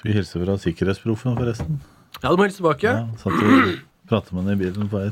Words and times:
Skal 0.00 0.14
vi 0.14 0.16
hilse 0.16 0.40
fra 0.40 0.54
Sikkerhetsproffen, 0.56 1.34
forresten? 1.36 1.74
Ja, 2.22 2.30
du 2.32 2.38
må 2.40 2.46
hilse 2.46 2.62
tilbake. 2.62 2.88
Ja, 2.88 3.02
satt 3.20 3.34
og 3.36 3.74
pratet 4.08 4.32
med 4.32 4.46
han 4.46 4.54
i 4.54 4.60
bilen 4.62 4.88
på 4.88 4.96
vei. 4.96 5.10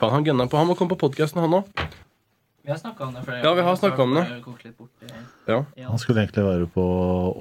Faen, 0.00 0.10
han 0.16 0.26
gunner 0.26 0.48
på. 0.50 0.58
Han 0.58 0.66
må 0.66 0.74
komme 0.74 0.96
på 0.96 0.98
podkasten, 1.04 1.38
han 1.44 1.54
òg. 1.60 1.84
Vi 2.66 2.72
har 2.74 2.80
snakka 2.82 3.06
om 3.06 3.14
det 3.14 3.22
flere 3.22 3.38
Ja, 3.46 3.52
vi 3.54 3.62
har 3.68 3.78
snakket 3.78 4.02
om 4.02 4.16
det. 4.18 4.24
Ja. 5.46 5.60
Han 5.86 6.02
skulle 6.02 6.24
egentlig 6.24 6.42
være 6.44 6.66
på 6.74 6.88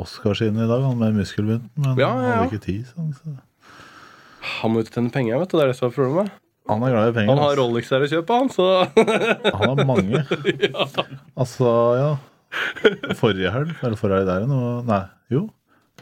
Oscarsiden 0.05 0.61
i 0.61 0.69
dag, 0.69 0.85
han 0.85 1.01
med 1.01 1.17
muskelbunten, 1.17 1.73
men 1.73 1.97
Ja, 1.97 2.13
han 2.13 2.21
ja, 2.21 2.29
han 2.29 2.37
hadde 2.43 2.53
ikke 2.53 2.65
tid. 2.69 2.85
Sånn, 2.93 3.09
så. 3.17 3.33
Han 4.61 4.75
må 4.75 4.85
ut 4.85 4.93
og 4.93 4.93
tjene 4.93 5.11
penger, 5.17 5.41
vet 5.41 5.49
du. 5.51 5.57
Det 5.57 5.65
er 5.65 5.73
det 5.73 5.79
som 5.81 5.89
er 5.89 5.97
problemet. 5.97 6.37
Han 6.69 6.85
er 6.85 6.93
glad 6.93 7.09
i 7.09 7.17
penger. 7.17 7.33
Han 7.33 7.43
har. 7.47 7.57
Rolex 7.63 7.89
der 7.89 8.05
å 8.05 8.13
kjøpe, 8.13 8.37
han, 8.43 8.53
så 8.53 8.69
Han 9.57 9.69
har 9.73 9.85
mange. 9.89 10.21
Altså, 11.41 11.73
ja. 11.97 12.09
Forrige 13.17 13.57
helg, 13.57 13.73
eller 13.81 13.97
forrige 13.97 14.21
helg 14.21 14.29
der 14.29 14.45
igjen, 14.45 14.85
Nei, 14.93 15.05
jo. 15.33 15.47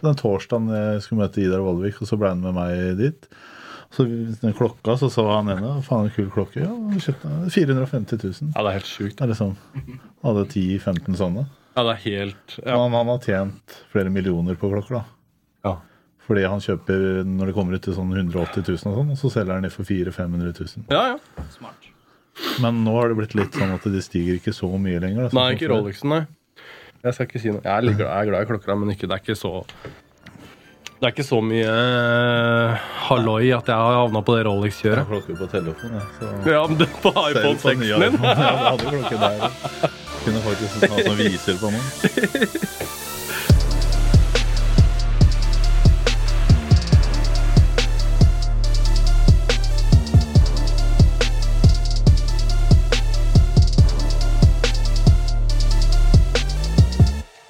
Den 0.05 0.17
torsdagen 0.19 0.69
jeg 0.71 1.03
skulle 1.05 1.25
møte 1.25 1.41
Idar 1.43 1.63
Vollvik, 1.65 1.99
og 2.01 2.09
så 2.09 2.17
ble 2.21 2.31
han 2.33 2.43
med 2.45 2.55
meg 2.57 2.97
dit. 3.01 3.27
Så 3.95 4.03
den 4.07 4.55
klokka, 4.57 4.95
så 4.99 5.07
så 5.13 5.23
han 5.29 5.49
ene. 5.53 5.75
Faen, 5.85 6.09
en 6.09 6.13
kul 6.15 6.27
klokke. 6.33 6.63
Ja, 6.65 6.71
han 6.73 6.99
kjøpte 7.01 7.33
450 7.53 8.23
000. 8.23 8.53
Ja, 8.55 8.63
det 8.65 8.71
er 8.71 8.77
helt 8.79 8.89
sjukt. 8.89 9.15
Det 9.19 9.23
er 9.23 9.31
liksom 9.31 9.53
Han 9.85 10.25
hadde 10.31 10.45
10-15 10.51 11.19
sånne. 11.21 11.45
Ja, 11.75 11.83
det 11.83 11.91
er 11.93 12.01
helt 12.05 12.55
ja. 12.61 12.75
Han, 12.79 12.95
han 12.95 13.11
har 13.11 13.19
tjent 13.23 13.77
flere 13.91 14.11
millioner 14.11 14.55
på 14.59 14.71
klokker, 14.71 15.01
da. 15.01 15.03
ja. 15.67 15.75
Fordi 16.25 16.41
han 16.49 16.63
kjøper 16.63 17.21
når 17.29 17.51
det 17.51 17.53
kommer 17.53 17.77
ut 17.77 17.83
til 17.85 17.93
sånn 17.93 18.09
180 18.15 18.63
000 18.65 18.77
og 18.89 18.95
sånn, 18.97 19.11
og 19.13 19.19
så 19.19 19.29
selger 19.35 19.53
han 19.59 19.67
det 19.67 19.69
for 19.75 19.85
400 19.85 20.15
000-500 20.15 20.71
000. 20.79 20.87
Ja, 20.89 21.03
ja. 21.13 21.43
Smart. 21.53 21.91
Men 22.63 22.79
nå 22.83 22.95
har 22.97 23.11
det 23.11 23.17
blitt 23.19 23.35
litt 23.37 23.55
sånn 23.55 23.71
at 23.75 23.85
de 23.87 24.01
stiger 24.03 24.39
ikke 24.39 24.51
så 24.55 24.67
mye 24.81 24.99
lenger. 25.03 25.27
Da, 25.29 25.37
Nei, 25.37 25.51
ikke. 25.55 25.69
Rolexen, 25.71 26.09
nei. 26.11 26.23
Jeg 27.05 27.13
skal 27.13 27.27
ikke 27.29 27.41
si 27.43 27.51
noe. 27.53 27.61
Jeg 27.61 27.69
er, 27.75 27.85
litt 27.85 27.99
glad, 27.99 28.09
jeg 28.09 28.25
er 28.25 28.31
glad 28.31 28.41
i 28.45 28.49
klokka, 28.49 28.75
men 28.81 28.95
ikke, 28.95 29.05
det 29.11 29.13
er 29.17 29.21
ikke 29.21 29.37
så 29.37 29.51
Det 30.95 31.03
er 31.05 31.11
ikke 31.13 31.25
så 31.27 31.39
mye 31.45 31.69
eh, 31.69 32.85
halloi 33.09 33.51
at 33.53 33.69
jeg 33.69 33.77
har 33.77 33.99
havna 33.99 34.23
på 34.25 34.35
det 34.35 34.41
Jeg 34.41 34.47
har 34.47 34.51
Rolex-kjøret. 34.51 35.07
klokke 35.11 35.37
på 35.37 35.49
telefonen, 35.53 36.01
jeg. 36.01 36.07
Så 36.17 36.51
Ja, 36.55 36.65
men 36.67 36.77
det 36.81 36.89
på 37.03 37.13
iPhone 37.13 37.55
ut 37.55 37.65
6 37.67 37.81
nye 37.83 38.01
min. 38.01 38.19
Jeg 38.25 38.61
hadde 38.65 38.91
klokke 38.91 39.23
der. 39.25 39.49
Kunne 40.25 40.45
faktisk 40.49 40.87
ha 40.89 41.03
sånn 41.05 41.19
viser 41.21 41.59
på 41.61 41.73
den. 41.75 43.01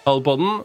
Halv 0.06 0.22
på 0.26 0.36
den. 0.38 0.58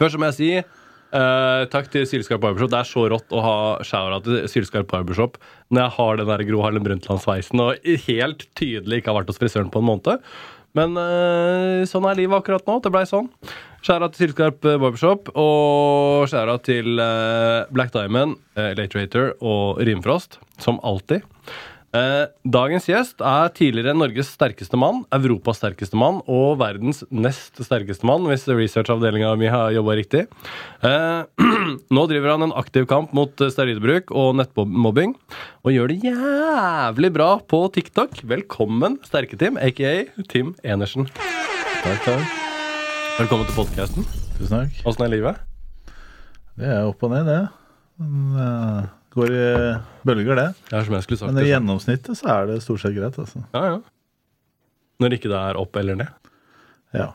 Først 0.00 0.18
må 0.18 0.26
jeg 0.30 0.34
si 0.34 0.50
uh, 0.58 1.62
takk 1.70 1.90
til 1.92 2.06
Sylskarp 2.08 2.42
Barbershop. 2.42 2.72
Det 2.72 2.80
er 2.80 2.88
så 2.88 3.04
rått 3.12 3.34
å 3.34 3.42
ha 3.44 3.58
shoura 3.86 4.18
til 4.24 4.48
Sylskarp 4.50 4.88
Barbershop 4.90 5.38
når 5.70 5.84
jeg 5.84 5.94
har 5.98 6.18
den 6.18 6.30
der 6.32 6.42
Gro 6.48 6.64
Harlem 6.64 6.86
Brundtland-sveisen 6.86 7.62
og 7.62 7.92
helt 8.08 8.48
tydelig 8.58 9.00
ikke 9.00 9.12
har 9.12 9.20
vært 9.20 9.30
hos 9.30 9.38
frisøren 9.38 9.70
på 9.70 9.82
en 9.82 9.86
måned. 9.92 10.26
Men 10.74 10.98
uh, 10.98 11.86
sånn 11.86 12.08
er 12.10 12.18
livet 12.18 12.42
akkurat 12.42 12.66
nå. 12.66 12.80
Det 12.82 12.90
blei 12.94 13.04
sånn. 13.06 13.30
Skjæra 13.86 14.10
til 14.10 14.26
Sylskarp 14.26 14.58
Barbershop 14.66 15.30
og 15.38 16.26
skjæra 16.30 16.58
til 16.66 16.98
uh, 16.98 17.70
Black 17.70 17.94
Diamond, 17.94 18.34
uh, 18.58 18.72
Later 18.74 19.36
og 19.38 19.78
Rimfrost, 19.86 20.40
som 20.58 20.82
alltid. 20.82 21.22
Eh, 21.90 22.28
dagens 22.46 22.84
gjest 22.86 23.22
er 23.26 23.48
tidligere 23.50 23.96
Norges 23.98 24.28
sterkeste 24.36 24.78
mann, 24.78 25.00
Europas 25.10 25.58
sterkeste 25.58 25.98
mann 25.98 26.20
og 26.30 26.60
verdens 26.60 27.02
nest 27.10 27.58
sterkeste 27.66 28.06
mann, 28.06 28.28
hvis 28.30 28.46
researchavdelinga 28.46 29.32
mi 29.40 29.48
har 29.50 29.72
jobba 29.74 29.96
riktig. 29.98 30.20
Eh, 30.86 31.46
nå 31.96 32.04
driver 32.12 32.36
han 32.36 32.46
en 32.46 32.54
aktiv 32.60 32.86
kamp 32.90 33.10
mot 33.16 33.34
steroidbruk 33.42 34.14
og 34.14 34.38
nettmobbing, 34.38 35.16
og 35.66 35.74
gjør 35.74 35.90
det 35.90 36.12
jævlig 36.12 37.10
bra 37.18 37.30
på 37.50 37.64
TikTok. 37.74 38.22
Velkommen, 38.22 39.00
Sterke-Tim, 39.10 39.58
aka 39.58 39.96
Tim 40.30 40.54
Enersen. 40.62 41.10
Takk, 41.82 42.06
takk. 42.06 42.38
Velkommen 43.18 43.50
til 43.50 43.58
podkasten. 43.64 44.06
Tusen 44.38 44.60
takk. 44.60 44.80
Åssen 44.86 45.08
er 45.08 45.14
livet? 45.18 45.42
Det 46.54 46.70
er 46.70 46.86
opp 46.86 47.02
og 47.02 47.16
ned, 47.16 47.26
det. 47.26 47.42
Men, 47.98 48.40
eh, 48.46 48.88
går 49.14 49.32
i 49.34 49.46
bølger, 50.06 50.36
det. 50.38 50.48
Det 50.68 50.76
er 50.78 50.84
som 50.86 50.96
jeg 50.96 51.06
skulle 51.06 51.20
sagt 51.22 51.34
Men 51.34 51.44
i 51.46 51.50
gjennomsnittet 51.50 52.18
så 52.20 52.28
er 52.34 52.50
det 52.50 52.60
stort 52.64 52.82
sett 52.84 52.94
greit, 52.96 53.16
altså. 53.18 53.42
Ja, 53.56 53.62
ja. 53.74 53.78
Når 55.00 55.16
ikke 55.16 55.30
det 55.32 55.40
er 55.40 55.58
opp 55.60 55.76
eller 55.80 55.96
ned. 55.98 56.30
Ja. 56.96 57.08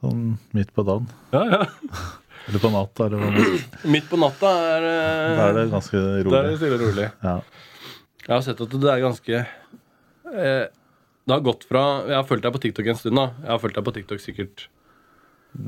Sånn 0.00 0.38
midt 0.56 0.72
på 0.74 0.84
dagen. 0.88 1.06
Ja, 1.34 1.44
ja. 1.58 1.62
Eller 2.48 2.62
på 2.62 2.70
natta, 2.72 3.04
eller 3.06 3.20
man. 3.20 3.34
Midt 3.92 4.06
på 4.08 4.16
natta 4.18 4.48
er 4.72 4.84
uh, 4.88 5.34
Da 5.36 5.42
er 5.50 5.56
det 5.58 5.64
ganske 5.70 5.98
Da 6.00 6.06
er 6.08 6.24
det 6.24 6.30
rolig. 6.32 6.54
stille 6.56 6.78
og 6.78 6.84
rolig. 6.86 7.08
Ja. 7.20 7.34
Jeg 8.24 8.32
har 8.32 8.44
sett 8.46 8.62
at 8.64 8.76
det 8.80 8.88
er 8.90 9.02
ganske 9.04 9.40
eh, 9.44 10.64
Det 10.64 11.34
har 11.34 11.44
gått 11.44 11.66
fra 11.68 11.82
Jeg 12.08 12.16
har 12.16 12.24
fulgt 12.26 12.46
deg 12.46 12.54
på 12.56 12.62
TikTok 12.64 12.88
en 12.90 12.98
stund. 12.98 13.20
da 13.20 13.26
Jeg 13.44 13.50
har 13.52 13.60
fulgt 13.62 13.76
deg 13.76 13.86
på 13.86 13.94
TikTok 13.98 14.24
sikkert 14.24 14.64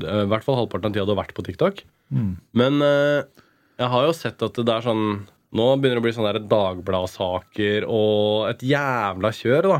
eh, 0.01 0.23
I 0.25 0.27
hvert 0.33 0.47
fall 0.47 0.57
halvparten 0.63 0.89
av 0.89 0.97
tida 0.97 1.05
du 1.07 1.13
har 1.13 1.21
vært 1.21 1.35
på 1.37 1.45
TikTok. 1.45 1.83
Mm. 2.09 2.33
Men 2.57 2.81
eh, 2.89 3.45
jeg 3.79 3.91
har 3.93 4.09
jo 4.09 4.17
sett 4.17 4.43
at 4.49 4.57
det 4.65 4.73
er 4.73 4.85
sånn 4.89 5.05
Nå 5.53 5.67
begynner 5.77 5.99
det 5.99 6.01
å 6.01 6.05
bli 6.07 6.15
sånne 6.15 6.33
der 6.33 6.47
Dagbladsaker 6.49 7.85
og 7.85 8.49
et 8.49 8.65
jævla 8.65 9.33
kjør 9.37 9.69
da 9.69 9.79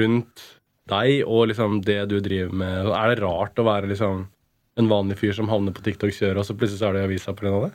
rundt 0.00 0.44
deg 0.90 1.26
og 1.26 1.50
liksom 1.50 1.80
det 1.86 2.00
du 2.10 2.18
driver 2.24 2.54
med. 2.62 2.88
Er 2.88 3.12
det 3.12 3.22
rart 3.22 3.60
å 3.60 3.66
være 3.66 3.90
liksom 3.90 4.24
en 4.80 4.90
vanlig 4.90 5.18
fyr 5.20 5.36
som 5.36 5.50
havner 5.50 5.74
på 5.76 5.84
TikTok-kjøret, 5.84 6.40
og 6.40 6.46
så 6.46 6.56
plutselig 6.56 6.80
så 6.80 6.88
er 6.88 6.96
det 6.96 7.04
i 7.04 7.08
avisa 7.10 7.34
pga. 7.36 7.52
det? 7.66 7.72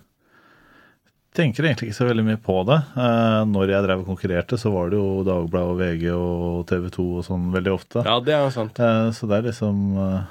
Tenker 1.36 1.68
egentlig 1.68 1.90
ikke 1.90 1.98
så 1.98 2.08
veldig 2.08 2.24
mye 2.24 2.40
på 2.40 2.62
det. 2.70 2.78
Eh, 2.96 3.42
når 3.52 3.74
jeg 3.74 3.86
drev 3.86 4.02
og 4.02 4.10
konkurrerte, 4.14 4.58
så 4.58 4.72
var 4.72 4.90
det 4.90 5.02
jo 5.02 5.26
Dagbladet 5.28 5.74
og 5.74 5.82
VG 5.82 6.06
og 6.16 6.62
TV 6.70 6.88
2 6.96 7.08
og 7.20 7.26
sånn 7.28 7.50
veldig 7.54 7.74
ofte. 7.76 8.04
Ja, 8.08 8.16
det 8.24 8.38
er 8.38 8.46
jo 8.46 8.54
sant. 8.56 8.80
Eh, 8.80 9.10
så 9.18 9.28
det 9.28 9.38
er 9.38 9.50
liksom 9.50 9.82
eh, 10.00 10.22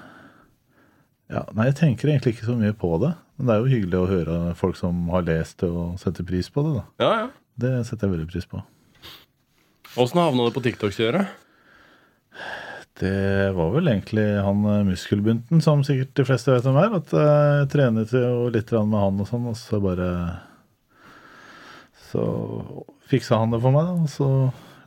Ja, 1.32 1.46
nei, 1.56 1.70
jeg 1.70 1.78
tenker 1.78 2.10
egentlig 2.10 2.34
ikke 2.34 2.50
så 2.50 2.56
mye 2.58 2.74
på 2.76 2.90
det. 3.02 3.14
Men 3.38 3.48
det 3.48 3.54
er 3.54 3.62
jo 3.62 3.72
hyggelig 3.72 4.00
å 4.00 4.10
høre 4.10 4.36
folk 4.58 4.76
som 4.78 5.08
har 5.14 5.24
lest 5.26 5.62
det 5.62 5.70
og 5.70 5.96
setter 6.02 6.26
pris 6.26 6.50
på 6.52 6.62
det, 6.66 6.74
da. 6.76 6.84
Ja, 7.02 7.12
ja. 7.22 7.30
Det 7.64 7.72
setter 7.88 8.08
jeg 8.08 8.16
veldig 8.16 8.30
pris 8.32 8.46
på. 8.50 8.60
Åssen 10.00 10.20
havna 10.20 10.46
du 10.46 10.54
på 10.54 10.62
TikTok-kjøret? 10.64 11.40
Det 12.98 13.50
var 13.56 13.72
vel 13.74 13.90
egentlig 13.90 14.24
han 14.42 14.66
eh, 14.70 14.82
muskelbunten, 14.86 15.62
som 15.62 15.82
sikkert 15.86 16.12
de 16.18 16.26
fleste 16.28 16.52
vet 16.52 16.66
hvem 16.66 16.78
er. 16.78 16.96
At 17.00 17.14
eh, 17.14 17.54
jeg 17.62 17.70
trenet 17.72 18.14
jo 18.14 18.50
litt 18.54 18.70
med 18.74 19.00
han 19.00 19.22
og 19.22 19.30
sånn, 19.30 19.48
og 19.50 19.56
så 19.58 19.80
bare 19.82 20.10
Så 22.10 22.22
fiksa 23.10 23.40
han 23.40 23.54
det 23.54 23.62
for 23.64 23.74
meg, 23.74 23.88
da. 23.90 24.04
Og 24.04 24.12
så 24.12 24.28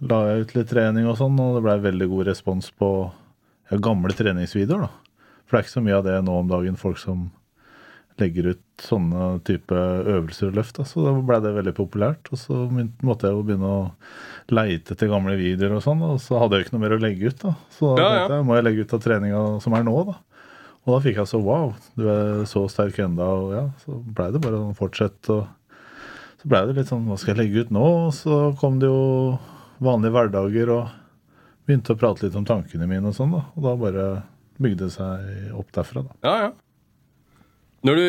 la 0.08 0.22
jeg 0.30 0.46
ut 0.46 0.56
litt 0.60 0.72
trening 0.72 1.10
og 1.10 1.18
sånn, 1.20 1.40
og 1.42 1.58
det 1.58 1.66
blei 1.66 1.78
veldig 1.84 2.08
god 2.14 2.30
respons 2.30 2.70
på 2.80 2.92
ja, 3.08 3.80
gamle 3.84 4.16
treningsvideoer, 4.16 4.88
da. 4.88 5.07
For 5.48 5.56
det 5.56 5.60
er 5.62 5.66
ikke 5.68 5.78
så 5.78 5.84
mye 5.86 5.98
av 5.98 6.06
det 6.08 6.18
nå 6.28 6.38
om 6.42 6.50
dagen, 6.52 6.76
folk 6.80 7.00
som 7.00 7.30
legger 8.18 8.48
ut 8.56 8.62
sånne 8.82 9.28
type 9.46 9.78
øvelser 9.78 10.50
og 10.50 10.56
løft. 10.58 10.80
Da. 10.80 10.86
Så 10.90 11.04
da 11.06 11.12
blei 11.22 11.38
det 11.44 11.52
veldig 11.54 11.74
populært. 11.78 12.30
Og 12.34 12.40
så 12.42 12.64
måtte 13.06 13.30
jeg 13.30 13.36
jo 13.38 13.44
begynne 13.46 13.70
å 13.70 13.82
leite 14.54 14.96
etter 14.96 15.12
gamle 15.12 15.36
videoer 15.38 15.76
og 15.78 15.84
sånn, 15.86 16.02
og 16.06 16.18
så 16.24 16.40
hadde 16.42 16.58
jeg 16.58 16.64
jo 16.64 16.68
ikke 16.68 16.76
noe 16.78 16.84
mer 16.86 16.96
å 16.98 17.02
legge 17.04 17.30
ut. 17.30 17.38
da. 17.44 17.54
Så 17.78 17.92
da 17.96 18.02
Ja, 18.02 18.16
ja. 18.18 18.24
jeg, 18.36 18.46
må 18.48 18.58
jeg 18.58 18.66
legge 18.66 18.86
ut 18.88 18.96
av 18.98 19.04
treninga 19.06 19.44
som 19.64 19.76
er 19.78 19.86
nå, 19.86 19.96
da. 20.10 20.18
Og 20.88 20.94
da 20.96 21.00
fikk 21.04 21.18
jeg 21.20 21.28
så 21.30 21.40
wow, 21.44 21.74
du 22.00 22.06
er 22.10 22.46
så 22.48 22.64
sterk 22.72 22.98
enda, 23.04 23.26
og 23.28 23.50
ja, 23.54 23.64
så 23.84 23.98
blei 24.02 24.30
det 24.32 24.40
bare 24.46 24.62
å 24.70 24.76
fortsette. 24.78 25.36
og 25.36 25.84
Så 26.42 26.48
blei 26.50 26.64
det 26.70 26.78
litt 26.78 26.88
sånn, 26.90 27.06
hva 27.12 27.18
skal 27.20 27.36
jeg 27.36 27.42
legge 27.44 27.66
ut 27.68 27.74
nå? 27.76 27.84
Og 28.08 28.14
så 28.16 28.38
kom 28.62 28.80
det 28.80 28.88
jo 28.88 29.38
vanlige 29.84 30.16
hverdager, 30.16 30.72
og 30.74 30.88
begynte 31.68 31.94
å 31.94 32.00
prate 32.00 32.24
litt 32.26 32.38
om 32.40 32.48
tankene 32.48 32.88
mine 32.88 33.12
og 33.12 33.18
sånn, 33.18 33.36
da. 33.36 33.44
Og 33.60 33.68
da 33.68 33.76
bare 33.78 34.08
bygde 34.62 34.90
seg 34.94 35.52
opp 35.58 35.74
derfra, 35.76 36.06
da. 36.08 36.18
Ja, 36.28 36.38
ja. 36.48 36.54
Når 37.86 38.00
du, 38.00 38.08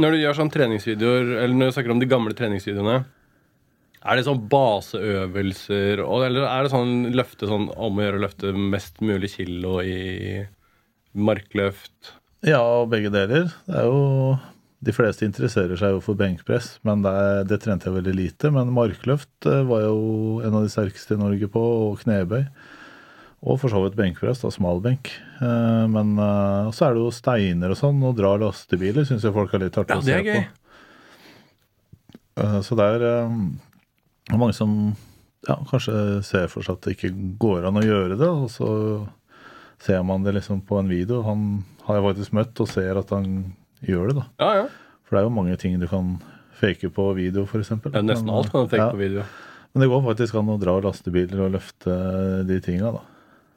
når 0.00 0.14
du 0.14 0.22
gjør 0.22 0.38
sånn 0.38 0.52
treningsvideoer, 0.52 1.34
eller 1.42 1.54
når 1.54 1.68
du 1.70 1.74
snakker 1.76 1.92
om 1.94 2.00
de 2.00 2.08
gamle 2.10 2.36
treningsvideoene, 2.36 3.02
er 4.02 4.18
det 4.18 4.24
sånn 4.26 4.40
baseøvelser, 4.50 6.00
eller 6.02 6.46
er 6.48 6.64
det 6.64 6.72
sånn 6.72 7.12
løfte 7.14 7.46
sånn 7.46 7.68
om 7.70 8.00
å 8.00 8.06
gjøre 8.06 8.18
å 8.18 8.24
løfte 8.24 8.54
mest 8.56 8.98
mulig 9.04 9.30
kilo 9.36 9.76
i 9.84 10.42
markløft? 11.14 12.16
Ja, 12.42 12.62
begge 12.90 13.12
deler. 13.14 13.52
Det 13.68 13.78
er 13.78 13.86
jo 13.86 14.40
De 14.82 14.90
fleste 14.90 15.22
interesserer 15.22 15.78
seg 15.78 15.92
jo 15.94 16.00
for 16.02 16.18
benkpress, 16.18 16.80
men 16.82 17.04
det, 17.04 17.12
det 17.46 17.60
trente 17.62 17.86
jeg 17.86 18.00
veldig 18.00 18.14
lite. 18.18 18.48
Men 18.50 18.72
markløft 18.74 19.46
eh, 19.46 19.60
var 19.68 19.84
jo 19.84 20.40
en 20.42 20.56
av 20.58 20.64
de 20.64 20.72
sterkeste 20.72 21.14
i 21.14 21.20
Norge 21.20 21.46
på, 21.54 21.62
og 21.84 22.00
knebøy. 22.00 22.40
Og 23.42 23.56
for 23.58 23.72
så 23.72 23.80
vidt 23.82 23.96
benkpress, 23.98 24.38
da, 24.44 24.50
smalbenk. 24.54 25.08
Eh, 25.42 25.86
Men 25.90 26.12
eh, 26.18 26.68
så 26.74 26.86
er 26.88 26.94
det 26.94 27.02
jo 27.02 27.10
steiner 27.14 27.72
og 27.74 27.78
sånn, 27.80 28.02
og 28.06 28.14
dra 28.18 28.36
lastebiler 28.38 29.06
syns 29.08 29.24
jeg 29.26 29.34
folk 29.34 29.54
er 29.54 29.64
litt 29.64 29.78
artig 29.80 29.96
Ja, 29.96 29.98
å 29.98 30.04
det 30.04 30.12
se 30.12 30.18
er 30.20 30.28
gøy. 30.28 30.42
på. 30.42 30.50
Eh, 32.42 32.60
Så 32.62 32.78
det 32.78 32.86
er 32.96 33.06
eh, 33.08 34.36
mange 34.38 34.54
som 34.54 34.76
ja, 35.48 35.56
kanskje 35.66 36.22
ser 36.22 36.46
for 36.52 36.62
seg 36.62 36.76
at 36.78 36.86
det 36.86 36.94
ikke 36.96 37.10
går 37.42 37.66
an 37.66 37.80
å 37.80 37.82
gjøre 37.82 38.14
det, 38.20 38.28
og 38.30 38.46
så 38.52 38.68
ser 39.82 40.04
man 40.06 40.22
det 40.22 40.36
liksom 40.36 40.60
på 40.68 40.78
en 40.78 40.90
video. 40.92 41.24
Han 41.26 41.64
har 41.88 41.98
jeg 41.98 42.06
faktisk 42.06 42.36
møtt 42.38 42.62
og 42.62 42.70
ser 42.70 43.00
at 43.00 43.10
han 43.10 43.26
gjør 43.82 44.12
det, 44.12 44.20
da. 44.20 44.26
Ja, 44.38 44.52
ja. 44.62 44.68
For 45.02 45.16
det 45.18 45.24
er 45.24 45.26
jo 45.26 45.34
mange 45.34 45.56
ting 45.58 45.80
du 45.82 45.88
kan 45.90 46.12
fake 46.62 46.92
på 46.94 47.08
video, 47.18 47.42
f.eks. 47.42 47.72
Ja, 47.90 48.04
nesten 48.06 48.30
alt 48.30 48.52
kan 48.54 48.68
du 48.68 48.70
fake 48.70 48.92
på 48.94 49.02
video. 49.02 49.26
Men 49.74 49.82
det 49.82 49.90
går 49.90 50.04
faktisk 50.06 50.38
an 50.38 50.52
å 50.54 50.60
dra 50.62 50.76
lastebiler 50.84 51.42
og 51.48 51.56
løfte 51.56 51.96
de 52.46 52.60
tinga, 52.62 52.92
da. 52.94 53.02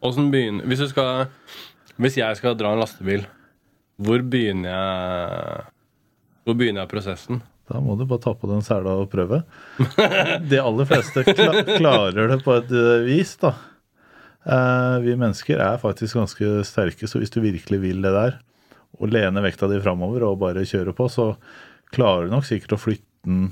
Hvordan 0.03 0.29
begynner, 0.33 0.67
hvis, 0.69 0.83
skal, 0.91 1.27
hvis 2.01 2.19
jeg 2.19 2.39
skal 2.39 2.57
dra 2.59 2.73
en 2.73 2.81
lastebil, 2.83 3.25
hvor 3.95 4.23
begynner 4.27 4.69
jeg 4.73 5.61
Hvor 6.45 6.57
begynner 6.59 6.83
jeg 6.83 6.91
prosessen? 6.91 7.39
Da 7.65 7.79
må 7.81 7.95
du 7.97 8.03
bare 8.05 8.21
ta 8.21 8.33
på 8.37 8.49
den 8.49 8.61
sela 8.61 8.91
og 9.01 9.07
prøve. 9.09 9.39
De 10.51 10.59
aller 10.61 10.89
fleste 10.89 11.23
kla 11.31 11.63
klarer 11.65 12.29
det 12.29 12.41
på 12.45 12.53
et 12.59 12.69
eh, 12.69 13.07
vis, 13.07 13.31
da. 13.41 13.55
Eh, 14.45 14.97
vi 15.01 15.15
mennesker 15.17 15.63
er 15.63 15.81
faktisk 15.81 16.19
ganske 16.19 16.59
sterke, 16.69 17.09
så 17.09 17.21
hvis 17.21 17.33
du 17.33 17.39
virkelig 17.41 17.79
vil 17.81 18.05
det 18.05 18.11
der, 18.13 18.37
og 18.99 19.09
lene 19.09 19.41
vekta 19.41 19.71
di 19.71 19.79
framover 19.81 20.27
og 20.27 20.37
bare 20.43 20.67
kjøre 20.67 20.93
på, 20.93 21.09
så 21.09 21.31
klarer 21.95 22.27
du 22.27 22.35
nok 22.35 22.45
sikkert 22.45 22.77
å 22.77 22.81
flytte 22.83 23.25
den 23.25 23.49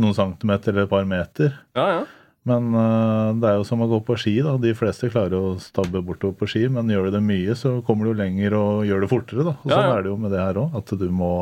noen 0.00 0.16
centimeter 0.16 0.72
eller 0.72 0.86
et 0.86 0.92
par 0.92 1.04
meter. 1.08 1.52
Ja, 1.76 1.86
ja. 1.98 2.02
Men 2.48 2.72
eh, 2.74 3.28
det 3.38 3.50
er 3.52 3.60
jo 3.60 3.66
som 3.68 3.82
å 3.84 3.86
gå 3.90 4.00
på 4.06 4.16
ski. 4.18 4.32
da. 4.42 4.56
De 4.58 4.72
fleste 4.74 5.10
klarer 5.12 5.36
å 5.38 5.52
stabbe 5.62 6.00
bortover 6.02 6.34
på 6.40 6.48
ski, 6.50 6.64
men 6.74 6.90
gjør 6.90 7.06
du 7.10 7.16
det 7.16 7.22
mye, 7.22 7.54
så 7.58 7.76
kommer 7.86 8.08
du 8.10 8.18
lenger 8.18 8.56
og 8.58 8.82
gjør 8.88 9.04
det 9.04 9.10
fortere. 9.12 9.44
da. 9.46 9.54
Og 9.62 9.70
Ja, 9.70 9.76
Sånn 9.78 9.86
ja. 9.88 9.94
er 9.98 10.02
det 10.02 10.10
jo 10.10 10.18
med 10.24 10.34
det 10.34 10.42
her 10.42 10.58
òg, 10.64 10.74
at 10.80 10.94
du 10.98 11.08
må, 11.14 11.32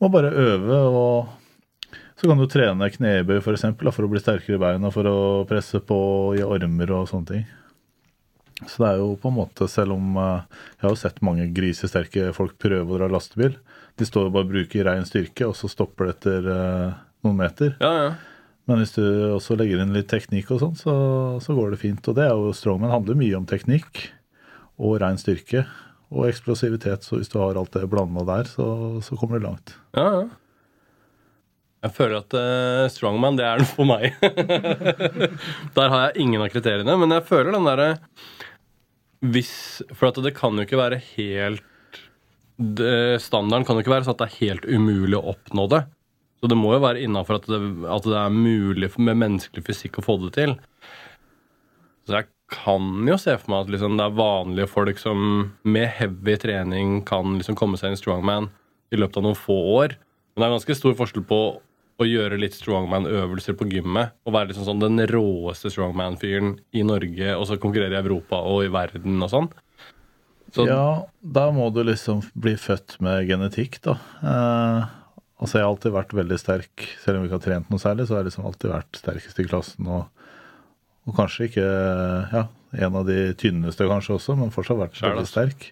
må 0.00 0.10
bare 0.14 0.30
øve. 0.30 0.78
og 0.86 1.96
Så 2.20 2.28
kan 2.28 2.38
du 2.38 2.46
trene 2.52 2.90
knebøy 2.94 3.40
for, 3.42 3.56
eksempel, 3.56 3.88
da, 3.88 3.94
for 3.96 4.06
å 4.06 4.12
bli 4.12 4.20
sterkere 4.22 4.58
i 4.58 4.62
beina, 4.62 4.90
for 4.94 5.08
å 5.08 5.18
presse 5.50 5.80
på 5.82 5.98
i 6.38 6.44
armer 6.46 6.92
og 6.92 7.08
sånne 7.10 7.26
ting. 7.32 7.46
Så 8.68 8.82
det 8.84 8.88
er 8.90 8.98
jo 9.00 9.14
på 9.16 9.30
en 9.32 9.38
måte, 9.40 9.66
selv 9.72 9.94
om 9.96 10.18
eh, 10.20 10.42
jeg 10.76 10.84
har 10.84 10.90
jo 10.94 10.98
sett 11.00 11.22
mange 11.24 11.46
grisesterke 11.56 12.30
folk 12.36 12.58
prøve 12.60 12.84
å 12.92 12.98
dra 13.00 13.08
lastebil. 13.08 13.54
De 13.96 14.04
står 14.06 14.28
jo 14.28 14.32
bare 14.34 14.44
og 14.46 14.52
bruker 14.52 14.84
rein 14.86 15.06
styrke, 15.08 15.48
og 15.48 15.56
så 15.56 15.66
stopper 15.72 16.06
det 16.10 16.18
etter 16.18 16.50
eh, 16.54 16.98
noen 17.24 17.40
meter. 17.40 17.74
ja, 17.82 17.94
ja. 18.04 18.10
Men 18.70 18.84
hvis 18.84 18.94
du 18.94 19.02
også 19.34 19.56
legger 19.58 19.82
inn 19.82 19.94
litt 19.96 20.06
teknikk 20.12 20.52
og 20.54 20.60
sånn, 20.62 20.76
så, 20.78 20.92
så 21.42 21.54
går 21.56 21.72
det 21.74 21.80
fint. 21.82 22.06
Og 22.06 22.14
det 22.14 22.28
er 22.28 22.36
jo 22.38 22.52
strongman 22.54 22.92
handler 22.94 23.18
mye 23.18 23.38
om 23.40 23.48
teknikk 23.50 24.04
og 24.78 25.00
rein 25.02 25.18
styrke 25.18 25.64
og 26.10 26.28
eksplosivitet. 26.28 27.02
Så 27.02 27.18
hvis 27.18 27.32
du 27.32 27.40
har 27.42 27.58
alt 27.58 27.74
det 27.74 27.88
blanda 27.90 28.22
der, 28.28 28.46
så, 28.46 28.68
så 29.02 29.18
kommer 29.18 29.40
du 29.40 29.48
langt. 29.50 29.74
ja, 29.98 30.06
ja. 30.20 30.28
Jeg 31.80 31.94
føler 31.96 32.18
at 32.18 32.34
uh, 32.36 32.90
strongman, 32.92 33.38
det 33.38 33.46
er 33.48 33.62
noe 33.62 33.68
for 33.70 33.88
meg. 33.88 34.12
Der 35.78 35.88
har 35.88 36.02
jeg 36.02 36.26
ingen 36.26 36.42
av 36.44 36.50
kriteriene, 36.52 36.96
men 37.00 37.14
jeg 37.16 37.24
føler 37.30 37.56
den 37.56 37.64
derre 37.64 37.94
hvis 39.20 39.80
For 39.92 40.08
at 40.10 40.20
det 40.24 40.34
kan 40.36 40.56
jo 40.56 40.64
ikke 40.64 40.80
være 40.80 40.98
helt 41.14 41.64
det, 42.56 43.20
Standarden 43.24 43.66
kan 43.68 43.76
jo 43.76 43.84
ikke 43.84 43.94
være 43.94 44.06
sånn 44.06 44.16
at 44.16 44.22
det 44.22 44.28
er 44.28 44.38
helt 44.42 44.68
umulig 44.68 45.16
å 45.16 45.32
oppnå 45.32 45.64
det. 45.72 45.80
Så 46.40 46.48
det 46.48 46.56
må 46.56 46.72
jo 46.72 46.82
være 46.82 47.02
innafor 47.04 47.36
at, 47.40 47.48
at 47.52 48.06
det 48.08 48.16
er 48.16 48.32
mulig 48.32 48.88
med 48.96 49.18
menneskelig 49.20 49.64
fysikk 49.66 50.00
å 50.00 50.06
få 50.06 50.16
det 50.22 50.34
til. 50.38 50.54
Så 52.08 52.16
jeg 52.16 52.30
kan 52.50 53.06
jo 53.06 53.16
se 53.20 53.36
for 53.38 53.52
meg 53.52 53.66
at 53.66 53.72
liksom, 53.76 53.96
det 54.00 54.06
er 54.06 54.18
vanlige 54.18 54.70
folk 54.70 54.98
som 54.98 55.20
med 55.62 55.90
heavy 55.98 56.36
trening 56.40 57.00
kan 57.06 57.36
liksom 57.38 57.58
komme 57.60 57.78
seg 57.78 57.92
inn 57.92 58.00
strongman 58.00 58.48
i 58.90 58.98
løpet 58.98 59.20
av 59.20 59.28
noen 59.28 59.38
få 59.38 59.58
år. 59.76 59.98
Men 60.32 60.42
det 60.42 60.48
er 60.48 60.56
ganske 60.56 60.78
stor 60.78 60.96
forskjell 60.98 61.26
på 61.28 61.40
å 62.00 62.06
gjøre 62.08 62.38
litt 62.40 62.56
strongman-øvelser 62.56 63.56
på 63.60 63.68
gymmet 63.68 64.14
og 64.24 64.32
være 64.32 64.50
liksom 64.50 64.66
sånn 64.66 64.80
den 64.82 65.02
råeste 65.10 65.68
strongman-fyren 65.74 66.54
i 66.72 66.84
Norge 66.86 67.34
og 67.36 67.44
så 67.50 67.58
konkurrere 67.60 67.98
i 67.98 68.00
Europa 68.00 68.40
og 68.48 68.64
i 68.64 68.72
verden 68.72 69.20
og 69.20 69.32
sånn. 69.32 69.50
Så 70.50 70.64
Ja, 70.66 71.06
da 71.20 71.50
må 71.54 71.68
du 71.70 71.84
liksom 71.86 72.24
bli 72.34 72.56
født 72.58 72.96
med 73.04 73.28
genetikk, 73.28 73.78
da. 73.84 73.98
Eh, 74.24 74.88
altså, 75.40 75.58
jeg 75.58 75.64
har 75.64 75.72
alltid 75.72 75.94
vært 75.96 76.14
veldig 76.16 76.38
sterk, 76.40 76.86
selv 77.02 77.18
om 77.18 77.24
jeg 77.24 77.30
ikke 77.30 77.38
har 77.38 77.46
trent 77.48 77.72
noe 77.72 77.82
særlig, 77.82 78.06
så 78.06 78.16
har 78.16 78.22
jeg 78.22 78.30
liksom 78.30 78.48
alltid 78.50 78.72
vært 78.74 79.00
sterkest 79.00 79.40
i 79.40 79.46
klassen. 79.48 79.90
Og, 79.90 80.30
og 81.08 81.16
kanskje 81.16 81.48
ikke 81.48 81.68
ja, 82.36 82.44
en 82.86 83.00
av 83.00 83.08
de 83.08 83.18
tynneste, 83.40 83.88
kanskje 83.90 84.16
også, 84.18 84.36
men 84.38 84.54
fortsatt 84.54 84.80
vært 84.80 85.00
Skjær, 85.00 85.16
veldig 85.16 85.30
sterk. 85.30 85.70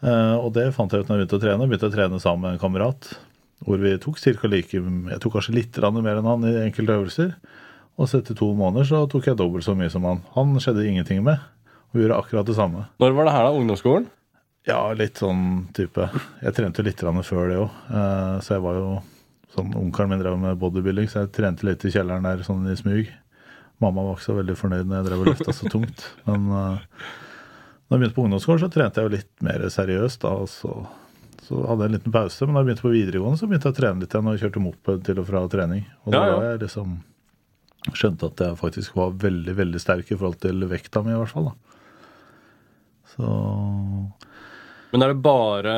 Uh, 0.00 0.36
og 0.40 0.54
det 0.56 0.70
fant 0.72 0.92
jeg 0.92 1.02
ut 1.02 1.10
når 1.10 1.18
jeg 1.18 1.26
begynte 1.26 1.40
å 1.40 1.42
trene. 1.42 1.66
Begynte 1.68 1.90
å 1.90 1.96
trene 1.96 2.20
sammen 2.22 2.46
med 2.46 2.56
en 2.56 2.62
kamerat. 2.62 3.10
Hvor 3.66 3.80
vi 3.82 3.92
tok 4.00 4.16
cirka 4.16 4.48
like 4.48 4.72
Jeg 4.72 5.20
tok 5.20 5.34
kanskje 5.34 5.52
litt 5.58 5.76
mer 5.76 6.16
enn 6.16 6.28
han 6.28 6.46
i 6.48 6.54
enkelte 6.62 6.96
øvelser. 6.96 7.34
Og 8.00 8.08
så 8.08 8.22
etter 8.22 8.36
to 8.38 8.48
måneder 8.56 8.86
så 8.88 9.02
tok 9.10 9.28
jeg 9.28 9.36
dobbelt 9.36 9.66
så 9.66 9.74
mye 9.76 9.90
som 9.92 10.06
han. 10.08 10.22
Han 10.36 10.54
skjedde 10.56 10.86
ingenting 10.88 11.20
med. 11.26 11.42
Og 11.90 11.98
vi 11.98 12.06
gjorde 12.06 12.20
akkurat 12.22 12.48
det 12.48 12.56
samme. 12.56 12.86
når 13.02 13.12
var 13.12 13.28
det 13.28 13.34
her, 13.34 13.44
da? 13.44 13.58
Ungdomsskolen? 13.60 14.08
Ja, 14.68 14.80
litt 14.92 15.16
sånn 15.20 15.68
type. 15.76 16.10
Jeg 16.44 16.54
trente 16.56 16.82
litt 16.84 17.00
før 17.00 17.48
det 17.48 17.56
òg. 17.62 17.70
Så 18.44 18.54
jeg 18.56 18.62
var 18.64 18.76
jo 18.76 18.90
sånn 19.54 19.72
Onkelen 19.74 20.12
min 20.12 20.20
drev 20.20 20.36
med 20.38 20.58
bodybuilding, 20.60 21.08
så 21.10 21.24
jeg 21.24 21.32
trente 21.34 21.66
litt 21.66 21.82
i 21.84 21.90
kjelleren 21.90 22.22
der 22.28 22.42
sånn 22.46 22.68
i 22.70 22.76
smug. 22.78 23.08
Mamma 23.80 24.04
var 24.04 24.18
ikke 24.18 24.26
så 24.28 24.36
veldig 24.36 24.56
fornøyd 24.60 24.86
når 24.86 24.98
jeg 25.00 25.06
drev 25.08 25.22
og 25.24 25.30
løfta 25.32 25.54
så 25.56 25.70
tungt. 25.72 26.04
Men 26.28 26.44
uh, 26.52 26.78
når 27.88 27.96
jeg 27.96 28.00
begynte 28.02 28.14
på 28.18 28.24
ungdomsskolen, 28.28 28.60
så 28.62 28.68
trente 28.70 29.00
jeg 29.00 29.08
jo 29.08 29.14
litt 29.16 29.30
mer 29.46 29.64
seriøst. 29.72 30.20
da, 30.22 30.34
og 30.44 30.50
så, 30.52 30.74
så 31.48 31.62
hadde 31.66 31.86
jeg 31.86 31.90
en 31.90 31.96
liten 31.96 32.14
pause. 32.14 32.44
Men 32.46 32.54
da 32.54 32.60
jeg 32.62 32.68
begynte 32.68 32.86
på 32.86 32.92
videregående, 32.94 33.40
så 33.40 33.48
begynte 33.48 33.70
jeg 33.70 33.74
å 33.74 33.80
trene 33.80 34.04
litt 34.04 34.14
igjen 34.14 34.30
og 34.34 34.38
kjørte 34.44 34.62
moped 34.68 35.02
til 35.08 35.22
og 35.24 35.30
fra 35.32 35.42
trening. 35.56 35.86
Og 36.04 36.12
da 36.14 36.20
Ja, 36.20 36.28
ja. 36.28 36.36
var 36.36 36.48
jeg 36.52 36.62
liksom 36.66 36.98
skjønte 37.96 38.28
at 38.28 38.44
jeg 38.44 38.60
faktisk 38.60 38.94
var 39.00 39.16
veldig, 39.24 39.56
veldig 39.56 39.80
sterk 39.80 40.12
i 40.12 40.18
forhold 40.20 40.36
til 40.44 40.68
vekta 40.68 41.00
mi, 41.02 41.16
i 41.16 41.18
hvert 41.18 41.32
fall. 41.32 41.48
da. 41.48 41.56
Så 43.16 43.30
Men 44.90 45.04
er 45.04 45.12
det 45.12 45.22
bare 45.24 45.74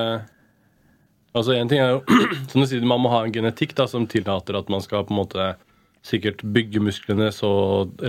Altså 1.33 1.55
En 1.57 1.69
ting 1.71 1.81
er 1.81 1.95
jo 1.95 2.03
som 2.53 2.61
du 2.61 2.69
sier, 2.69 2.85
man 2.85 3.01
må 3.01 3.13
ha 3.13 3.23
en 3.25 3.35
genetikk 3.35 3.77
da, 3.79 3.87
som 3.89 4.09
tillater 4.11 4.59
at 4.59 4.73
man 4.73 4.85
skal 4.85 5.07
på 5.09 5.15
en 5.15 5.23
måte 5.23 5.53
sikkert 6.03 6.43
bygge 6.43 6.81
musklene 6.83 7.29
så 7.33 7.53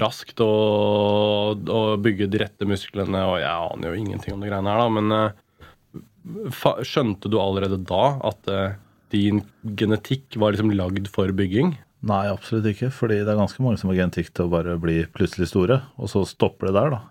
raskt 0.01 0.41
og, 0.41 1.69
og 1.69 2.01
bygge 2.03 2.27
de 2.33 2.41
rette 2.41 2.67
musklene. 2.67 3.21
Og 3.29 3.38
jeg 3.38 3.53
aner 3.53 3.85
jo 3.88 4.00
ingenting 4.01 4.35
om 4.35 4.41
de 4.44 4.50
greiene 4.50 4.73
her, 4.73 4.81
da, 4.81 4.89
men 4.97 6.51
fa 6.51 6.75
skjønte 6.83 7.29
du 7.31 7.38
allerede 7.39 7.79
da 7.85 8.03
at 8.25 8.49
uh, 8.51 8.75
din 9.13 9.44
genetikk 9.77 10.39
var 10.41 10.56
liksom 10.56 10.73
lagd 10.73 11.09
for 11.13 11.31
bygging? 11.38 11.75
Nei, 12.03 12.25
absolutt 12.27 12.67
ikke. 12.73 12.89
Fordi 12.91 13.21
det 13.21 13.31
er 13.31 13.39
ganske 13.39 13.63
mange 13.63 13.79
som 13.79 13.91
har 13.91 14.01
genetikk 14.01 14.33
til 14.33 14.47
å 14.47 14.53
bare 14.53 14.75
bli 14.81 15.03
plutselig 15.13 15.51
store, 15.53 15.83
og 15.95 16.11
så 16.11 16.25
stopper 16.27 16.69
det 16.69 16.77
der, 16.79 16.95
da. 16.97 17.01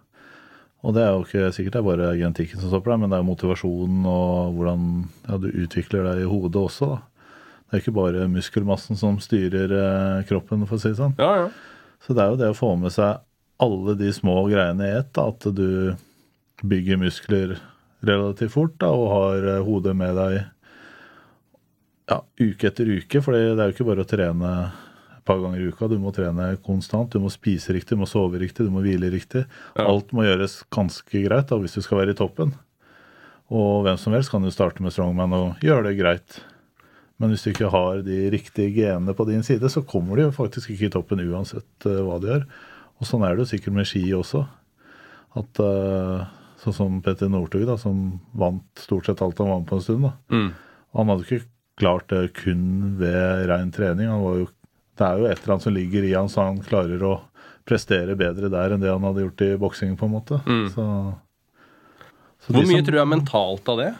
Og 0.83 0.97
det 0.97 1.03
er 1.05 1.13
jo 1.15 1.23
ikke 1.23 1.51
sikkert 1.55 1.77
det 1.77 1.81
er 1.81 1.87
bare 1.87 2.13
genetikken 2.19 2.59
som 2.61 2.73
stopper 2.73 2.93
deg, 2.93 3.03
men 3.03 3.13
det 3.13 3.17
er 3.17 3.23
jo 3.23 3.31
motivasjonen 3.31 4.07
og 4.11 4.57
hvordan 4.57 4.87
ja, 5.29 5.39
du 5.39 5.49
utvikler 5.65 6.09
deg 6.09 6.23
i 6.25 6.31
hodet 6.31 6.63
også, 6.63 6.89
da. 6.95 7.01
Det 7.73 7.79
er 7.79 7.83
ikke 7.87 7.95
bare 7.97 8.29
muskelmassen 8.29 8.99
som 9.01 9.15
styrer 9.23 9.71
eh, 9.73 10.25
kroppen, 10.29 10.67
for 10.69 10.77
å 10.77 10.83
si 10.83 10.91
det 10.91 10.99
sånn. 10.99 11.15
Ja, 11.23 11.31
ja. 11.45 11.47
Så 12.05 12.13
det 12.13 12.25
er 12.25 12.33
jo 12.35 12.41
det 12.41 12.51
å 12.53 12.57
få 12.59 12.75
med 12.77 12.93
seg 12.93 13.23
alle 13.63 13.95
de 13.97 14.11
små 14.13 14.35
greiene 14.51 14.89
i 14.91 14.97
ett, 14.99 15.17
at 15.23 15.47
du 15.57 15.95
bygger 16.67 17.01
muskler 17.01 17.55
relativt 18.03 18.53
fort 18.53 18.75
da, 18.83 18.91
og 18.91 19.07
har 19.15 19.49
eh, 19.55 19.63
hodet 19.65 19.95
med 19.97 20.19
deg 20.19 20.37
ja, 22.11 22.19
uke 22.43 22.69
etter 22.69 22.91
uke. 22.91 23.23
For 23.23 23.33
det 23.33 23.55
er 23.55 23.71
jo 23.71 23.77
ikke 23.77 23.89
bare 23.89 24.05
å 24.05 24.11
trene 24.11 24.53
et 25.23 25.29
par 25.31 25.39
ganger 25.39 25.63
i 25.63 25.71
uka. 25.71 25.87
Du 25.87 26.01
må 26.03 26.11
trene 26.15 26.51
konstant. 26.67 27.13
Du 27.15 27.23
må 27.23 27.31
spise 27.31 27.73
riktig, 27.77 27.95
du 27.95 28.03
må 28.03 28.11
sove 28.11 28.41
riktig, 28.43 28.67
du 28.67 28.75
må 28.75 28.83
hvile 28.83 29.11
riktig. 29.13 29.45
Ja. 29.79 29.87
Alt 29.87 30.11
må 30.13 30.27
gjøres 30.27 30.65
ganske 30.75 31.23
greit 31.29 31.53
da, 31.53 31.59
hvis 31.63 31.79
du 31.79 31.85
skal 31.85 32.03
være 32.03 32.17
i 32.17 32.19
toppen. 32.19 32.57
Og 33.53 33.85
hvem 33.87 34.01
som 34.01 34.17
helst 34.17 34.33
kan 34.33 34.43
jo 34.43 34.51
starte 34.51 34.83
med 34.83 34.95
strongman 34.95 35.37
og 35.37 35.63
gjøre 35.63 35.91
det 35.91 35.99
greit. 36.01 36.41
Men 37.23 37.31
hvis 37.31 37.45
du 37.45 37.53
ikke 37.53 37.71
har 37.71 38.03
de 38.03 38.19
riktige 38.35 38.73
genene 38.75 39.15
på 39.15 39.29
din 39.29 39.45
side, 39.47 39.69
så 39.71 39.85
kommer 39.87 40.19
du 40.19 40.25
jo 40.25 40.35
faktisk 40.35 40.73
ikke 40.73 40.89
i 40.89 40.95
toppen 40.97 41.23
uansett 41.23 41.87
eh, 41.87 42.01
hva 42.03 42.19
du 42.19 42.27
gjør. 42.33 42.47
Og 42.99 43.07
sånn 43.07 43.23
er 43.27 43.37
det 43.37 43.45
jo 43.45 43.51
sikkert 43.53 43.77
med 43.77 43.87
ski 43.87 44.03
også. 44.17 44.47
At 45.39 45.63
eh, 45.63 46.31
Sånn 46.63 46.75
som 46.77 46.99
Petter 47.03 47.27
Northug, 47.27 47.67
som 47.83 48.21
vant 48.39 48.79
stort 48.79 49.09
sett 49.09 49.19
alt 49.25 49.41
han 49.43 49.49
vant 49.51 49.67
på 49.67 49.81
en 49.81 49.83
stund. 49.83 50.05
da. 50.07 50.13
Mm. 50.31 50.51
Han 50.95 51.09
hadde 51.11 51.25
ikke 51.27 51.47
klart 51.81 52.13
det 52.13 52.21
kun 52.39 52.67
ved 53.01 53.49
rein 53.51 53.73
trening. 53.75 54.07
Han 54.07 54.23
var 54.23 54.37
jo, 54.39 54.47
det 54.99 55.07
er 55.07 55.19
jo 55.23 55.27
et 55.31 55.39
eller 55.43 55.55
annet 55.55 55.67
som 55.67 55.75
ligger 55.77 56.05
i 56.05 56.13
han, 56.15 56.29
så 56.29 56.45
han 56.47 56.59
klarer 56.65 57.03
å 57.09 57.15
prestere 57.69 58.17
bedre 58.19 58.51
der 58.53 58.75
enn 58.75 58.83
det 58.83 58.91
han 58.91 59.05
hadde 59.07 59.23
gjort 59.25 59.45
i 59.47 59.51
boksing, 59.61 59.95
på 59.97 60.09
en 60.09 60.15
måte. 60.17 60.41
Mm. 60.45 60.67
Så, 60.75 60.87
så 62.43 62.53
Hvor 62.53 62.67
mye 62.67 62.81
som- 62.81 62.87
tror 62.89 62.99
du 62.99 63.03
er 63.05 63.11
mentalt 63.13 63.69
av 63.73 63.79
det? 63.79 63.91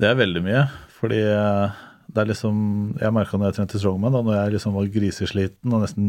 Det 0.00 0.08
er 0.08 0.16
veldig 0.18 0.42
mye. 0.46 0.62
Fordi 0.96 1.18
eh, 1.20 1.80
det 2.12 2.20
er 2.22 2.28
liksom 2.30 2.56
Jeg 3.00 3.12
merka 3.12 3.36
når 3.38 3.50
jeg 3.50 3.56
trente 3.58 3.78
strongman, 3.80 4.12
da 4.14 4.22
når 4.22 4.36
jeg 4.38 4.52
liksom 4.56 4.74
var 4.78 4.86
grisesliten 4.94 5.72
og 5.74 5.82
nesten 5.82 6.06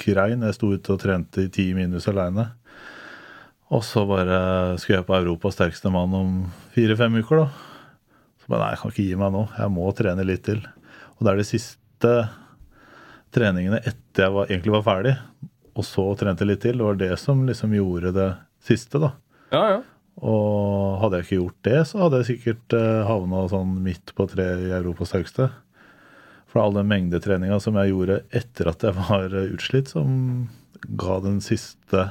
grein 0.00 0.42
Jeg 0.46 0.54
sto 0.56 0.70
ute 0.72 0.92
og 0.94 1.00
trente 1.02 1.44
i 1.44 1.48
ti 1.52 1.66
minus 1.76 2.08
aleine. 2.08 2.48
Og 3.70 3.82
så 3.84 4.06
bare 4.08 4.78
skulle 4.80 5.02
jeg 5.02 5.06
på 5.10 5.16
Europas 5.18 5.58
sterkeste 5.58 5.90
mann 5.92 6.14
om 6.16 6.36
fire-fem 6.72 7.18
uker, 7.20 7.42
da. 7.44 7.48
Så 8.40 8.48
bare 8.48 8.62
nei, 8.64 8.70
jeg 8.72 8.80
kan 8.80 8.92
ikke 8.94 9.08
gi 9.10 9.18
meg 9.20 9.34
nå. 9.34 9.42
Jeg 9.58 9.72
må 9.74 9.88
trene 9.98 10.24
litt 10.24 10.46
til. 10.48 10.62
Og 11.18 11.26
det 11.26 11.32
er 11.34 11.42
det 11.42 11.48
siste 11.50 12.12
treningene 13.34 13.80
etter 13.82 14.26
jeg 14.26 14.34
var, 14.34 14.48
egentlig 14.48 14.74
var 14.78 14.84
ferdig, 14.86 15.14
og 15.78 15.86
så 15.86 16.04
trente 16.18 16.46
litt 16.48 16.62
til, 16.64 16.80
det 16.80 16.86
var 16.88 16.98
det 16.98 17.14
som 17.20 17.44
liksom 17.46 17.74
gjorde 17.76 18.12
det 18.16 18.28
siste, 18.66 19.00
da. 19.02 19.12
Ja, 19.54 19.62
ja. 19.76 19.78
Og 20.18 20.98
hadde 21.02 21.20
jeg 21.20 21.26
ikke 21.26 21.38
gjort 21.38 21.58
det, 21.68 21.78
så 21.86 22.00
hadde 22.02 22.20
jeg 22.20 22.28
sikkert 22.32 22.74
uh, 22.74 23.06
havna 23.06 23.44
sånn 23.52 23.76
midt 23.84 24.14
på 24.18 24.26
tre 24.30 24.48
i 24.64 24.72
Europas 24.74 25.14
høyeste. 25.14 25.46
For 26.48 26.62
all 26.62 26.74
den 26.74 26.88
mengdetreninga 26.90 27.60
som 27.62 27.76
jeg 27.78 27.92
gjorde 27.92 28.22
etter 28.34 28.72
at 28.72 28.82
jeg 28.82 28.96
var 28.96 29.34
eh, 29.36 29.50
utslitt, 29.52 29.90
som 29.92 30.08
ga 30.96 31.18
den 31.20 31.42
siste 31.44 32.06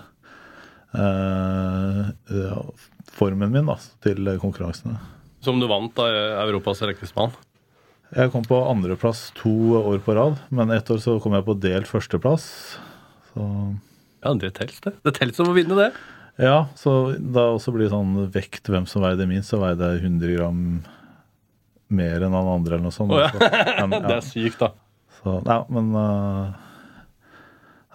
eh, 0.93 2.01
ja, 2.38 2.59
formen 3.17 3.50
min 3.55 3.71
da, 3.71 3.79
til 4.05 4.29
konkurransene. 4.38 5.00
Som 5.41 5.57
du 5.57 5.65
vant 5.69 5.89
da 5.97 6.05
Europas 6.43 6.83
rekkespann? 6.86 7.33
Jeg 8.15 8.31
kom 8.31 8.45
på 8.47 8.57
andreplass 8.69 9.31
to 9.35 9.51
år 9.81 9.97
på 10.05 10.13
rad, 10.15 10.37
men 10.55 10.71
ett 10.71 10.87
år 10.93 10.99
så 11.03 11.17
kom 11.23 11.33
jeg 11.35 11.43
på 11.47 11.57
delt 11.59 11.89
førsteplass. 11.89 12.45
Så 13.33 13.47
Ja, 14.23 14.31
det 14.39 14.53
tels, 14.57 14.79
det. 14.85 14.93
Det 15.03 15.13
tels 15.17 15.35
som 15.37 15.49
å 15.51 15.55
vinne, 15.55 15.75
det. 15.75 15.89
ja, 16.41 16.67
så 16.79 17.13
da 17.19 17.49
også 17.55 17.73
blir 17.75 17.87
det 17.87 17.93
sånn 17.93 18.15
vekt 18.33 18.69
hvem 18.71 18.87
som 18.89 19.03
veide 19.03 19.27
minst, 19.29 19.51
så 19.51 19.59
veide 19.61 19.91
jeg 19.93 20.05
100 20.07 20.37
gram 20.37 20.61
mer 21.87 22.23
enn 22.25 22.35
han 22.35 22.49
andre 22.51 22.75
eller 22.77 22.87
noe 22.87 22.95
sånt. 22.95 23.11
Oh, 23.11 23.19
ja. 23.21 23.29
Så, 23.31 23.87
men, 23.87 24.01
Det 24.07 24.15
er 24.17 24.25
sykt, 24.25 24.59
da. 24.63 24.71
så, 25.19 25.37
ja, 25.47 25.59
men 25.71 25.91
uh, 25.95 26.55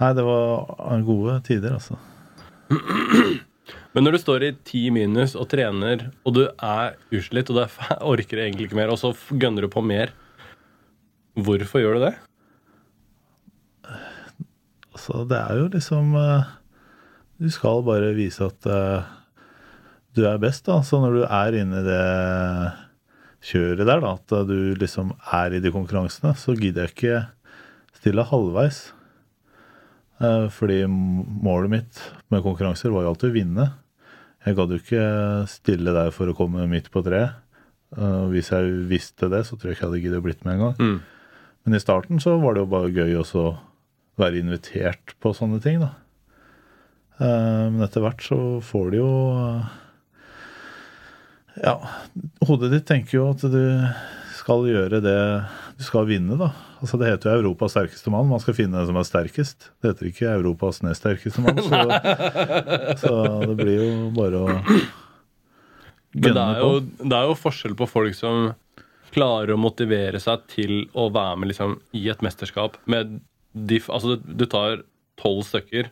Nei, 0.03 0.13
det 0.19 0.25
var 0.27 1.03
gode 1.07 1.41
tider, 1.47 1.77
altså. 1.79 1.99
Men 3.93 4.07
når 4.07 4.17
du 4.17 4.21
står 4.23 4.45
i 4.47 4.53
ti 4.65 4.87
minus 4.95 5.35
og 5.37 5.51
trener, 5.53 6.07
og 6.25 6.37
du 6.39 6.43
er 6.49 6.95
utslitt, 7.13 7.51
og 7.53 7.59
du 7.59 7.63
er 7.67 7.99
orker 8.15 8.41
egentlig 8.41 8.71
ikke 8.71 8.79
mer, 8.81 8.93
og 8.93 9.01
så 9.01 9.13
gønner 9.37 9.67
du 9.67 9.73
på 9.73 9.83
mer, 9.85 10.15
hvorfor 11.37 11.83
gjør 11.83 11.99
du 11.99 12.07
det? 12.07 12.15
Altså, 14.93 15.25
det 15.29 15.39
er 15.41 15.57
jo 15.57 15.69
liksom 15.73 16.11
eh, 16.21 16.51
Du 17.41 17.49
skal 17.51 17.81
bare 17.87 18.11
vise 18.17 18.45
at 18.45 18.67
eh, 18.69 19.13
du 20.13 20.25
er 20.29 20.41
best, 20.41 20.67
da. 20.69 20.81
Så 20.85 21.01
når 21.01 21.15
du 21.17 21.23
er 21.25 21.57
inne 21.63 21.81
i 21.81 21.87
det 21.87 22.03
kjøret 23.49 23.87
der, 23.89 24.03
da, 24.05 24.13
at 24.21 24.35
du 24.49 24.75
liksom 24.79 25.15
er 25.33 25.57
i 25.57 25.63
de 25.65 25.73
konkurransene, 25.75 26.35
så 26.39 26.55
gidder 26.55 26.87
jeg 26.87 26.95
ikke 26.95 27.23
stille 27.97 28.27
halvveis. 28.29 28.83
Eh, 30.21 30.47
Fordi 30.53 30.83
målet 30.87 31.73
mitt 31.73 32.03
med 32.31 32.45
konkurranser 32.45 32.93
var 32.93 33.07
jo 33.07 33.15
alltid 33.15 33.33
å 33.33 33.37
vinne. 33.41 33.69
Jeg 34.43 34.57
gadd 34.59 34.73
jo 34.75 34.81
ikke 34.81 35.03
stille 35.51 35.93
der 35.95 36.11
for 36.15 36.31
å 36.33 36.37
komme 36.37 36.65
midt 36.71 36.89
på 36.91 37.03
treet. 37.07 37.37
Eh, 37.97 38.23
Hvis 38.33 38.51
jeg 38.51 38.73
visste 38.91 39.29
det, 39.31 39.45
så 39.47 39.55
tror 39.57 39.71
jeg 39.71 39.77
ikke 39.79 39.85
jeg 39.87 39.91
hadde 39.93 40.03
giddet 40.07 40.25
blitt 40.25 40.45
med 40.47 40.55
en 40.57 40.65
gang. 40.67 40.77
Mm. 40.81 41.01
Men 41.65 41.77
i 41.79 41.83
starten 41.83 42.19
så 42.23 42.39
var 42.43 42.55
det 42.57 42.65
jo 42.65 42.71
bare 42.73 42.91
gøy 42.91 43.13
også 43.21 43.43
å 43.45 43.53
være 44.19 44.41
invitert 44.43 45.15
på 45.23 45.31
sånne 45.37 45.61
ting, 45.63 45.79
da. 45.85 45.93
Eh, 47.21 47.69
Men 47.71 47.83
etter 47.87 48.03
hvert 48.03 48.25
så 48.25 48.39
får 48.67 48.91
du 48.91 48.97
jo 48.99 49.13
eh, 49.37 49.71
Ja, 51.63 51.77
hodet 52.49 52.71
ditt 52.73 52.87
tenker 52.89 53.19
jo 53.19 53.29
at 53.35 53.43
du 53.45 53.63
skal 54.43 54.67
gjøre 54.67 54.99
det 55.05 55.19
Du 55.79 55.85
skal 55.87 56.09
vinne, 56.09 56.37
da. 56.41 56.51
Altså 56.83 56.99
Det 56.99 57.13
heter 57.13 57.31
jo 57.31 57.45
Europas 57.45 57.77
sterkeste 57.77 58.11
mann. 58.13 58.31
Man 58.31 58.43
skal 58.43 58.57
finne 58.59 58.81
den 58.81 58.89
som 58.91 58.99
er 58.99 59.07
sterkest. 59.07 59.69
Det 59.81 59.93
heter 59.93 60.11
ikke 60.11 60.33
Europas 60.35 60.83
nest 60.83 61.05
sterkeste 61.05 61.45
mann. 61.45 61.61
Så, 61.63 61.81
så 63.05 63.15
det 63.47 63.57
blir 63.61 63.79
jo 63.79 64.11
bare 64.17 64.43
å 64.43 64.49
Men 64.51 64.67
det 66.13 66.33
gønne 66.33 66.47
er, 66.49 66.59
på. 66.59 66.69
jo, 66.69 67.09
det 67.09 67.19
er 67.19 67.31
jo 67.31 67.39
forskjell 67.39 67.77
på 67.79 67.89
folk 67.91 68.19
som 68.19 68.51
klarer 69.13 69.53
å 69.55 69.61
motivere 69.61 70.21
seg 70.23 70.47
til 70.51 70.87
å 70.97 71.07
være 71.13 71.39
med 71.41 71.53
liksom, 71.53 71.77
i 71.97 72.07
et 72.09 72.23
mesterskap 72.25 72.79
med 72.91 73.19
de, 73.53 73.79
Altså, 73.93 74.17
du, 74.17 74.33
du 74.41 74.47
tar 74.49 74.81
tolv 75.21 75.45
stykker, 75.45 75.91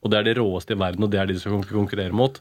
og 0.00 0.10
det 0.10 0.18
er 0.18 0.28
de 0.30 0.38
råeste 0.38 0.72
i 0.72 0.78
verden, 0.80 1.04
og 1.04 1.12
det 1.12 1.20
er 1.20 1.28
de 1.28 1.36
du 1.36 1.42
skal 1.42 1.60
konkurrere 1.68 2.16
mot. 2.16 2.38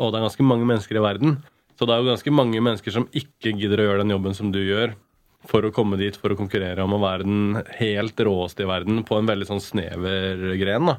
Og 0.00 0.10
det 0.10 0.18
er 0.18 0.24
ganske 0.26 0.46
mange 0.46 0.66
mennesker 0.66 0.98
i 0.98 1.04
verden. 1.04 1.36
Så 1.80 1.86
det 1.88 1.94
er 1.94 2.02
jo 2.02 2.10
ganske 2.10 2.32
mange 2.36 2.60
mennesker 2.60 2.92
som 2.92 3.06
ikke 3.16 3.54
gidder 3.56 3.80
å 3.80 3.84
gjøre 3.86 4.02
den 4.02 4.12
jobben 4.12 4.34
som 4.36 4.50
du 4.52 4.58
gjør, 4.60 4.90
for 5.48 5.64
å 5.64 5.70
komme 5.72 5.96
dit 5.96 6.12
for 6.20 6.34
å 6.34 6.36
konkurrere 6.36 6.84
om 6.84 6.92
å 6.92 7.00
være 7.00 7.24
den 7.24 7.62
helt 7.78 8.20
råeste 8.20 8.66
i 8.66 8.68
verden 8.68 8.98
på 9.08 9.16
en 9.16 9.30
veldig 9.30 9.46
sånn 9.48 9.62
snever 9.64 10.42
gren. 10.60 10.90
da. 10.90 10.98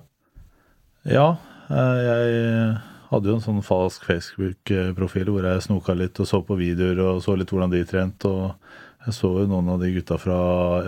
Ja, 1.05 1.27
eh, 1.69 2.00
jeg 2.07 2.79
hadde 3.11 3.29
jo 3.29 3.35
en 3.38 3.45
sånn 3.45 3.61
falsk 3.61 4.07
Facebook-profil 4.09 5.29
hvor 5.29 5.45
jeg 5.45 5.67
snoka 5.67 5.93
litt 5.93 6.17
og 6.17 6.31
så 6.31 6.41
på 6.47 6.57
videoer 6.57 7.03
og 7.05 7.21
så 7.21 7.38
litt 7.38 7.53
hvordan 7.53 7.75
de 7.75 7.83
trente. 7.85 8.33
Og 8.33 9.05
jeg 9.05 9.19
så 9.19 9.31
jo 9.38 9.47
noen 9.53 9.69
av 9.75 9.85
de 9.85 9.93
gutta 9.93 10.17
fra 10.17 10.39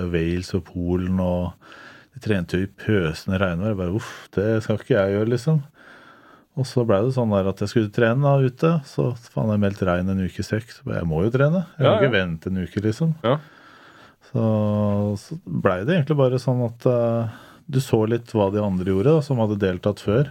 Wales 0.09 0.49
og 0.57 0.65
Polen, 0.71 1.21
og 1.21 1.53
de 2.17 2.25
trente 2.25 2.57
jo 2.57 2.65
i 2.65 2.73
pøsende 2.81 3.37
regnvær. 3.45 3.77
Bare 3.77 3.93
uff, 4.01 4.25
det 4.33 4.55
skal 4.65 4.81
ikke 4.81 4.97
jeg 4.97 5.19
gjøre, 5.19 5.33
liksom. 5.37 5.61
Og 6.53 6.67
så 6.69 6.83
blei 6.85 6.99
det 7.01 7.15
sånn 7.15 7.31
der 7.33 7.47
at 7.49 7.63
jeg 7.63 7.71
skulle 7.71 7.93
trene 7.93 8.21
da 8.27 8.35
ute. 8.43 8.71
Så 8.85 9.07
faen, 9.33 9.49
jeg 9.55 9.61
meldt 9.63 9.81
regn 9.87 10.11
en 10.13 10.21
uke 10.21 10.45
strekk. 10.45 10.69
Så 10.75 10.85
jeg 10.93 11.07
må 11.09 11.23
jo 11.25 11.31
trene. 11.33 11.63
Jeg 11.79 11.81
kan 11.81 11.87
Ja, 11.87 11.93
ja. 11.95 12.01
ikke 12.01 12.13
vente 12.13 12.51
en 12.51 12.61
uke, 12.61 12.83
liksom. 12.85 13.15
Ja. 13.25 13.39
Så, 14.29 14.43
så 15.21 15.37
blei 15.45 15.79
det 15.85 15.97
egentlig 15.97 16.19
bare 16.19 16.41
sånn 16.41 16.61
at 16.65 16.85
uh, 16.89 17.33
du 17.65 17.79
så 17.81 18.03
litt 18.09 18.31
hva 18.33 18.51
de 18.53 18.61
andre 18.61 18.93
gjorde, 18.93 19.17
da, 19.17 19.25
som 19.25 19.41
hadde 19.41 19.59
deltatt 19.61 20.03
før. 20.03 20.29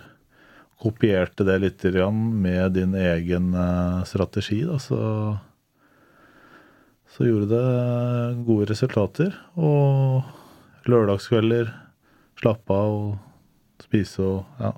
Kopierte 0.83 1.47
det 1.47 1.59
litt 1.63 1.85
med 2.11 2.73
din 2.75 2.95
egen 2.99 3.53
eh, 3.55 4.01
strategi, 4.03 4.65
da, 4.67 4.81
så 4.83 5.39
Så 7.13 7.27
gjorde 7.29 7.47
det 7.53 8.45
gode 8.47 8.67
resultater. 8.71 9.35
Og 9.55 10.25
lørdagskvelder 10.89 11.71
slappe 12.41 12.73
av 12.75 12.95
og 12.97 13.85
spise 13.85 14.23
og 14.23 14.45
ja. 14.59 14.73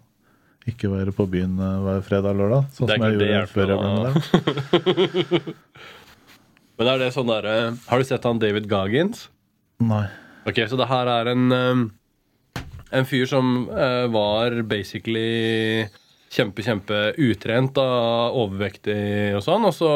Ikke 0.70 0.88
være 0.88 1.12
på 1.12 1.26
byen 1.28 1.58
eh, 1.60 1.78
hver 1.84 2.04
fredag 2.06 2.34
og 2.34 2.42
lørdag, 2.42 2.68
sånn 2.72 2.88
som 2.88 3.06
jeg 3.06 3.18
gjorde 3.18 3.46
før 3.52 3.72
jeg 3.74 3.78
ble 3.80 3.88
med 3.92 4.04
der. 4.08 5.48
Men 6.78 6.90
er 6.90 7.02
det 7.04 7.12
sånn 7.14 7.30
der, 7.30 7.46
Har 7.86 8.00
du 8.00 8.06
sett 8.08 8.24
han 8.26 8.40
David 8.42 8.66
Goggins? 8.70 9.28
Nei. 9.84 10.06
Ok, 10.48 10.64
så 10.68 10.76
det 10.76 10.88
her 10.90 11.08
er 11.08 11.30
en 11.32 11.52
um, 11.52 11.84
En 12.94 13.06
fyr 13.08 13.26
som 13.28 13.68
eh, 13.72 14.06
var 14.12 14.54
basically 14.68 15.86
kjempe, 16.34 16.62
kjempe 16.66 16.98
utrent, 17.22 17.78
og 17.78 18.36
overvektig 18.44 19.34
og 19.38 19.42
sånn, 19.46 19.66
og 19.66 19.74
så 19.74 19.90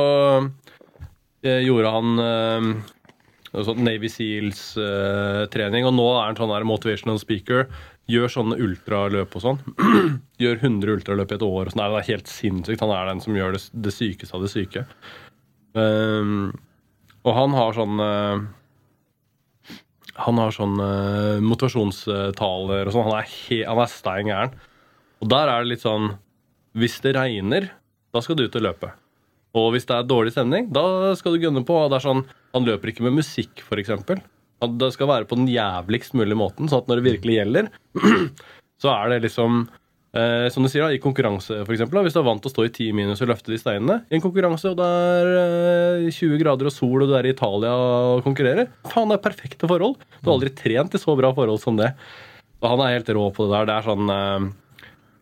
eh, 1.47 1.61
gjorde 1.67 1.93
han 1.95 2.23
eh, 2.25 2.69
sånn 3.69 3.85
Navy 3.87 4.11
Seals-trening, 4.11 5.87
og 5.87 5.95
nå 5.95 6.09
er 6.17 6.29
han 6.29 6.39
sånn 6.39 6.55
her 6.55 6.67
motivational 6.67 7.19
speaker. 7.23 7.67
Gjør 8.09 8.31
sånne 8.33 8.57
ultraløp 8.65 9.35
og 9.37 9.45
sånn. 9.45 9.59
Gjør 10.43 10.63
100 10.63 10.95
ultraløp 10.97 11.33
i 11.35 11.37
et 11.37 11.45
år. 11.45 11.71
sånn. 11.73 11.83
Nei, 11.83 11.89
Det 11.93 11.99
er 12.01 12.13
helt 12.15 12.31
sinnssykt. 12.33 12.85
Han 12.85 12.95
er 12.97 13.11
den 13.11 13.21
som 13.25 13.37
gjør 13.37 13.59
det, 13.59 13.63
det 13.85 13.93
sykeste 13.93 14.37
av 14.37 14.45
det 14.47 14.53
syke. 14.53 14.85
Um, 15.77 16.55
og 17.29 17.35
han 17.37 17.53
har 17.53 17.75
sånn 17.77 18.01
eh, 18.01 18.47
Han 20.25 20.41
har 20.41 20.55
sånn 20.55 20.79
eh, 20.81 21.43
motivasjonstaler 21.45 22.89
og 22.89 22.95
sånn. 22.95 23.11
Han 23.11 23.19
han 23.69 23.83
er 23.85 23.93
stein 23.93 24.31
gæren. 24.33 24.57
Og 25.21 25.29
der 25.29 25.51
er 25.53 25.63
det 25.63 25.75
litt 25.75 25.85
sånn 25.85 26.15
Hvis 26.79 27.01
det 27.05 27.13
regner, 27.19 27.69
da 28.15 28.23
skal 28.25 28.39
du 28.39 28.47
ut 28.47 28.57
og 28.57 28.65
løpe. 28.65 28.93
Og 29.59 29.73
hvis 29.75 29.89
det 29.89 29.97
er 29.97 30.09
dårlig 30.09 30.33
stemning, 30.35 30.69
da 30.73 31.15
skal 31.19 31.35
du 31.35 31.45
gønne 31.45 31.65
på. 31.67 31.77
Og 31.77 31.91
det 31.93 32.01
er 32.01 32.07
sånn, 32.09 32.25
Han 32.55 32.65
løper 32.69 32.93
ikke 32.93 33.05
med 33.05 33.19
musikk, 33.21 33.65
f.eks. 34.59 34.79
Det 34.79 34.93
skal 34.95 35.11
være 35.11 35.29
på 35.31 35.39
den 35.39 35.51
jævligst 35.51 36.17
mulige 36.19 36.39
måten, 36.39 36.71
sånn 36.71 36.85
at 36.85 36.91
når 36.91 37.01
det 37.01 37.11
virkelig 37.13 37.37
gjelder, 37.39 37.71
så 38.83 38.95
er 38.95 39.15
det 39.15 39.23
liksom 39.29 39.69
Eh, 40.17 40.47
som 40.49 40.65
du 40.65 40.71
sier 40.73 40.87
da, 40.87 40.93
I 40.97 41.01
konkurranse, 41.03 41.59
eksempel, 41.69 42.01
hvis 42.07 42.15
du 42.17 42.23
er 42.23 42.25
vant 42.25 42.41
til 42.41 42.49
å 42.49 42.53
stå 42.55 42.65
i 42.65 42.71
10 42.73 42.95
minus 42.97 43.21
og 43.21 43.29
løfte 43.29 43.53
de 43.53 43.59
steinene 43.61 43.99
I 44.09 44.17
en 44.17 44.23
konkurranse, 44.25 44.71
og 44.71 44.79
det 44.79 44.87
er 44.89 45.33
eh, 46.07 46.07
20 46.09 46.41
grader 46.41 46.71
og 46.71 46.73
sol, 46.73 47.05
og 47.05 47.11
du 47.11 47.13
er 47.19 47.29
i 47.29 47.35
Italia 47.35 47.75
og 47.77 48.23
konkurrerer 48.25 48.71
Faen, 48.89 49.13
det 49.13 49.19
er 49.19 49.27
perfekte 49.27 49.69
forhold! 49.69 49.99
Du 50.23 50.31
har 50.31 50.39
aldri 50.39 50.55
trent 50.57 50.97
i 50.97 51.03
så 51.03 51.13
bra 51.19 51.35
forhold 51.37 51.61
som 51.61 51.77
det. 51.77 51.91
Og 52.63 52.73
han 52.73 52.83
er 52.87 52.97
helt 52.97 53.13
rå 53.15 53.27
på 53.37 53.47
det 53.47 53.53
der. 53.53 53.69
Det 53.69 53.77
er 53.77 53.87
sånn 53.87 54.15
eh, 54.15 54.49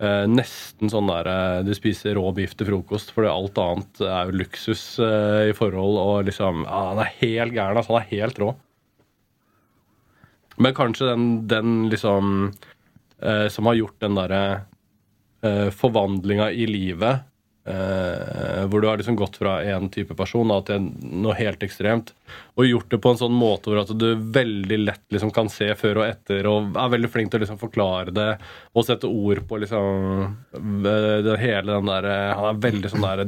eh, 0.07 0.23
Nesten 0.31 0.93
sånn 0.93 1.11
der 1.11 1.33
eh, 1.33 1.64
du 1.66 1.75
spiser 1.76 2.16
rå 2.16 2.31
biff 2.38 2.55
til 2.55 2.71
frokost, 2.71 3.11
fordi 3.16 3.33
alt 3.33 3.59
annet 3.61 4.05
er 4.07 4.31
jo 4.31 4.38
luksus 4.38 4.85
eh, 5.02 5.50
i 5.50 5.57
forhold. 5.59 5.99
Og 5.99 6.31
liksom 6.31 6.62
ja, 6.62 6.85
Han 6.93 7.02
er 7.02 7.12
helt 7.19 7.59
gæren. 7.59 7.83
Altså, 7.83 7.97
han 7.97 8.07
er 8.07 8.14
helt 8.14 8.40
rå. 8.40 8.55
Men 10.56 10.75
kanskje 10.76 11.10
den, 11.12 11.25
den 11.48 11.88
liksom 11.92 12.52
eh, 13.20 13.48
Som 13.52 13.66
har 13.68 13.75
gjort 13.76 14.00
den 14.00 14.16
derre 14.16 14.42
eh, 15.44 15.68
forvandlinga 15.75 16.50
i 16.52 16.66
livet 16.70 17.26
eh, 17.66 18.66
hvor 18.66 18.80
du 18.80 18.88
har 18.88 18.96
liksom 18.96 19.16
gått 19.16 19.36
fra 19.36 19.62
en 19.62 19.88
type 19.90 20.14
person 20.14 20.48
da, 20.48 20.60
til 20.66 20.86
noe 21.00 21.34
helt 21.38 21.62
ekstremt, 21.66 22.12
og 22.54 22.68
gjort 22.68 22.90
det 22.92 23.00
på 23.02 23.12
en 23.12 23.20
sånn 23.20 23.36
måte 23.36 23.70
hvor 23.70 23.82
at 23.82 23.92
du 23.98 24.08
veldig 24.14 24.78
lett 24.84 25.04
liksom 25.14 25.32
kan 25.34 25.50
se 25.52 25.72
før 25.78 26.02
og 26.02 26.06
etter, 26.08 26.46
og 26.50 26.76
er 26.78 26.92
veldig 26.94 27.10
flink 27.12 27.32
til 27.32 27.40
å 27.40 27.46
liksom 27.46 27.60
forklare 27.62 28.14
det 28.14 28.28
og 28.72 28.86
sette 28.86 29.10
ord 29.10 29.42
på 29.48 29.60
liksom 29.64 30.22
eh, 30.54 31.18
det, 31.26 31.40
hele 31.42 31.72
den 31.75 31.90
der 31.90 32.10
eh, 32.12 32.34
Han 32.36 32.50
er 32.52 32.64
veldig 32.68 32.92
sånn 32.94 33.06
der 33.06 33.26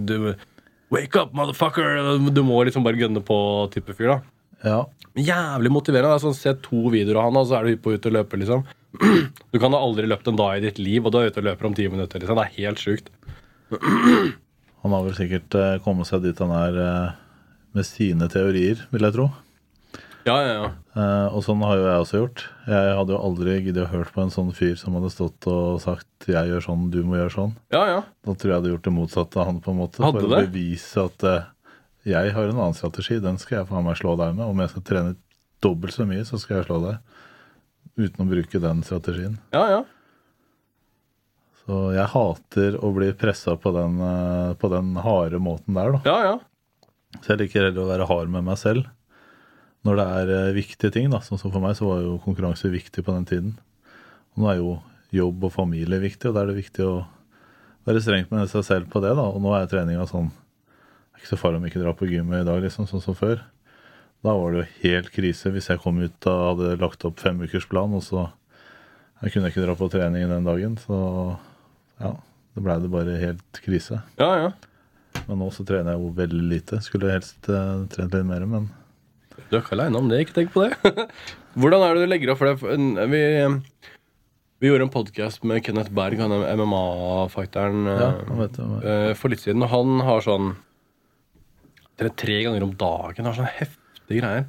Wake 0.88 1.20
up, 1.20 1.34
motherfucker! 1.36 1.98
Du 2.32 2.40
må 2.46 2.62
liksom 2.64 2.86
bare 2.86 2.96
gønne 2.96 3.20
på-type 3.20 3.92
fyr. 3.92 4.14
da 4.14 4.70
Ja. 4.70 4.78
Jævlig 5.18 5.70
motiverende. 5.74 6.14
Det 6.14 6.20
er 6.20 6.24
sånn, 6.28 6.36
Se 6.38 6.52
to 6.62 6.88
videoer 6.92 7.18
av 7.20 7.28
han, 7.28 7.38
og 7.40 7.46
så 7.50 7.58
er 7.58 7.64
du 7.66 7.72
hypp 7.74 7.82
på 7.86 7.94
ut 7.96 8.06
og 8.10 8.14
løpe. 8.18 8.38
liksom. 8.40 8.64
Du 9.52 9.58
kan 9.60 9.72
ha 9.74 9.80
aldri 9.82 10.06
løpt 10.08 10.28
en 10.30 10.38
dag 10.38 10.58
i 10.58 10.64
ditt 10.68 10.78
liv, 10.78 11.04
og 11.04 11.12
du 11.12 11.18
er 11.20 11.30
ute 11.32 11.42
og 11.42 11.48
løper 11.50 11.66
om 11.68 11.74
ti 11.74 11.88
minutter. 11.90 12.20
liksom. 12.22 12.38
Det 12.38 12.46
er 12.46 12.56
helt 12.62 12.78
sjukt. 12.82 13.10
Han 14.82 14.94
har 14.94 15.02
vel 15.04 15.16
sikkert 15.18 15.54
eh, 15.58 15.76
kommet 15.82 16.06
seg 16.08 16.22
dit 16.22 16.38
han 16.38 16.52
er 16.54 16.76
eh, 16.78 17.16
med 17.74 17.84
sine 17.84 18.28
teorier, 18.30 18.84
vil 18.94 19.02
jeg 19.08 19.14
tro. 19.16 19.24
Ja, 20.28 20.36
ja, 20.44 20.52
ja. 20.54 20.68
Eh, 20.94 21.34
og 21.34 21.42
sånn 21.42 21.62
har 21.66 21.74
jo 21.80 21.86
jeg 21.88 22.02
også 22.04 22.20
gjort. 22.20 22.44
Jeg 22.68 22.94
hadde 22.98 23.14
jo 23.14 23.18
aldri 23.26 23.56
giddet 23.64 23.86
å 23.86 23.90
hørt 23.90 24.12
på 24.14 24.22
en 24.22 24.30
sånn 24.32 24.52
fyr 24.54 24.76
som 24.78 24.94
hadde 24.98 25.10
stått 25.10 25.48
og 25.50 25.80
sagt 25.82 26.06
'jeg 26.28 26.50
gjør 26.52 26.62
sånn, 26.62 26.90
du 26.94 27.02
må 27.02 27.16
gjøre 27.18 27.34
sånn'. 27.34 27.54
ja, 27.74 27.82
ja. 27.90 28.00
Da 28.24 28.34
tror 28.34 28.46
jeg 28.46 28.54
jeg 28.54 28.58
hadde 28.60 28.72
gjort 28.74 28.86
det 28.86 28.92
motsatte 28.94 29.36
av 29.40 29.46
han, 29.50 29.60
på 29.60 29.70
en 29.74 29.78
måte. 29.82 30.02
Hadde 30.04 30.20
for 30.20 30.28
å 30.28 30.34
det? 30.36 30.46
bevise 30.52 31.04
at 31.04 31.26
jeg 32.06 32.32
har 32.34 32.50
en 32.50 32.58
annen 32.58 32.76
strategi. 32.76 33.18
Den 33.22 33.38
skal 33.42 33.60
jeg 33.60 33.68
faen 33.70 33.86
meg 33.86 33.98
slå 33.98 34.14
deg 34.20 34.36
med. 34.36 34.46
Om 34.46 34.62
jeg 34.62 34.72
skal 34.74 34.84
trene 34.86 35.16
dobbelt 35.64 35.94
så 35.96 36.06
mye, 36.08 36.24
så 36.28 36.38
skal 36.40 36.60
jeg 36.60 36.68
slå 36.68 36.78
deg. 36.84 36.98
Uten 37.98 38.22
å 38.22 38.28
bruke 38.30 38.60
den 38.62 38.84
strategien. 38.86 39.38
ja, 39.54 39.64
ja. 39.76 39.84
Så 41.68 41.90
jeg 41.92 42.08
hater 42.08 42.78
å 42.80 42.88
bli 42.96 43.10
pressa 43.12 43.52
på, 43.60 43.68
den, 43.76 43.98
eh, 44.00 44.54
på 44.56 44.70
den 44.72 44.94
harde 45.04 45.36
måten 45.36 45.76
der, 45.76 45.98
da. 45.98 46.00
ja, 46.06 46.18
ja. 46.24 46.38
Så 47.20 47.34
jeg 47.34 47.42
liker 47.42 47.66
heller 47.66 47.82
å 47.82 47.90
være 47.90 48.06
hard 48.08 48.30
med 48.32 48.46
meg 48.46 48.56
selv 48.60 48.86
når 49.84 49.98
det 50.00 50.06
er 50.20 50.32
eh, 50.36 50.54
viktige 50.56 50.94
ting. 50.94 51.10
da. 51.12 51.20
Sånn 51.20 51.40
som 51.40 51.52
for 51.52 51.60
meg 51.60 51.76
så 51.76 51.90
var 51.90 52.00
jo 52.06 52.16
konkurranse 52.24 52.70
viktig 52.72 53.04
på 53.04 53.12
den 53.12 53.28
tiden. 53.28 53.52
Og 54.32 54.40
nå 54.40 54.48
er 54.48 54.62
jo 54.62 54.72
jobb 55.12 55.44
og 55.44 55.52
familie 55.54 56.00
viktig, 56.00 56.30
og 56.30 56.38
da 56.38 56.46
er 56.46 56.54
det 56.54 56.58
viktig 56.62 56.84
å 56.88 56.96
være 57.88 58.00
strengt 58.04 58.32
med 58.32 58.48
seg 58.48 58.64
selv 58.64 58.88
på 58.92 59.04
det. 59.04 59.12
da. 59.20 59.28
Og 59.28 59.40
nå 59.44 59.52
er 59.56 59.68
treninga 59.68 60.08
sånn 60.08 60.32
ikke 61.18 61.30
så 61.32 61.38
farlig 61.40 61.60
om 61.60 61.66
jeg 61.66 61.74
ikke 61.74 61.84
drar 61.84 61.96
på 61.98 62.08
gymmet 62.10 62.42
i 62.42 62.48
dag, 62.48 62.62
liksom, 62.64 62.88
sånn 62.90 63.02
som 63.04 63.16
før. 63.18 63.42
Da 64.26 64.34
var 64.34 64.54
det 64.54 64.62
jo 64.64 64.70
helt 64.88 65.10
krise 65.14 65.52
hvis 65.54 65.68
jeg 65.70 65.82
kom 65.82 66.00
ut 66.02 66.26
og 66.30 66.40
hadde 66.52 66.72
lagt 66.80 67.04
opp 67.06 67.20
femukersplan, 67.22 67.94
og 67.98 68.02
så 68.06 68.24
jeg 69.22 69.34
kunne 69.34 69.50
ikke 69.50 69.62
dra 69.64 69.74
på 69.78 69.90
trening 69.90 70.26
den 70.30 70.46
dagen. 70.46 70.74
Så 70.82 70.96
ja, 71.98 72.12
da 72.54 72.64
blei 72.64 72.78
det 72.82 72.90
bare 72.94 73.18
helt 73.20 73.62
krise. 73.64 74.02
ja, 74.20 74.32
ja. 74.46 74.50
Men 75.26 75.40
nå 75.42 75.48
så 75.50 75.64
trener 75.66 75.94
jeg 75.94 76.02
jo 76.02 76.10
veldig 76.14 76.44
lite. 76.50 76.78
Skulle 76.84 77.10
helst 77.10 77.48
uh, 77.50 77.82
trent 77.90 78.12
litt 78.14 78.26
mer, 78.28 78.44
men 78.46 78.68
Du 79.48 79.56
er 79.56 79.62
ikke 79.62 79.74
aleine 79.74 79.98
om 79.98 80.06
det, 80.10 80.20
ikke 80.22 80.36
tenk 80.36 80.52
på 80.54 80.66
det. 80.66 80.76
Hvordan 81.58 81.82
er 81.84 81.96
det 81.96 82.04
du 82.04 82.10
legger 82.12 82.32
opp 82.32 82.40
for 82.40 82.50
det? 82.52 83.08
Vi, 83.10 83.22
vi 84.62 84.70
gjorde 84.70 84.86
en 84.86 84.92
podkast 84.94 85.42
med 85.48 85.64
Kenneth 85.66 85.90
Berg, 85.96 86.20
han 86.22 86.34
er 86.36 86.60
MMA-fighteren, 86.60 87.88
ja, 87.88 88.10
det. 88.44 88.68
eh, 88.92 89.12
for 89.18 89.32
litt 89.32 89.42
siden. 89.42 89.64
Og 89.66 89.72
han 89.72 90.04
har 90.06 90.22
sånn 90.24 90.52
tre, 91.98 92.12
tre 92.14 92.38
ganger 92.46 92.64
om 92.66 92.76
dagen. 92.78 93.26
Har 93.28 93.36
sånn 93.36 93.50
heftige 93.58 94.22
greier. 94.22 94.46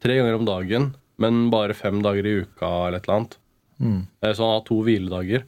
Tre 0.00 0.16
ganger 0.18 0.38
om 0.38 0.48
dagen, 0.48 0.90
men 1.20 1.46
bare 1.52 1.76
fem 1.76 2.00
dager 2.04 2.26
i 2.26 2.36
uka 2.44 2.68
eller 2.88 2.98
et 3.00 3.08
eller 3.08 3.18
annet. 3.20 3.38
Mm. 3.80 4.00
Så 4.20 4.44
han 4.44 4.54
har 4.56 4.66
to 4.68 4.82
hviledager. 4.84 5.46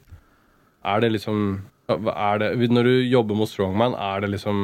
Er 0.83 1.03
det 1.03 1.13
liksom 1.13 1.61
er 1.89 2.39
det, 2.39 2.69
Når 2.71 2.83
du 2.87 2.93
jobber 3.11 3.35
mot 3.35 3.49
Strongman, 3.49 3.93
er 3.93 4.21
det 4.23 4.29
liksom 4.33 4.57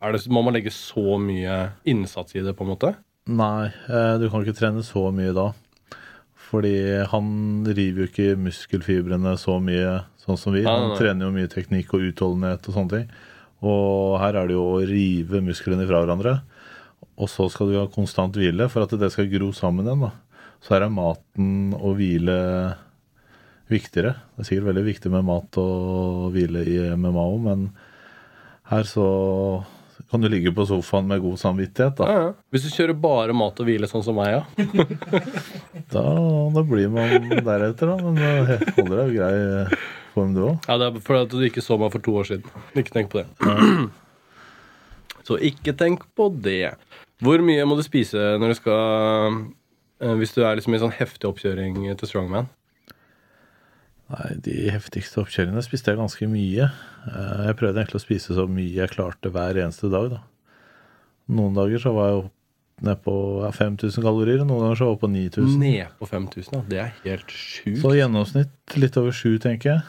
er 0.00 0.12
det, 0.12 0.22
Må 0.32 0.42
man 0.42 0.54
legge 0.56 0.72
så 0.72 1.18
mye 1.20 1.72
innsats 1.84 2.34
i 2.34 2.40
det, 2.44 2.54
på 2.56 2.64
en 2.64 2.72
måte? 2.72 2.94
Nei, 3.28 3.68
eh, 3.68 4.14
du 4.18 4.28
kan 4.30 4.42
ikke 4.42 4.56
trene 4.56 4.82
så 4.82 5.10
mye 5.12 5.34
da. 5.36 5.50
Fordi 6.50 7.04
han 7.12 7.26
river 7.68 8.06
jo 8.06 8.08
ikke 8.08 8.38
muskelfibrene 8.40 9.36
så 9.38 9.58
mye 9.62 10.00
sånn 10.18 10.38
som 10.40 10.56
vi. 10.56 10.64
Nei, 10.64 10.72
nei, 10.72 10.80
Han 10.80 10.94
nei. 10.94 10.98
trener 10.98 11.28
jo 11.28 11.34
mye 11.36 11.50
teknikk 11.52 11.92
og 11.94 12.08
utholdenhet 12.08 12.66
og 12.66 12.74
sånne 12.74 12.94
ting. 12.96 13.12
Og 13.66 14.16
her 14.22 14.38
er 14.40 14.48
det 14.48 14.56
jo 14.56 14.64
å 14.76 14.82
rive 14.88 15.42
musklene 15.44 15.86
fra 15.88 16.00
hverandre. 16.02 16.38
Og 17.20 17.28
så 17.28 17.48
skal 17.52 17.68
du 17.70 17.78
ha 17.80 17.88
konstant 17.92 18.36
hvile 18.36 18.68
for 18.72 18.86
at 18.86 18.94
det 19.00 19.10
skal 19.12 19.28
gro 19.32 19.50
sammen 19.56 19.88
igjen. 19.88 20.06
da. 20.08 20.12
Så 20.64 20.74
her 20.76 20.86
er 20.86 20.92
maten 20.92 21.74
og 21.76 21.98
hvile 21.98 22.38
viktigere. 23.70 24.16
Det 24.34 24.44
er 24.44 24.48
sikkert 24.48 24.70
veldig 24.72 24.86
viktig 24.88 25.12
med 25.12 25.28
mat 25.28 25.60
og 25.60 26.30
hvile 26.34 26.64
i 26.66 26.78
MMA 26.98 27.26
òg, 27.26 27.38
men 27.44 27.68
her 28.70 28.88
så 28.88 29.06
kan 30.10 30.22
du 30.22 30.26
ligge 30.32 30.50
på 30.54 30.64
sofaen 30.66 31.06
med 31.06 31.20
god 31.22 31.38
samvittighet. 31.38 32.00
da. 32.00 32.08
Ja, 32.08 32.20
ja. 32.24 32.32
Hvis 32.50 32.64
du 32.66 32.72
kjører 32.74 32.96
bare 32.98 33.36
mat 33.36 33.60
og 33.62 33.68
hvile 33.68 33.88
sånn 33.90 34.04
som 34.06 34.16
meg, 34.18 34.32
ja. 34.38 34.42
Da, 35.92 36.02
da 36.54 36.62
blir 36.66 36.90
man 36.92 37.28
deretter, 37.44 37.90
da. 37.92 37.96
Men 38.00 38.18
det 38.18 38.58
holder 38.76 39.00
deg 39.04 39.16
grei 39.18 39.34
form, 40.14 40.34
du 40.36 40.40
òg. 40.48 40.68
ja 40.68 40.76
det 40.80 40.86
er 40.90 41.00
fordi 41.06 41.22
at 41.26 41.34
du 41.34 41.44
ikke 41.46 41.62
så 41.64 41.78
meg 41.80 41.92
for 41.94 42.02
to 42.04 42.14
år 42.20 42.28
siden. 42.30 42.62
Ikke 42.76 42.94
tenk 42.96 43.10
på 43.12 43.22
det. 43.22 43.28
Så 45.28 45.36
ikke 45.44 45.74
tenk 45.76 46.02
på 46.16 46.30
det. 46.42 46.72
Hvor 47.22 47.42
mye 47.44 47.66
må 47.68 47.76
du 47.76 47.82
spise 47.84 48.16
når 48.40 48.54
du 48.54 48.56
skal 48.56 49.34
eh, 50.00 50.14
Hvis 50.16 50.32
du 50.34 50.40
er 50.42 50.56
liksom 50.56 50.74
i 50.74 50.80
sånn 50.80 50.94
heftig 50.96 51.28
oppkjøring 51.28 51.76
til 52.00 52.08
Strongman? 52.08 52.48
Nei, 54.10 54.30
de 54.42 54.54
heftigste 54.74 55.20
oppkjøringene 55.22 55.62
spiste 55.62 55.92
jeg 55.92 56.00
ganske 56.00 56.26
mye. 56.32 56.66
Eh, 57.06 57.44
Jeg 57.46 57.58
prøvde 57.60 57.78
egentlig 57.84 58.00
å 58.00 58.06
spise 58.06 58.34
så 58.34 58.48
mye 58.50 58.72
jeg 58.80 58.90
klarte 58.96 59.30
hver 59.30 59.60
eneste 59.62 59.90
dag, 59.92 60.08
da. 60.16 60.22
Noen 61.30 61.54
dager 61.54 61.78
så 61.84 61.92
var 61.94 62.08
jeg 62.10 62.22
opp 62.24 62.36
nede 62.80 62.96
på 63.04 63.14
5000 63.54 64.02
kalorier, 64.02 64.40
og 64.42 64.48
noen 64.48 64.64
ganger 64.64 64.78
så 64.80 64.88
var 64.88 64.96
jeg 64.96 65.02
på 65.04 65.10
9000. 65.14 65.60
Ned 65.60 65.94
på 66.00 66.08
5000, 66.10 66.56
ja. 66.56 66.62
Det 66.72 66.80
er 66.80 66.94
helt 67.04 67.30
sjukt. 67.36 67.78
Så 67.84 67.92
i 67.94 68.00
gjennomsnitt 68.00 68.76
litt 68.80 68.96
over 68.98 69.14
sju, 69.14 69.34
tenker 69.44 69.74
jeg. 69.76 69.84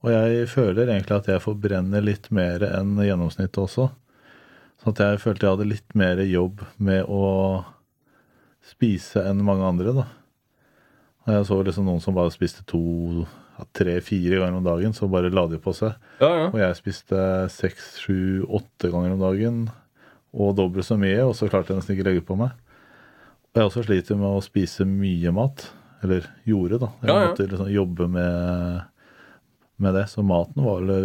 Og 0.00 0.08
jeg 0.14 0.46
føler 0.48 0.88
egentlig 0.88 1.16
at 1.18 1.26
jeg 1.28 1.42
forbrenner 1.44 2.00
litt 2.04 2.30
mer 2.32 2.62
enn 2.70 2.94
gjennomsnittet 3.04 3.58
også. 3.60 3.90
Sånn 4.80 4.94
at 4.94 5.02
jeg 5.04 5.20
følte 5.20 5.44
jeg 5.46 5.56
hadde 5.58 5.68
litt 5.68 5.94
mer 5.98 6.22
jobb 6.24 6.62
med 6.80 7.04
å 7.12 7.24
spise 8.64 9.20
enn 9.28 9.42
mange 9.44 9.66
andre, 9.68 9.92
da. 9.96 10.06
Og 11.26 11.34
jeg 11.34 11.46
så 11.50 11.58
liksom 11.66 11.84
noen 11.88 12.00
som 12.00 12.16
bare 12.16 12.32
spiste 12.32 12.64
to, 12.68 13.26
tre-fire 13.76 14.38
ganger 14.40 14.56
om 14.56 14.64
dagen, 14.64 14.94
så 14.96 15.04
bare 15.12 15.28
la 15.32 15.44
de 15.52 15.58
på 15.60 15.74
seg. 15.76 15.92
Ja, 16.22 16.30
ja. 16.32 16.46
Og 16.48 16.56
jeg 16.62 16.78
spiste 16.78 17.20
seks, 17.52 17.90
sju, 18.00 18.46
åtte 18.48 18.88
ganger 18.92 19.12
om 19.18 19.20
dagen, 19.20 19.58
og 20.32 20.54
dobbelt 20.56 20.86
så 20.88 20.96
mye, 21.00 21.20
og 21.26 21.34
så 21.36 21.50
klarte 21.52 21.74
jeg 21.74 21.82
nesten 21.82 21.96
ikke 21.98 22.06
legge 22.08 22.24
på 22.24 22.38
meg. 22.40 22.56
Og 23.50 23.60
jeg 23.60 23.68
også 23.68 23.84
sliter 23.84 24.16
med 24.16 24.30
å 24.32 24.40
spise 24.46 24.86
mye 24.88 25.32
mat. 25.34 25.66
Eller 26.00 26.24
gjorde, 26.48 26.78
da. 26.80 26.88
Jeg 27.02 27.10
Ja, 27.10 27.16
ja. 27.20 27.28
måtte 27.28 27.46
liksom 27.50 27.68
jobbe 27.74 28.06
med, 28.08 28.84
med 29.82 29.96
det. 29.96 30.06
Så 30.12 30.24
maten 30.26 30.64
var 30.64 30.84
det 30.86 31.00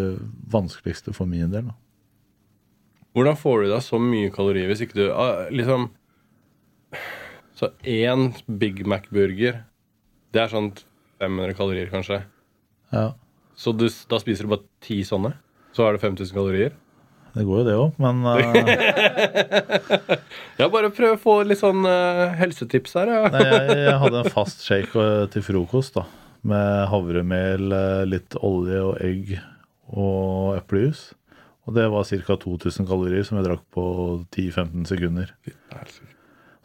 vanskeligste 0.52 1.14
for 1.16 1.30
min 1.30 1.52
del. 1.54 1.70
Da. 1.72 1.76
Hvordan 3.16 3.40
får 3.40 3.60
du 3.60 3.68
i 3.68 3.74
deg 3.74 3.84
så 3.86 4.00
mye 4.02 4.32
kalorier 4.36 4.68
hvis 4.72 4.84
ikke 4.84 4.98
du 4.98 5.06
ah, 5.16 5.46
Liksom 5.48 5.86
Så 7.56 7.70
én 7.88 8.34
Big 8.60 8.82
Mac-burger, 8.84 9.62
det 10.36 10.42
er 10.42 10.52
sånn 10.52 10.74
500 11.24 11.56
kalorier, 11.56 11.88
kanskje. 11.88 12.26
Ja, 12.92 13.14
Så 13.56 13.72
du, 13.72 13.88
da 13.88 14.20
spiser 14.20 14.44
du 14.44 14.52
bare 14.52 14.68
ti 14.84 15.00
sånne? 15.08 15.32
Så 15.76 15.86
er 15.88 15.96
det 15.96 16.04
5000 16.04 16.36
kalorier? 16.36 16.76
det 17.36 17.44
går 17.44 17.58
jo 17.60 17.66
det 17.68 17.74
òg, 17.76 17.98
men 18.00 18.22
uh... 18.32 18.38
Jeg 20.56 20.72
bare 20.72 20.92
prøver 20.96 21.18
å 21.18 21.20
få 21.20 21.34
litt 21.48 21.60
sånn 21.60 21.84
uh, 21.84 22.32
helsetips 22.40 22.96
her. 22.96 23.12
Ja. 23.12 23.32
nei, 23.34 23.42
jeg, 23.44 23.80
jeg 23.90 23.98
hadde 24.06 24.22
en 24.22 24.32
fast 24.32 24.64
shake 24.64 24.96
eh, 24.96 25.26
til 25.34 25.44
frokost, 25.44 25.98
da. 25.98 26.06
Med 26.46 26.88
havremel, 26.92 27.72
eh, 27.74 28.04
litt 28.06 28.36
olje 28.46 28.82
og 28.86 29.00
egg 29.02 29.36
og 29.96 30.56
eplejus. 30.60 31.08
Og 31.66 31.74
det 31.74 31.88
var 31.90 32.06
ca. 32.06 32.36
2000 32.38 32.86
kalorier 32.86 33.26
som 33.26 33.40
jeg 33.40 33.48
drakk 33.48 33.64
på 33.74 33.86
10-15 34.36 34.86
sekunder. 34.86 35.32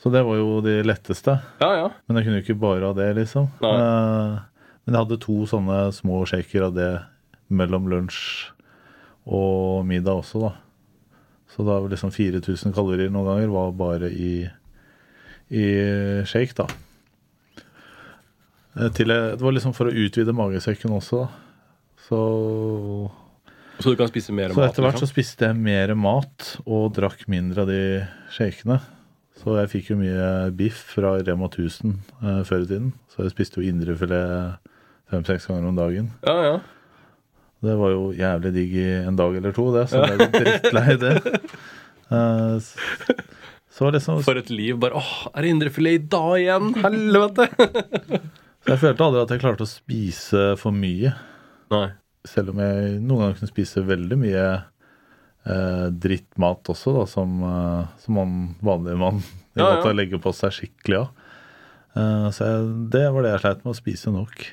Så 0.00 0.12
det 0.12 0.20
var 0.24 0.36
jo 0.36 0.60
de 0.64 0.78
letteste. 0.84 1.38
Ja, 1.60 1.70
ja. 1.76 1.88
Men 2.08 2.16
jeg 2.20 2.26
kunne 2.26 2.40
jo 2.40 2.44
ikke 2.44 2.60
bare 2.60 2.84
ha 2.88 2.92
det, 2.96 3.08
liksom. 3.16 3.48
Nei. 3.64 3.74
Eh, 3.76 4.38
Men 4.86 4.96
jeg 4.96 5.04
hadde 5.04 5.20
to 5.22 5.34
sånne 5.46 5.78
små 5.92 6.22
shaker 6.26 6.64
av 6.66 6.74
det 6.74 6.90
mellom 7.52 7.84
lunsj 7.92 8.48
og 9.28 9.84
middag 9.86 10.22
også, 10.22 10.40
da. 10.40 10.52
Så 11.52 11.64
da 11.66 11.76
var 11.82 11.90
liksom 11.92 12.10
4000 12.14 12.72
kalorier 12.74 13.10
noen 13.12 13.28
ganger 13.28 13.52
var 13.52 13.72
bare 13.76 14.08
i, 14.10 14.48
i 15.52 15.64
shake, 16.26 16.54
da. 16.56 16.66
Eh, 18.80 18.90
Til 18.96 19.10
det 19.12 19.40
var 19.42 19.52
liksom 19.56 19.74
for 19.76 19.90
å 19.90 19.94
utvide 19.94 20.32
magesekken 20.36 20.94
også, 20.96 21.24
da. 21.24 21.28
Så, 22.10 22.20
Så 23.80 23.92
du 23.92 23.96
kan 24.00 24.08
spise 24.10 24.32
mer 24.34 24.50
så 24.54 24.58
mat? 24.60 24.72
etter 24.72 24.82
hvert 24.86 24.96
så 24.98 25.04
liksom? 25.04 25.12
spiste 25.12 25.46
jeg 25.50 25.56
mer 25.62 25.92
mat 25.94 26.48
og 26.66 26.88
drakk 26.96 27.26
mindre 27.30 27.62
av 27.64 27.70
de 27.70 27.82
shakene. 28.34 28.80
Så 29.40 29.54
jeg 29.56 29.70
fikk 29.72 29.92
jo 29.92 30.00
mye 30.02 30.50
biff 30.52 30.80
fra 30.96 31.14
Rema 31.24 31.46
1000 31.48 31.94
eh, 32.20 32.42
før 32.48 32.64
i 32.64 32.68
tiden. 32.68 32.90
Så 33.12 33.22
jeg 33.24 33.32
spiste 33.32 33.60
jo 33.62 33.68
indrefilet 33.70 34.58
fem-seks 35.10 35.46
ganger 35.48 35.70
om 35.70 35.78
dagen. 35.78 36.10
Ja, 36.26 36.36
ja. 36.44 36.58
Det 37.60 37.74
var 37.76 37.90
jo 37.92 38.04
jævlig 38.16 38.52
digg 38.56 38.74
i 38.80 38.86
en 39.04 39.16
dag 39.20 39.34
eller 39.36 39.52
to, 39.56 39.66
det. 39.74 39.86
Så 39.92 40.00
jeg 40.00 40.18
ble 40.20 40.30
drittlei 40.40 40.96
det. 41.06 41.14
Eh, 42.10 42.56
så, 42.58 43.14
så 43.70 43.88
liksom 43.94 44.16
For 44.26 44.34
et 44.40 44.48
liv. 44.50 44.74
Bare 44.82 44.98
åh, 44.98 45.10
er 45.30 45.44
det 45.46 45.50
indrefilet 45.54 45.92
i 45.94 46.00
dag 46.10 46.32
igjen? 46.40 46.72
Helvete! 46.82 47.44
Så 48.60 48.74
jeg 48.74 48.80
følte 48.82 49.06
aldri 49.06 49.22
at 49.24 49.30
jeg 49.32 49.40
klarte 49.42 49.64
å 49.64 49.70
spise 49.70 50.42
for 50.60 50.74
mye. 50.76 51.14
Nei. 51.72 51.86
Selv 52.28 52.52
om 52.52 52.60
jeg 52.60 52.98
noen 53.00 53.22
ganger 53.22 53.38
kunne 53.38 53.52
spise 53.54 53.80
veldig 53.88 54.18
mye 54.20 54.44
eh, 54.52 55.86
drittmat 56.04 56.68
også, 56.74 56.92
da, 56.98 57.04
som, 57.08 57.38
eh, 57.48 57.86
som 58.02 58.18
man 58.20 58.34
vanlig 58.60 58.98
mann 59.00 59.22
Ja, 59.56 59.64
ja. 59.64 59.70
måte 59.78 59.94
legge 59.96 60.20
på 60.22 60.32
seg 60.36 60.52
skikkelig 60.58 61.00
av. 61.00 61.26
Eh, 61.96 62.26
så 62.36 62.50
jeg, 62.50 62.66
det 62.92 63.06
var 63.14 63.24
det 63.24 63.32
jeg 63.32 63.42
sleit 63.46 63.64
med, 63.64 63.72
å 63.72 63.78
spise 63.80 64.12
nok. 64.14 64.44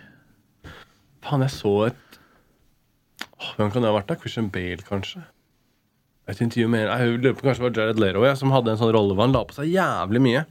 Faen, 1.27 1.43
jeg 1.43 1.53
så 1.57 1.73
et 1.89 2.03
Åh, 3.37 3.51
Hvem 3.59 3.69
kan 3.73 3.83
det 3.83 3.89
ha 3.91 3.97
vært? 3.99 4.07
da? 4.09 4.15
Christian 4.21 4.47
Bale, 4.53 4.81
kanskje? 4.87 5.19
Et 6.31 6.39
intervju 6.43 6.67
med 6.71 6.87
Jeg 6.87 7.19
lurer 7.19 7.35
på 7.37 7.45
kanskje 7.45 7.61
det 7.61 7.67
var 7.67 7.77
Jared 7.83 7.99
Leroy 8.01 8.25
ja, 8.27 8.33
som 8.39 8.51
hadde 8.55 8.71
en 8.73 8.79
sånn 8.79 8.89
rolle 8.95 9.13
hvor 9.15 9.27
han 9.27 9.35
la 9.35 9.43
på 9.47 9.55
seg 9.59 9.69
jævlig 9.71 10.23
mye. 10.23 10.41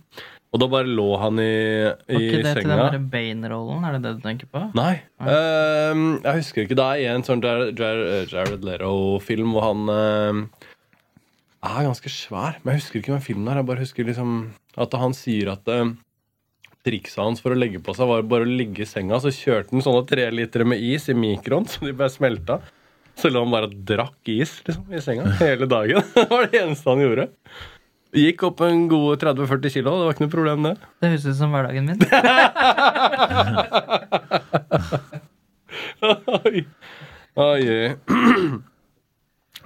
Og 0.57 0.62
da 0.62 0.69
bare 0.73 0.88
lå 0.88 1.07
han 1.21 1.40
i, 1.42 1.53
senga 1.53 2.16
Var 2.16 2.23
ikke 2.23 2.31
det 2.31 2.31
til 2.33 2.47
den 2.47 2.55
senga. 2.57 2.77
der 2.95 3.03
Bane-rollen? 3.12 3.83
Er 3.85 3.97
det 3.97 4.01
det 4.07 4.12
du 4.16 4.23
tenker 4.25 4.49
på? 4.49 4.62
Nei. 4.79 4.95
ehm, 5.21 6.07
jeg 6.25 6.40
husker 6.40 6.64
ikke. 6.64 6.79
Det 6.81 6.87
er 7.05 7.12
en 7.12 7.27
sånn 7.27 7.45
Jared, 7.45 7.77
Jared, 8.33 8.64
Leto-film 8.64 9.53
hvor 9.53 9.66
han 9.66 9.92
uh, 9.92 10.64
er 11.61 11.85
ganske 11.90 12.12
svær. 12.14 12.57
Men 12.62 12.73
jeg 12.73 12.87
husker 12.87 13.03
ikke 13.03 13.12
hvem 13.12 13.27
filmen 13.29 13.53
er. 13.53 13.61
Jeg 13.61 13.69
bare 13.69 13.85
husker 13.85 14.09
liksom 14.09 14.33
at 14.81 14.97
han 15.03 15.16
sier 15.19 15.53
at 15.53 15.69
uh, 15.69 15.92
trikset 16.88 17.21
hans 17.21 17.45
for 17.45 17.53
å 17.53 17.61
legge 17.61 17.83
på 17.85 17.92
seg 17.99 18.09
var 18.09 18.25
bare 18.33 18.49
å 18.49 18.57
ligge 18.62 18.87
i 18.87 18.88
senga. 18.88 19.21
Så 19.21 19.35
kjørte 19.37 19.77
han 19.77 19.85
sånne 19.85 20.09
tre 20.09 20.31
liter 20.33 20.64
med 20.64 20.81
is 20.81 21.11
i 21.12 21.19
mikroen, 21.19 21.69
så 21.69 21.85
de 21.85 21.92
bare 22.01 22.16
smelta. 22.16 22.62
Så 23.16 23.29
lå 23.29 23.45
han 23.45 23.53
bare 23.53 23.69
og 23.69 23.77
drakk 23.88 24.33
is 24.33 24.59
liksom, 24.64 24.88
i 24.88 25.05
senga 25.05 25.37
hele 25.40 25.69
dagen. 25.69 26.01
Det 26.16 26.29
var 26.33 26.49
det 26.49 26.64
eneste 26.64 26.92
han 26.92 27.05
gjorde. 27.05 27.33
Gikk 28.16 28.46
opp 28.48 28.62
en 28.64 28.87
god 28.88 29.20
30-40 29.20 29.72
kilo. 29.74 29.92
Det 30.00 30.07
var 30.07 30.14
ikke 30.16 30.24
noe 30.24 30.33
problem, 30.33 30.62
det. 30.64 30.70
Det 31.02 31.11
høres 31.12 31.26
ut 31.29 31.37
som 31.37 31.52
hverdagen 31.52 31.85
min. 31.90 32.00
Oi. 36.46 36.59
Oi. 37.37 37.64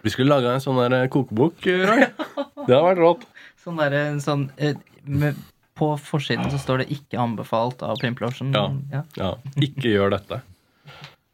Vi 0.03 0.11
skulle 0.13 0.33
laga 0.33 0.55
en 0.57 0.63
sånn 0.65 0.79
der 0.81 1.09
kokebok, 1.13 1.61
Roy. 1.63 2.07
Det 2.09 2.75
hadde 2.75 2.87
vært 2.89 3.03
rått. 3.03 3.27
Sånn 3.61 3.79
der, 3.81 3.93
en 3.99 4.21
sånn 4.25 4.47
eh, 4.57 4.77
med, 5.05 5.35
På 5.77 5.87
forsiden 6.01 6.51
så 6.53 6.59
står 6.61 6.77
det 6.83 6.89
'ikke 6.93 7.17
anbefalt' 7.21 7.83
av 7.87 7.97
Pimplotion. 8.01 8.53
Ja. 8.57 8.65
Ja. 8.93 9.03
Ja, 9.17 9.31
ikke 9.57 9.89
gjør 9.93 10.11
dette. 10.17 10.37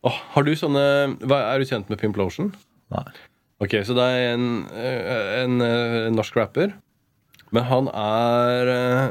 Oh, 0.07 0.17
har 0.35 0.43
du 0.47 0.53
sånne 0.55 1.17
Er 1.19 1.59
du 1.59 1.65
kjent 1.67 1.89
med 1.91 1.99
Pimplotion? 1.99 2.53
Nei. 2.95 3.03
Ok, 3.59 3.73
så 3.89 3.95
det 3.97 4.05
er 4.05 4.35
en, 4.35 4.67
en, 4.69 5.01
en, 5.41 5.61
eh, 5.65 6.11
norsk 6.13 6.37
rapper. 6.37 6.75
Men 7.55 7.69
han 7.69 7.89
er 7.93 8.73
eh, 8.73 9.07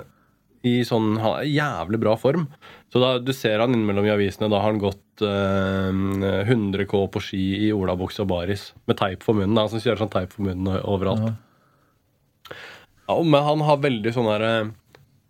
i 0.66 0.80
sånn 0.88 1.16
Han 1.22 1.40
er 1.40 1.48
i 1.48 1.56
jævlig 1.56 2.00
bra 2.02 2.16
form. 2.20 2.48
Så 2.92 3.02
da 3.04 3.16
du 3.22 3.32
ser 3.36 3.62
han 3.62 3.76
innimellom 3.76 4.08
i 4.08 4.14
avisene. 4.14 4.50
Da 4.52 4.62
har 4.62 4.74
han 4.74 4.82
gått 4.82 5.24
eh, 5.26 6.44
100 6.50 6.88
K 6.90 7.06
på 7.12 7.24
ski 7.24 7.44
i 7.68 7.72
olabukse 7.76 8.24
og 8.26 8.32
baris. 8.32 8.70
Med 8.90 9.00
teip 9.02 9.26
for 9.26 9.38
munnen. 9.38 9.58
Han 9.60 9.72
som 9.72 9.84
kjører 9.84 10.04
sånn 10.04 10.14
teip 10.14 10.36
for 10.36 10.48
munnen 10.48 10.80
overalt. 10.82 11.36
Ja, 13.06 13.18
men 13.22 13.42
han 13.46 13.62
har 13.68 13.84
veldig 13.84 14.12
sånn 14.16 14.28
derre 14.32 14.54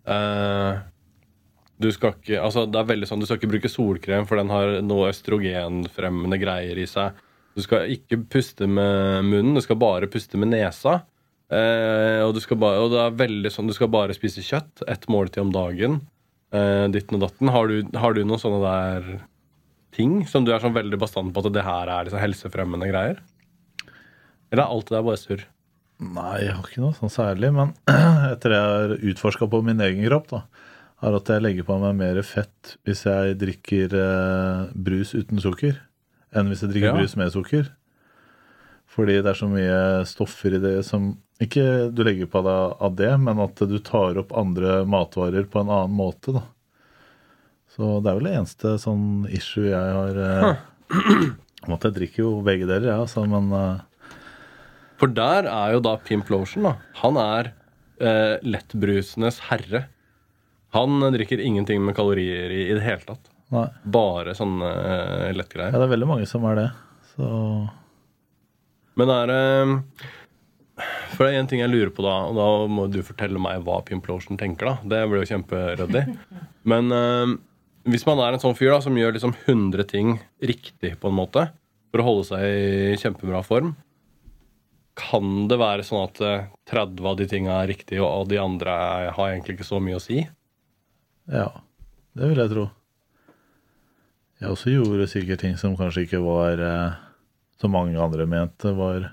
eh, 0.08 0.78
Du 1.76 1.90
skal 1.92 2.14
ikke 2.14 2.38
Altså, 2.40 2.64
det 2.64 2.78
er 2.80 2.88
veldig 2.88 3.08
sånn 3.10 3.20
Du 3.20 3.26
skal 3.28 3.36
ikke 3.36 3.50
bruke 3.52 3.68
solkrem, 3.68 4.24
for 4.28 4.40
den 4.40 4.52
har 4.52 4.78
noe 4.84 5.10
østrogenfremmende 5.12 6.40
greier 6.40 6.80
i 6.80 6.86
seg. 6.88 7.18
Du 7.56 7.62
skal 7.64 7.92
ikke 7.92 8.22
puste 8.32 8.68
med 8.68 9.28
munnen, 9.28 9.54
du 9.56 9.64
skal 9.64 9.78
bare 9.80 10.08
puste 10.12 10.40
med 10.40 10.52
nesa. 10.52 11.02
Eh, 11.46 12.20
og, 12.26 12.32
du 12.34 12.40
skal 12.42 12.58
bare, 12.58 12.80
og 12.82 12.90
det 12.90 12.98
er 12.98 13.12
veldig 13.20 13.50
sånn 13.54 13.68
Du 13.70 13.74
skal 13.76 13.86
bare 13.92 14.14
spise 14.16 14.42
kjøtt. 14.42 14.82
Ett 14.90 15.06
måltid 15.12 15.44
om 15.44 15.52
dagen. 15.54 16.00
Eh, 16.54 16.86
ditten 16.94 17.18
og 17.20 17.26
datten. 17.28 17.50
Har 17.54 17.70
du, 17.70 17.80
har 17.94 18.16
du 18.16 18.22
noen 18.26 18.42
sånne 18.42 18.62
der 18.64 19.10
ting 19.96 20.20
som 20.28 20.44
du 20.44 20.52
er 20.52 20.60
sånn 20.60 20.74
veldig 20.76 20.98
bastant 21.00 21.32
på 21.32 21.44
at 21.44 21.54
det 21.54 21.64
her 21.64 21.88
er 21.88 22.08
liksom 22.08 22.20
helsefremmende 22.20 22.90
greier? 22.90 23.22
Eller 24.50 24.64
er 24.64 24.70
alt 24.72 24.90
det 24.90 24.98
der 24.98 25.06
bare 25.06 25.20
surr? 25.22 25.46
Nei, 25.96 26.42
jeg 26.44 26.52
har 26.52 26.66
ikke 26.66 26.82
noe 26.84 26.96
sånn 26.98 27.12
særlig. 27.12 27.52
Men 27.56 27.72
etter 28.34 28.52
det 28.52 28.58
jeg 28.60 28.74
har 28.74 28.96
utforska 29.12 29.48
på 29.52 29.62
min 29.64 29.80
egen 29.86 30.04
kropp, 30.06 30.28
da, 30.34 30.42
er 31.06 31.16
at 31.18 31.30
jeg 31.32 31.44
legger 31.44 31.66
på 31.68 31.78
meg 31.80 31.96
mer 31.98 32.20
fett 32.26 32.76
hvis 32.88 33.04
jeg 33.06 33.38
drikker 33.40 33.94
eh, 34.00 34.60
brus 34.74 35.14
uten 35.16 35.40
sukker, 35.42 35.78
enn 36.36 36.50
hvis 36.50 36.64
jeg 36.64 36.74
drikker 36.74 36.92
Ja. 36.92 36.98
brus 37.00 37.16
med 37.20 37.32
sukker. 37.34 37.70
Fordi 38.96 39.18
det 39.20 39.28
er 39.32 39.36
så 39.38 39.48
mye 39.50 39.78
stoffer 40.08 40.56
i 40.56 40.60
det 40.62 40.76
som 40.88 41.10
Ikke 41.42 41.90
du 41.92 42.00
legger 42.06 42.28
på 42.32 42.40
deg 42.46 42.78
av 42.80 42.94
det, 42.96 43.10
men 43.20 43.40
at 43.44 43.60
du 43.68 43.76
tar 43.84 44.16
opp 44.22 44.30
andre 44.32 44.78
matvarer 44.88 45.44
på 45.52 45.60
en 45.60 45.68
annen 45.68 45.92
måte, 45.98 46.32
da. 46.38 46.46
Så 47.76 47.98
det 48.00 48.08
er 48.08 48.16
vel 48.16 48.28
det 48.30 48.36
eneste 48.38 48.72
sånn 48.80 49.26
issue 49.36 49.68
jeg 49.68 49.90
har 49.98 50.16
eh, 50.16 50.62
om 51.66 51.74
at 51.76 51.84
Jeg 51.84 51.96
drikker 51.98 52.22
jo 52.24 52.30
begge 52.46 52.64
deler, 52.64 52.88
jeg, 52.88 53.02
altså, 53.04 53.26
men 53.28 53.52
eh, 53.52 54.14
For 54.96 55.12
der 55.12 55.44
er 55.50 55.74
jo 55.76 55.82
da 55.84 55.98
Pimp 56.00 56.32
Lotion, 56.32 56.64
da. 56.70 56.74
Han 57.02 57.20
er 57.20 57.52
eh, 58.00 58.38
lettbrusenes 58.46 59.42
herre. 59.50 59.84
Han 60.76 61.04
drikker 61.12 61.40
ingenting 61.44 61.84
med 61.84 61.96
kalorier 61.98 62.48
i 62.52 62.62
i 62.70 62.74
det 62.78 62.84
hele 62.84 63.04
tatt. 63.12 63.28
nei. 63.52 63.68
Bare 63.84 64.32
sånne 64.34 64.72
eh, 64.72 65.36
Ja, 65.36 65.76
det 65.76 65.84
er 65.84 65.92
veldig 65.92 66.08
mange 66.08 66.26
som 66.32 66.48
er 66.48 66.62
det. 66.62 66.70
Så 67.12 67.28
Men 68.96 69.12
er 69.12 69.30
det 69.30 69.40
For 71.14 71.24
det 71.24 71.32
er 71.32 71.40
én 71.40 71.48
ting 71.50 71.62
jeg 71.62 71.72
lurer 71.72 71.92
på, 71.94 72.04
da, 72.04 72.14
og 72.28 72.36
da 72.36 72.48
må 72.68 72.86
du 72.92 73.00
fortelle 73.06 73.40
meg 73.40 73.62
hva 73.64 73.80
Pimplotion 73.86 74.38
tenker, 74.40 74.68
da. 74.68 74.76
Det 74.84 75.02
blir 75.08 75.22
jo 75.22 75.30
kjemperyddig. 75.30 76.02
Men 76.70 76.92
eh, 76.92 77.36
hvis 77.88 78.04
man 78.08 78.20
er 78.20 78.34
en 78.34 78.42
sånn 78.42 78.56
fyr 78.58 78.74
da 78.74 78.82
som 78.84 78.96
gjør 78.98 79.16
liksom 79.16 79.32
100 79.46 79.88
ting 79.88 80.16
riktig, 80.42 80.96
på 81.00 81.08
en 81.08 81.16
måte, 81.16 81.46
for 81.92 82.02
å 82.02 82.08
holde 82.10 82.26
seg 82.28 82.44
i 82.44 82.98
kjempebra 83.00 83.40
form, 83.46 83.72
kan 84.96 85.46
det 85.48 85.58
være 85.60 85.84
sånn 85.86 86.04
at 86.04 86.20
eh, 86.24 86.48
30 86.72 87.08
av 87.08 87.16
de 87.20 87.28
tinga 87.30 87.60
er 87.62 87.70
riktige, 87.72 88.04
og 88.04 88.28
de 88.32 88.40
andre 88.42 88.76
har 89.16 89.30
egentlig 89.30 89.56
ikke 89.56 89.70
så 89.70 89.80
mye 89.80 90.00
å 90.00 90.02
si? 90.02 90.24
ja, 91.26 91.48
det 92.14 92.28
vil 92.30 92.38
jeg 92.38 92.52
tro. 92.52 92.68
Jeg 94.36 94.52
også 94.52 94.72
gjorde 94.74 95.08
sikkert 95.10 95.42
ting 95.42 95.56
som 95.58 95.74
kanskje 95.78 96.04
ikke 96.04 96.20
var 96.22 96.60
eh, 96.62 96.98
Som 97.60 97.72
mange 97.72 97.96
andre 98.00 98.26
mente 98.28 98.72
var 98.76 99.12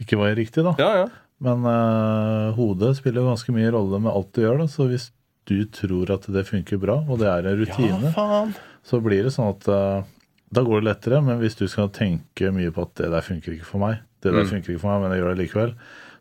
ikke 0.00 0.16
var 0.20 0.34
riktig, 0.38 0.62
da. 0.64 0.74
Ja, 0.80 0.90
ja. 1.02 1.08
Men 1.40 1.64
uh, 1.64 2.52
hodet 2.56 2.94
spiller 2.98 3.24
ganske 3.26 3.52
mye 3.56 3.70
rolle 3.72 3.98
med 4.00 4.12
alt 4.12 4.30
du 4.36 4.42
gjør, 4.44 4.58
da. 4.62 4.66
Så 4.70 4.86
hvis 4.90 5.08
du 5.48 5.64
tror 5.72 6.12
at 6.14 6.28
det 6.30 6.44
funker 6.48 6.78
bra, 6.80 6.98
og 7.08 7.18
det 7.20 7.28
er 7.28 7.48
en 7.50 7.58
rutine, 7.60 8.12
Ja, 8.14 8.40
så 8.86 9.00
blir 9.04 9.24
det 9.26 9.32
sånn 9.34 9.50
at 9.54 9.66
uh, 9.68 10.04
da 10.52 10.62
går 10.66 10.80
det 10.82 10.88
lettere. 10.90 11.20
Men 11.24 11.40
hvis 11.42 11.56
du 11.58 11.66
skal 11.68 11.90
tenke 11.96 12.52
mye 12.54 12.70
på 12.74 12.84
at 12.86 12.94
det 13.00 13.10
der 13.12 13.24
funker 13.26 13.56
ikke 13.56 13.66
for 13.68 13.82
meg, 13.82 13.98
det 14.22 14.32
der 14.34 14.44
Mm. 14.44 14.50
funker 14.52 14.72
ikke 14.74 14.82
for 14.84 14.92
meg, 14.94 15.02
men 15.02 15.12
jeg 15.16 15.22
gjør 15.24 15.34
det 15.34 15.42
likevel, 15.44 15.74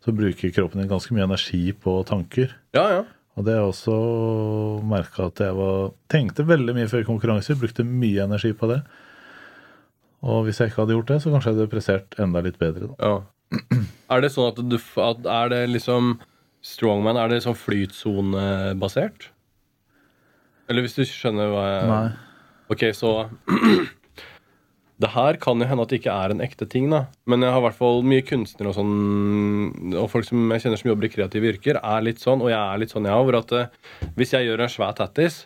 så 0.05 0.15
bruker 0.15 0.53
kroppen 0.55 0.79
din 0.81 0.89
ganske 0.91 1.13
mye 1.15 1.27
energi 1.27 1.63
på 1.75 1.97
tanker. 2.07 2.53
Ja, 2.73 2.85
ja. 2.97 3.01
Og 3.37 3.45
det 3.45 3.53
har 3.55 3.61
jeg 3.63 3.71
også 3.73 3.95
merka 4.87 5.27
at 5.29 5.39
jeg 5.43 5.55
var, 5.55 5.91
tenkte 6.11 6.43
veldig 6.47 6.75
mye 6.75 6.89
før 6.91 7.05
konkurranser, 7.07 7.55
brukte 7.59 7.83
mye 7.87 8.23
energi 8.25 8.51
på 8.55 8.67
det. 8.71 8.81
Og 10.25 10.45
hvis 10.45 10.59
jeg 10.59 10.71
ikke 10.71 10.83
hadde 10.83 10.95
gjort 10.97 11.11
det, 11.13 11.19
så 11.23 11.33
kanskje 11.33 11.51
jeg 11.51 11.57
hadde 11.59 11.71
prestert 11.71 12.17
enda 12.19 12.41
litt 12.43 12.59
bedre. 12.59 12.91
Da. 12.91 13.11
Ja. 13.11 13.83
Er 14.13 14.23
det 14.23 14.31
sånn 14.33 14.51
at 14.51 14.59
du 14.61 14.75
at 15.01 15.23
Er 15.25 15.49
det 15.49 15.61
liksom 15.71 16.19
Strongman, 16.65 17.17
er 17.17 17.31
det 17.31 17.43
sånn 17.45 17.57
flytsonebasert? 17.57 19.29
Eller 20.69 20.85
hvis 20.85 20.97
du 20.97 21.05
skjønner 21.07 21.53
hva 21.53 21.63
jeg 21.69 21.87
Nei. 21.89 22.09
Ok, 22.69 22.83
så 22.93 23.13
Det 24.99 25.13
her 25.13 25.39
kan 25.39 25.61
jo 25.63 25.67
hende 25.69 25.85
at 25.85 25.93
det 25.93 26.01
ikke 26.01 26.13
er 26.25 26.33
en 26.33 26.43
ekte 26.43 26.67
ting, 26.67 26.89
da. 26.91 27.05
Men 27.23 27.45
jeg 27.45 27.53
har 27.55 27.61
i 27.61 27.65
hvert 27.69 27.77
fall 27.77 28.01
mye 28.03 28.25
kunstnere 28.27 28.73
og 28.73 28.75
sånn, 28.75 29.93
og 29.95 30.09
folk 30.11 30.27
som 30.27 30.51
jeg 30.51 30.65
kjenner 30.65 30.81
som 30.81 30.89
jobber 30.91 31.07
i 31.07 31.11
kreative 31.13 31.53
yrker, 31.53 31.79
er 31.79 32.03
litt 32.03 32.19
sånn, 32.19 32.43
og 32.43 32.51
jeg 32.51 32.59
er 32.59 32.81
litt 32.81 32.91
sånn, 32.91 33.07
ja, 33.07 33.15
hvor 33.15 33.37
at 33.39 33.53
eh, 33.55 33.69
hvis 34.19 34.35
jeg 34.35 34.49
gjør 34.49 34.65
en 34.65 34.73
svær 34.73 34.97
tattis, 34.99 35.45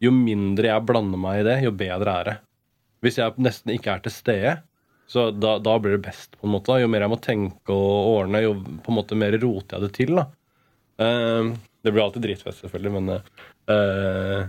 jo 0.00 0.08
mindre 0.16 0.70
jeg 0.70 0.86
blander 0.88 1.20
meg 1.20 1.42
i 1.42 1.44
det, 1.50 1.58
jo 1.66 1.74
bedre 1.76 2.16
er 2.22 2.30
det. 2.30 2.36
Hvis 3.04 3.20
jeg 3.20 3.44
nesten 3.44 3.74
ikke 3.74 3.92
er 3.92 4.02
til 4.04 4.14
stede, 4.14 4.56
så 5.10 5.28
da, 5.36 5.58
da 5.60 5.76
blir 5.78 5.98
det 5.98 6.06
best, 6.06 6.32
på 6.40 6.48
en 6.48 6.54
måte. 6.56 6.72
da. 6.72 6.80
Jo 6.80 6.88
mer 6.90 7.04
jeg 7.04 7.12
må 7.12 7.20
tenke 7.22 7.76
og 7.76 8.10
ordne, 8.16 8.40
jo 8.44 8.56
på 8.56 8.92
en 8.92 8.98
måte 8.98 9.18
mer 9.20 9.36
roter 9.42 9.76
jeg 9.76 9.84
det 9.84 9.94
til, 9.98 10.16
da. 10.16 10.26
Uh, 10.94 11.52
det 11.84 11.92
blir 11.92 12.04
alltid 12.04 12.24
dritfest, 12.24 12.64
selvfølgelig, 12.64 12.92
men 12.94 13.16
uh, 13.18 14.46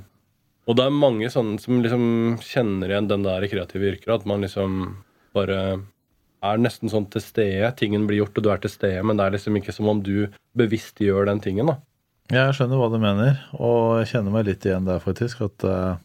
og 0.65 0.77
det 0.77 0.85
er 0.85 0.95
mange 0.97 1.29
sånne 1.29 1.59
som 1.61 1.81
liksom 1.83 2.05
kjenner 2.41 2.91
igjen 2.91 3.09
den 3.09 3.25
der 3.25 3.43
i 3.45 3.49
kreative 3.51 3.91
yrker. 3.91 4.15
At 4.15 4.25
man 4.29 4.41
liksom 4.41 4.79
bare 5.35 5.59
er 6.45 6.61
nesten 6.61 6.89
sånn 6.91 7.05
til 7.13 7.21
stede. 7.21 7.69
Tingen 7.77 8.07
blir 8.09 8.23
gjort, 8.23 8.39
og 8.39 8.45
du 8.45 8.49
er 8.53 8.63
til 8.63 8.73
stede, 8.73 9.03
men 9.05 9.19
det 9.19 9.27
er 9.27 9.35
liksom 9.37 9.59
ikke 9.59 9.75
som 9.75 9.91
om 9.91 10.01
du 10.05 10.25
bevisst 10.57 11.01
gjør 11.01 11.29
den 11.29 11.43
tingen. 11.43 11.69
da. 11.69 11.77
Jeg 12.33 12.55
skjønner 12.57 12.81
hva 12.81 12.89
du 12.89 12.97
mener, 12.97 13.37
og 13.59 13.99
jeg 14.01 14.15
kjenner 14.15 14.33
meg 14.33 14.47
litt 14.47 14.65
igjen 14.65 14.87
der, 14.89 15.01
faktisk. 15.03 15.43
At 15.45 15.65
eh, 15.69 16.01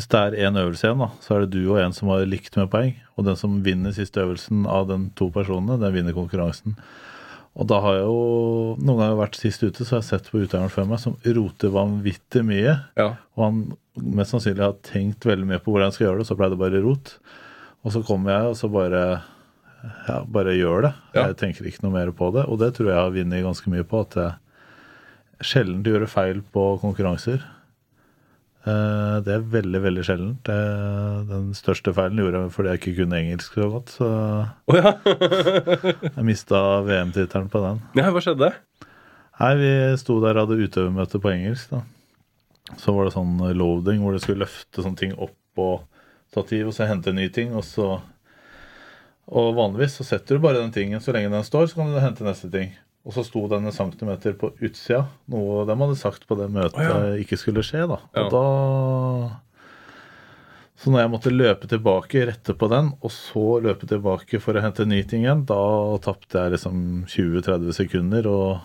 hvis 0.00 0.08
det 0.08 0.20
er 0.20 0.48
én 0.48 0.56
øvelse 0.56 0.86
igjen, 0.86 1.02
da, 1.02 1.10
så 1.20 1.34
er 1.36 1.42
det 1.44 1.58
du 1.58 1.66
og 1.74 1.78
en 1.82 1.92
som 1.92 2.08
har 2.08 2.24
likt 2.24 2.54
med 2.56 2.70
poeng. 2.72 2.94
Og 3.20 3.26
den 3.26 3.36
som 3.36 3.58
vinner 3.60 3.92
siste 3.92 4.22
øvelsen 4.22 4.62
av 4.64 4.86
den 4.88 5.10
to 5.18 5.28
personene, 5.34 5.76
den 5.76 5.92
vinner 5.92 6.16
konkurransen. 6.16 6.78
Og 7.60 7.66
da 7.68 7.82
har 7.84 7.98
jeg 7.98 8.06
jo 8.06 8.22
noen 8.80 9.02
ganger 9.02 9.18
vært 9.18 9.36
sist 9.36 9.60
ute, 9.60 9.84
så 9.84 9.98
har 9.98 10.00
jeg 10.00 10.08
sett 10.08 10.30
på 10.32 10.40
utøveren 10.40 10.72
før 10.72 10.88
meg 10.88 11.02
som 11.02 11.18
roter 11.20 11.74
vanvittig 11.74 12.46
mye. 12.48 12.78
Ja. 12.96 13.10
Og 13.36 13.44
han 13.44 13.60
mest 14.16 14.32
sannsynlig 14.32 14.64
har 14.64 14.80
tenkt 14.88 15.28
veldig 15.28 15.50
mye 15.50 15.60
på 15.60 15.74
hvordan 15.74 15.90
han 15.90 15.98
skal 15.98 16.06
gjøre 16.06 16.22
det, 16.22 16.24
og 16.24 16.30
så 16.30 16.38
ble 16.40 16.48
det 16.54 16.60
bare 16.64 16.82
rot. 16.86 17.14
Og 17.84 17.92
så 17.92 18.04
kommer 18.06 18.32
jeg, 18.32 18.54
og 18.54 18.56
så 18.56 18.72
bare 18.72 19.04
ja, 20.08 20.18
bare 20.24 20.56
gjør 20.56 20.86
det. 20.88 20.96
Ja. 21.12 21.26
Jeg 21.26 21.40
tenker 21.44 21.68
ikke 21.68 21.84
noe 21.84 21.98
mer 21.98 22.16
på 22.16 22.32
det. 22.38 22.48
Og 22.48 22.62
det 22.62 22.72
tror 22.78 22.94
jeg 22.94 23.02
har 23.02 23.12
vunnet 23.12 23.44
ganske 23.44 23.76
mye 23.76 23.84
på, 23.92 24.04
at 24.08 24.16
jeg 24.16 25.44
sjelden 25.52 25.84
gjør 25.84 26.08
feil 26.08 26.40
på 26.56 26.70
konkurranser. 26.80 27.44
Eh, 28.68 29.16
Det 29.24 29.32
er 29.34 29.44
veldig, 29.54 29.80
veldig 29.86 30.02
sjeldent. 30.04 30.50
Den 31.30 31.52
største 31.56 31.94
feilen 31.96 32.20
gjorde 32.20 32.42
jeg 32.44 32.52
fordi 32.56 32.72
jeg 32.74 32.80
ikke 32.82 32.96
kunne 33.02 33.20
engelsk 33.22 33.56
så 33.56 33.68
godt. 33.72 33.94
Så 33.96 34.08
oh, 34.10 34.76
ja. 34.76 34.92
jeg 36.16 36.26
mista 36.28 36.60
VM-tittelen 36.88 37.48
på 37.52 37.62
den. 37.64 37.80
ja! 37.96 38.10
Hva 38.12 38.20
skjedde? 38.24 38.52
Nei, 39.40 39.54
vi 39.56 39.70
sto 39.96 40.18
der 40.20 40.36
og 40.36 40.44
hadde 40.50 40.66
utøvermøte 40.68 41.20
på 41.24 41.32
engelsk. 41.32 41.70
da. 41.72 41.80
Så 42.78 42.92
var 42.94 43.08
det 43.08 43.14
sånn 43.16 43.38
loading 43.56 44.02
hvor 44.04 44.12
du 44.12 44.20
skulle 44.22 44.44
løfte 44.44 44.84
sånne 44.84 45.00
ting 45.00 45.14
opp 45.16 45.32
på 45.56 45.70
stativ 46.30 46.68
og 46.70 46.76
så 46.76 46.86
hente 46.86 47.14
nye 47.16 47.32
ting. 47.32 47.54
Og 47.56 47.64
så 47.66 47.94
Og 49.30 49.52
vanligvis 49.56 49.94
så 50.00 50.04
setter 50.04 50.36
du 50.36 50.42
bare 50.42 50.58
den 50.60 50.72
tingen 50.74 51.00
så 51.00 51.12
lenge 51.14 51.30
den 51.30 51.44
står, 51.46 51.68
så 51.70 51.76
kan 51.80 51.92
du 51.94 52.00
hente 52.02 52.24
neste 52.26 52.48
ting. 52.50 52.72
Og 53.06 53.14
så 53.16 53.24
sto 53.24 53.46
den 53.48 53.64
en 53.64 53.72
centimeter 53.72 54.34
på 54.36 54.50
utsida, 54.60 55.06
noe 55.32 55.62
de 55.68 55.76
hadde 55.82 55.96
sagt 55.96 56.26
på 56.28 56.36
det 56.36 56.50
møtet 56.52 56.82
oh, 56.82 56.84
ja. 56.84 57.14
ikke 57.22 57.38
skulle 57.40 57.64
skje. 57.64 57.86
da. 57.88 57.96
Ja. 58.16 58.26
Da 58.32 58.42
Så 60.80 60.92
når 60.92 61.04
jeg 61.04 61.12
måtte 61.12 61.32
løpe 61.32 61.68
tilbake, 61.68 62.26
rette 62.28 62.56
på 62.56 62.68
den, 62.72 62.92
og 63.00 63.12
så 63.12 63.60
løpe 63.64 63.88
tilbake 63.88 64.40
for 64.40 64.56
å 64.56 64.64
hente 64.64 64.88
ny 64.88 65.00
ting 65.08 65.24
igjen, 65.24 65.46
da 65.48 65.60
tapte 66.04 66.44
jeg 66.44 66.54
liksom 66.56 66.76
20-30 67.08 67.76
sekunder. 67.76 68.28
Og 68.28 68.60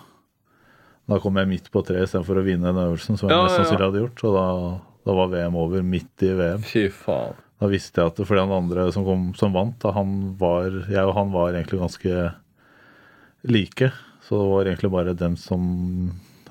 da 1.11 1.19
kom 1.23 1.39
jeg 1.39 1.51
midt 1.51 1.71
på 1.71 1.83
treet 1.87 2.07
istedenfor 2.07 2.39
å 2.41 2.45
vinne 2.45 2.71
den 2.71 2.83
øvelsen, 2.85 3.19
som 3.19 3.29
jeg 3.29 3.35
Ja, 3.35 3.47
mest 3.47 3.59
sannsynlig 3.59 3.87
hadde 3.87 4.03
gjort. 4.03 4.23
Og 4.27 4.35
da, 4.35 4.45
da 5.07 5.17
var 5.19 5.31
VM 5.31 5.59
over 5.63 5.83
midt 5.95 6.27
i 6.27 6.31
VM. 6.35 6.63
Fy 6.65 6.87
faen. 6.91 7.39
Da 7.61 7.69
visste 7.71 8.01
jeg 8.01 8.11
at 8.11 8.17
fordi 8.19 8.41
han 8.43 8.51
andre 8.51 8.89
som, 8.91 9.05
kom, 9.07 9.29
som 9.39 9.53
vant, 9.55 9.77
da 9.79 9.93
han 9.95 10.35
var, 10.39 10.73
jeg 10.91 11.07
og 11.07 11.15
han 11.15 11.31
var 11.31 11.53
egentlig 11.53 11.79
ganske 11.83 12.25
like. 13.47 13.91
Så 14.25 14.37
det 14.41 14.49
var 14.51 14.65
egentlig 14.69 14.91
bare 14.91 15.13
dem 15.17 15.35
som 15.37 15.65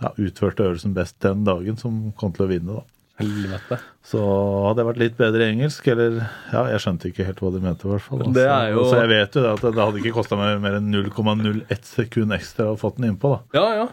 ja, 0.01 0.13
utførte 0.19 0.67
øvelsen 0.69 0.95
best 0.95 1.17
den 1.25 1.45
dagen, 1.47 1.77
som 1.81 2.13
kom 2.19 2.33
til 2.35 2.47
å 2.47 2.51
vinne. 2.51 2.77
da. 2.81 2.83
Helvete. 3.19 3.77
Så 4.03 4.19
hadde 4.67 4.83
jeg 4.83 4.89
vært 4.89 5.01
litt 5.03 5.17
bedre 5.19 5.45
i 5.47 5.53
engelsk, 5.55 5.87
eller 5.93 6.17
Ja, 6.53 6.65
jeg 6.73 6.81
skjønte 6.83 7.11
ikke 7.13 7.27
helt 7.29 7.39
hva 7.43 7.53
de 7.55 7.61
mente, 7.63 7.87
i 7.87 7.93
hvert 7.93 8.03
fall. 8.03 8.25
Det 8.35 8.47
er 8.47 8.73
jo- 8.73 8.85
Så, 8.85 8.91
så 8.91 9.01
jeg 9.03 9.09
vet 9.13 9.35
jo 9.39 9.43
det 9.45 9.53
at 9.53 9.61
det 9.75 9.85
hadde 9.85 10.01
ikke 10.03 10.15
kosta 10.17 10.37
meg 10.37 10.61
mer 10.63 10.79
enn 10.81 10.91
0,01 10.91 11.85
sekund 11.87 12.33
ekstra 12.35 12.73
å 12.75 12.79
få 12.79 12.91
den 12.97 13.13
innpå, 13.13 13.37
da. 13.37 13.61
Ja, 13.61 13.67
ja. 13.85 13.89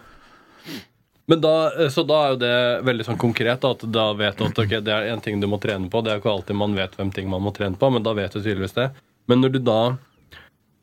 Men 1.28 1.40
da, 1.40 1.54
eh, 1.78 1.88
så 1.94 2.04
da 2.06 2.18
er 2.26 2.30
jo 2.34 2.40
det 2.42 2.56
veldig 2.84 3.06
sånn 3.08 3.18
konkret, 3.22 3.64
at 3.64 3.86
da 3.92 4.12
vet 4.14 4.38
du 4.38 4.44
at 4.46 4.58
okay, 4.60 4.82
det 4.82 4.92
er 4.92 5.12
en 5.14 5.22
ting 5.22 5.40
du 5.40 5.48
må 5.48 5.62
trene 5.62 5.88
på. 5.90 6.02
Det 6.04 6.12
er 6.12 6.18
jo 6.20 6.24
ikke 6.26 6.34
alltid 6.34 6.58
man 6.58 6.74
vet 6.76 6.98
hvem 6.98 7.14
ting 7.14 7.30
man 7.30 7.42
må 7.46 7.54
trene 7.56 7.78
på, 7.78 7.92
men 7.94 8.04
da 8.04 8.14
vet 8.18 8.34
du 8.34 8.42
tydeligvis 8.42 8.74
det. 8.74 8.90
Men 9.30 9.40
når 9.42 9.52
du 9.54 9.60
da 9.60 9.98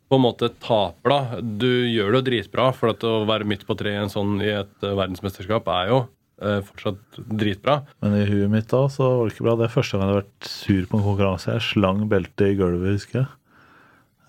på 0.09 0.17
en 0.17 0.25
måte 0.25 0.49
taper, 0.63 1.13
da 1.13 1.41
Du 1.41 1.69
gjør 1.69 2.15
det 2.15 2.21
jo 2.21 2.27
dritbra, 2.31 2.71
for 2.77 2.95
at 2.95 3.05
å 3.05 3.27
være 3.29 3.49
midt 3.49 3.67
på 3.69 3.77
treet 3.79 4.13
sånn 4.15 4.39
i 4.41 4.53
et 4.57 4.87
eh, 4.87 4.97
verdensmesterskap 4.97 5.69
er 5.75 5.91
jo 5.93 5.99
eh, 6.43 6.63
fortsatt 6.65 7.21
dritbra. 7.29 7.83
Men 8.05 8.17
i 8.17 8.25
huet 8.29 8.53
mitt 8.53 8.71
da 8.73 8.87
så 8.93 9.11
var 9.19 9.29
det 9.29 9.37
ikke 9.37 9.47
bra. 9.49 9.57
Det 9.61 9.69
er 9.69 9.75
første 9.77 9.99
gang 9.99 10.07
jeg 10.07 10.15
har 10.15 10.23
vært 10.23 10.51
sur 10.55 10.89
på 10.89 10.99
en 11.01 11.07
konkurranse. 11.11 11.55
Jeg 11.59 11.67
slang 11.69 12.03
beltet 12.11 12.47
i 12.55 12.59
gulvet, 12.59 12.97
husker 12.97 13.21
jeg. 13.23 13.31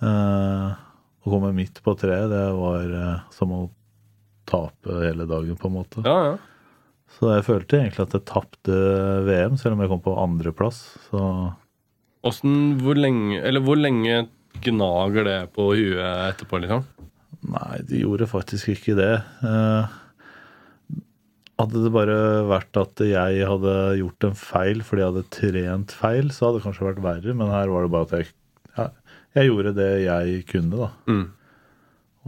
Eh, 0.03 0.69
å 1.19 1.33
komme 1.33 1.51
midt 1.55 1.81
på 1.85 1.95
treet, 1.99 2.29
det 2.31 2.45
var 2.55 2.95
eh, 2.99 3.25
som 3.35 3.55
å 3.55 3.63
tape 4.49 5.01
hele 5.03 5.27
dagen, 5.29 5.57
på 5.59 5.69
en 5.69 5.77
måte. 5.79 6.03
Ja, 6.07 6.19
ja. 6.31 6.37
Så 7.17 7.31
jeg 7.33 7.45
følte 7.47 7.79
egentlig 7.79 8.05
at 8.05 8.13
jeg 8.15 8.27
tapte 8.29 8.75
VM, 9.25 9.55
selv 9.57 9.75
om 9.75 9.81
jeg 9.83 9.91
kom 9.91 10.03
på 10.05 10.13
andreplass. 10.21 10.83
Så 11.07 11.23
Åssen 12.27 12.75
Hvor 12.83 12.99
lenge 12.99 13.37
Eller 13.47 13.63
hvor 13.63 13.79
lenge 13.79 14.25
gnager 14.65 15.27
det 15.27 15.39
på 15.55 15.71
huet 15.73 16.31
etterpå, 16.33 16.61
liksom? 16.63 16.87
nei, 17.47 17.79
de 17.87 18.03
gjorde 18.03 18.27
faktisk 18.29 18.73
ikke 18.73 18.95
det. 18.99 19.13
Eh, 19.45 19.97
hadde 21.59 21.83
det 21.83 21.91
bare 21.93 22.19
vært 22.47 22.79
at 22.79 23.03
jeg 23.03 23.47
hadde 23.47 23.73
gjort 23.99 24.29
en 24.29 24.37
feil 24.39 24.83
fordi 24.85 25.03
jeg 25.03 25.13
hadde 25.13 25.33
trent 25.35 25.95
feil, 25.95 26.31
så 26.31 26.47
hadde 26.47 26.61
det 26.61 26.67
kanskje 26.67 26.87
vært 26.87 27.03
verre, 27.03 27.35
men 27.35 27.51
her 27.51 27.71
var 27.71 27.85
det 27.85 27.93
bare 27.95 28.07
at 28.07 28.15
jeg, 28.15 28.89
jeg 29.37 29.51
gjorde 29.51 29.75
det 29.77 29.91
jeg 30.05 30.41
kunne, 30.49 30.87
da. 30.87 30.89
Mm. 31.11 31.27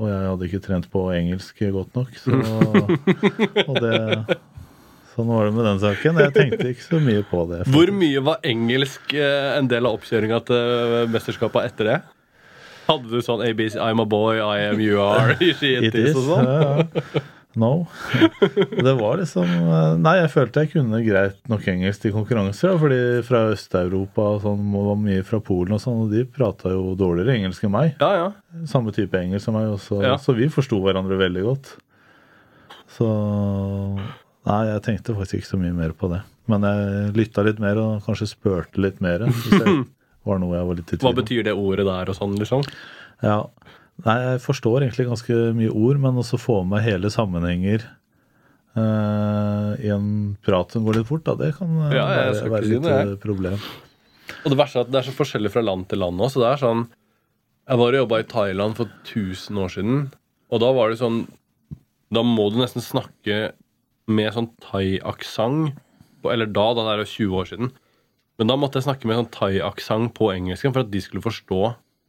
Og 0.01 0.07
jeg 0.07 0.27
hadde 0.29 0.47
ikke 0.47 0.63
trent 0.65 0.87
på 0.91 1.05
engelsk 1.13 1.63
godt 1.75 1.97
nok, 1.99 2.15
så 2.19 2.39
og 3.69 3.81
det, 3.83 3.95
Sånn 5.11 5.27
var 5.27 5.43
det 5.49 5.51
med 5.57 5.65
den 5.67 5.79
saken. 5.81 6.19
Jeg 6.23 6.33
tenkte 6.37 6.69
ikke 6.71 6.85
så 6.85 6.99
mye 7.03 7.23
på 7.27 7.43
det. 7.49 7.65
Hvor 7.73 7.89
mye 7.91 8.21
var 8.23 8.39
engelsk 8.47 9.11
eh, 9.17 9.57
en 9.57 9.67
del 9.71 9.87
av 9.89 9.97
oppkjøringa 9.99 10.39
til 10.47 10.55
eh, 11.01 11.09
mesterskapet 11.11 11.67
etter 11.71 11.89
det? 11.89 11.97
Hadde 12.87 13.11
du 13.11 13.19
sånn 13.23 13.43
ABC, 13.43 13.75
I'm 13.79 14.01
a 14.01 14.07
boy, 14.09 14.39
I 14.39 14.69
am 14.71 14.79
you 14.83 15.01
are, 15.03 15.35
It 15.43 15.61
it 15.63 15.95
is 15.99 16.15
og 16.15 16.25
sånn? 16.29 16.47
Ja. 16.47 17.21
No. 17.59 17.85
Det 18.87 18.93
var 18.95 19.17
liksom 19.19 19.43
eh, 19.43 19.97
Nei, 19.99 20.13
jeg 20.21 20.29
følte 20.31 20.61
jeg 20.63 20.69
kunne 20.71 21.01
greit 21.03 21.41
nok 21.51 21.65
engelsk 21.67 22.05
til 22.05 22.13
konkurranser. 22.15 22.71
da, 22.71 22.77
Fordi 22.79 22.99
fra 23.27 23.41
Øst-Europa 23.51 24.29
og 24.37 24.39
sånn, 24.45 24.63
og 24.79 24.93
mye 25.03 25.25
fra 25.27 25.41
Polen 25.43 25.75
og 25.75 25.83
sånn, 25.83 26.05
og 26.05 26.13
de 26.15 26.23
prata 26.31 26.71
jo 26.71 26.93
dårligere 26.95 27.35
engelsk 27.41 27.67
enn 27.67 27.75
meg. 27.75 27.91
Ja, 27.99 28.11
ja. 28.15 28.63
Samme 28.71 28.95
type 28.95 29.19
engelsk 29.19 29.49
som 29.49 29.59
meg, 29.59 29.67
også, 29.75 29.99
Ja. 30.07 30.15
så 30.15 30.31
vi 30.39 30.47
forsto 30.47 30.79
hverandre 30.87 31.19
veldig 31.19 31.43
godt. 31.49 31.73
Så 32.95 33.07
Nei, 34.49 34.61
jeg 34.71 34.83
tenkte 34.87 35.15
faktisk 35.17 35.41
ikke 35.41 35.51
så 35.51 35.59
mye 35.61 35.75
mer 35.77 35.93
på 35.97 36.09
det. 36.11 36.21
Men 36.49 36.65
jeg 36.65 37.11
lytta 37.17 37.43
litt 37.45 37.59
mer 37.61 37.79
og 37.81 38.05
kanskje 38.07 38.31
spurte 38.31 38.81
litt 38.81 39.01
mer. 39.03 39.27
Var 40.27 40.37
noe 40.41 40.53
jeg 40.53 40.67
var 40.69 40.77
litt 40.77 40.91
i 40.91 40.97
tvil 40.97 41.07
Hva 41.07 41.17
betyr 41.17 41.45
det 41.47 41.53
ordet 41.57 41.85
der 41.87 42.09
og 42.11 42.17
sånn, 42.17 42.35
liksom? 42.37 42.61
Ja. 43.25 43.39
Nei, 44.05 44.15
jeg 44.21 44.41
forstår 44.43 44.83
egentlig 44.83 45.07
ganske 45.09 45.37
mye 45.57 45.71
ord, 45.73 45.97
men 46.01 46.19
også 46.21 46.37
få 46.41 46.59
med 46.65 46.83
hele 46.85 47.09
sammenhenger 47.13 47.85
uh, 48.77 49.73
i 49.81 49.89
en 49.93 50.35
prat 50.45 50.73
som 50.73 50.85
går 50.85 50.99
litt 50.99 51.09
fort, 51.09 51.25
da, 51.25 51.35
det 51.39 51.51
kan 51.57 51.73
eh, 51.87 51.95
Ja, 51.97 52.05
være, 52.09 52.51
være 52.53 52.69
litt 52.69 52.85
det, 52.85 52.97
eh, 52.99 53.13
problem. 53.21 53.57
Og 54.41 54.53
det 54.53 54.59
verste 54.61 54.81
er 54.81 54.85
at 54.87 54.93
det 54.93 55.01
er 55.01 55.09
så 55.09 55.15
forskjellig 55.17 55.51
fra 55.53 55.65
land 55.65 55.89
til 55.91 56.01
land 56.01 56.21
òg. 56.21 56.37
Det 56.37 56.47
er 56.49 56.61
sånn 56.61 56.85
Jeg 56.87 57.81
var 57.81 57.97
og 57.97 58.01
jobba 58.03 58.21
i 58.21 58.29
Thailand 58.31 58.77
for 58.77 58.93
1000 59.03 59.61
år 59.65 59.73
siden, 59.75 59.99
og 60.53 60.63
da 60.63 60.71
var 60.75 60.91
det 60.91 61.01
sånn 61.01 61.23
Da 62.11 62.23
må 62.25 62.49
du 62.51 62.57
nesten 62.61 62.83
snakke 62.83 63.41
med 64.13 64.33
sånn 64.35 64.49
thai-aksent. 64.63 65.77
Eller 66.29 66.49
da, 66.49 66.67
da 66.77 66.85
det 66.85 66.97
er 66.99 67.13
20 67.13 67.39
år 67.39 67.49
siden. 67.49 67.71
Men 68.39 68.49
da 68.49 68.57
måtte 68.57 68.79
jeg 68.79 68.87
snakke 68.87 69.09
med 69.09 69.19
sånn 69.19 69.31
thai-aksent 69.33 70.13
på 70.17 70.31
engelsken 70.33 70.73
for 70.73 70.85
at 70.85 70.91
de 70.93 71.01
skulle 71.03 71.23
forstå 71.25 71.61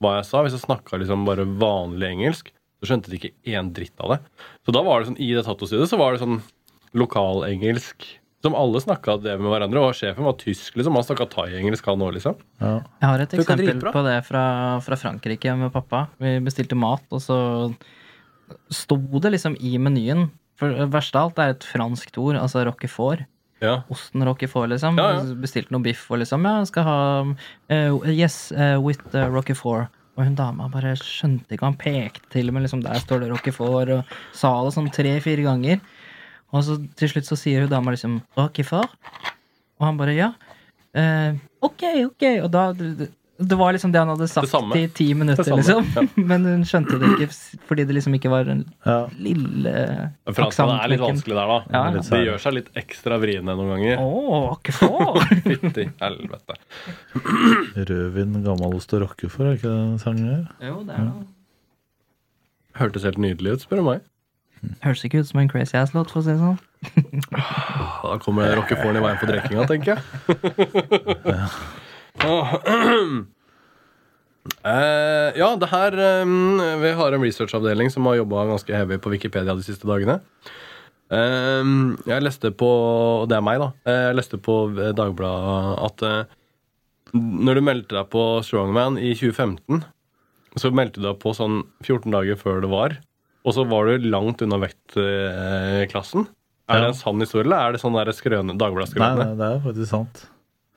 hva 0.03 0.17
jeg 0.19 0.29
sa. 0.29 0.43
Hvis 0.45 0.57
jeg 0.57 0.67
snakka 0.67 1.01
liksom 1.01 1.27
bare 1.29 1.47
vanlig 1.47 2.11
engelsk, 2.11 2.51
så 2.81 2.91
skjønte 2.91 3.13
de 3.13 3.21
ikke 3.21 3.35
én 3.53 3.71
dritt 3.77 3.95
av 4.03 4.17
det. 4.17 4.19
Så 4.67 4.75
da 4.75 4.83
var 4.85 5.01
det 5.01 5.13
sånn, 5.13 5.21
i 5.23 5.31
det 5.37 5.47
tattoo-studioet 5.47 5.93
så 5.93 6.01
var 6.01 6.15
det 6.15 6.25
sånn 6.25 6.43
lokalengelsk 6.99 8.09
som 8.43 8.57
alle 8.59 8.81
snakka 8.83 9.17
det 9.23 9.37
med 9.39 9.53
hverandre. 9.53 9.85
Og 9.87 9.97
sjefen 9.97 10.27
var 10.27 10.35
tysk, 10.41 10.75
liksom. 10.77 10.97
Han 10.99 11.07
snakka 11.07 11.29
thai-engelsk, 11.31 11.87
han 11.87 12.03
òg, 12.03 12.17
liksom. 12.19 12.39
Ja. 12.59 12.75
Jeg 12.99 13.09
har 13.13 13.23
et 13.23 13.37
eksempel 13.39 13.83
på 13.87 14.05
det 14.09 14.17
fra, 14.27 14.45
fra 14.83 14.99
Frankrike 14.99 15.55
med 15.59 15.73
pappa. 15.75 16.07
Vi 16.23 16.39
bestilte 16.43 16.79
mat, 16.79 17.07
og 17.15 17.23
så 17.23 17.39
sto 18.73 18.99
det 19.23 19.37
liksom 19.37 19.55
i 19.65 19.77
menyen 19.81 20.27
For 20.61 20.75
det 20.77 20.89
verste 20.93 21.19
av 21.19 21.31
alt 21.31 21.41
er 21.43 21.55
et 21.55 21.67
franskt 21.67 22.19
ord, 22.21 22.37
altså 22.39 22.65
roquefort. 22.69 23.25
Ja. 23.63 23.81
Osten 23.95 24.25
roquefort, 24.27 24.69
liksom. 24.73 24.99
Ja, 24.99 25.19
ja. 25.19 25.35
Bestilte 25.39 25.75
noe 25.75 25.85
biff 25.85 26.09
og 26.11 26.19
liksom 26.23 26.47
Ja, 26.49 26.57
skal 26.67 26.87
ha 26.87 27.01
uh, 27.23 28.09
Yes, 28.11 28.51
uh, 28.55 28.79
with 28.83 29.03
uh, 29.15 29.29
roquefort. 29.31 29.93
Og 30.13 30.27
hun 30.27 30.35
dama 30.37 30.67
bare 30.69 30.93
skjønte 31.01 31.55
ikke, 31.55 31.71
han 31.71 31.79
pekte 31.81 32.27
til 32.35 32.51
med 32.53 32.67
liksom, 32.67 32.83
der 32.85 33.01
står 33.01 33.23
det 33.23 33.31
roquefort, 33.31 33.93
og 33.95 34.11
sa 34.37 34.51
det 34.67 34.75
sånn 34.75 34.91
tre-fire 34.93 35.47
ganger. 35.47 35.81
Og 36.53 36.67
så 36.67 36.77
til 37.01 37.09
slutt 37.15 37.31
så 37.31 37.39
sier 37.41 37.65
hun 37.65 37.73
dama 37.73 37.95
liksom 37.95 38.19
roquefort, 38.37 38.93
og 39.81 39.87
han 39.87 40.01
bare 40.01 40.19
ja. 40.19 40.29
Uh, 40.93 41.41
ok, 41.65 41.87
ok. 42.11 42.27
Og 42.45 42.51
da 42.53 42.67
det, 43.49 43.57
var 43.59 43.73
liksom 43.77 43.93
det 43.95 44.01
han 44.03 44.11
hadde 44.13 44.29
sagt 44.31 44.77
i 44.79 44.83
ti 44.95 45.07
minutter, 45.19 45.49
liksom. 45.57 45.85
liksom. 45.85 46.09
Men 46.31 46.45
hun 46.49 46.63
skjønte 46.69 46.99
det 47.01 47.11
ikke 47.17 47.29
fordi 47.69 47.87
det 47.89 47.97
liksom 47.99 48.17
ikke 48.19 48.31
var 48.33 48.51
en 48.53 48.63
Ja. 48.87 48.97
lille 49.19 49.75
Franskene 50.31 50.79
er 50.83 50.93
litt 50.93 51.03
vanskelig 51.03 51.37
der, 51.39 51.53
da. 51.53 51.59
Ja, 51.73 51.83
det 51.99 52.23
gjør 52.27 52.41
seg 52.45 52.57
litt 52.59 52.71
ekstra 52.83 53.19
vriene 53.23 53.57
noen 53.59 53.75
ganger. 53.75 54.01
Roquefort! 54.03 55.35
Fytti 55.49 55.89
helvete. 56.03 56.59
Rødvin, 57.93 58.39
gammelost 58.47 58.97
og 58.97 59.07
roquefort, 59.07 59.51
er 59.53 59.61
ikke 59.61 59.69
det 59.71 59.77
den 59.83 60.01
sangen 60.03 60.31
her? 60.31 60.49
jo, 60.71 60.81
det 60.89 60.97
er 60.99 61.11
det. 61.11 61.29
Hørtes 62.81 63.05
helt 63.05 63.21
nydelig 63.21 63.59
ut, 63.59 63.67
spør 63.67 63.83
du 63.83 63.87
meg. 63.91 64.09
Høres 64.85 65.03
ikke 65.05 65.19
ut 65.21 65.27
som 65.29 65.41
en 65.43 65.49
crazy 65.51 65.75
ass-låt, 65.77 66.13
for 66.15 66.23
å 66.23 66.25
si 66.25 66.33
det 66.33 66.39
sånn. 66.41 66.59
Da 68.03 68.15
kommer 68.23 68.55
rockeforen 68.57 68.97
i 68.99 69.03
veien 69.03 69.19
for 69.19 69.31
drikkinga, 69.33 69.67
tenker 69.71 69.99
jeg. 69.99 70.03
Eh, 74.67 75.39
ja, 75.39 75.49
det 75.55 75.69
her 75.71 75.95
um, 76.25 76.59
Vi 76.83 76.91
har 76.99 77.15
en 77.15 77.23
researchavdeling 77.23 77.93
som 77.95 78.07
har 78.11 78.17
jobba 78.19 78.49
ganske 78.51 78.75
heavy 78.75 78.99
på 78.99 79.13
Wikipedia 79.13 79.55
de 79.55 79.63
siste 79.63 79.87
dagene. 79.87 80.17
Um, 81.13 81.95
jeg 82.09 82.25
leste 82.25 82.51
på 82.57 82.67
og 82.67 83.29
Det 83.31 83.37
er 83.37 83.45
meg, 83.47 83.63
da. 83.63 83.71
Jeg 83.87 84.19
leste 84.19 84.41
på 84.43 84.57
Dagbladet 84.99 85.79
at 85.87 86.07
uh, 86.09 86.37
når 87.15 87.61
du 87.61 87.65
meldte 87.69 87.99
deg 87.99 88.11
på 88.11 88.25
Strongman 88.43 88.97
i 88.99 89.13
2015, 89.15 89.83
så 90.59 90.75
meldte 90.75 90.99
du 90.99 91.07
deg 91.07 91.19
på 91.23 91.35
sånn 91.37 91.61
14 91.85 92.11
dager 92.15 92.39
før 92.41 92.63
det 92.65 92.71
var. 92.73 92.99
Og 93.47 93.55
så 93.57 93.67
var 93.69 93.89
du 93.91 94.07
langt 94.11 94.43
unna 94.45 94.59
vektklassen. 94.63 96.27
Er 96.71 96.81
det 96.81 96.93
en 96.93 96.97
sann 96.97 97.21
historie, 97.21 97.45
eller 97.45 97.59
er 97.59 97.75
det 97.75 97.83
sånn 97.83 97.99
der 97.99 98.11
skrøne, 98.17 98.55
Nei, 99.19 99.27
nei, 99.27 99.35
det 99.37 99.49
er 99.51 99.63
faktisk 99.67 99.91
sant. 99.91 100.23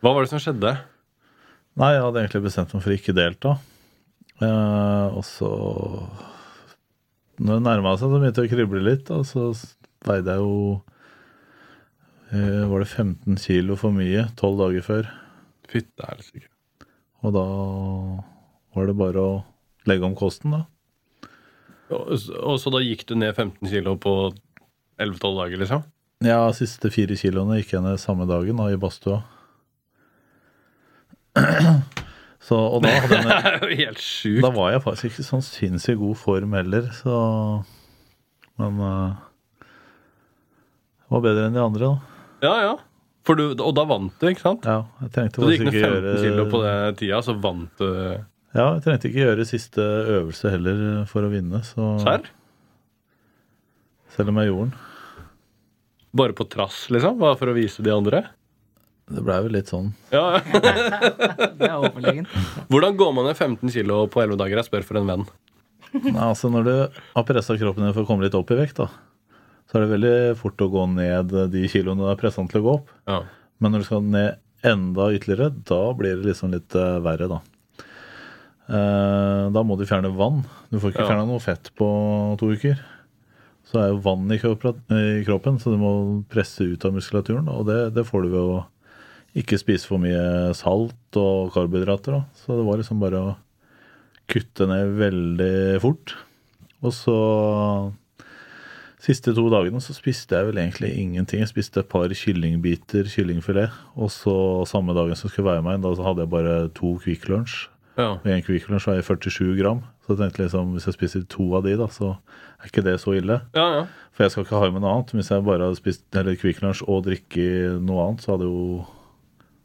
Hva 0.04 0.12
var 0.16 0.26
det 0.26 0.34
som 0.34 0.42
skjedde? 0.44 0.74
Nei, 1.76 1.92
jeg 1.92 2.04
hadde 2.06 2.22
egentlig 2.22 2.46
bestemt 2.46 2.74
meg 2.76 2.84
for 2.86 2.96
ikke 2.96 3.16
delta. 3.16 3.58
Eh, 4.44 5.08
og 5.16 5.24
så 5.28 5.50
Når 7.40 7.58
det 7.58 7.64
nærma 7.66 7.96
seg, 7.96 8.08
så 8.08 8.20
begynte 8.20 8.44
det 8.44 8.48
å 8.48 8.54
krible 8.54 8.84
litt. 8.84 9.12
Og 9.12 9.26
så 9.28 9.50
veide 10.08 10.36
jeg 10.36 10.44
jo 10.44 10.78
eh, 12.32 12.64
Var 12.72 12.84
det 12.84 12.88
15 12.88 13.42
kilo 13.44 13.76
for 13.80 13.96
mye 13.96 14.30
tolv 14.40 14.64
dager 14.64 14.88
før. 14.88 15.12
Fytte 15.72 16.08
helsike. 16.08 16.48
Og 17.26 17.36
da 17.36 17.46
var 18.76 18.88
det 18.88 18.98
bare 19.00 19.20
å 19.20 19.36
legge 19.90 20.08
om 20.08 20.16
kosten, 20.18 20.56
da. 20.56 20.64
Og, 21.94 22.16
og 22.40 22.58
så 22.62 22.72
da 22.74 22.82
gikk 22.82 23.06
du 23.10 23.16
ned 23.20 23.36
15 23.36 23.70
kilo 23.70 23.96
på 24.02 24.16
11-12 25.02 25.40
dager, 25.42 25.62
liksom? 25.62 25.86
Ja, 26.26 26.40
siste 26.56 26.90
fire 26.94 27.18
kiloene 27.20 27.60
gikk 27.60 27.76
jeg 27.76 27.84
ned 27.86 28.00
samme 28.02 28.28
dagen 28.30 28.62
da, 28.62 28.70
i 28.72 28.80
badstua. 28.80 29.20
Så, 32.46 32.58
og 32.58 32.84
da, 32.86 32.92
hadde 33.02 33.18
jeg, 33.18 33.26
Det 33.30 33.52
er 33.52 33.56
jo 33.64 33.78
helt 33.80 34.02
sjukt. 34.02 34.42
da 34.46 34.52
var 34.54 34.74
jeg 34.76 34.82
faktisk 34.84 35.08
ikke 35.10 35.26
sånn 35.26 35.46
sinnssykt 35.46 35.98
god 36.02 36.20
form 36.22 36.54
heller, 36.58 36.92
så 36.94 37.16
Men 38.62 38.78
uh, 38.84 39.16
det 41.06 41.14
var 41.16 41.24
bedre 41.26 41.48
enn 41.50 41.58
de 41.58 41.64
andre, 41.64 41.90
da. 41.90 42.22
Ja, 42.46 42.54
ja. 42.62 42.76
Du, 43.26 43.44
og 43.50 43.72
da 43.74 43.84
vant 43.90 44.14
du, 44.22 44.28
ikke 44.30 44.44
sant? 44.44 44.66
Ja, 44.70 44.84
jeg 45.02 45.12
trengte 45.16 45.42
Så 45.42 45.50
du 45.50 45.54
gikk 45.56 45.66
ned 45.66 45.74
ikke 45.74 45.90
15 45.90 46.22
kilo 46.22 46.46
på 46.52 46.62
gjøre 46.62 46.86
den 46.86 46.98
tida, 47.00 47.22
så 47.26 47.34
vant 47.42 47.82
du 47.82 47.90
Ja, 47.90 48.68
jeg 48.76 48.84
trengte 48.86 49.10
ikke 49.10 49.24
gjøre 49.24 49.48
siste 49.50 49.86
øvelse 50.20 50.52
heller 50.54 50.82
for 51.10 51.26
å 51.26 51.32
vinne, 51.34 51.64
så 51.66 51.96
serr? 52.06 52.30
Selv 54.14 54.32
om 54.32 54.38
jeg 54.40 54.52
gjorde 54.52 54.70
den. 54.70 54.84
Bare 56.16 56.38
på 56.38 56.46
trass, 56.48 56.86
liksom? 56.94 57.18
Bare 57.20 57.36
for 57.40 57.52
å 57.52 57.58
vise 57.58 57.84
de 57.84 57.92
andre? 57.92 58.22
Det 59.06 59.22
blei 59.22 59.36
jo 59.46 59.50
litt 59.54 59.70
sånn. 59.70 59.92
Ja, 60.10 60.40
ja. 60.40 60.60
Det 61.60 61.68
er 61.68 61.76
overlegent. 61.78 62.30
Hvordan 62.74 62.96
går 62.98 63.12
man 63.14 63.28
ned 63.30 63.38
15 63.38 63.70
kilo 63.76 64.00
på 64.10 64.24
11 64.24 64.40
dager? 64.42 64.62
Jeg 64.64 64.70
spør 64.72 64.86
for 64.88 64.98
en 65.02 65.10
venn. 65.12 65.26
Nei, 65.96 66.16
altså 66.26 66.50
Når 66.52 66.66
du 66.66 66.72
har 67.14 67.28
pressa 67.28 67.56
kroppen 67.60 67.86
din 67.86 67.94
for 67.96 68.04
å 68.04 68.10
komme 68.10 68.26
litt 68.26 68.36
opp 68.36 68.50
i 68.52 68.58
vekt, 68.58 68.82
da, 68.82 68.90
så 69.70 69.78
er 69.78 69.86
det 69.86 69.92
veldig 69.94 70.16
fort 70.42 70.64
å 70.66 70.70
gå 70.74 70.88
ned 70.96 71.36
de 71.54 71.62
kiloene 71.72 72.02
du 72.02 72.10
har 72.10 72.18
pressa 72.20 72.44
til 72.50 72.62
å 72.64 72.66
gå 72.66 72.74
opp. 72.80 72.90
Ja. 73.08 73.22
Men 73.62 73.72
når 73.76 73.84
du 73.86 73.88
skal 73.92 74.04
ned 74.10 74.42
enda 74.66 75.12
ytterligere, 75.14 75.52
da 75.70 75.80
blir 75.96 76.18
det 76.18 76.32
liksom 76.32 76.52
litt 76.56 76.74
uh, 76.76 76.98
verre, 77.06 77.30
da. 77.30 77.40
Uh, 78.66 79.54
da 79.54 79.62
må 79.62 79.78
du 79.78 79.86
fjerne 79.86 80.10
vann. 80.18 80.42
Du 80.74 80.80
får 80.82 80.92
ikke 80.96 81.04
Ja. 81.06 81.10
fjerna 81.14 81.28
noe 81.30 81.40
fett 81.44 81.70
på 81.78 81.88
to 82.42 82.50
uker. 82.58 82.80
Så 83.70 83.80
er 83.82 83.92
jo 83.94 84.02
vann 84.02 84.26
i 84.34 84.38
kroppen, 84.42 84.82
i 84.90 85.24
kroppen, 85.26 85.60
så 85.62 85.74
du 85.74 85.78
må 85.82 85.92
presse 86.30 86.66
ut 86.66 86.86
av 86.86 86.94
muskulaturen. 86.98 87.48
Og 87.50 87.66
det, 87.70 87.94
det 87.96 88.06
får 88.10 88.26
du 88.26 88.30
ved 88.34 88.42
å 88.42 88.64
ikke 89.36 89.60
spise 89.60 89.88
for 89.90 90.00
mye 90.02 90.54
salt 90.56 91.20
og 91.20 91.52
karbohydrater. 91.56 92.16
Da. 92.16 92.24
Så 92.40 92.56
det 92.56 92.66
var 92.68 92.80
liksom 92.80 93.02
bare 93.04 93.22
å 93.22 93.36
kutte 94.32 94.68
ned 94.70 94.96
veldig 95.00 95.54
fort. 95.84 96.16
Og 96.86 96.96
så 96.96 97.20
Siste 99.06 99.36
to 99.38 99.44
dagene 99.54 99.78
så 99.84 99.94
spiste 99.94 100.34
jeg 100.34 100.48
vel 100.48 100.58
egentlig 100.58 100.88
ingenting. 100.98 101.44
Jeg 101.44 101.52
spiste 101.52 101.84
et 101.84 101.90
par 101.92 102.10
kyllingbiter, 102.10 103.06
kyllingfilet. 103.12 103.76
Og 104.02 104.10
så 104.10 104.34
samme 104.66 104.96
dagen 104.98 105.20
som 105.20 105.30
skulle 105.30 105.52
være 105.52 105.76
inn, 105.76 105.84
da 105.84 105.92
så 105.94 106.08
hadde 106.08 106.24
jeg 106.24 106.32
bare 106.32 106.56
to 106.74 106.96
Kvikk 107.04 107.28
Lunsj. 107.30 107.68
Ja. 108.00 108.16
Og 108.16 108.26
en 108.26 108.42
Kvikk 108.42 108.66
Lunsj 108.72 108.90
veier 108.90 109.06
47 109.06 109.52
gram. 109.60 109.84
Så 110.02 110.16
jeg 110.16 110.24
tenkte 110.24 110.48
liksom, 110.48 110.74
hvis 110.74 110.90
jeg 110.90 110.98
spiser 110.98 111.28
to 111.30 111.46
av 111.60 111.68
de, 111.68 111.76
da, 111.78 111.86
så 111.94 112.16
er 112.16 112.72
ikke 112.72 112.86
det 112.88 112.98
så 113.04 113.14
ille. 113.20 113.44
ja, 113.54 113.68
ja. 113.76 113.86
For 114.16 114.24
jeg 114.26 114.32
skal 114.32 114.46
ikke 114.48 114.60
ha 114.64 114.68
i 114.70 114.74
meg 114.74 114.82
noe 114.82 114.96
annet. 114.96 115.14
Hvis 115.20 115.30
jeg 115.30 115.44
bare 115.46 115.68
hadde 115.68 115.78
spist 115.84 116.06
Kvikk 116.42 116.64
Lunsj 116.64 116.86
og 116.88 117.06
drikke 117.06 117.48
noe 117.84 118.08
annet, 118.08 118.26
så 118.26 118.34
hadde 118.34 118.50
jo 118.50 118.86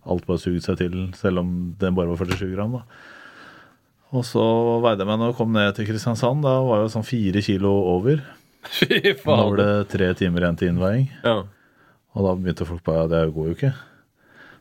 alt 0.08 0.26
bare 0.26 0.40
sugd 0.40 0.62
seg 0.64 0.78
til, 0.80 0.94
selv 1.18 1.42
om 1.42 1.50
den 1.80 1.96
bare 1.96 2.12
var 2.12 2.20
47 2.20 2.54
gram. 2.54 2.78
da. 2.78 2.84
Og 4.10 4.24
så 4.26 4.42
veide 4.82 5.04
jeg 5.04 5.10
meg 5.10 5.20
når 5.20 5.30
jeg 5.30 5.38
kom 5.38 5.52
ned 5.54 5.74
til 5.76 5.86
Kristiansand. 5.86 6.42
Da 6.42 6.56
var 6.66 6.82
jeg 6.82 6.94
sånn 6.96 7.06
fire 7.06 7.42
kilo 7.46 7.70
over. 7.92 8.22
Fy 8.76 9.14
Da 9.22 9.36
var 9.38 9.60
det 9.60 9.70
tre 9.92 10.10
timer 10.18 10.44
igjen 10.46 10.58
til 10.58 10.72
innveiing. 10.72 11.06
Ja. 11.22 11.36
Og 12.10 12.26
da 12.26 12.34
begynte 12.34 12.66
folk 12.66 12.82
bare 12.86 13.06
det 13.12 13.22
går 13.36 13.52
jo 13.52 13.54
ikke. 13.54 13.72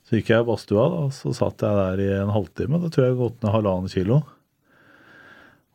Så 0.06 0.18
gikk 0.18 0.30
jeg 0.34 0.44
i 0.44 0.48
badstua, 0.48 0.86
da, 0.90 1.00
og 1.08 1.14
så 1.14 1.34
satt 1.38 1.66
jeg 1.66 1.80
der 1.80 2.04
i 2.04 2.10
en 2.20 2.32
halvtime. 2.34 2.80
Da 2.82 2.90
tror 2.94 3.06
jeg 3.06 3.14
jeg 3.14 3.20
gått 3.20 3.42
ned 3.44 3.54
halvannen 3.54 3.92
kilo. 3.94 4.22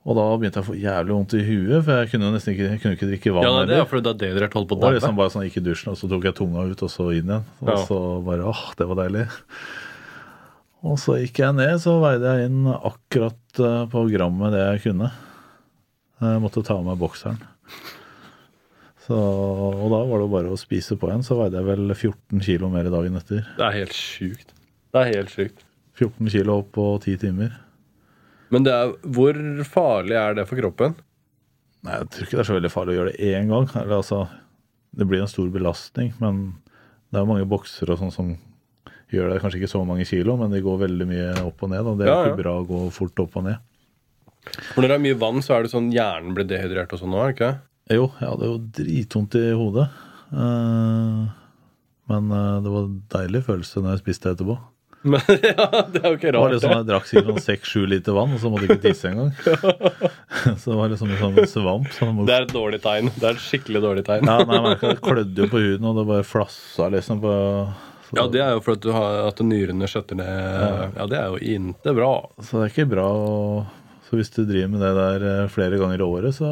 Og 0.05 0.19
da 0.19 0.25
begynte 0.37 0.61
jeg 0.61 0.67
å 0.67 0.69
få 0.69 0.75
jævlig 0.77 1.15
vondt 1.17 1.35
i 1.39 1.43
huet, 1.47 1.79
for 1.87 1.97
jeg 2.03 2.11
kunne 2.13 2.27
jo 2.29 2.33
nesten 2.35 2.53
ikke, 2.53 2.67
kunne 2.83 2.97
ikke 2.99 3.07
drikke 3.09 3.33
vann. 3.33 3.47
ja, 3.47 3.63
det 3.71 3.79
er 3.81 3.87
fordi 3.89 4.05
du 4.05 4.11
har 4.11 4.19
dehydrert 4.21 4.53
holdt 4.59 4.69
på 4.69 4.77
å 4.77 4.91
liksom 4.93 5.17
bare 5.17 5.33
sånn, 5.33 5.47
gikk 5.49 5.57
i 5.63 5.65
dusjen, 5.65 5.95
og 5.95 5.97
så 5.97 6.11
tok 6.13 6.27
jeg 6.29 6.37
tunga 6.37 6.65
ut, 6.69 6.83
og 6.85 6.91
så 6.93 7.07
inn 7.17 7.31
igjen. 7.33 7.47
Og 7.65 7.71
Ja. 7.73 7.77
så 7.89 7.99
bare 8.27 8.45
åh, 8.53 8.63
det 8.77 8.87
var 8.91 9.01
deilig. 9.01 9.25
Og 10.85 10.99
så 11.01 11.17
gikk 11.23 11.41
jeg 11.41 11.57
ned, 11.57 11.79
så 11.81 11.97
veide 12.03 12.35
jeg 12.37 12.51
inn 12.51 12.67
akkurat 12.69 13.61
eh, 13.65 13.87
på 13.89 14.05
grammet 14.13 14.53
det 14.53 14.61
jeg 14.67 14.83
kunne. 14.91 15.09
Jeg 16.21 16.41
måtte 16.45 16.63
ta 16.69 16.77
av 16.77 16.85
meg 16.85 17.01
bokseren. 17.01 17.41
Så, 19.09 19.17
og 19.17 19.89
da 19.93 19.99
var 20.05 20.21
det 20.21 20.25
jo 20.29 20.33
bare 20.33 20.53
å 20.53 20.61
spise 20.61 20.97
på 21.01 21.09
igjen. 21.09 21.25
Så 21.25 21.37
veide 21.41 21.61
jeg 21.61 21.67
vel 21.69 21.89
14 21.95 22.45
kilo 22.45 22.69
mer 22.73 22.85
dagen 22.93 23.17
etter. 23.17 23.43
Det 23.57 23.65
er 23.67 23.79
helt 23.81 23.97
sjukt. 23.97 24.53
Det 24.93 25.01
er 25.01 25.11
helt 25.17 25.33
sjukt. 25.33 25.65
14 25.97 26.29
kilo 26.33 26.59
opp 26.61 26.71
på 26.77 26.87
10 27.05 27.17
timer. 27.25 27.57
Men 28.53 28.67
er, 28.69 28.93
hvor 29.17 29.39
farlig 29.69 30.17
er 30.21 30.35
det 30.39 30.45
for 30.51 30.61
kroppen? 30.61 30.95
Nei, 31.85 31.99
Jeg 32.01 32.09
tror 32.13 32.27
ikke 32.27 32.37
det 32.39 32.43
er 32.45 32.49
så 32.51 32.57
veldig 32.59 32.73
farlig 32.73 32.95
å 32.95 32.99
gjøre 32.99 33.13
det 33.15 33.31
én 33.35 33.49
gang. 33.53 33.69
Eller, 33.77 33.97
altså, 34.01 34.23
det 34.97 35.07
blir 35.11 35.25
en 35.25 35.31
stor 35.31 35.49
belastning, 35.53 36.13
men 36.21 36.43
det 37.11 37.19
er 37.21 37.25
jo 37.25 37.31
mange 37.33 37.49
boksere 37.49 37.95
og 37.97 38.01
sånn 38.03 38.13
som 38.15 38.33
gjør 39.13 39.33
det. 39.33 39.41
Kanskje 39.43 39.61
ikke 39.63 39.73
så 39.75 39.83
mange 39.87 40.07
kilo, 40.09 40.37
men 40.41 40.51
de 40.55 40.63
går 40.65 40.81
veldig 40.87 41.07
mye 41.11 41.29
opp 41.45 41.63
og 41.67 41.71
ned. 41.75 41.87
Og 41.87 41.99
det 42.01 42.07
er 42.07 42.13
Ja, 42.13 42.19
ja. 42.25 42.33
ikke 42.33 42.43
bra 42.43 42.57
å 42.61 42.67
gå 42.69 42.81
fort 42.95 43.21
opp 43.25 43.37
og 43.41 43.47
ned. 43.49 43.59
For 44.75 44.83
når 44.85 44.89
det 44.93 44.97
er 44.99 45.05
mye 45.07 45.21
vann, 45.21 45.41
så 45.45 45.55
er 45.57 45.65
det 45.65 45.73
sånn 45.73 45.93
hjernen 45.95 46.35
blir 46.37 46.45
dehydrert 46.49 46.93
og 46.93 47.01
sånn 47.01 47.15
er 47.17 47.33
ikke? 47.33 47.53
Jo, 47.93 48.11
jeg 48.21 48.29
hadde 48.29 48.49
jo 48.49 48.59
dritvondt 48.81 49.37
i 49.41 49.45
hodet. 49.57 49.87
Eh, 50.33 51.23
men 52.13 52.31
eh, 52.37 52.61
det 52.65 52.73
var 52.75 52.87
en 52.89 52.99
deilig 53.15 53.43
følelse 53.47 53.81
når 53.85 53.95
jeg 53.97 54.03
spiste 54.05 54.33
etterpå. 54.35 54.57
Men 55.13 55.21
ja, 55.29 55.67
det 55.93 56.01
er 56.01 56.13
jo 56.15 56.17
ikke 56.17 56.31
rart. 56.33 56.35
Det 56.35 56.41
var 56.41 56.53
liksom, 56.55 56.73
Jeg 56.73 56.87
drakk 56.89 57.09
sikkert 57.11 57.27
sånn 57.29 57.45
seks-sju 57.45 57.81
liter 57.93 58.15
vann, 58.17 58.33
og 58.33 58.41
så 58.41 58.51
måtte 58.53 58.65
jeg 58.65 58.79
ikke 58.79 58.85
tisse 58.87 59.11
engang. 59.11 59.33
så 60.63 60.71
det 60.71 60.77
var 60.79 60.93
liksom 60.95 61.11
en 61.13 61.21
sånn 61.21 61.51
svamp. 61.51 61.91
Som 61.93 62.23
Det 62.25 62.37
er 62.39 62.47
et 62.47 62.55
dårlig 62.55 62.81
tegn. 62.85 63.11
Det 63.19 63.29
er 63.29 63.37
et 63.37 63.45
skikkelig 63.45 63.83
dårlig 63.85 64.07
tegn. 64.09 64.31
ja, 64.33 64.39
nei, 64.49 64.61
men 64.65 64.79
Det 64.81 64.95
klødde 65.05 65.45
jo 65.45 65.51
på 65.53 65.61
huden, 65.61 65.91
og 65.91 66.01
det 66.01 66.07
bare 66.09 66.25
flassa 66.29 66.89
liksom 66.95 67.21
på 67.25 67.35
så, 68.09 68.17
Ja, 68.17 68.27
det 68.33 68.43
er 68.47 68.57
jo 68.57 68.65
for 68.65 68.77
at, 68.77 69.39
du 69.39 69.45
nyrene 69.49 69.89
skjøtter 69.89 70.19
ned 70.21 70.97
Ja, 70.97 71.07
det 71.09 71.21
er 71.21 71.33
jo 71.33 71.41
inte 71.57 71.95
bra. 71.97 72.13
så 72.41 72.61
det 72.61 72.67
er 72.67 72.75
ikke 72.75 72.91
bra 72.93 73.07
å 73.13 73.31
Så 74.09 74.19
hvis 74.19 74.33
du 74.33 74.43
driver 74.45 74.69
med 74.73 74.85
det 74.85 74.93
der 74.99 75.25
eh, 75.31 75.49
flere 75.53 75.81
ganger 75.81 76.01
i 76.01 76.05
året, 76.05 76.37
så 76.37 76.49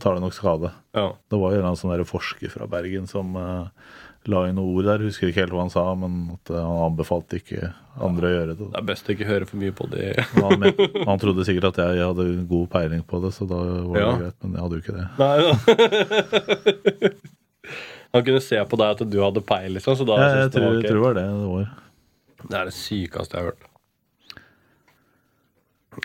tar 0.00 0.14
det 0.14 0.22
nok 0.22 0.36
skade. 0.36 0.70
Ja. 0.94 1.08
Det 1.30 1.40
var 1.40 1.54
jo 1.54 1.64
en 1.66 1.76
sånn 1.76 2.04
forsker 2.06 2.52
fra 2.52 2.68
Bergen 2.70 3.08
som 3.10 3.34
eh, 3.36 3.66
la 4.30 4.44
inn 4.48 4.54
noen 4.58 4.76
ord 4.76 4.86
der. 4.86 5.02
Husker 5.08 5.30
ikke 5.30 5.42
helt 5.42 5.54
hva 5.56 5.64
han 5.64 5.72
sa, 5.72 5.82
men 5.98 6.12
at 6.36 6.52
eh, 6.52 6.60
han 6.62 6.84
anbefalte 6.90 7.40
ikke 7.40 7.72
andre 8.02 8.28
å 8.28 8.32
gjøre 8.36 8.54
det. 8.54 8.68
Det 8.72 8.80
er 8.80 8.86
best 8.92 9.08
å 9.08 9.14
ikke 9.16 9.28
høre 9.28 9.48
for 9.48 9.56
mye 9.62 9.74
på 9.76 9.88
det. 9.92 10.12
Han, 10.38 10.54
men, 10.62 10.72
han 11.08 11.20
trodde 11.20 11.44
sikkert 11.44 11.66
at 11.72 11.80
jeg 11.82 12.00
hadde 12.06 12.24
god 12.48 12.68
peiling 12.72 13.02
på 13.04 13.20
det, 13.24 13.32
så 13.36 13.44
da 13.50 13.58
var 13.60 13.96
det 13.98 14.04
Ja. 14.06 14.12
greit. 14.22 14.38
Men 14.44 14.54
jeg 14.56 14.62
hadde 14.64 14.74
jo 14.78 14.82
ikke 14.84 14.96
det. 14.96 15.06
Nei 15.20 15.36
ja. 15.42 15.52
Han 18.12 18.24
kunne 18.26 18.40
se 18.44 18.58
på 18.68 18.76
deg 18.80 18.88
at 18.96 19.02
du 19.08 19.18
hadde 19.22 19.40
peil, 19.48 19.70
liksom. 19.76 19.96
Så 19.96 20.04
da 20.08 20.18
Jeg, 20.20 20.28
jeg, 20.28 20.40
jeg 20.42 20.52
tror 20.56 20.80
det 20.84 21.02
var 21.02 21.14
det 21.16 21.26
det 21.28 21.50
var. 21.52 21.68
Det 22.42 22.56
er 22.58 22.64
det 22.68 22.74
sykeste 22.76 23.36
jeg 23.38 23.40
har 23.44 23.52
hørt. 23.52 23.68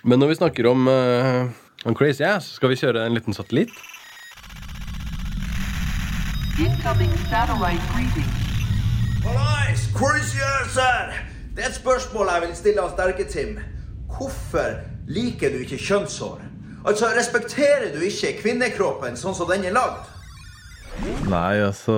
Men 0.08 0.20
når 0.22 0.32
vi 0.32 0.38
snakker 0.40 0.68
om, 0.70 0.88
uh, 0.88 1.48
om 1.88 1.96
crazy 1.98 2.24
ass, 2.28 2.54
skal 2.60 2.72
vi 2.72 2.80
kjøre 2.80 3.06
en 3.08 3.16
liten 3.16 3.36
satellitt? 3.36 3.72
Incoming 6.58 7.12
satellite 7.30 7.84
greeting. 7.94 8.30
Hallais! 9.24 9.82
Crazy! 9.94 10.42
Det 11.54 11.64
er 11.64 11.68
et 11.70 11.76
spørsmål 11.76 12.32
jeg 12.32 12.42
vil 12.42 12.54
stille 12.58 12.82
av 12.82 12.96
sterke 12.96 13.26
Tim. 13.30 13.60
Hvorfor 14.10 14.80
liker 15.06 15.54
du 15.54 15.60
ikke 15.62 15.78
kjønnshår? 15.78 16.40
Altså, 16.90 17.12
respekterer 17.14 17.92
du 17.94 18.02
ikke 18.08 18.32
kvinnekroppen 18.40 19.20
sånn 19.22 19.38
som 19.38 19.52
den 19.52 19.68
er 19.70 19.76
lagd? 19.76 20.08
Nei, 21.30 21.60
altså 21.62 21.98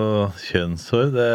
Kjønnshår, 0.50 1.14
det 1.14 1.30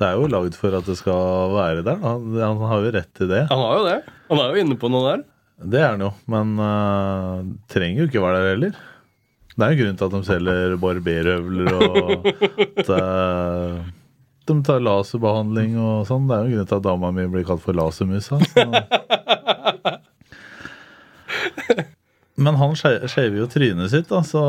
Det 0.00 0.08
er 0.08 0.18
jo 0.18 0.26
lagd 0.32 0.58
for 0.58 0.74
at 0.74 0.88
det 0.88 0.96
skal 0.98 1.54
være 1.54 1.84
der. 1.86 2.00
Han, 2.02 2.26
han 2.40 2.64
har 2.72 2.88
jo 2.88 2.94
rett 2.98 3.12
til 3.14 3.30
det. 3.30 3.44
Han 3.52 3.62
har 3.62 3.78
jo 3.78 3.86
det. 3.86 4.00
Han 4.32 4.42
er 4.42 4.50
jo 4.50 4.66
inne 4.66 4.80
på 4.82 4.90
noe 4.90 5.12
der. 5.12 5.22
Det 5.62 5.78
er 5.78 5.92
han 5.92 6.02
jo, 6.08 6.10
men 6.26 6.58
uh, 6.58 7.46
trenger 7.70 8.02
jo 8.02 8.08
ikke 8.10 8.24
være 8.26 8.42
der 8.42 8.52
heller. 8.56 8.82
Det 9.54 9.62
er 9.66 9.74
jo 9.74 9.84
grunn 9.84 9.98
til 10.00 10.06
at 10.08 10.14
de 10.16 10.20
selger 10.26 10.72
barberhøvler 10.82 11.68
og 11.78 12.24
at 12.24 12.88
uh, 12.90 13.84
de 14.50 14.56
tar 14.66 14.80
laserbehandling 14.82 15.76
og 15.78 16.06
sånn. 16.08 16.26
Det 16.28 16.34
er 16.36 16.48
jo 16.48 16.56
grunn 16.56 16.70
til 16.72 16.78
at 16.80 16.86
dama 16.88 17.10
mi 17.14 17.26
blir 17.30 17.46
kalt 17.46 17.62
for 17.62 17.76
lasermusa. 17.78 18.40
Men 22.34 22.58
han 22.58 22.74
skje- 22.78 23.06
skjever 23.10 23.38
jo 23.44 23.46
trynet 23.50 23.92
sitt, 23.92 24.08
da, 24.10 24.20
så 24.26 24.42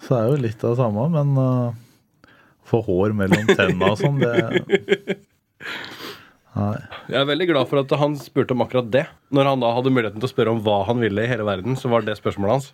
Så 0.00 0.14
er 0.16 0.30
jo 0.30 0.38
litt 0.40 0.62
av 0.64 0.72
det 0.72 0.80
samme, 0.80 1.04
men 1.12 1.34
uh, 1.36 2.32
få 2.68 2.80
hår 2.86 3.12
mellom 3.18 3.44
tenna 3.58 3.90
og 3.92 3.98
sånn, 4.00 4.20
det 4.22 5.18
Nei. 6.58 6.74
Jeg 7.12 7.18
er 7.20 7.26
veldig 7.28 7.46
glad 7.52 7.68
for 7.70 7.78
at 7.84 7.92
han 8.00 8.16
spurte 8.18 8.54
om 8.56 8.62
akkurat 8.64 8.88
det. 8.90 9.04
Når 9.34 9.44
han 9.52 9.60
da 9.62 9.68
hadde 9.76 9.92
muligheten 9.94 10.18
til 10.22 10.26
å 10.26 10.32
spørre 10.32 10.54
om 10.56 10.62
hva 10.64 10.80
han 10.88 10.98
ville 11.02 11.22
i 11.22 11.28
hele 11.30 11.44
verden, 11.46 11.76
så 11.78 11.90
var 11.92 12.02
det 12.06 12.16
spørsmålet 12.18 12.54
hans. 12.56 12.70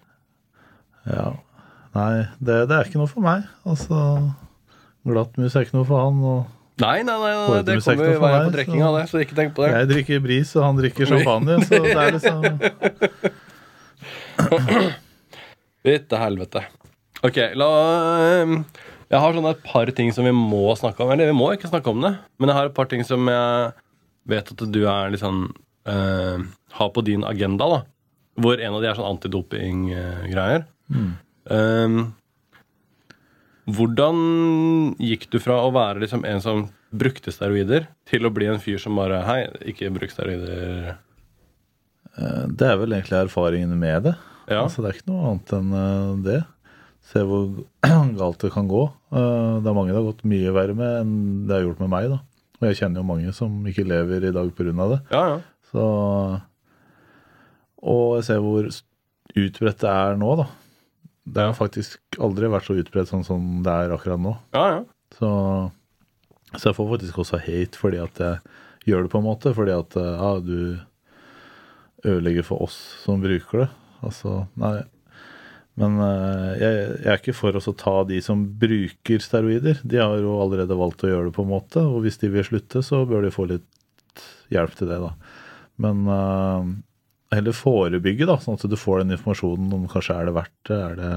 Ja. 1.09 1.29
Nei, 1.95 2.27
det, 2.43 2.65
det 2.71 2.77
er 2.77 2.89
ikke 2.89 2.99
noe 3.01 3.11
for 3.11 3.23
meg. 3.25 3.45
Altså 3.69 3.99
Glattmus 5.07 5.55
er 5.55 5.67
ikke 5.67 5.77
noe 5.79 5.89
for 5.89 6.01
han. 6.01 6.21
Og 6.25 6.45
Nei, 6.83 7.05
nei, 7.07 7.15
nei, 7.23 7.35
nei 7.39 7.59
det 7.63 7.77
kommer 7.85 8.09
i 8.11 8.19
veien 8.19 8.49
på 8.49 8.55
drikkinga 8.57 8.87
det, 8.97 9.03
så 9.07 9.21
ikke 9.23 9.37
tenk 9.39 9.53
på 9.55 9.63
det. 9.63 9.69
jeg 9.77 9.89
drikker 9.93 10.23
bris, 10.25 10.51
og 10.59 10.65
han 10.67 10.81
drikker 10.81 11.07
champagne, 11.07 11.61
så 11.63 11.79
det 11.85 11.93
er 11.95 12.17
liksom 12.17 12.41
Fytte 15.85 16.19
helvete. 16.19 16.65
Ok, 17.25 17.39
la 17.61 17.69
ehm, 18.41 18.57
Jeg 19.13 19.21
har 19.23 19.37
sånn 19.37 19.47
et 19.53 19.63
par 19.63 19.93
ting 19.95 20.11
som 20.17 20.27
vi 20.27 20.33
må 20.35 20.65
snakke 20.81 21.05
om. 21.05 21.13
Eller 21.15 21.31
vi 21.31 21.37
må 21.37 21.53
ikke 21.55 21.71
snakke 21.71 21.93
om 21.93 22.03
det, 22.03 22.15
men 22.41 22.51
jeg 22.51 22.59
har 22.59 22.71
et 22.71 22.77
par 22.77 22.89
ting 22.91 23.05
som 23.07 23.29
jeg 23.31 23.71
vet 24.33 24.51
at 24.57 24.65
du 24.75 24.81
er 24.89 25.15
sånn 25.21 25.45
eh, 25.87 26.43
Har 26.81 26.91
på 26.97 27.05
din 27.07 27.23
agenda, 27.29 27.69
da. 27.71 27.81
Hvor 28.41 28.59
en 28.59 28.75
av 28.75 28.83
de 28.83 28.89
er 28.91 28.99
sånn 28.99 29.13
antidoping-greier. 29.13 30.65
Ehm, 31.51 32.13
hvordan 33.65 34.19
gikk 35.01 35.29
du 35.33 35.39
fra 35.43 35.57
å 35.65 35.71
være 35.75 36.03
liksom 36.05 36.25
en 36.29 36.43
som 36.45 36.67
brukte 36.95 37.33
steroider, 37.35 37.87
til 38.07 38.27
å 38.29 38.33
bli 38.35 38.47
en 38.51 38.61
fyr 38.63 38.79
som 38.79 38.95
bare 38.99 39.23
Hei, 39.27 39.41
ikke 39.73 39.89
bruk 39.95 40.13
steroider. 40.13 40.97
Eh, 42.17 42.45
Det 42.55 42.69
er 42.69 42.77
vel 42.79 42.93
egentlig 42.95 43.19
erfaringen 43.25 43.73
med 43.79 44.03
det. 44.11 44.15
Ja. 44.49 44.63
Altså, 44.67 44.83
det 44.85 44.91
er 44.93 44.99
ikke 45.01 45.11
noe 45.11 45.31
annet 45.33 45.55
enn 45.57 45.73
eh, 45.75 46.23
det. 46.29 46.43
Se 47.11 47.25
hvor 47.27 47.49
galt 48.21 48.39
det 48.45 48.53
kan 48.55 48.69
gå. 48.71 48.85
Eh, 49.13 49.61
Det 49.65 49.69
er 49.73 49.75
mange 49.77 49.91
det 49.91 49.99
har 49.99 50.07
gått 50.13 50.25
mye 50.29 50.53
verre 50.55 50.77
med 50.79 51.01
enn 51.01 51.15
det 51.49 51.57
har 51.57 51.65
gjort 51.67 51.81
med 51.81 51.91
meg. 51.97 52.11
da. 52.13 52.21
Og 52.61 52.69
jeg 52.69 52.79
kjenner 52.79 53.03
jo 53.03 53.09
mange 53.09 53.33
som 53.35 53.57
ikke 53.67 53.85
lever 53.89 54.29
i 54.29 54.33
dag 54.33 54.53
pga. 54.55 54.89
det. 54.93 55.01
Ja, 55.11 55.25
ja. 55.35 55.41
Så, 55.75 55.85
og 57.83 58.05
jeg 58.21 58.25
ser 58.29 58.39
hvor 58.45 58.69
utbredt 59.35 59.81
det 59.83 59.91
er 59.91 60.15
nå, 60.21 60.37
da. 60.39 60.47
Det 61.25 61.47
har 61.47 61.57
faktisk 61.57 62.19
aldri 62.23 62.51
vært 62.53 62.69
så 62.69 62.77
utbredt 62.77 63.09
sånn 63.09 63.25
som 63.27 63.63
det 63.65 63.73
er 63.73 63.95
akkurat 63.95 64.21
nå. 64.21 64.37
ja, 64.57 64.67
ja. 64.77 64.83
Så, 65.15 65.29
så 66.57 66.71
jeg 66.71 66.75
får 66.75 66.89
faktisk 66.91 67.19
også 67.23 67.39
hate 67.45 67.79
fordi 67.79 68.01
at 68.03 68.19
jeg 68.19 68.41
gjør 68.91 69.05
det, 69.05 69.11
på 69.13 69.21
en 69.21 69.27
måte. 69.29 69.53
Fordi 69.55 69.75
at 69.77 69.95
ja, 69.95 70.31
du 70.43 70.81
ødelegger 72.05 72.47
for 72.47 72.65
oss 72.67 72.77
som 73.05 73.23
bruker 73.23 73.65
det. 73.65 73.69
Altså, 74.05 74.43
nei. 74.61 74.81
Men 75.81 75.99
eh, 76.03 76.51
jeg, 76.61 76.75
jeg 77.03 77.11
er 77.11 77.21
ikke 77.21 77.35
for 77.35 77.57
å 77.59 77.77
ta 77.79 77.95
de 78.07 78.21
som 78.23 78.45
bruker 78.61 79.23
steroider. 79.23 79.81
De 79.83 79.99
har 80.03 80.19
jo 80.23 80.37
allerede 80.43 80.79
valgt 80.79 81.07
å 81.07 81.11
gjøre 81.11 81.31
det, 81.31 81.37
på 81.37 81.47
en 81.47 81.53
måte. 81.55 81.83
Og 81.83 82.05
hvis 82.05 82.21
de 82.23 82.31
vil 82.35 82.47
slutte, 82.47 82.83
så 82.87 83.03
bør 83.09 83.27
de 83.27 83.33
få 83.35 83.49
litt 83.51 84.27
hjelp 84.55 84.77
til 84.79 84.91
det, 84.93 85.01
da. 85.03 85.15
Men 85.83 86.05
eh, 86.15 86.75
heller 87.33 87.53
forebygge, 87.57 88.27
da, 88.29 88.37
sånn 88.43 88.59
at 88.59 88.67
du 88.71 88.77
får 88.77 89.01
den 89.03 89.15
informasjonen 89.17 89.73
om 89.75 89.87
kanskje 89.91 90.15
er 90.21 90.29
det 90.29 90.35
verdt 90.37 90.69
det. 90.69 90.81
Er 90.91 90.95
det 91.01 91.13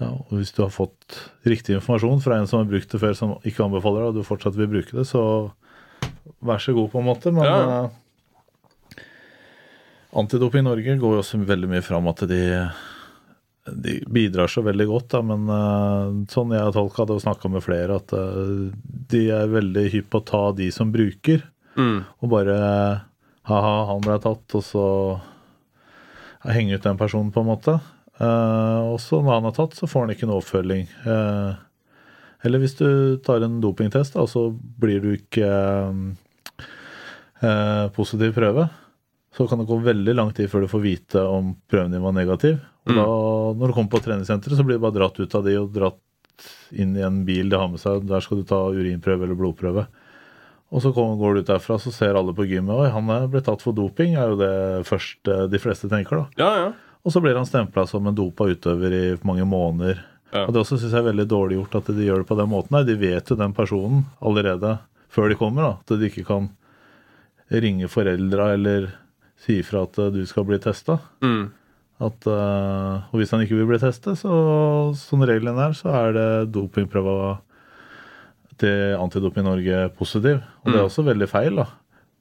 ja, 0.00 0.08
og 0.16 0.30
Hvis 0.32 0.52
du 0.56 0.62
har 0.62 0.70
fått 0.72 1.16
riktig 1.44 1.74
informasjon 1.76 2.22
fra 2.24 2.38
en 2.40 2.46
som 2.48 2.62
har 2.62 2.68
brukt 2.70 2.88
det 2.92 3.00
før, 3.02 3.12
som 3.16 3.34
ikke 3.44 3.64
anbefaler 3.66 4.00
det, 4.04 4.08
og 4.12 4.14
du 4.20 4.22
fortsatt 4.28 4.56
vil 4.56 4.70
bruke 4.72 4.96
det, 4.96 5.06
så 5.08 5.24
vær 6.40 6.58
så 6.62 6.72
god, 6.76 6.90
på 6.92 7.00
en 7.02 7.08
måte. 7.10 7.32
Men 7.32 7.44
Ja. 7.44 7.88
antidoping 10.12 10.60
i 10.64 10.68
Norge 10.68 10.96
går 10.98 11.12
jo 11.16 11.20
også 11.22 11.40
veldig 11.46 11.68
mye 11.70 11.84
fram 11.86 12.08
at 12.10 12.24
de, 12.30 12.40
de 13.70 13.98
bidrar 14.10 14.48
så 14.50 14.62
veldig 14.66 14.86
godt, 14.90 15.08
da, 15.12 15.20
men 15.22 15.44
eh, 15.54 16.16
sånn 16.32 16.54
jeg 16.56 16.64
har 16.64 16.72
tolka 16.74 17.06
det 17.06 17.18
og 17.18 17.22
snakka 17.26 17.50
med 17.52 17.62
flere, 17.66 18.00
at 18.00 18.14
eh, 18.16 18.72
de 19.12 19.20
er 19.36 19.52
veldig 19.52 19.84
hypp 19.92 20.08
på 20.10 20.22
å 20.22 20.26
ta 20.32 20.44
de 20.56 20.70
som 20.74 20.92
bruker, 20.94 21.46
Mm. 21.78 22.00
og 22.18 22.30
bare 22.32 22.54
ha-ha, 23.50 23.86
han 23.90 24.04
ble 24.04 24.18
tatt, 24.22 24.56
og 24.56 24.64
så 24.64 24.84
henge 26.48 26.78
ut 26.78 26.86
den 26.86 27.00
personen, 27.00 27.32
på 27.34 27.42
en 27.42 27.50
måte. 27.50 27.76
Eh, 28.20 28.80
og 28.90 28.98
så 29.02 29.20
når 29.20 29.38
han 29.38 29.50
er 29.50 29.56
tatt, 29.56 29.76
så 29.76 29.88
får 29.90 30.06
han 30.06 30.14
ikke 30.14 30.28
noe 30.30 30.40
oppfølging. 30.42 30.86
Eh, 31.04 31.52
eller 32.46 32.62
hvis 32.62 32.76
du 32.78 32.88
tar 33.24 33.44
en 33.44 33.58
dopingtest, 33.60 34.16
da, 34.16 34.26
så 34.28 34.48
blir 34.52 35.02
du 35.04 35.10
ikke 35.12 35.48
eh, 35.48 36.68
eh, 37.44 37.86
positiv 37.96 38.32
prøve, 38.36 38.68
så 39.36 39.46
kan 39.46 39.60
det 39.60 39.68
gå 39.68 39.78
veldig 39.84 40.14
lang 40.16 40.32
tid 40.36 40.50
før 40.50 40.64
du 40.64 40.72
får 40.72 40.84
vite 40.84 41.22
om 41.22 41.54
prøven 41.70 41.92
din 41.94 42.04
var 42.04 42.16
negativ. 42.16 42.58
Og 42.88 42.96
da, 42.96 43.08
når 43.60 43.70
du 43.70 43.76
kommer 43.76 43.92
på 43.92 44.00
treningssenteret, 44.02 44.56
så 44.58 44.64
blir 44.66 44.80
du 44.80 44.84
bare 44.84 44.96
dratt 44.96 45.20
ut 45.20 45.36
av 45.36 45.44
de 45.46 45.56
og 45.60 45.70
dratt 45.74 46.00
inn 46.72 46.96
i 46.96 47.04
en 47.04 47.20
bil 47.28 47.52
de 47.52 47.60
har 47.60 47.68
med 47.70 47.82
seg. 47.82 48.06
Der 48.08 48.24
skal 48.24 48.40
du 48.40 48.48
ta 48.48 48.62
urinprøve 48.72 49.26
eller 49.26 49.38
blodprøve. 49.38 49.84
Og 50.70 50.84
så 50.84 50.92
går 50.94 51.34
du 51.34 51.40
ut 51.40 51.48
derfra, 51.48 51.80
så 51.82 51.90
ser 51.90 52.14
alle 52.14 52.34
på 52.36 52.46
gymmet 52.46 52.78
Oi, 52.78 52.90
han 52.94 53.08
ble 53.32 53.40
tatt 53.42 53.62
for 53.64 53.74
doping, 53.74 54.14
er 54.14 54.30
jo 54.30 54.38
det 54.38 54.52
først 54.86 55.30
de 55.50 55.58
fleste 55.62 55.90
tenker, 55.90 56.22
da. 56.22 56.44
ja, 56.44 56.52
ja. 56.60 56.70
Og 57.00 57.14
så 57.14 57.20
blir 57.24 57.38
han 57.38 57.48
stempla 57.48 57.86
som 57.88 58.04
en 58.06 58.14
dopa 58.14 58.44
utøver 58.50 58.92
i 58.92 59.04
mange 59.24 59.46
måneder. 59.48 60.02
Ja. 60.34 60.44
Og 60.44 60.52
det 60.52 60.60
også 60.62 60.76
syns 60.78 60.92
jeg 60.92 61.00
er 61.00 61.08
veldig 61.10 61.26
dårlig 61.30 61.56
gjort 61.56 61.78
at 61.80 61.90
de 61.96 62.06
gjør 62.06 62.22
det 62.22 62.28
på 62.28 62.36
den 62.38 62.50
måten. 62.52 62.74
Nei, 62.76 62.82
De 62.86 62.96
vet 63.00 63.30
jo 63.32 63.38
den 63.40 63.54
personen 63.56 64.04
allerede 64.20 64.76
før 65.10 65.32
de 65.32 65.38
kommer, 65.40 65.64
da. 65.64 65.72
At 65.80 66.00
de 66.00 66.10
ikke 66.10 66.26
kan 66.28 66.50
ringe 67.50 67.88
foreldra 67.90 68.52
eller 68.54 68.92
si 69.40 69.58
ifra 69.62 69.86
at 69.88 69.98
eh, 69.98 70.12
du 70.14 70.20
skal 70.28 70.46
bli 70.46 70.60
testa. 70.62 71.00
Mm. 71.24 71.48
At, 72.00 72.28
eh, 72.28 73.08
og 73.10 73.16
hvis 73.18 73.32
han 73.34 73.42
ikke 73.44 73.58
vil 73.58 73.68
bli 73.72 73.80
testet, 73.82 74.20
så 74.20 74.34
som 74.96 75.24
regelen 75.26 75.58
er, 75.60 75.74
så 75.76 75.90
er 76.04 76.14
det 76.16 76.28
dopingprøva 76.54 77.40
Antidoping 78.68 79.46
Norge 79.46 79.86
positiv. 79.96 80.42
Og 80.64 80.72
det 80.72 80.80
er 80.80 80.88
også 80.88 81.06
veldig 81.06 81.28
feil, 81.30 81.62
da. 81.62 81.70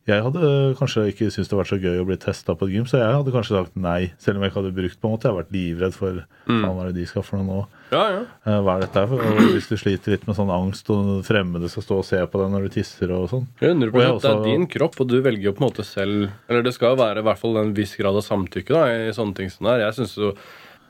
Jeg 0.10 0.24
hadde 0.26 0.50
kanskje 0.80 1.04
ikke 1.12 1.28
syntes 1.30 1.50
det 1.52 1.58
var 1.60 1.68
så 1.70 1.78
gøy 1.78 2.00
å 2.02 2.06
bli 2.08 2.16
testa 2.18 2.56
på 2.58 2.66
et 2.66 2.74
gym, 2.74 2.86
så 2.90 2.98
jeg 2.98 3.18
hadde 3.20 3.34
kanskje 3.34 3.58
sagt 3.58 3.76
nei, 3.78 4.10
selv 4.22 4.40
om 4.40 4.46
jeg 4.46 4.52
ikke 4.52 4.62
hadde 4.64 4.78
brukt 4.78 4.98
på 4.98 5.10
en 5.10 5.14
måte. 5.14 5.28
Jeg 5.28 5.36
har 5.36 5.40
vært 5.44 5.52
livredd 5.54 5.96
for 5.98 6.22
mm. 6.24 6.64
hva 6.64 6.72
er 6.72 6.90
det 6.90 6.96
de 6.98 7.06
skal 7.10 7.26
for 7.28 7.42
noe 7.42 7.48
nå? 7.50 7.60
ja, 7.94 8.06
ja. 8.16 8.22
Eh, 8.46 8.58
Hva 8.66 8.78
er 8.78 8.86
dette 8.86 9.04
her? 9.04 9.14
Og 9.20 9.52
hvis 9.54 9.70
du 9.70 9.76
sliter 9.82 10.16
litt 10.16 10.26
med 10.30 10.38
sånn 10.38 10.54
angst, 10.54 10.90
og 10.94 11.12
fremmede 11.28 11.70
skal 11.70 11.86
stå 11.86 12.00
og 12.02 12.08
se 12.08 12.22
på 12.26 12.42
deg 12.42 12.56
når 12.56 12.66
du 12.66 12.74
tisser 12.78 13.14
og 13.14 13.28
sånn. 13.34 13.46
100 13.62 13.92
Og 13.92 14.00
også, 14.06 14.24
Det 14.26 14.34
er 14.34 14.48
din 14.48 14.66
kropp, 14.72 14.98
og 15.04 15.12
du 15.12 15.20
velger 15.26 15.52
jo 15.52 15.56
på 15.58 15.64
en 15.64 15.68
måte 15.70 15.86
selv 15.86 16.30
Eller 16.50 16.66
det 16.66 16.74
skal 16.76 16.96
jo 16.96 17.02
være 17.04 17.22
i 17.22 17.28
hvert 17.28 17.42
fall 17.42 17.62
en 17.62 17.76
viss 17.78 17.94
grad 18.00 18.18
av 18.18 18.26
samtykke 18.26 18.76
da, 18.80 18.88
i 19.10 19.14
sånne 19.16 19.38
ting 19.38 19.54
som 19.54 19.68
det 19.68 19.76
er. 19.76 19.86
Jeg 19.90 20.00
synes 20.00 20.18
jo 20.18 20.34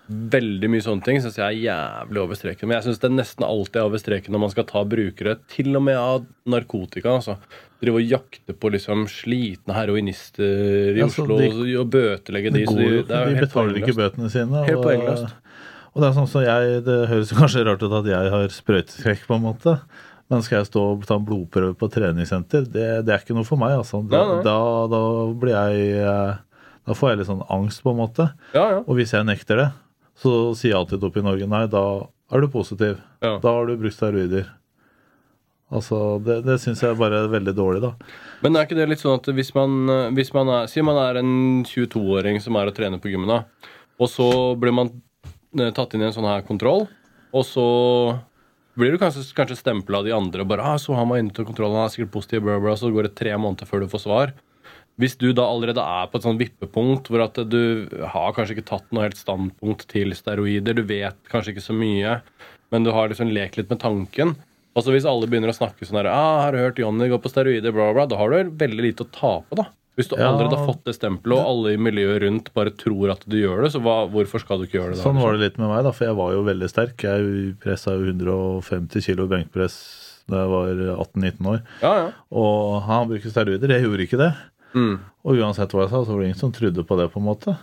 Veldig 0.09 0.69
mye 0.73 0.81
sånne 0.81 1.03
ting 1.05 1.19
synes 1.21 1.35
jeg 1.37 1.45
er 1.45 1.57
jævlig 1.69 2.21
over 2.23 2.37
streken. 2.39 2.65
Men 2.69 2.79
jeg 2.79 2.87
syns 2.87 3.01
det 3.03 3.11
nesten 3.13 3.45
alltid 3.45 3.75
er 3.77 3.85
over 3.91 4.01
streken 4.01 4.33
når 4.33 4.41
man 4.41 4.49
skal 4.55 4.65
ta 4.65 4.81
brukere 4.89 5.35
til 5.53 5.75
og 5.77 5.83
med 5.85 5.99
av 6.01 6.23
narkotika. 6.49 7.11
altså. 7.19 7.35
Drive 7.79 7.99
og 8.01 8.07
jakte 8.09 8.55
på 8.57 8.71
liksom 8.73 9.05
slitne 9.11 9.75
heroinister 9.77 10.95
i 10.95 10.97
Ja, 10.99 11.05
Oslo 11.05 11.37
de- 11.37 11.75
og 11.77 11.91
bøtelegge 11.93 12.51
de. 12.55 12.65
Går 12.65 12.81
er 12.81 13.03
de 13.05 13.35
helt 13.37 13.45
betaler 13.45 13.77
ikke 13.83 13.95
bøtene 14.01 14.29
sine. 14.33 14.65
Helt 14.65 14.79
og, 14.81 14.83
poengløst. 14.89 15.29
og 15.93 16.01
det 16.01 16.09
er 16.09 16.17
sånn 16.17 16.27
som 16.33 16.41
jeg 16.43 16.83
Det 16.89 16.97
høres 17.13 17.31
kanskje 17.37 17.65
rart 17.69 17.83
ut 17.85 17.93
at 18.01 18.05
jeg 18.09 18.31
har 18.33 18.47
sprøyteskrekk, 18.49 19.27
på 19.29 19.35
en 19.37 19.45
måte. 19.45 19.79
Men 20.29 20.41
skal 20.45 20.59
jeg 20.59 20.67
stå 20.69 20.81
og 20.93 21.05
ta 21.09 21.15
en 21.17 21.25
blodprøve 21.25 21.73
på 21.77 21.87
treningssenter, 21.89 22.65
det, 22.69 23.05
det 23.05 23.13
er 23.13 23.21
ikke 23.23 23.33
noe 23.37 23.45
for 23.45 23.57
meg. 23.57 23.77
altså. 23.77 24.01
Da, 24.09 24.17
Nei, 24.25 24.35
nei. 24.35 24.43
da, 24.45 24.57
da 24.91 24.99
blir 25.33 25.53
jeg 25.53 26.01
eh, 26.01 26.35
Da 26.85 26.93
får 26.97 27.09
jeg 27.13 27.17
litt 27.21 27.29
sånn 27.29 27.45
angst, 27.49 27.81
på 27.85 27.93
en 27.93 27.97
måte. 28.01 28.27
Ja, 28.53 28.65
ja. 28.73 28.81
Og 28.85 28.97
hvis 28.97 29.13
jeg 29.13 29.25
nekter 29.25 29.55
det, 29.57 29.69
så 30.19 30.53
sier 30.57 30.75
alltid 30.75 31.03
i 31.03 31.25
Norge 31.25 31.47
nei, 31.47 31.65
da 31.71 31.83
er 32.29 32.43
du 32.43 32.49
positiv. 32.51 32.99
Ja. 33.23 33.37
Da 33.41 33.53
har 33.55 33.67
du 33.69 33.77
brukt 33.79 33.95
steroider. 33.95 34.49
Altså, 35.69 36.19
Det, 36.25 36.41
det 36.47 36.57
syns 36.63 36.81
jeg 36.81 36.97
bare 36.97 37.23
er 37.23 37.31
veldig 37.31 37.53
dårlig, 37.55 37.81
da. 37.83 37.93
Men 38.41 38.57
er 38.57 38.65
ikke 38.65 38.77
det 38.77 38.87
litt 38.89 39.03
sånn 39.03 39.19
at 39.19 39.29
hvis 39.37 39.51
man, 39.53 39.75
eh, 39.93 40.07
hvis 40.17 40.31
man 40.33 40.49
er 40.49 40.71
Si 40.71 40.81
man 40.81 40.97
er 40.97 41.19
en 41.21 41.61
22-åring 41.67 42.39
som 42.41 42.57
er 42.57 42.71
og 42.71 42.77
trener 42.77 43.01
på 43.01 43.11
gymmen, 43.11 43.29
da. 43.29 43.43
Og 44.01 44.09
så 44.09 44.29
blir 44.59 44.73
man 44.73 44.89
eh, 45.59 45.69
tatt 45.75 45.93
inn 45.93 46.01
i 46.01 46.09
en 46.09 46.15
sånn 46.15 46.29
her 46.29 46.41
kontroll, 46.47 46.87
og 47.29 47.45
så 47.45 47.67
blir 48.79 48.95
du 48.95 49.01
kanskje, 49.01 49.27
kanskje 49.37 49.59
stempla 49.59 49.99
av 49.99 50.07
de 50.07 50.13
andre 50.15 50.45
bare 50.47 50.63
ah, 50.65 50.77
'Så 50.79 50.95
han 50.95 51.09
var 51.09 51.19
inne 51.19 51.33
til 51.35 51.45
kontrollen, 51.45 51.75
han 51.77 51.85
er 51.85 51.93
sikkert 51.93 52.15
positiv', 52.15 52.45
bla, 52.45 52.59
bla, 52.63 52.73
så 52.79 52.89
går 52.89 53.09
det 53.09 53.17
tre 53.19 53.35
måneder 53.37 53.69
før 53.69 53.83
du 53.83 53.91
får 53.91 54.05
svar. 54.07 54.33
Hvis 54.99 55.15
du 55.17 55.29
da 55.31 55.45
allerede 55.47 55.79
er 55.79 56.09
på 56.11 56.19
et 56.19 56.25
sånn 56.27 56.39
vippepunkt 56.41 57.07
hvor 57.07 57.23
at 57.23 57.37
du 57.47 57.87
har 58.11 58.33
kanskje 58.35 58.57
ikke 58.57 58.67
tatt 58.67 58.89
noe 58.91 59.05
helt 59.07 59.19
standpunkt 59.19 59.87
til 59.87 60.11
steroider, 60.17 60.75
du 60.75 60.83
vet 60.83 61.15
kanskje 61.31 61.55
ikke 61.55 61.63
så 61.69 61.75
mye, 61.77 62.17
men 62.73 62.83
du 62.83 62.91
har 62.91 63.07
liksom 63.09 63.31
lekt 63.31 63.57
litt 63.57 63.71
med 63.71 63.79
tanken 63.79 64.35
Altså 64.77 64.93
Hvis 64.93 65.07
alle 65.09 65.27
begynner 65.27 65.49
å 65.49 65.57
snakke 65.57 65.83
sånn 65.83 65.97
her, 65.97 66.07
ah, 66.07 66.43
'Har 66.45 66.53
du 66.53 66.59
hørt 66.61 66.77
Johnny 66.79 67.09
gå 67.09 67.17
på 67.19 67.27
steroider?' 67.27 67.73
Bla, 67.73 67.91
bla, 67.91 68.05
da 68.05 68.15
har 68.15 68.29
du 68.29 68.51
veldig 68.51 68.83
lite 68.85 69.03
å 69.03 69.11
tape. 69.11 69.55
da. 69.57 69.65
Hvis 69.97 70.07
du 70.07 70.15
Ja. 70.15 70.29
allerede 70.31 70.55
har 70.55 70.65
fått 70.65 70.85
det 70.85 70.95
stempelet, 70.95 71.35
og 71.35 71.45
alle 71.45 71.73
i 71.73 71.77
miljøet 71.77 72.21
rundt 72.21 72.53
bare 72.53 72.69
tror 72.71 73.11
at 73.11 73.25
du 73.27 73.35
gjør 73.35 73.63
det, 73.63 73.71
så 73.73 73.81
hva, 73.81 74.07
hvorfor 74.07 74.39
skal 74.39 74.59
du 74.59 74.67
ikke 74.67 74.79
gjøre 74.79 74.93
det 74.95 75.03
da? 75.03 75.03
Sånn 75.03 75.19
var 75.19 75.33
det 75.33 75.41
litt 75.41 75.57
med 75.59 75.67
meg, 75.67 75.83
da, 75.83 75.91
for 75.91 76.05
jeg 76.05 76.15
var 76.15 76.31
jo 76.31 76.43
veldig 76.45 76.69
sterk. 76.69 76.97
Jeg 77.03 77.59
pressa 77.59 77.91
jo 77.97 78.05
150 78.05 79.01
kilo 79.03 79.27
benkpress 79.27 80.23
da 80.29 80.45
jeg 80.45 80.49
var 80.49 80.67
18-19 81.03 81.45
år. 81.49 81.61
Ja, 81.81 81.93
ja. 82.05 82.11
Og 82.31 82.81
han 82.83 83.09
bruker 83.09 83.29
steroider. 83.29 83.67
Jeg 83.67 83.83
gjorde 83.83 84.07
ikke 84.07 84.17
det. 84.21 84.35
Mm. 84.75 84.99
Og 85.25 85.39
uansett 85.41 85.71
hva 85.73 85.81
jeg 85.85 85.89
sa, 85.93 86.03
så 86.05 86.13
var 86.13 86.19
det 86.21 86.27
ingen 86.29 86.39
som 86.43 86.51
trodde 86.53 86.83
på 86.85 86.97
det, 86.99 87.09
på 87.13 87.19
en 87.21 87.25
måte. 87.29 87.55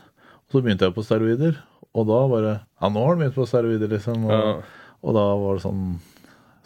Og 0.46 0.50
så 0.56 0.62
begynte 0.62 0.86
jeg 0.88 0.94
på 0.96 1.04
steroider, 1.06 1.56
Og 1.96 2.06
da 2.06 2.18
bare 2.28 2.60
Ja, 2.82 2.88
nå 2.92 3.00
har 3.00 3.14
han 3.14 3.18
begynt 3.22 3.34
på 3.38 3.46
steroider, 3.48 3.88
liksom. 3.88 4.24
Og, 4.26 4.30
Ja. 4.32 4.62
og 5.02 5.14
da 5.14 5.24
var 5.36 5.54
det 5.56 5.62
sånn 5.62 5.98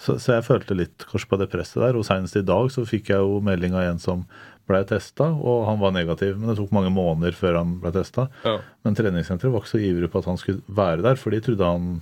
så, 0.01 0.15
så 0.19 0.33
jeg 0.41 0.45
følte 0.47 0.75
litt 0.75 1.05
kors 1.07 1.27
på 1.29 1.37
det 1.39 1.51
presset 1.53 1.77
der. 1.83 1.95
Og 1.95 2.05
senest 2.09 2.35
i 2.37 2.41
dag 2.43 2.71
så 2.73 2.87
fikk 2.89 3.11
jeg 3.13 3.19
jo 3.21 3.39
melding 3.45 3.75
av 3.77 3.83
en 3.85 3.99
som 4.01 4.25
ble 4.67 4.81
testa, 4.89 5.27
og 5.29 5.67
han 5.69 5.79
var 5.79 5.93
negativ. 5.93 6.39
Men 6.39 6.49
det 6.49 6.57
tok 6.57 6.73
mange 6.73 6.89
måneder 6.91 7.33
før 7.37 7.59
han 7.59 7.75
ble 7.83 7.93
testa. 7.93 8.29
Ja. 8.47 8.57
Men 8.83 8.95
treningssenteret 8.97 9.53
var 9.53 9.61
ikke 9.61 9.75
så 9.77 9.83
ivrig 9.85 10.09
på 10.11 10.19
at 10.23 10.25
han 10.31 10.39
skulle 10.41 10.63
være 10.73 11.03
der, 11.05 11.17
for 11.21 11.31
de 11.31 11.41
trodde 11.45 11.69
han 11.69 12.01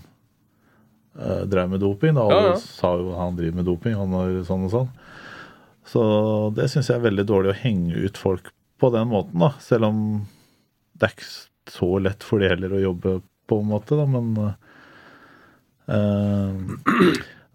eh, 1.19 1.45
drev 1.51 1.71
med 1.71 1.81
doping. 1.83 2.15
Da. 2.15 2.23
Alle 2.23 2.43
Ja, 2.43 2.49
ja. 2.55 2.57
sa 2.63 2.95
jo 2.97 3.15
han 3.19 3.37
driver 3.37 3.57
med 3.57 3.67
doping, 3.67 3.95
han 3.99 4.11
var 4.15 4.31
sånn 4.47 4.65
og 4.69 4.71
sånn. 4.71 4.89
Så 5.89 6.03
det 6.57 6.69
syns 6.73 6.91
jeg 6.91 6.99
er 6.99 7.07
veldig 7.07 7.25
dårlig 7.29 7.53
å 7.55 7.61
henge 7.63 7.97
ut 8.05 8.21
folk 8.21 8.51
på 8.79 8.91
den 8.95 9.09
måten, 9.11 9.41
da. 9.41 9.55
Selv 9.63 9.89
om 9.89 10.03
det 10.99 11.09
er 11.09 11.15
ikke 11.15 11.31
så 11.73 11.91
lett 12.03 12.25
for 12.27 12.43
de 12.43 12.51
heller 12.53 12.77
å 12.77 12.85
jobbe 12.91 13.19
på 13.49 13.61
en 13.63 13.71
måte, 13.71 13.97
da, 13.97 14.05
men 14.09 14.27
uh, 15.89 16.53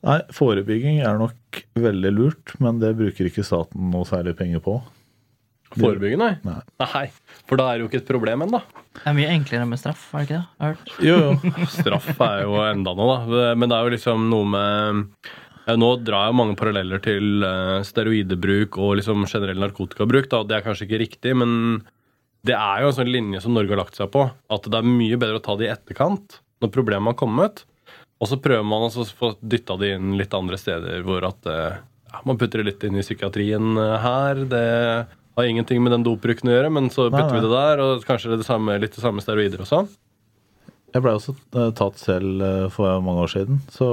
Nei, 0.04 0.18
forebygging 0.36 0.98
er 1.06 1.16
nok 1.22 1.62
veldig 1.80 2.12
lurt, 2.12 2.56
men 2.64 2.82
det 2.82 2.92
bruker 3.00 3.30
ikke 3.30 3.46
staten 3.48 3.92
noe 3.94 4.04
særlig 4.10 4.34
penger 4.40 4.60
på. 4.66 4.82
Forebygge, 5.74 6.18
nei. 6.20 6.34
Nei. 6.46 6.60
Nei, 6.84 7.06
For 7.50 7.58
da 7.58 7.70
er 7.70 7.80
det 7.80 7.86
jo 7.86 7.90
ikke 7.90 8.02
et 8.04 8.10
problem 8.10 8.44
ennå. 8.46 8.60
Det 8.94 9.06
er 9.10 9.16
mye 9.18 9.32
enklere 9.34 9.66
med 9.70 9.80
straff, 9.82 10.04
er 10.14 10.26
det 10.26 10.28
ikke 10.28 10.42
det? 10.44 11.08
Jo, 11.08 11.16
jo. 11.24 11.70
Straff 11.72 12.12
er 12.20 12.44
jo 12.44 12.60
enda 12.68 12.94
noe, 12.98 13.16
da. 13.16 13.46
Men 13.58 13.72
det 13.72 13.78
er 13.78 13.88
jo 13.88 13.94
liksom 13.96 14.28
noe 14.30 14.50
med 14.54 15.32
Nå 15.64 15.90
drar 16.04 16.28
jeg 16.28 16.36
mange 16.36 16.58
paralleller 16.60 17.00
til 17.04 17.44
eh, 17.48 17.84
steroidebruk 17.88 18.78
og 18.84 18.98
liksom 19.00 19.24
generell 19.32 19.62
narkotikabruk. 19.64 20.28
Da. 20.32 20.42
Det 20.48 20.58
er 20.58 20.66
kanskje 20.66 20.88
ikke 20.90 21.02
riktig, 21.06 21.36
men 21.40 21.54
det 22.44 22.58
er 22.58 22.84
jo 22.84 22.90
en 22.92 22.98
sånn 22.98 23.12
linje 23.12 23.40
som 23.44 23.56
Norge 23.56 23.72
har 23.72 23.80
lagt 23.80 24.00
seg 24.00 24.12
på. 24.12 24.26
At 24.52 24.68
det 24.68 24.82
er 24.82 24.90
mye 24.90 25.20
bedre 25.20 25.40
å 25.40 25.46
ta 25.46 25.56
det 25.60 25.70
i 25.70 25.72
etterkant, 25.72 26.42
når 26.64 26.74
problemet 26.76 27.14
har 27.14 27.20
kommet. 27.22 27.64
Og 28.20 28.30
så 28.30 28.40
prøver 28.40 28.68
man 28.68 28.90
å 28.90 29.08
få 29.08 29.34
dytta 29.40 29.80
det 29.80 29.96
inn 29.98 30.14
litt 30.20 30.36
andre 30.36 30.60
steder 30.60 31.04
hvor 31.08 31.26
at 31.28 31.48
eh, 31.50 31.80
ja, 32.12 32.22
man 32.28 32.40
putter 32.40 32.62
det 32.62 32.70
litt 32.74 32.84
inn 32.88 33.00
i 33.00 33.06
psykiatrien 33.06 33.80
eh, 33.80 33.98
her. 34.04 34.44
Det 34.52 34.68
har 35.34 35.50
ingenting 35.50 35.80
med 35.84 35.96
den 35.96 36.06
dopbruken 36.06 36.52
å 36.52 36.58
gjøre, 36.58 36.72
men 36.76 36.92
så 36.94 37.08
Nei, 37.08 37.18
putter 37.18 37.40
vi 37.40 37.46
det 37.48 37.54
der. 37.56 37.84
Og 37.88 38.08
kanskje 38.08 38.34
det 38.34 38.44
det 38.44 38.50
samme, 38.52 38.76
litt 38.84 38.96
det 38.96 39.04
samme 39.04 39.24
steroider 39.24 39.64
og 39.64 39.72
sånn. 39.72 39.90
Jeg 40.94 41.02
ble 41.02 41.16
også 41.18 41.34
eh, 41.58 41.72
tatt 41.78 41.98
selv 42.02 42.44
eh, 42.46 42.68
for 42.74 43.02
mange 43.02 43.26
år 43.26 43.32
siden. 43.34 43.62
Så 43.74 43.88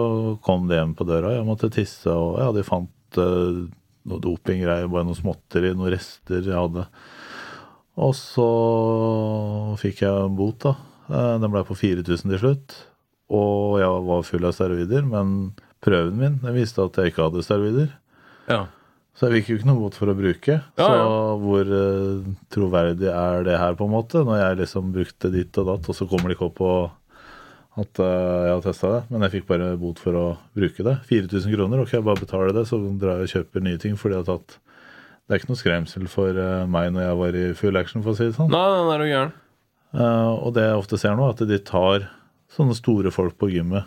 kom 0.44 0.66
det 0.68 0.76
hjem 0.76 0.92
på 0.98 1.06
døra. 1.08 1.32
Jeg 1.36 1.46
måtte 1.48 1.72
tisse, 1.72 2.12
og 2.12 2.36
ja, 2.42 2.50
de 2.52 2.64
fant 2.66 3.20
eh, 3.20 3.62
noe 4.10 4.24
dopinggreier, 4.24 4.90
bare 4.92 5.08
noe 5.08 5.16
småtteri, 5.16 5.72
noen 5.76 5.94
rester 5.94 6.44
jeg 6.44 6.56
hadde. 6.56 6.84
Og 8.00 8.12
så 8.16 8.50
fikk 9.80 10.04
jeg 10.04 10.26
en 10.26 10.36
bot, 10.36 10.60
da. 10.64 10.76
Den 11.10 11.50
ble 11.52 11.64
på 11.66 11.74
4000 11.76 12.30
til 12.30 12.40
slutt. 12.40 12.76
Og 13.34 13.80
jeg 13.80 14.04
var 14.06 14.26
full 14.26 14.46
av 14.46 14.54
steroider, 14.56 15.04
men 15.06 15.52
prøven 15.84 16.16
min 16.20 16.38
den 16.42 16.56
viste 16.56 16.84
at 16.84 16.96
jeg 17.00 17.12
ikke 17.12 17.26
hadde 17.28 17.44
steroider. 17.44 17.90
Ja. 18.50 18.62
Så 19.20 19.28
jeg 19.28 19.42
fikk 19.42 19.48
jo 19.50 19.54
ikke 19.58 19.68
noe 19.68 19.80
bot 19.82 19.96
for 20.00 20.08
å 20.08 20.16
bruke. 20.16 20.54
Ja, 20.80 20.84
så 20.88 21.08
hvor 21.42 21.68
uh, 21.68 22.28
troverdig 22.48 23.10
er 23.12 23.42
det 23.44 23.58
her, 23.60 23.74
på 23.76 23.84
en 23.84 23.92
måte? 23.92 24.22
Når 24.24 24.38
jeg 24.40 24.58
liksom 24.62 24.94
brukte 24.94 25.28
ditt 25.34 25.58
og 25.60 25.66
datt, 25.68 25.90
og 25.92 25.98
så 25.98 26.06
kommer 26.08 26.32
de 26.32 26.38
ikke 26.38 26.46
opp 26.46 26.56
på 26.56 26.70
at 27.84 28.00
uh, 28.00 28.46
jeg 28.46 28.54
har 28.54 28.64
testa 28.64 28.94
det. 28.94 29.02
Men 29.12 29.26
jeg 29.26 29.34
fikk 29.34 29.50
bare 29.50 29.74
bot 29.82 30.00
for 30.00 30.16
å 30.16 30.24
bruke 30.56 30.86
det. 30.88 30.96
4000 31.10 31.52
kroner. 31.52 31.84
Ok, 31.84 31.92
jeg 31.98 32.06
bare 32.08 32.22
betaler 32.24 32.56
det, 32.56 32.64
så 32.70 32.80
drar 32.80 33.20
jeg 33.20 33.28
og 33.28 33.34
kjøper 33.34 33.66
nye 33.68 33.82
ting. 33.84 34.00
fordi 34.00 34.16
jeg 34.16 34.24
har 34.24 34.32
tatt 34.32 34.56
det 35.28 35.36
er 35.36 35.42
ikke 35.44 35.52
noe 35.52 35.60
skremsel 35.60 36.06
for 36.10 36.38
eh, 36.42 36.64
meg 36.66 36.88
når 36.90 37.04
jeg 37.04 37.18
var 37.20 37.36
i 37.38 37.42
full 37.54 37.76
action, 37.78 38.02
for 38.02 38.10
å 38.10 38.18
si 38.18 38.24
det 38.26 38.34
sånn. 38.34 38.48
Nei, 38.50 38.64
er 38.96 39.04
jo 39.04 39.10
gæren. 39.12 39.36
Og 40.42 40.48
det 40.56 40.64
jeg 40.64 40.80
ofte 40.80 40.98
ser 40.98 41.14
nå, 41.14 41.28
er 41.28 41.36
at 41.36 41.44
de 41.46 41.58
tar 41.68 42.08
sånne 42.56 42.74
store 42.74 43.12
folk 43.14 43.36
på 43.38 43.52
gymmet. 43.52 43.86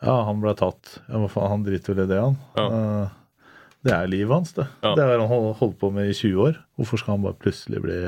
Ja, 0.00 0.14
han 0.24 0.40
ble 0.40 0.54
tatt. 0.56 0.94
Ja, 1.10 1.18
hva 1.20 1.28
faen, 1.28 1.50
han 1.52 1.66
driter 1.66 1.92
vel 1.92 2.06
i 2.06 2.08
det, 2.08 2.22
han. 2.22 2.38
Ja. 2.56 2.64
Eh, 3.86 3.90
det 3.90 3.96
er 3.96 4.12
livet 4.12 4.34
hans, 4.34 4.54
det. 4.56 4.66
Ja. 4.82 4.94
Det 4.98 5.06
har 5.06 5.22
han 5.22 5.52
holdt 5.60 5.78
på 5.80 5.92
med 5.94 6.10
i 6.10 6.16
20 6.16 6.42
år. 6.48 6.60
Hvorfor 6.76 7.00
skal 7.00 7.16
han 7.16 7.26
bare 7.26 7.38
plutselig 7.38 7.82
bli 7.84 8.00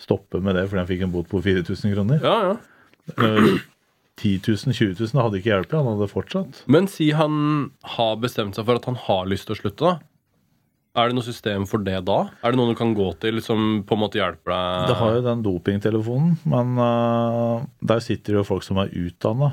stoppe 0.00 0.40
med 0.44 0.56
det 0.58 0.66
fordi 0.68 0.82
han 0.82 0.90
fikk 0.90 1.06
en 1.06 1.14
bot 1.14 1.30
på 1.30 1.42
4000 1.44 1.94
kroner? 1.96 2.20
Ja, 2.24 2.52
ja. 2.52 2.56
Eh, 3.16 3.56
10 4.16 4.40
000, 4.48 4.72
20 4.72 4.96
000 4.96 5.12
det 5.12 5.22
hadde 5.22 5.40
ikke 5.40 5.52
hjulpet, 5.52 5.76
han 5.76 5.92
hadde 5.92 6.10
fortsatt. 6.10 6.60
Men 6.72 6.88
si 6.88 7.10
han 7.16 7.72
har 7.96 8.20
bestemt 8.22 8.56
seg 8.56 8.68
for 8.68 8.80
at 8.80 8.86
han 8.88 8.96
har 9.06 9.26
lyst 9.28 9.50
til 9.50 9.56
å 9.56 9.60
slutte, 9.60 9.90
da. 9.90 9.98
Er 10.96 11.10
det 11.10 11.18
noe 11.18 11.26
system 11.26 11.66
for 11.68 11.84
det 11.84 11.98
da? 12.08 12.22
Er 12.40 12.54
det 12.54 12.56
noen 12.56 12.72
du 12.72 12.78
kan 12.78 12.94
gå 12.96 13.10
til 13.20 13.42
som 13.44 13.82
på 13.84 13.96
en 13.98 14.00
måte 14.00 14.16
hjelper 14.16 14.48
deg? 14.48 14.86
Det 14.88 14.96
har 14.96 15.18
jo 15.18 15.24
den 15.26 15.42
dopingtelefonen, 15.44 16.38
men 16.48 16.80
uh, 16.80 17.66
der 17.84 18.00
sitter 18.00 18.38
jo 18.38 18.46
folk 18.48 18.64
som 18.64 18.80
er 18.80 18.94
utdanna. 18.96 19.50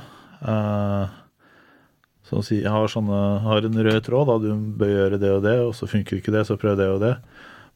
Som 2.34 2.44
sier 2.46 2.72
har, 2.74 2.90
sånne, 2.90 3.22
har 3.46 3.66
en 3.68 3.82
rød 3.88 4.00
tråd, 4.08 4.30
da, 4.30 4.38
du 4.42 4.70
bør 4.80 4.94
gjøre 4.94 5.20
det 5.22 5.34
og 5.36 5.44
det, 5.46 5.58
og 5.62 5.74
så 5.78 5.90
funker 5.90 6.20
ikke 6.20 6.34
det, 6.34 6.46
så 6.50 6.58
prøv 6.60 6.80
det 6.80 6.90
og 6.90 7.02
det. 7.04 7.14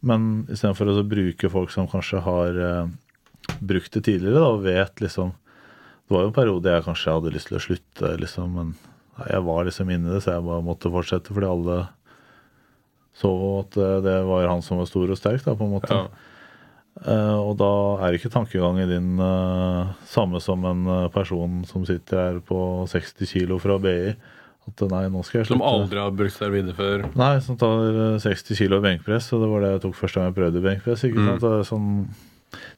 Men 0.05 0.47
istedenfor 0.49 0.91
å 0.91 1.05
bruke 1.07 1.51
folk 1.53 1.73
som 1.73 1.89
kanskje 1.89 2.21
har 2.25 2.61
eh, 2.61 2.89
brukt 3.59 3.93
det 3.93 4.03
tidligere, 4.07 4.41
da, 4.41 4.53
og 4.53 4.65
vet 4.65 5.03
liksom 5.03 5.35
Det 6.07 6.15
var 6.15 6.23
jo 6.23 6.29
en 6.29 6.35
periode 6.37 6.71
jeg 6.71 6.85
kanskje 6.85 7.13
hadde 7.17 7.33
lyst 7.35 7.49
til 7.49 7.57
å 7.57 7.63
slutte, 7.63 8.13
liksom, 8.21 8.53
men 8.55 8.67
jeg 9.27 9.43
var 9.43 9.65
liksom 9.67 9.89
inni 9.91 10.13
det, 10.13 10.21
så 10.23 10.37
jeg 10.37 10.45
bare 10.45 10.63
måtte 10.63 10.91
fortsette 10.93 11.33
fordi 11.35 11.49
alle 11.49 11.77
så 13.17 13.31
at 13.63 13.77
eh, 13.81 13.99
det 14.05 14.17
var 14.29 14.47
han 14.47 14.61
som 14.61 14.79
var 14.79 14.87
stor 14.89 15.09
og 15.09 15.19
sterk, 15.19 15.41
da, 15.43 15.55
på 15.57 15.65
en 15.65 15.73
måte. 15.73 15.93
Ja. 15.93 16.07
Uh, 16.97 17.37
og 17.45 17.51
da 17.59 17.71
er 18.07 18.15
ikke 18.17 18.31
tankegangen 18.33 18.89
din 18.89 19.19
uh, 19.21 19.91
samme 20.09 20.39
som 20.41 20.63
en 20.65 20.87
person 21.13 21.59
som 21.69 21.83
sitter 21.85 22.17
her 22.17 22.39
på 22.41 22.57
60 22.89 23.29
kilo 23.29 23.59
fra 23.61 23.75
BI. 23.81 24.15
At 24.67 24.81
nei, 24.91 25.03
nå 25.13 25.21
skal 25.23 25.39
jeg 25.41 25.47
slutte. 25.47 25.57
Som 25.57 25.65
aldri 25.67 25.99
har 26.01 26.11
brukt 26.11 26.33
steroider 26.35 26.75
før. 26.75 27.05
Nei, 27.17 27.33
som 27.45 27.55
tar 27.59 27.85
eh, 27.87 28.17
60 28.23 28.57
kilo 28.59 28.81
benkpress, 28.83 29.29
og 29.33 29.41
det 29.45 29.49
var 29.53 29.63
det 29.63 29.69
jeg 29.75 29.83
tok 29.85 29.95
første 30.01 30.19
gang 30.19 30.27
jeg 30.31 30.37
prøvde 30.41 30.63
benkpress. 30.65 31.05
ikke 31.07 31.21
Mm. 31.23 31.29
sant? 31.31 31.45
Det, 31.45 31.67
sånn, 31.69 31.87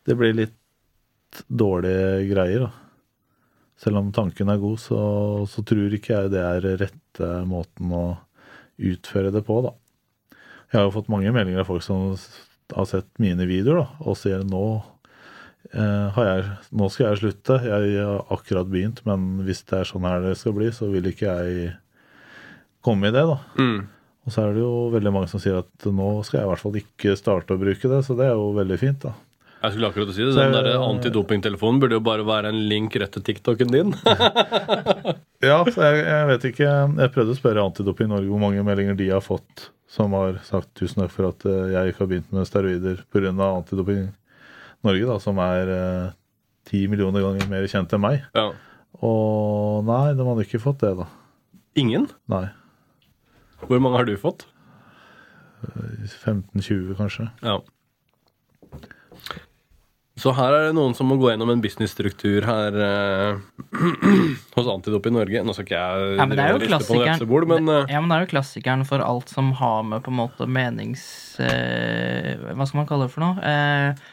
det 0.05 0.17
blir 0.19 0.37
litt 0.37 0.55
dårlige 1.49 2.29
greier, 2.29 2.67
da. 2.67 2.71
Selv 3.79 3.97
om 4.01 4.11
tanken 4.11 4.49
er 4.51 4.57
god, 4.59 4.77
så, 4.83 4.99
så 5.47 5.63
tror 5.63 5.93
ikke 5.95 6.15
jeg 6.17 6.31
det 6.33 6.41
er 6.43 6.65
rette 6.81 7.29
måten 7.47 7.93
å 7.95 8.05
utføre 8.79 9.31
det 9.31 9.43
på, 9.47 9.61
da. 9.63 9.73
Jeg 10.69 10.77
har 10.81 10.87
jo 10.89 10.93
fått 10.99 11.09
mange 11.09 11.31
meldinger 11.33 11.63
av 11.63 11.69
folk 11.71 11.81
som 11.85 12.11
har 12.75 12.85
sett 12.89 13.07
mine 13.23 13.47
videoer, 13.49 13.81
da, 13.81 13.87
og 14.05 14.17
sier 14.19 14.43
nå 14.45 14.63
jeg, 15.73 16.49
nå 16.73 16.89
skal 16.89 17.07
jeg 17.09 17.21
slutte. 17.21 17.59
Jeg 17.65 18.01
har 18.01 18.33
akkurat 18.33 18.69
begynt, 18.71 19.03
men 19.05 19.45
hvis 19.45 19.63
det 19.69 19.81
er 19.81 19.89
sånn 19.89 20.07
her 20.09 20.23
det 20.25 20.35
skal 20.39 20.55
bli, 20.57 20.71
så 20.73 20.89
vil 20.89 21.09
ikke 21.11 21.29
jeg 21.29 21.71
komme 22.85 23.09
i 23.09 23.15
det, 23.15 23.25
da. 23.29 23.39
Mm. 23.59 23.79
Og 24.25 24.33
så 24.33 24.43
er 24.43 24.53
det 24.55 24.61
jo 24.63 24.73
veldig 24.93 25.13
mange 25.15 25.31
som 25.31 25.41
sier 25.41 25.61
at 25.61 25.89
nå 25.89 26.11
skal 26.27 26.41
jeg 26.41 26.47
i 26.47 26.51
hvert 26.51 26.63
fall 26.63 26.77
ikke 26.81 27.17
starte 27.19 27.55
å 27.55 27.61
bruke 27.61 27.91
det, 27.91 28.03
så 28.05 28.17
det 28.17 28.29
er 28.29 28.37
jo 28.37 28.51
veldig 28.57 28.79
fint, 28.81 29.01
da. 29.07 29.15
Jeg 29.59 29.73
skulle 29.73 29.89
akkurat 29.89 30.13
si 30.15 30.23
det. 30.23 30.35
Den 30.37 30.53
der 30.55 30.69
antidopingtelefonen 30.79 31.81
burde 31.81 31.97
jo 31.97 32.03
bare 32.03 32.23
være 32.23 32.53
en 32.53 32.61
link 32.71 32.95
rett 33.01 33.11
til 33.17 33.25
TikToken 33.27 33.75
din. 33.75 33.97
Ja, 35.39 35.61
så 35.63 35.85
jeg, 35.85 35.99
jeg 36.03 36.23
vet 36.27 36.45
ikke 36.49 36.69
Jeg 36.99 37.11
prøvde 37.15 37.31
å 37.31 37.37
spørre 37.37 37.61
Antidoping 37.63 38.09
Norge 38.11 38.27
hvor 38.27 38.41
mange 38.41 38.63
meldinger 38.67 38.97
de 38.99 39.05
har 39.07 39.21
fått 39.23 39.69
som 39.89 40.11
har 40.13 40.35
sagt 40.43 40.73
tusen 40.77 40.99
takk 41.01 41.13
for 41.13 41.29
at 41.31 41.45
eh, 41.49 41.71
jeg 41.73 41.91
ikke 41.91 42.03
har 42.03 42.09
begynt 42.11 42.33
med 42.35 42.45
steroider 42.49 42.99
pga. 43.09 43.31
Antidoping 43.47 44.09
Norge, 44.87 45.07
da, 45.09 45.17
som 45.23 45.39
er 45.43 45.73
eh, 45.75 46.11
ti 46.69 46.85
millioner 46.91 47.25
ganger 47.25 47.49
mer 47.51 47.67
kjent 47.71 47.95
enn 47.95 48.03
meg. 48.03 48.21
Ja. 48.37 48.49
Og 49.05 49.83
nei, 49.87 50.05
de 50.17 50.27
hadde 50.27 50.45
ikke 50.47 50.61
fått 50.63 50.83
det, 50.85 50.93
da. 51.01 51.09
Ingen? 51.79 52.07
Nei. 52.31 52.47
Hvor 53.65 53.83
mange 53.83 53.99
har 53.99 54.07
du 54.07 54.15
fått? 54.19 54.47
15-20, 55.59 56.95
kanskje. 56.97 57.27
Ja. 57.43 57.59
Så 60.19 60.33
her 60.35 60.51
er 60.51 60.65
det 60.67 60.75
noen 60.75 60.95
som 60.97 61.07
må 61.07 61.15
gå 61.19 61.29
gjennom 61.31 61.51
en 61.53 61.61
businessstruktur 61.63 62.43
her 62.47 62.75
eh, 62.83 63.37
hos 64.57 64.67
i 64.67 65.13
Norge. 65.15 65.43
Nå 65.47 65.55
skal 65.55 65.67
ikke 65.67 65.79
jeg 65.79 66.17
Ja, 66.19 66.25
men 66.27 66.35
det 66.35 66.43
er 66.45 66.55
jo 66.55 66.61
klassikeren. 66.65 67.13
vepsebol, 67.13 67.47
men 67.47 67.71
eh, 67.71 67.93
Ja, 67.93 68.01
men 68.03 68.11
det 68.11 68.17
er 68.17 68.25
jo 68.25 68.31
klassikeren 68.33 68.83
for 68.89 69.03
alt 69.05 69.31
som 69.31 69.53
har 69.61 69.85
med 69.87 70.03
på 70.03 70.11
en 70.11 70.19
måte 70.19 70.47
menings... 70.49 71.03
Eh, 71.39 72.35
hva 72.51 72.67
skal 72.67 72.81
man 72.81 72.89
kalle 72.89 73.07
det 73.07 73.15
for 73.15 73.23
noe? 73.23 73.39
Eh, 73.39 74.09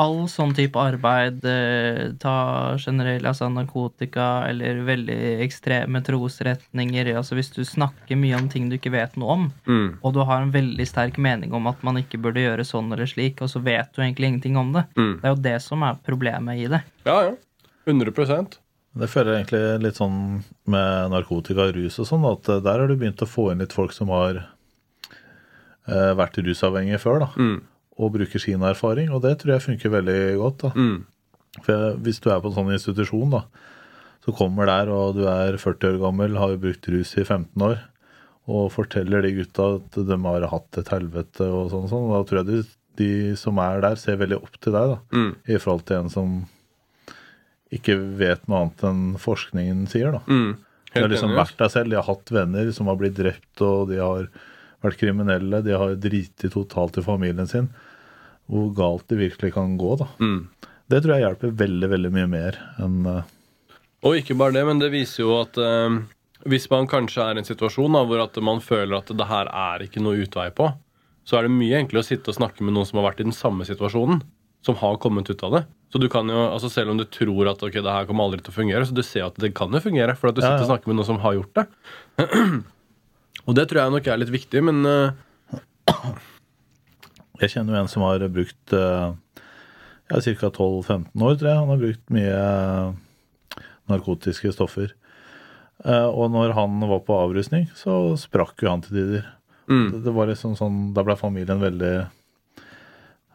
all 0.00 0.24
sånn 0.32 0.54
type 0.56 0.80
arbeid, 0.80 1.42
eh, 1.44 2.12
ta 2.22 2.34
generell 2.80 3.26
altså 3.28 3.50
narkotika 3.52 4.46
eller 4.48 4.80
veldig 4.86 5.18
ekstreme 5.44 6.00
trosretninger 6.06 7.10
altså 7.16 7.36
Hvis 7.36 7.52
du 7.54 7.62
snakker 7.66 8.18
mye 8.18 8.38
om 8.38 8.48
ting 8.52 8.70
du 8.70 8.78
ikke 8.78 8.94
vet 8.94 9.16
noe 9.20 9.36
om, 9.36 9.44
mm, 9.66 10.00
og 10.00 10.14
du 10.16 10.22
har 10.24 10.40
en 10.42 10.54
veldig 10.54 10.86
sterk 10.88 11.20
mening 11.20 11.52
om 11.56 11.68
at 11.70 11.82
man 11.86 12.00
ikke 12.00 12.20
burde 12.22 12.42
gjøre 12.42 12.64
sånn 12.66 12.92
eller 12.92 13.08
slik, 13.10 13.42
og 13.44 13.52
så 13.52 13.62
vet 13.64 13.92
du 13.94 14.02
egentlig 14.02 14.32
ingenting 14.32 14.56
om 14.60 14.72
det. 14.76 14.86
mm. 14.96 15.14
Det 15.20 15.28
er 15.28 15.34
jo 15.36 15.44
det 15.50 15.56
som 15.64 15.84
er 15.86 16.00
problemet 16.06 16.64
i 16.64 16.68
det. 16.72 16.82
Ja, 17.04 17.20
ja. 17.28 17.36
100 17.88 18.12
Det 19.00 19.08
føler 19.08 19.32
jeg 19.32 19.44
egentlig 19.44 19.82
litt 19.84 19.98
sånn 19.98 20.42
med 20.70 21.10
narkotika 21.12 21.68
og 21.68 21.76
rus 21.76 21.98
og 21.98 22.08
sånn, 22.08 22.26
at 22.28 22.48
eh, 22.48 22.62
der 22.64 22.82
har 22.82 22.88
du 22.88 22.96
begynt 22.96 23.22
å 23.22 23.28
få 23.28 23.50
inn 23.52 23.62
litt 23.62 23.76
folk 23.76 23.92
som 23.96 24.12
har 24.14 24.42
eh, 25.88 26.12
vært 26.18 26.40
rusavhengige 26.40 27.00
før, 27.02 27.24
da. 27.24 27.30
mm, 27.36 27.58
og 28.00 28.14
bruker 28.16 28.40
sin 28.42 28.62
erfaring, 28.64 29.10
og 29.12 29.20
det 29.26 29.34
tror 29.42 29.54
jeg 29.58 29.66
funker 29.66 29.92
veldig 29.98 30.20
godt. 30.40 30.62
da. 30.66 30.70
mm. 30.74 30.98
For 31.66 31.96
hvis 32.06 32.20
du 32.22 32.28
er 32.30 32.38
på 32.40 32.48
en 32.52 32.54
sånn 32.56 32.72
institusjon, 32.72 33.32
da, 33.34 33.40
så 34.24 34.32
kommer 34.36 34.68
der, 34.70 34.90
og 34.94 35.16
du 35.18 35.24
er 35.28 35.56
40 35.58 35.88
år 35.94 35.96
gammel, 36.04 36.36
har 36.38 36.52
jo 36.54 36.60
brukt 36.62 36.86
rus 36.92 37.14
i 37.18 37.24
15 37.26 37.64
år, 37.66 37.80
og 38.50 38.70
forteller 38.72 39.22
de 39.26 39.32
gutta 39.40 39.66
at 39.76 39.98
de 40.08 40.16
har 40.24 40.46
hatt 40.52 40.78
et 40.80 40.92
helvete 40.94 41.48
og 41.50 41.68
sånn, 41.72 41.88
sånn, 41.90 42.06
da 42.14 42.22
tror 42.28 42.40
jeg 42.40 42.48
de, 42.52 42.60
de 43.00 43.10
som 43.40 43.58
er 43.62 43.82
der, 43.84 43.98
ser 44.00 44.16
veldig 44.22 44.38
opp 44.40 44.56
til 44.62 44.72
deg, 44.78 44.94
da, 44.94 44.98
Mm. 45.18 45.30
i 45.50 45.58
forhold 45.58 45.84
til 45.90 45.96
en 46.04 46.10
som 46.14 46.32
ikke 47.74 47.94
vet 48.18 48.48
noe 48.50 48.64
annet 48.64 48.82
enn 48.88 49.02
forskningen 49.22 49.84
sier, 49.90 50.16
da. 50.16 50.22
Mm. 50.26 50.56
De 50.90 51.02
har 51.04 51.10
liksom 51.12 51.36
vært 51.38 51.58
der 51.60 51.70
selv, 51.70 51.90
de 51.92 51.98
har 52.00 52.08
hatt 52.08 52.32
venner 52.34 52.70
som 52.74 52.88
har 52.90 52.96
blitt 52.98 53.14
drept, 53.18 53.60
og 53.62 53.90
de 53.92 54.00
har 54.02 54.26
vært 54.82 54.98
kriminelle, 54.98 55.60
de 55.62 55.76
har 55.78 55.94
driti 56.02 56.50
totalt 56.50 56.98
i 56.98 57.04
familien 57.06 57.46
sin. 57.46 57.68
Hvor 58.50 58.70
galt 58.74 59.06
det 59.10 59.20
virkelig 59.20 59.52
kan 59.54 59.76
gå, 59.78 59.94
da. 60.00 60.08
Mm. 60.18 60.48
Det 60.90 61.02
tror 61.02 61.14
jeg 61.14 61.24
hjelper 61.24 61.52
veldig, 61.60 61.90
veldig 61.92 62.10
mye 62.16 62.30
mer 62.30 62.58
enn 62.82 63.04
uh... 63.06 63.36
Og 64.00 64.16
ikke 64.16 64.34
bare 64.40 64.56
det, 64.56 64.64
men 64.64 64.80
det 64.80 64.88
viser 64.94 65.22
jo 65.22 65.34
at 65.42 65.58
uh, 65.60 66.00
hvis 66.48 66.70
man 66.72 66.88
kanskje 66.88 67.22
er 67.22 67.36
i 67.36 67.42
en 67.42 67.46
situasjon 67.46 67.94
da, 67.94 68.02
hvor 68.08 68.22
at 68.24 68.38
man 68.42 68.62
føler 68.64 68.96
at 68.96 69.12
det 69.12 69.26
her 69.28 69.50
er 69.52 69.84
ikke 69.84 70.02
noe 70.02 70.22
utvei 70.24 70.48
på, 70.56 70.70
så 71.28 71.36
er 71.36 71.46
det 71.46 71.52
mye 71.52 71.82
enklere 71.82 72.02
å 72.02 72.08
sitte 72.08 72.32
og 72.32 72.38
snakke 72.38 72.64
med 72.64 72.74
noen 72.74 72.88
som 72.88 73.00
har 73.00 73.10
vært 73.10 73.20
i 73.22 73.28
den 73.28 73.36
samme 73.36 73.66
situasjonen, 73.68 74.22
som 74.64 74.78
har 74.80 74.98
kommet 75.02 75.28
ut 75.30 75.44
av 75.46 75.58
det. 75.58 75.62
Så 75.92 76.00
du 76.00 76.08
kan 76.12 76.28
jo, 76.30 76.38
altså 76.48 76.70
Selv 76.70 76.92
om 76.92 76.98
du 77.00 77.04
tror 77.04 77.50
at 77.50 77.62
ok, 77.66 77.76
det 77.82 77.94
her 77.94 78.08
kommer 78.08 78.28
aldri 78.28 78.42
til 78.44 78.54
å 78.54 78.56
fungere, 78.56 78.86
så 78.86 78.96
du 78.96 79.02
ser 79.04 79.28
at 79.28 79.38
det 79.42 79.52
kan 79.58 79.72
jo 79.74 79.82
fungere, 79.84 80.16
for 80.18 80.30
at 80.30 80.38
du 80.38 80.42
sitter 80.42 80.58
ja. 80.58 80.64
og 80.64 80.70
snakker 80.72 80.90
med 80.90 81.00
noen 81.00 81.08
som 81.08 81.20
har 81.22 81.36
gjort 81.36 81.60
det. 81.60 81.66
og 83.46 83.56
det 83.58 83.68
tror 83.68 83.82
jeg 83.82 83.94
nok 83.96 84.10
er 84.10 84.22
litt 84.22 84.32
viktig, 84.32 84.64
men 84.70 84.82
eh, 84.88 85.94
Jeg 87.40 87.54
kjenner 87.54 87.74
jo 87.76 87.80
en 87.82 87.88
som 87.88 88.02
har 88.04 88.22
brukt 88.28 88.74
eh, 88.76 89.12
ja, 90.10 90.20
ca. 90.20 90.50
12-15 90.50 91.24
år, 91.24 91.36
tror 91.40 91.48
jeg. 91.50 91.58
Han 91.60 91.70
har 91.72 91.80
brukt 91.80 92.12
mye 92.12 92.38
eh, 92.40 93.66
narkotiske 93.90 94.52
stoffer. 94.54 94.92
Eh, 95.84 96.06
Og 96.10 96.30
når 96.34 96.52
han 96.58 96.80
var 96.90 97.00
på 97.06 97.16
avrusning, 97.16 97.68
så 97.78 98.16
sprakk 98.20 98.60
jo 98.64 98.70
han 98.74 98.82
til 98.84 98.96
tider. 98.98 99.28
mm, 99.70 99.86
Det, 99.94 100.02
det 100.04 100.12
var 100.16 100.26
liksom 100.28 100.56
sånn, 100.58 100.92
Da 100.94 101.02
ble 101.06 101.16
familien 101.16 101.60
veldig 101.62 101.94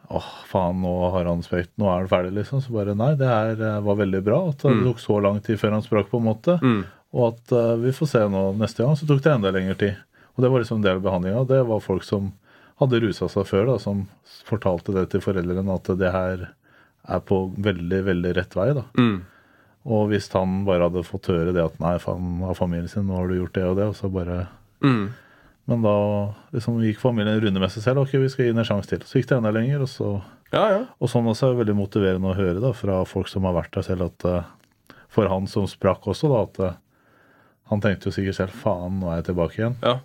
Åh, 0.08 0.26
faen, 0.46 0.78
nå 0.84 0.90
har 1.10 1.24
han 1.26 1.40
sprekt, 1.42 1.72
nå 1.82 1.88
er 1.90 2.04
han 2.04 2.08
ferdig, 2.12 2.30
liksom. 2.36 2.60
Så 2.62 2.70
bare 2.70 2.92
nei, 2.94 3.16
det 3.18 3.26
her 3.26 3.80
var 3.82 3.96
veldig 3.98 4.20
bra. 4.22 4.36
At 4.52 4.62
det 4.62 4.76
tok 4.86 5.00
så 5.02 5.16
lang 5.24 5.40
tid 5.42 5.58
før 5.58 5.72
han 5.74 5.82
sprakk, 5.82 6.06
på 6.12 6.20
en 6.20 6.28
måte. 6.28 6.54
mm, 6.62 6.84
Og 7.16 7.32
at 7.32 7.52
uh, 7.56 7.74
vi 7.82 7.90
får 7.90 8.06
se 8.12 8.22
nå 8.30 8.44
neste 8.60 8.84
gang, 8.84 8.94
så 8.94 9.06
tok 9.08 9.22
det 9.24 9.32
enda 9.32 9.50
lengre 9.50 9.74
tid. 9.80 9.96
Og 10.36 10.44
det 10.44 10.50
var 10.52 10.62
liksom 10.62 10.78
en 10.78 10.82
del 10.86 11.00
av 11.00 11.02
behandlinga. 11.02 11.42
Det 11.50 11.58
var 11.66 11.80
folk 11.82 12.04
som 12.06 12.30
hadde 12.80 13.00
rusa 13.00 13.28
seg 13.32 13.46
før, 13.48 13.66
da, 13.72 13.78
som 13.82 14.04
fortalte 14.46 14.92
det 14.94 15.06
til 15.12 15.22
foreldrene 15.24 15.74
at 15.78 15.90
det 15.98 16.12
her 16.12 16.46
er 17.06 17.20
på 17.24 17.38
veldig, 17.62 18.00
veldig 18.10 18.32
rett 18.36 18.56
vei. 18.58 18.68
da. 18.76 18.82
mm, 18.98 19.18
Og 19.86 20.08
hvis 20.10 20.26
han 20.34 20.64
bare 20.66 20.88
hadde 20.88 21.04
fått 21.06 21.30
høre 21.30 21.54
det 21.54 21.62
at 21.62 21.78
nei, 21.82 21.94
faen, 22.02 22.40
av 22.44 22.58
familien 22.58 22.90
sin, 22.90 23.06
nå 23.06 23.16
har 23.20 23.30
du 23.30 23.38
gjort 23.38 23.54
det 23.54 23.64
og 23.68 23.76
det, 23.78 23.86
og 23.92 23.96
så 23.98 24.10
bare 24.12 24.46
mm, 24.84 25.04
Men 25.66 25.82
da 25.82 25.94
liksom 26.54 26.80
gikk 26.84 27.00
familien 27.02 27.34
en 27.34 27.40
runde 27.42 27.62
med 27.62 27.72
seg 27.74 27.82
selv. 27.82 28.04
Ok, 28.04 28.12
vi 28.22 28.28
skal 28.30 28.44
gi 28.46 28.52
den 28.52 28.62
en 28.62 28.68
sjanse 28.68 28.90
til. 28.92 29.02
Så 29.02 29.18
gikk 29.18 29.30
det 29.32 29.38
enda 29.40 29.50
lenger, 29.54 29.82
og 29.82 29.90
så 29.90 30.10
ja, 30.52 30.62
ja. 30.70 30.82
og 31.02 31.10
sånn 31.10 31.26
også 31.26 31.48
er 31.48 31.54
det 31.56 31.62
veldig 31.64 31.74
motiverende 31.80 32.30
å 32.30 32.36
høre 32.38 32.60
da, 32.62 32.70
fra 32.76 33.00
folk 33.08 33.26
som 33.30 33.48
har 33.48 33.56
vært 33.56 33.72
der 33.74 33.82
selv, 33.82 34.12
at 34.12 34.26
eh, 34.30 34.94
for 35.10 35.26
han 35.32 35.48
som 35.50 35.66
sprakk 35.66 36.06
også, 36.12 36.30
da, 36.30 36.44
at 36.46 36.60
eh, 36.62 36.76
han 37.72 37.82
tenkte 37.82 38.10
jo 38.10 38.14
sikkert 38.14 38.38
selv 38.38 38.54
faen, 38.62 39.00
nå 39.00 39.10
er 39.10 39.22
jeg 39.22 39.30
tilbake 39.32 39.58
igjen. 39.62 39.78
ja. 39.82 39.96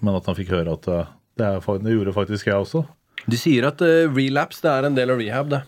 Men 0.00 0.16
at 0.18 0.26
han 0.26 0.34
fikk 0.38 0.50
høre 0.54 0.72
at 0.74 0.86
eh, 0.90 1.10
det, 1.38 1.46
er, 1.46 1.82
det 1.84 1.96
gjorde 1.96 2.14
faktisk 2.16 2.50
jeg 2.50 2.64
også. 2.66 2.84
De 3.24 3.38
sier 3.40 3.66
at 3.68 3.80
uh, 3.84 4.10
relapse 4.12 4.64
det 4.64 4.72
er 4.72 4.88
en 4.88 4.96
del 4.96 5.14
av 5.14 5.20
rehab, 5.22 5.52
det. 5.52 5.62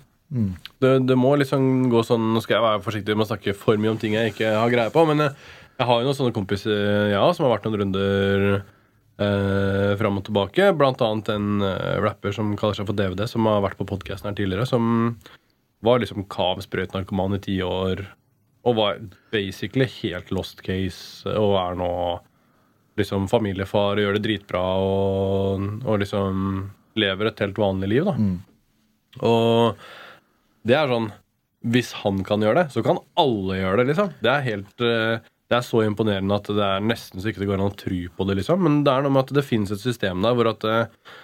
det. 0.83 0.95
Det 1.09 1.17
må 1.19 1.35
liksom 1.41 1.89
gå 1.93 2.03
sånn 2.05 2.33
Nå 2.35 2.43
skal 2.45 2.59
jeg 2.59 2.67
være 2.67 2.85
forsiktig 2.85 3.17
med 3.17 3.27
å 3.27 3.31
snakke 3.31 3.55
for 3.57 3.81
mye 3.81 3.95
om 3.95 4.01
ting 4.01 4.17
jeg 4.19 4.35
ikke 4.35 4.53
har 4.59 4.73
greie 4.73 4.93
på, 4.95 5.07
men 5.09 5.25
jeg, 5.25 5.37
jeg 5.79 5.89
har 5.91 6.01
jo 6.01 6.09
noen 6.09 6.19
sånne 6.19 6.37
kompiser 6.37 7.13
ja, 7.13 7.25
som 7.37 7.47
har 7.47 7.57
vært 7.57 7.69
noen 7.69 7.81
runder 7.83 8.47
eh, 9.21 9.93
fram 10.01 10.21
og 10.21 10.27
tilbake. 10.29 10.71
Blant 10.79 11.03
annet 11.05 11.33
en 11.35 11.65
eh, 11.65 11.97
rapper 12.05 12.35
som 12.37 12.55
kaller 12.59 12.79
seg 12.79 12.89
for 12.89 12.99
DVD, 12.99 13.27
som 13.31 13.49
har 13.49 13.65
vært 13.65 13.81
på 13.81 13.89
podkasten 13.89 14.31
her 14.31 14.39
tidligere, 14.39 14.69
som 14.69 15.17
var 15.85 16.01
liksom 16.01 16.27
kav 16.33 16.63
sprøytenarkoman 16.65 17.37
i 17.37 17.43
ti 17.45 17.59
år, 17.65 18.07
og 18.67 18.79
var 18.79 19.03
basically 19.35 19.87
helt 20.01 20.33
lost 20.35 20.65
case, 20.67 21.29
og 21.29 21.59
er 21.61 21.77
nå 21.79 21.91
liksom 22.97 23.29
familiefar 23.31 23.99
og 23.99 24.03
gjør 24.05 24.17
det 24.19 24.25
dritbra 24.25 24.65
og, 24.81 25.69
og 25.85 26.01
liksom 26.03 26.43
lever 26.97 27.31
et 27.31 27.45
helt 27.45 27.61
vanlig 27.61 27.91
liv, 27.93 28.09
da. 28.09 28.17
Og 29.27 29.87
det 30.67 30.75
er 30.77 30.91
sånn 30.91 31.07
Hvis 31.73 31.93
han 32.03 32.21
kan 32.27 32.43
gjøre 32.45 32.63
det, 32.65 32.73
så 32.75 32.83
kan 32.85 33.01
alle 33.19 33.57
gjøre 33.59 33.81
det, 33.81 33.87
liksom. 33.93 34.11
Det 34.23 34.33
er 34.33 34.45
helt 34.45 34.83
eh, 34.85 35.23
Det 35.49 35.57
er 35.57 35.65
så 35.65 35.85
imponerende 35.87 36.37
at 36.37 36.51
det 36.53 36.67
er 36.67 36.85
nesten 36.85 37.23
så 37.23 37.31
ikke 37.31 37.43
det 37.45 37.49
går 37.49 37.61
an 37.61 37.71
å 37.71 37.79
tro 37.79 38.01
på 38.17 38.27
det, 38.29 38.37
liksom. 38.41 38.61
Men 38.63 38.83
det 38.87 38.93
er 38.93 39.07
noe 39.07 39.15
med 39.15 39.25
at 39.25 39.33
det 39.39 39.47
finnes 39.47 39.73
et 39.73 39.83
system 39.83 40.25
der 40.25 40.37
hvor 40.37 40.51
at 40.53 40.67
eh, 40.69 41.15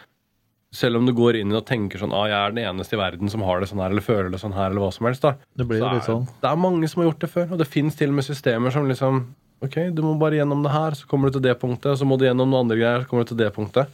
selv 0.72 0.96
om 0.96 1.06
du 1.06 1.12
går 1.12 1.36
inn 1.42 1.52
og 1.52 1.66
tenker 1.68 2.00
sånn 2.00 2.14
ah, 2.16 2.24
jeg 2.30 2.38
er 2.38 2.54
den 2.54 2.64
eneste 2.64 2.96
i 2.96 3.00
verden 3.00 3.28
som 3.28 3.44
har 3.44 3.60
det 3.60 3.68
sånn 3.68 3.82
her, 3.82 3.92
eller 3.92 4.04
føler 4.04 4.30
det 4.32 4.40
sånn 4.40 4.56
her, 4.56 4.70
eller 4.72 4.86
hva 4.86 4.92
som 4.96 5.08
helst, 5.08 5.24
da. 5.26 5.34
Det 5.52 5.66
blir 5.68 5.82
så 5.84 5.90
litt 5.92 6.08
sånn. 6.08 6.24
er, 6.24 6.38
det 6.40 6.52
er 6.52 6.62
mange 6.64 6.88
som 6.88 7.02
har 7.02 7.10
gjort 7.10 7.24
det 7.26 7.32
før, 7.34 7.50
og 7.52 7.60
det 7.60 7.68
fins 7.68 7.98
til 7.98 8.12
og 8.12 8.16
med 8.18 8.26
systemer 8.26 8.72
som 8.72 8.88
liksom 8.88 9.20
Ok, 9.62 9.78
du 9.94 10.02
må 10.02 10.16
bare 10.18 10.40
gjennom 10.40 10.64
det 10.64 10.72
her, 10.74 10.96
så 10.98 11.06
kommer 11.10 11.30
du 11.30 11.38
til 11.38 11.44
det 11.44 11.54
punktet, 11.60 11.94
så 11.98 12.06
må 12.08 12.18
du 12.18 12.26
gjennom 12.26 12.50
noen 12.50 12.64
andre 12.64 12.80
greier, 12.80 13.04
så 13.04 13.10
kommer 13.10 13.26
du 13.26 13.32
til 13.32 13.40
det 13.44 13.52
punktet. 13.54 13.92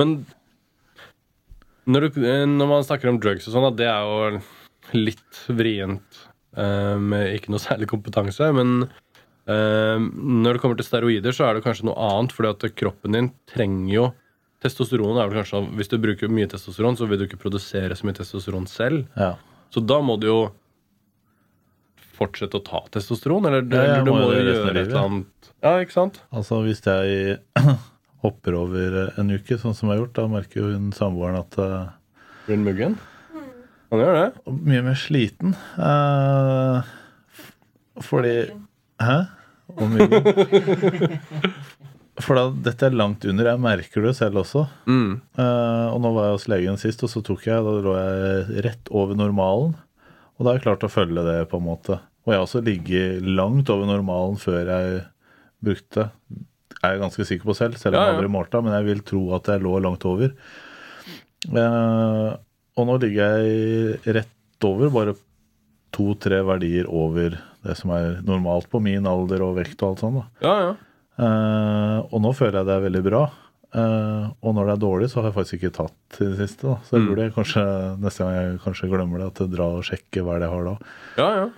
Men 0.00 0.22
når, 1.84 2.08
du, 2.08 2.22
eh, 2.24 2.44
når 2.48 2.70
man 2.70 2.86
snakker 2.86 3.10
om 3.10 3.20
drugs 3.20 3.48
og 3.50 3.56
sånn, 3.56 3.68
det 3.76 3.88
er 3.90 4.08
jo 4.08 4.96
litt 4.96 5.42
vrient 5.52 6.22
eh, 6.56 6.96
med 6.96 7.36
ikke 7.36 7.52
noe 7.52 7.62
særlig 7.62 7.90
kompetanse, 7.90 8.48
men 8.56 8.86
eh, 8.86 10.00
når 10.00 10.56
det 10.56 10.64
kommer 10.64 10.80
til 10.80 10.88
steroider, 10.88 11.36
så 11.36 11.48
er 11.48 11.58
det 11.58 11.66
kanskje 11.66 11.90
noe 11.90 12.08
annet, 12.08 12.32
fordi 12.32 12.54
at 12.54 12.76
kroppen 12.78 13.18
din 13.18 13.32
trenger 13.52 13.94
jo 13.98 14.10
Testosteron 14.62 15.16
er 15.18 15.26
vel 15.26 15.40
kanskje 15.40 15.58
Hvis 15.74 15.90
du 15.90 15.96
bruker 15.98 16.30
mye 16.30 16.46
testosteron, 16.46 16.94
så 16.94 17.08
vil 17.10 17.18
du 17.18 17.24
ikke 17.26 17.40
produsere 17.42 17.96
så 17.98 18.06
mye 18.06 18.14
testosteron 18.14 18.68
selv. 18.70 19.08
Ja. 19.18 19.32
Så 19.74 19.82
da 19.82 19.96
må 20.04 20.14
du 20.22 20.28
jo 20.28 20.36
fortsette 22.22 22.58
å 22.58 22.64
ta 22.66 22.82
testosteron, 22.94 23.46
eller, 23.50 23.66
Ja, 23.68 24.00
du 24.02 24.10
må 24.12 24.18
må 24.22 24.32
jo 24.32 24.40
gjøre 24.40 24.72
et 24.72 24.82
eller 24.86 25.00
annet 25.04 25.52
Ja, 25.62 25.76
ikke 25.82 25.94
sant? 25.98 26.22
Altså 26.34 26.62
hvis 26.66 26.82
jeg 26.86 27.38
hopper 28.24 28.56
over 28.58 28.98
en 29.18 29.34
uke, 29.34 29.58
sånn 29.58 29.74
som 29.74 29.90
jeg 29.90 29.96
har 29.98 30.04
gjort, 30.04 30.16
da 30.18 30.28
merker 30.30 30.62
jo 30.62 30.70
hun 30.72 30.92
samboeren 30.96 31.40
at 31.42 31.58
eh, 31.58 31.90
Blir 32.46 32.58
hun 32.60 32.66
muggen? 32.70 32.98
Han 33.92 34.00
gjør 34.00 34.14
det. 34.16 34.52
mye 34.72 34.82
mer 34.86 34.96
sliten. 34.96 35.52
Uh, 35.76 36.80
fordi 38.00 38.36
Hæ? 39.02 39.16
Og 39.76 39.90
muggen. 39.92 40.24
For 42.22 42.36
da, 42.38 42.46
dette 42.70 42.88
er 42.88 42.96
langt 42.96 43.24
under. 43.28 43.50
Jeg 43.52 43.60
merker 43.60 44.04
det 44.06 44.14
selv 44.16 44.42
også. 44.42 44.64
Mm. 44.88 45.20
Uh, 45.36 45.88
og 45.92 46.00
nå 46.04 46.12
var 46.16 46.28
jeg 46.28 46.36
hos 46.38 46.48
legen 46.52 46.80
sist, 46.80 47.04
og 47.04 47.12
så 47.12 47.22
tok 47.24 47.44
jeg, 47.48 47.64
da 47.64 47.72
lå 47.84 47.94
jeg 47.98 48.64
rett 48.66 48.90
over 48.96 49.16
normalen. 49.18 49.74
Og 50.36 50.44
da 50.44 50.52
har 50.52 50.58
jeg 50.58 50.66
klart 50.66 50.88
å 50.88 50.92
følge 50.92 51.24
det, 51.26 51.36
på 51.52 51.60
en 51.60 51.66
måte. 51.68 51.98
Og 52.22 52.30
jeg 52.32 52.38
har 52.38 52.44
også 52.46 52.62
ligget 52.64 53.22
langt 53.26 53.70
over 53.74 53.86
normalen 53.90 54.36
før 54.38 54.68
jeg 54.70 55.00
brukte. 55.62 56.10
Er 56.82 56.94
jeg 56.94 57.00
ganske 57.02 57.24
sikker 57.26 57.44
på 57.50 57.54
selv, 57.58 57.74
selv 57.78 57.94
om 57.96 58.02
jeg 58.06 58.14
aldri 58.16 58.30
målte, 58.30 58.60
men 58.62 58.72
jeg 58.76 58.84
vil 58.86 59.00
tro 59.06 59.22
at 59.36 59.50
jeg 59.50 59.62
lå 59.62 59.76
langt 59.82 60.04
over. 60.06 60.30
Eh, 61.52 62.30
og 62.78 62.88
nå 62.88 62.96
ligger 63.02 63.36
jeg 63.42 64.14
rett 64.16 64.66
over, 64.66 64.90
bare 64.94 65.14
to-tre 65.92 66.38
verdier 66.46 66.86
over 66.88 67.34
det 67.62 67.74
som 67.78 67.90
er 67.94 68.20
normalt 68.26 68.68
på 68.72 68.80
min 68.82 69.04
alder 69.06 69.42
og 69.44 69.56
vekt 69.58 69.82
og 69.84 69.92
alt 69.92 70.02
sånt. 70.06 70.22
Ja, 70.42 70.54
ja. 70.68 70.72
Uh, 71.20 71.98
og 72.08 72.22
nå 72.24 72.30
føler 72.34 72.62
jeg 72.62 72.66
det 72.70 72.72
er 72.78 72.84
veldig 72.86 73.02
bra. 73.04 73.18
Uh, 73.76 74.30
og 74.42 74.54
når 74.56 74.70
det 74.70 74.72
er 74.72 74.80
dårlig, 74.82 75.08
så 75.12 75.20
har 75.20 75.28
jeg 75.28 75.34
faktisk 75.36 75.58
ikke 75.58 75.74
tatt 75.76 76.16
i 76.24 76.28
det 76.30 76.38
siste. 76.40 76.64
da. 76.70 76.78
Så 76.88 76.96
jeg 76.96 77.02
Mm. 77.02 77.08
burde 77.10 77.26
jeg 77.26 77.34
kanskje, 77.36 77.64
neste 78.00 78.24
gang 78.24 78.32
jeg 78.38 78.60
kanskje 78.64 78.88
glemmer 78.90 79.18
det, 79.20 79.26
at 79.28 79.38
jeg 79.44 79.52
drar 79.52 79.76
og 79.76 79.84
sjekker 79.84 80.24
hva 80.24 80.34
er 80.34 80.40
det 80.40 80.48
jeg 80.48 80.54
har 80.56 80.64
da. 80.64 80.74
ja, 81.20 81.28
ja. 81.42 81.50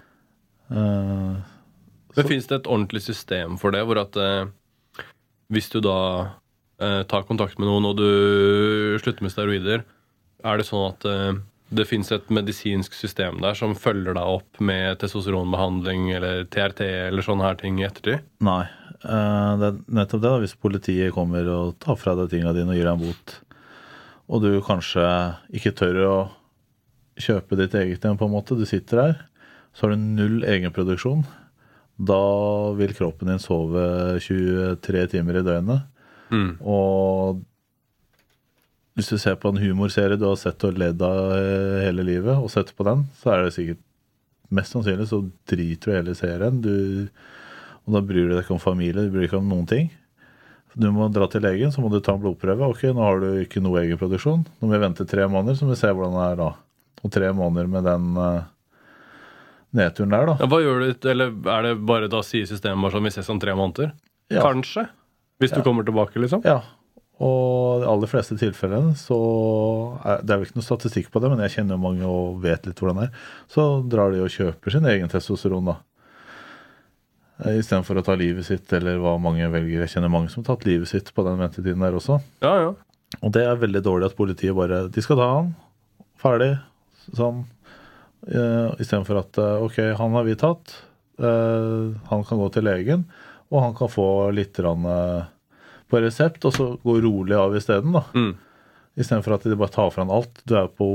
Eh, 0.70 1.34
Men 2.14 2.28
fins 2.30 2.46
det 2.50 2.60
et 2.60 2.70
ordentlig 2.70 3.02
system 3.04 3.58
for 3.60 3.74
det, 3.74 3.82
hvor 3.84 3.98
at 4.00 4.16
uh, 4.16 4.46
hvis 5.52 5.68
du 5.72 5.80
da 5.84 5.98
uh, 6.80 7.02
tar 7.10 7.26
kontakt 7.28 7.58
med 7.58 7.68
noen 7.68 7.90
og 7.90 7.98
du 7.98 9.00
slutter 9.02 9.26
med 9.26 9.34
steroider, 9.34 9.84
er 10.44 10.60
det 10.60 10.68
sånn 10.68 10.90
at 10.92 11.04
det 11.74 11.86
fins 11.88 12.10
et 12.12 12.26
medisinsk 12.28 12.92
system 12.92 13.38
der 13.40 13.56
som 13.56 13.72
følger 13.74 14.12
deg 14.12 14.28
opp 14.28 14.60
med 14.60 14.98
testosteronbehandling 15.00 16.10
eller 16.12 16.42
TRT 16.52 16.82
eller 17.08 17.24
sånne 17.24 17.46
her 17.48 17.56
ting 17.58 17.80
i 17.80 17.86
ettertid? 17.88 18.26
nei. 18.44 18.66
Det 19.04 19.68
er 19.68 19.78
nettopp 19.92 20.20
det. 20.20 20.28
da, 20.28 20.36
Hvis 20.40 20.54
politiet 20.56 21.12
kommer 21.12 21.48
og 21.52 21.74
tar 21.82 21.96
fra 22.00 22.14
deg 22.16 22.30
tingene 22.32 22.54
dine 22.56 22.72
og 22.72 22.78
gir 22.78 22.86
deg 22.88 22.94
en 22.94 23.02
bot, 23.02 23.34
og 24.32 24.44
du 24.44 24.50
kanskje 24.64 25.04
ikke 25.52 25.74
tør 25.76 25.98
å 26.04 26.14
kjøpe 27.20 27.58
ditt 27.60 27.74
eget 27.76 28.04
igjen, 28.04 28.16
på 28.20 28.28
en 28.28 28.32
måte, 28.32 28.56
du 28.56 28.64
sitter 28.68 29.00
der, 29.02 29.18
så 29.75 29.87
har 29.87 29.95
du 29.95 30.03
null 30.03 30.45
egenproduksjon. 30.47 31.25
Da 31.95 32.22
vil 32.79 32.95
kroppen 32.95 33.31
din 33.31 33.43
sove 33.43 34.20
23 34.22 35.07
timer 35.14 35.41
i 35.41 35.45
døgnet. 35.47 35.91
Mm. 36.35 36.57
Og 36.62 37.43
hvis 38.95 39.11
du 39.11 39.18
ser 39.18 39.39
på 39.43 39.51
en 39.51 39.59
humorserie 39.59 40.18
du 40.18 40.27
har 40.29 40.39
sett 40.39 40.62
og 40.66 40.79
ledd 40.79 41.03
av 41.03 41.35
eh, 41.35 41.83
hele 41.89 42.07
livet, 42.07 42.39
og 42.39 42.51
setter 42.53 42.77
på 42.79 42.87
den, 42.87 43.07
så 43.18 43.35
er 43.35 43.45
det 43.45 43.57
sikkert 43.57 43.83
mest 44.55 44.75
sannsynlig 44.75 45.09
så 45.11 45.20
driter 45.51 45.91
du 45.91 45.97
hele 45.97 46.14
serien. 46.18 46.61
Du, 46.62 46.75
og 47.85 47.97
da 47.97 48.03
bryr 48.07 48.29
du 48.29 48.37
deg 48.37 48.45
ikke 48.45 48.55
om 48.57 48.62
familie, 48.62 49.03
du 49.03 49.11
bryr 49.11 49.25
deg 49.25 49.33
ikke 49.33 49.43
om 49.43 49.51
noen 49.51 49.66
ting. 49.70 49.91
Du 50.75 50.89
må 50.91 51.07
dra 51.14 51.27
til 51.31 51.45
legen, 51.45 51.70
så 51.70 51.83
må 51.83 51.91
du 51.91 52.01
ta 52.03 52.16
en 52.16 52.22
blodprøve. 52.22 52.66
Ok, 52.66 52.89
nå 52.91 53.03
har 53.03 53.20
du 53.22 53.29
ikke 53.45 53.62
noe 53.62 53.83
egenproduksjon. 53.85 54.43
Nå 54.43 54.66
må 54.66 54.75
vi 54.75 54.83
vente 54.83 55.07
tre 55.07 55.27
måneder, 55.31 55.59
så 55.59 55.66
må 55.66 55.75
vi 55.75 55.83
se 55.83 55.91
hvordan 55.91 56.16
det 56.18 56.25
er 56.33 56.41
da. 56.41 56.49
Og 57.05 57.12
tre 57.14 57.31
måneder 57.37 57.70
med 57.70 57.87
den 57.87 58.09
eh, 58.18 58.49
nedturen 59.77 60.14
der, 60.14 60.31
da. 60.31 60.37
Ja, 60.41 60.49
hva 60.51 60.61
gjør 60.62 60.83
du, 60.85 61.09
eller 61.11 61.35
er 61.57 61.68
det 61.68 61.75
bare 61.89 62.11
da 62.12 62.22
sier 62.27 62.47
systemet 62.49 62.83
bare 62.85 62.97
sånn 62.97 63.09
vi 63.09 63.14
ses 63.14 63.31
om 63.33 63.41
tre 63.43 63.55
måneder? 63.59 63.93
Ja. 64.33 64.43
Kanskje? 64.45 64.87
Hvis 65.43 65.53
du 65.55 65.61
kommer 65.66 65.87
tilbake, 65.87 66.20
liksom? 66.22 66.45
Ja. 66.47 66.61
Og 67.22 67.83
de 67.85 67.87
aller 67.87 68.11
fleste 68.11 68.35
tilfellene 68.41 68.97
så 68.99 69.16
er, 70.03 70.22
Det 70.27 70.33
er 70.35 70.39
vel 70.41 70.49
ikke 70.49 70.59
noe 70.59 70.66
statistikk 70.66 71.12
på 71.14 71.20
det, 71.22 71.31
men 71.31 71.43
jeg 71.45 71.53
kjenner 71.59 71.77
jo 71.77 71.83
mange 71.85 72.09
og 72.09 72.41
vet 72.43 72.66
litt 72.66 72.81
hvordan 72.81 73.03
det 73.03 73.09
er. 73.09 73.27
Så 73.51 73.66
drar 73.91 74.14
de 74.14 74.22
og 74.25 74.33
kjøper 74.35 74.75
sin 74.75 74.89
egen 74.91 75.12
testosteron, 75.12 75.70
da. 75.70 75.77
Istedenfor 77.51 77.99
å 77.99 78.05
ta 78.07 78.14
livet 78.18 78.47
sitt, 78.47 78.70
eller 78.75 78.99
hva 79.03 79.16
mange 79.22 79.47
velger. 79.51 79.85
Jeg 79.85 79.95
kjenner 79.97 80.12
mange 80.12 80.31
som 80.31 80.43
har 80.43 80.53
tatt 80.53 80.66
livet 80.68 80.91
sitt 80.91 81.11
på 81.14 81.25
den 81.27 81.39
ventetiden 81.43 81.83
der 81.83 81.97
også. 81.99 82.20
Ja, 82.45 82.55
ja. 82.62 82.75
Og 83.22 83.35
det 83.35 83.45
er 83.47 83.59
veldig 83.62 83.83
dårlig 83.85 84.09
at 84.11 84.16
politiet 84.18 84.57
bare 84.57 84.89
De 84.91 85.03
skal 85.03 85.18
ta 85.20 85.27
han. 85.37 85.53
Ferdig. 86.18 86.55
Sånn. 87.14 87.45
Uh, 88.25 88.72
Istedenfor 88.81 89.20
at 89.20 89.39
eh, 89.39 89.62
ok, 89.66 89.79
han 89.99 90.16
har 90.16 90.25
vi 90.25 90.37
tatt. 90.41 90.72
Eh, 91.18 91.95
han 92.11 92.25
kan 92.25 92.41
gå 92.41 92.49
til 92.51 92.66
legen, 92.66 93.05
og 93.53 93.62
han 93.62 93.77
kan 93.79 93.91
få 93.91 94.31
litt 94.35 94.59
eh, 94.59 95.22
på 95.89 96.03
resept, 96.03 96.45
og 96.45 96.55
så 96.55 96.68
gå 96.83 96.99
rolig 97.05 97.37
av 97.39 97.55
isteden. 97.57 97.95
Mm. 98.14 98.35
Istedenfor 98.99 99.37
at 99.37 99.47
de 99.47 99.59
bare 99.59 99.75
tar 99.75 99.93
fra 99.95 100.03
han 100.03 100.14
alt. 100.14 100.43
Du 100.45 100.57
er 100.59 100.68
på 100.68 100.89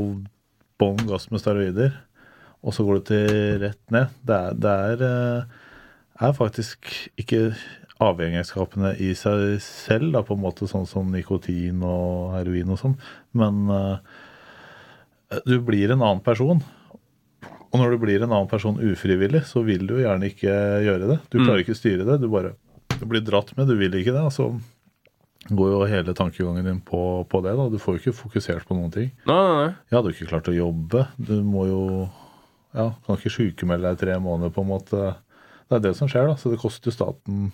bånn 0.80 1.04
gass 1.08 1.30
med 1.32 1.44
steroider, 1.44 1.96
og 2.64 2.76
så 2.76 2.84
går 2.84 3.00
du 3.00 3.10
til 3.12 3.60
rett 3.64 3.84
ned. 3.94 4.16
Det 4.28 4.36
er, 4.36 4.58
det 4.60 4.74
er, 4.92 5.04
eh, 5.08 5.60
er 6.28 6.36
faktisk 6.36 6.92
ikke 7.20 7.54
avhengighetsskapende 8.00 8.94
i 9.04 9.14
seg 9.18 9.60
selv, 9.64 10.14
da, 10.16 10.24
på 10.24 10.36
en 10.36 10.44
måte 10.44 10.68
sånn 10.72 10.88
som 10.88 11.12
nikotin 11.12 11.84
og 11.84 12.36
heroin 12.38 12.72
og 12.72 12.80
sånn, 12.80 12.96
men 13.36 13.66
eh, 13.76 15.40
du 15.44 15.58
blir 15.64 15.92
en 15.92 16.00
annen 16.02 16.24
person. 16.24 16.64
Og 17.70 17.78
når 17.80 17.92
du 17.94 17.98
blir 18.02 18.24
en 18.26 18.32
annen 18.34 18.50
person 18.50 18.80
ufrivillig, 18.82 19.44
så 19.46 19.62
vil 19.66 19.84
du 19.86 19.94
jo 19.98 20.02
gjerne 20.04 20.26
ikke 20.32 20.54
gjøre 20.88 21.10
det. 21.12 21.18
Du 21.30 21.38
klarer 21.44 21.62
ikke 21.62 21.76
å 21.76 21.80
styre 21.80 22.06
det. 22.08 22.20
Du 22.24 22.28
bare 22.34 22.56
du 23.00 23.06
blir 23.08 23.22
dratt 23.24 23.54
med, 23.56 23.68
du 23.70 23.76
vil 23.80 23.94
ikke 23.96 24.12
det. 24.16 24.24
Altså 24.26 24.50
går 25.50 25.70
jo 25.72 25.78
hele 25.90 26.14
tankegangen 26.18 26.66
din 26.68 26.80
på, 26.86 27.00
på 27.30 27.40
det. 27.46 27.54
da. 27.58 27.68
Du 27.72 27.78
får 27.82 27.96
jo 27.96 28.02
ikke 28.02 28.18
fokusert 28.18 28.66
på 28.68 28.76
noen 28.78 28.92
ting. 28.94 29.12
Nei, 29.30 29.38
nei, 29.38 29.54
nei. 29.62 29.70
Jeg 29.90 29.96
hadde 30.00 30.12
jo 30.12 30.18
ikke 30.18 30.32
klart 30.34 30.50
å 30.52 30.56
jobbe. 30.58 31.06
Du 31.18 31.36
må 31.46 31.68
jo 31.70 31.84
Ja, 32.76 32.92
kan 33.06 33.18
ikke 33.18 33.32
sjukemelde 33.34 33.88
deg 33.90 33.96
i 33.98 34.02
tre 34.04 34.18
måneder, 34.22 34.52
på 34.54 34.62
en 34.62 34.70
måte. 34.70 35.08
Det 35.70 35.78
er 35.80 35.86
det 35.88 35.94
som 35.98 36.10
skjer, 36.12 36.28
da. 36.30 36.36
Så 36.38 36.52
det 36.52 36.60
koster 36.62 36.92
jo 36.92 36.94
staten 36.98 37.48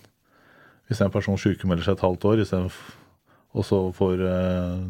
Hvis 0.90 1.00
en 1.06 1.12
person 1.14 1.38
sykemelder 1.40 1.86
seg 1.88 1.96
et 1.96 2.04
halvt 2.04 2.26
år, 2.32 2.42
i 2.44 2.48
stedet 2.50 2.72
f- 2.72 2.96
og 3.56 3.64
så 3.64 3.78
får 3.96 4.20
eh, 4.28 4.82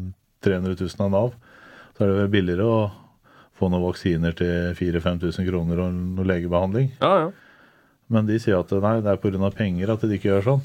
300 0.42 0.74
000 0.80 1.04
av 1.04 1.12
Nav, 1.14 1.36
så 1.94 2.02
er 2.02 2.10
det 2.10 2.16
vel 2.18 2.32
billigere 2.32 2.66
å 2.66 2.78
få 3.58 3.70
noen 3.72 3.84
vaksiner 3.86 4.34
til 4.36 4.72
4000-5000 4.78 5.48
kroner 5.48 5.82
og 5.86 5.92
noe 6.16 6.28
legebehandling. 6.28 6.90
Ja, 7.00 7.12
ja. 7.26 7.28
Men 8.12 8.28
de 8.28 8.36
sier 8.38 8.60
at 8.60 8.70
nei, 8.70 8.98
det 9.02 9.10
er 9.10 9.18
pga. 9.22 9.50
penger 9.56 9.90
at 9.96 10.04
de 10.06 10.14
ikke 10.18 10.30
gjør 10.34 10.44
sånn. 10.50 10.64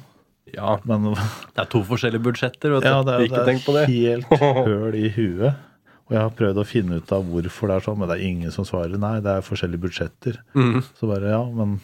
Ja, 0.52 0.76
Men 0.90 1.12
det 1.56 1.64
er 1.64 1.70
to 1.72 1.82
forskjellige 1.88 2.24
budsjetter, 2.26 2.74
vet 2.76 2.84
du. 2.86 2.90
Ja, 2.90 3.02
det 3.08 3.14
er, 3.16 3.26
ikke 3.28 3.44
det 3.48 3.56
er 3.56 3.66
på 3.66 3.76
det. 3.78 3.86
helt 3.90 4.36
høl 4.68 4.98
i 5.00 5.10
huet. 5.16 5.68
Og 6.10 6.18
jeg 6.18 6.26
har 6.26 6.34
prøvd 6.36 6.60
å 6.60 6.68
finne 6.68 7.00
ut 7.00 7.12
av 7.16 7.24
hvorfor 7.24 7.72
det 7.72 7.76
er 7.78 7.84
sånn, 7.88 7.98
men 8.02 8.10
det 8.12 8.18
er 8.18 8.28
ingen 8.28 8.52
som 8.52 8.66
svarer 8.68 9.00
nei. 9.00 9.16
Det 9.24 9.32
er 9.32 9.46
forskjellige 9.48 9.84
budsjetter. 9.86 10.42
Mm. 10.58 10.82
Så 10.98 11.08
bare 11.08 11.30
ja, 11.32 11.42
men 11.56 11.78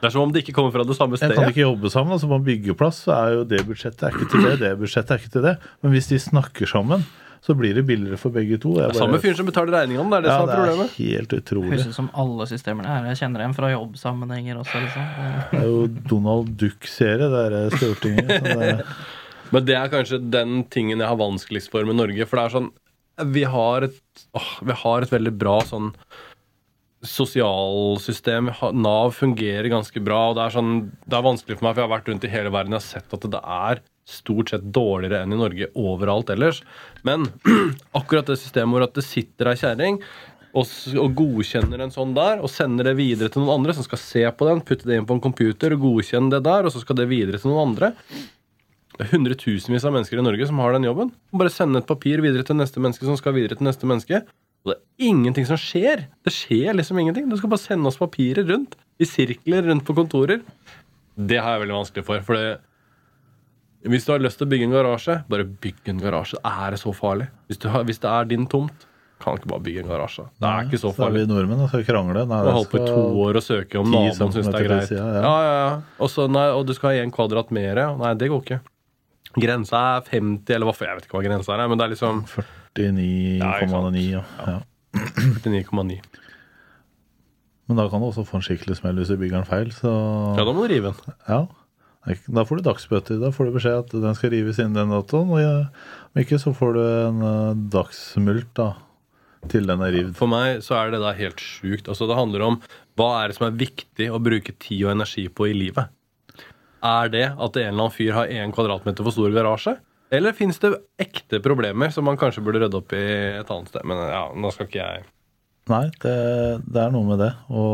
Det 0.00 0.08
er 0.08 0.14
som 0.16 0.24
om 0.26 0.32
det 0.34 0.42
ikke 0.42 0.56
kommer 0.56 0.74
fra 0.74 0.82
det 0.88 0.96
samme 0.98 1.14
jeg 1.14 1.28
kan 1.28 1.36
stedet. 1.36 1.52
ikke 1.54 1.62
jobbe 1.68 1.92
sammen. 1.94 2.16
altså 2.16 2.26
På 2.26 2.40
en 2.40 2.46
byggeplass 2.48 3.04
så 3.06 3.14
er 3.14 3.36
jo 3.36 3.44
det 3.46 3.62
budsjettet 3.68 4.02
er 4.08 4.16
ikke 4.16 4.30
til 4.32 4.46
det, 4.48 4.54
det 4.64 4.72
budsjettet 4.80 5.14
er 5.14 5.22
ikke 5.22 5.34
til 5.36 5.46
det. 5.46 5.54
Men 5.84 5.94
hvis 5.94 6.10
de 6.10 6.18
snakker 6.26 6.66
sammen, 6.72 7.06
så 7.40 7.54
blir 7.56 7.72
det 7.74 7.86
billigere 7.88 8.18
for 8.20 8.30
begge 8.34 8.58
to. 8.60 8.74
Det 8.76 8.84
er 8.90 8.98
samme 8.98 9.20
fyren 9.22 9.36
som 9.38 9.46
betaler 9.48 9.72
regningene, 9.72 10.10
det 10.12 10.18
er 10.18 10.26
det 10.26 10.32
ja, 10.32 10.40
som 10.40 10.50
er 10.50 10.66
det 10.68 10.84
er 10.84 10.90
helt 10.98 11.32
utrolig. 11.38 11.70
Høres 11.72 11.86
ut 11.88 11.96
som 11.96 12.10
alle 12.22 12.46
systemene 12.50 12.90
her. 12.90 13.06
Jeg 13.12 13.20
kjenner 13.22 13.44
dem 13.46 13.54
fra 13.56 13.70
jobbsammenhenger 13.72 14.60
også. 14.60 14.82
Liksom. 14.84 15.08
Det- 15.54 15.62
er 15.62 15.70
jo 15.70 15.86
Donald 16.12 16.52
Duck-serie, 16.60 17.30
det 17.32 17.44
er 17.62 17.78
Stortinget. 17.78 18.28
så 18.28 18.44
det 18.44 18.68
er- 18.74 18.84
Men 19.52 19.64
det 19.66 19.74
er 19.74 19.88
kanskje 19.90 20.20
den 20.30 20.60
tingen 20.70 21.00
jeg 21.02 21.08
har 21.10 21.16
vanskeligst 21.18 21.72
for 21.72 21.82
med 21.88 21.96
Norge. 21.98 22.26
For 22.30 22.38
det 22.38 22.44
er 22.44 22.54
sånn 22.60 22.68
Vi 23.34 23.42
har 23.50 23.82
et, 23.88 23.96
åh, 24.38 24.52
vi 24.68 24.76
har 24.84 25.02
et 25.02 25.10
veldig 25.10 25.32
bra 25.40 25.56
sånn 25.66 25.90
sosialsystem. 27.06 28.50
Nav 28.76 29.14
fungerer 29.16 29.70
ganske 29.72 30.02
bra. 30.04 30.30
Og 30.30 30.38
det 30.38 30.46
er 30.46 30.56
sånn 30.56 30.74
Det 31.06 31.16
er 31.16 31.26
vanskelig 31.26 31.58
for 31.58 31.66
meg, 31.66 31.74
for 31.74 31.82
jeg 31.82 31.88
har 31.88 31.96
vært 31.96 32.10
rundt 32.12 32.26
i 32.26 32.32
hele 32.32 32.52
verden 32.54 32.76
og 32.76 32.84
sett 32.84 33.16
at 33.16 33.30
det 33.32 33.40
er 33.40 33.82
stort 34.10 34.50
sett 34.50 34.64
dårligere 34.74 35.22
enn 35.22 35.36
i 35.36 35.38
Norge 35.38 35.70
overalt 35.78 36.32
ellers. 36.34 36.64
Men 37.06 37.28
akkurat 38.00 38.26
det 38.28 38.40
systemet 38.40 38.74
hvor 38.74 38.88
at 38.88 38.98
det 38.98 39.06
sitter 39.06 39.52
ei 39.52 39.60
kjerring 39.60 40.00
og, 40.50 40.66
og 40.98 41.14
godkjenner 41.14 41.84
en 41.84 41.94
sånn 41.94 42.16
der, 42.16 42.42
og 42.42 42.50
sender 42.50 42.90
det 42.90 42.96
videre 42.98 43.30
til 43.30 43.44
noen 43.44 43.60
andre 43.60 43.76
som 43.76 43.86
skal 43.86 44.02
se 44.02 44.24
på 44.34 44.48
den, 44.48 44.64
putte 44.66 44.88
det 44.88 44.98
inn 44.98 45.06
på 45.06 45.14
en 45.14 45.22
computer 45.22 45.76
og 45.76 45.84
godkjenne 45.84 46.32
det 46.34 46.42
der, 46.48 46.66
og 46.66 46.74
så 46.74 46.82
skal 46.82 46.98
det 46.98 47.06
videre 47.12 47.38
til 47.38 47.52
noen 47.52 47.70
andre. 47.70 47.92
Det 48.96 49.06
er 49.06 49.12
hundretusenvis 49.14 49.86
av 49.86 49.94
mennesker 49.94 50.20
i 50.20 50.26
Norge 50.26 50.50
som 50.50 50.58
har 50.60 50.74
den 50.74 50.84
jobben. 50.84 51.14
Bare 51.32 51.52
sende 51.54 51.80
et 51.80 51.88
papir 51.88 52.20
videre 52.24 52.44
til 52.44 52.58
neste 52.58 52.82
menneske 52.82 53.06
som 53.06 53.16
skal 53.16 53.36
videre 53.38 53.56
til 53.56 53.68
neste 53.68 53.88
menneske. 53.88 54.24
Og 54.64 54.72
det 54.72 54.76
er 54.76 55.08
ingenting 55.10 55.46
som 55.48 55.56
skjer. 55.60 56.06
Det 56.26 56.32
skjer 56.34 56.76
liksom 56.76 56.98
ingenting. 57.00 57.28
Du 57.30 57.36
skal 57.40 57.48
bare 57.52 57.62
sende 57.62 57.88
oss 57.88 57.96
papirer 58.00 58.44
rundt. 58.50 58.76
I 59.00 59.06
sirkler 59.08 59.64
rundt 59.70 59.86
på 59.88 59.94
kontorer. 59.96 60.42
Det 61.16 61.38
har 61.40 61.56
jeg 61.56 61.62
veldig 61.64 61.78
vanskelig 61.78 62.04
for. 62.04 62.20
For 62.26 62.36
det, 62.36 62.58
hvis 63.88 64.04
du 64.04 64.12
har 64.12 64.20
lyst 64.20 64.36
til 64.40 64.44
å 64.48 64.50
bygge 64.52 64.66
en 64.68 64.74
garasje, 64.76 65.16
bare 65.32 65.46
bygg 65.64 65.88
en 65.94 66.02
garasje. 66.04 66.40
Er 66.44 66.74
det 66.76 66.80
så 66.82 66.92
farlig? 66.96 67.30
Hvis, 67.48 67.60
du 67.62 67.68
har, 67.72 67.86
hvis 67.88 68.00
det 68.02 68.10
er 68.12 68.28
din 68.28 68.44
tomt, 68.52 68.84
kan 69.20 69.36
du 69.36 69.40
ikke 69.40 69.50
bare 69.54 69.64
bygge 69.64 69.82
en 69.86 69.88
garasje. 69.94 70.26
Det 70.40 70.48
er 70.50 70.68
ikke 70.68 70.80
så 70.80 70.90
Så 70.90 70.92
er 70.92 70.98
farlig. 71.06 71.24
vi 71.24 71.32
nordmenn 71.32 71.64
og 71.64 71.72
skal 71.72 71.86
krangle. 71.88 72.26
Nei, 72.28 72.42
har 72.44 72.56
holdt 72.58 72.70
på 72.72 72.80
i 72.80 72.86
to 72.88 73.00
år 73.24 73.40
og 73.40 73.44
søke 73.46 73.80
om 73.80 73.88
naboen 73.92 74.32
syns 74.36 74.48
det 74.52 74.60
er 74.60 74.68
greit. 74.68 74.88
siden, 74.92 75.10
ja. 75.16 75.24
Ja, 75.24 75.34
ja, 75.48 75.56
ja. 75.64 75.74
Og, 76.04 76.20
nei, 76.36 76.46
og 76.56 76.66
du 76.68 76.76
skal 76.76 76.92
ha 76.92 77.02
én 77.04 77.12
kvadrat 77.16 77.52
mer. 77.56 77.80
Nei, 78.00 78.12
det 78.20 78.28
går 78.32 78.44
ikke. 78.44 78.60
Grensa 79.40 79.80
er 79.96 80.08
50, 80.12 80.54
eller 80.56 80.68
hva 80.68 80.76
for 80.76 80.88
jeg 80.88 81.00
vet 81.00 81.08
ikke 81.08 81.16
hva 81.20 81.26
grensa 81.28 81.56
er, 81.56 81.68
men 81.70 81.80
det 81.80 81.86
er 81.88 81.92
liksom 81.96 82.24
49,9. 82.78 84.02
Ja, 84.10 84.24
ja. 84.46 84.58
49,9. 85.44 86.00
Men 87.70 87.78
da 87.78 87.84
kan 87.90 88.02
du 88.02 88.08
også 88.08 88.24
få 88.26 88.40
en 88.40 88.44
skikkelig 88.46 88.76
smell 88.80 88.98
hvis 88.98 89.10
du 89.12 89.16
bygger 89.20 89.38
den 89.40 89.48
feil. 89.48 89.70
Så 89.74 89.90
Ja, 90.38 90.44
da 90.44 90.52
må 90.54 90.66
du 90.66 90.72
rive 90.74 90.90
den. 90.94 91.14
ja. 91.28 91.40
Da 92.32 92.42
får 92.48 92.58
du 92.58 92.62
dagsbøter. 92.64 93.18
Da 93.20 93.28
får 93.30 93.46
du 93.50 93.52
beskjed 93.58 93.76
at 93.84 93.90
den 93.92 94.14
skal 94.16 94.30
rives 94.32 94.58
innen 94.58 94.72
den 94.78 94.88
datoen. 94.94 95.28
Om 95.36 96.20
ikke 96.22 96.38
så 96.40 96.54
får 96.56 96.72
du 96.74 96.80
en 96.82 97.20
eh, 97.28 97.58
dagsmult 97.74 98.48
da, 98.56 98.70
til 99.52 99.68
den 99.68 99.82
er 99.84 99.92
rivd. 99.92 100.14
For 100.16 100.26
meg 100.32 100.62
så 100.64 100.78
er 100.80 100.94
det 100.94 101.02
da 101.04 101.12
helt 101.18 101.36
sjukt. 101.44 101.90
Altså, 101.92 102.08
det 102.08 102.16
handler 102.16 102.46
om 102.46 102.56
hva 102.96 103.10
er 103.20 103.28
det 103.28 103.36
som 103.36 103.46
er 103.50 103.58
viktig 103.60 104.08
å 104.10 104.18
bruke 104.18 104.56
tid 104.58 104.86
og 104.88 104.94
energi 104.96 105.26
på 105.28 105.50
i 105.50 105.54
livet. 105.54 105.92
Er 106.82 107.12
det 107.12 107.26
at 107.36 107.60
en 107.60 107.68
eller 107.68 107.76
annen 107.76 107.92
fyr 107.94 108.16
har 108.16 108.32
én 108.32 108.56
kvadratmeter 108.56 109.04
for 109.04 109.12
stor 109.12 109.30
garasje? 109.36 109.76
Eller 110.10 110.34
fins 110.34 110.58
det 110.62 110.72
ekte 111.00 111.38
problemer 111.42 111.92
som 111.94 112.06
man 112.08 112.18
kanskje 112.18 112.42
burde 112.42 112.64
rydde 112.64 112.78
opp 112.80 112.94
i 112.98 113.04
et 113.38 113.50
annet 113.50 113.70
sted? 113.70 113.84
Men 113.86 114.00
ja, 114.10 114.24
nå 114.34 114.50
skal 114.54 114.66
ikke 114.66 114.82
jeg 114.82 115.08
Nei, 115.70 115.84
det, 116.02 116.14
det 116.66 116.80
er 116.82 116.90
noe 116.90 117.06
med 117.06 117.20
det. 117.22 117.28
Å 117.52 117.64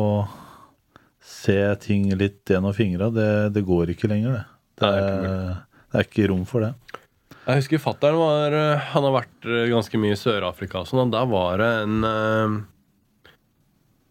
se 1.24 1.56
ting 1.80 2.10
litt 2.18 2.42
gjennom 2.50 2.74
fingra, 2.76 3.08
det, 3.14 3.28
det 3.54 3.62
går 3.64 3.94
ikke 3.94 4.10
lenger, 4.10 4.34
det. 4.36 4.42
Det, 4.76 4.90
det 4.90 4.90
er 4.90 5.06
ikke 5.06 5.54
det 5.86 6.02
er 6.02 6.08
ikke 6.10 6.26
rom 6.28 6.42
for 6.44 6.66
det. 6.66 6.74
Jeg 7.46 7.62
husker 7.62 7.80
fatteren 7.80 8.18
var 8.18 8.54
eh, 8.58 8.88
Han 8.90 9.04
har 9.06 9.14
vært 9.14 9.46
eh, 9.46 9.68
ganske 9.70 10.00
mye 10.02 10.16
i 10.16 10.18
Sør-Afrika 10.18 10.82
og 10.82 10.88
sånn, 10.90 11.06
og 11.06 11.14
der 11.14 11.28
var 11.30 11.62
det 11.62 11.68
en 11.84 12.08
eh, 12.08 12.56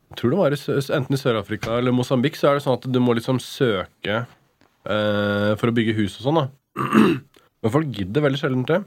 Jeg 0.07 0.19
tror 0.21 0.33
det 0.33 0.39
var 0.39 0.55
i, 0.55 0.59
enten 0.97 1.17
i 1.17 1.19
Sør-Afrika 1.19 1.77
eller 1.77 1.93
Mosambik, 1.93 2.39
så 2.39 2.49
er 2.49 2.57
det 2.57 2.65
sånn 2.65 2.79
at 2.79 2.87
du 2.89 2.99
må 3.03 3.13
liksom 3.17 3.41
søke 3.43 4.21
eh, 4.23 5.51
for 5.59 5.69
å 5.69 5.75
bygge 5.75 5.97
hus 5.99 6.15
og 6.21 6.29
sånn, 6.29 6.41
da. 6.41 6.47
Men 7.65 7.73
folk 7.73 7.87
gidder 7.97 8.21
veldig 8.21 8.37
sjelden 8.37 8.65
det. 8.69 8.83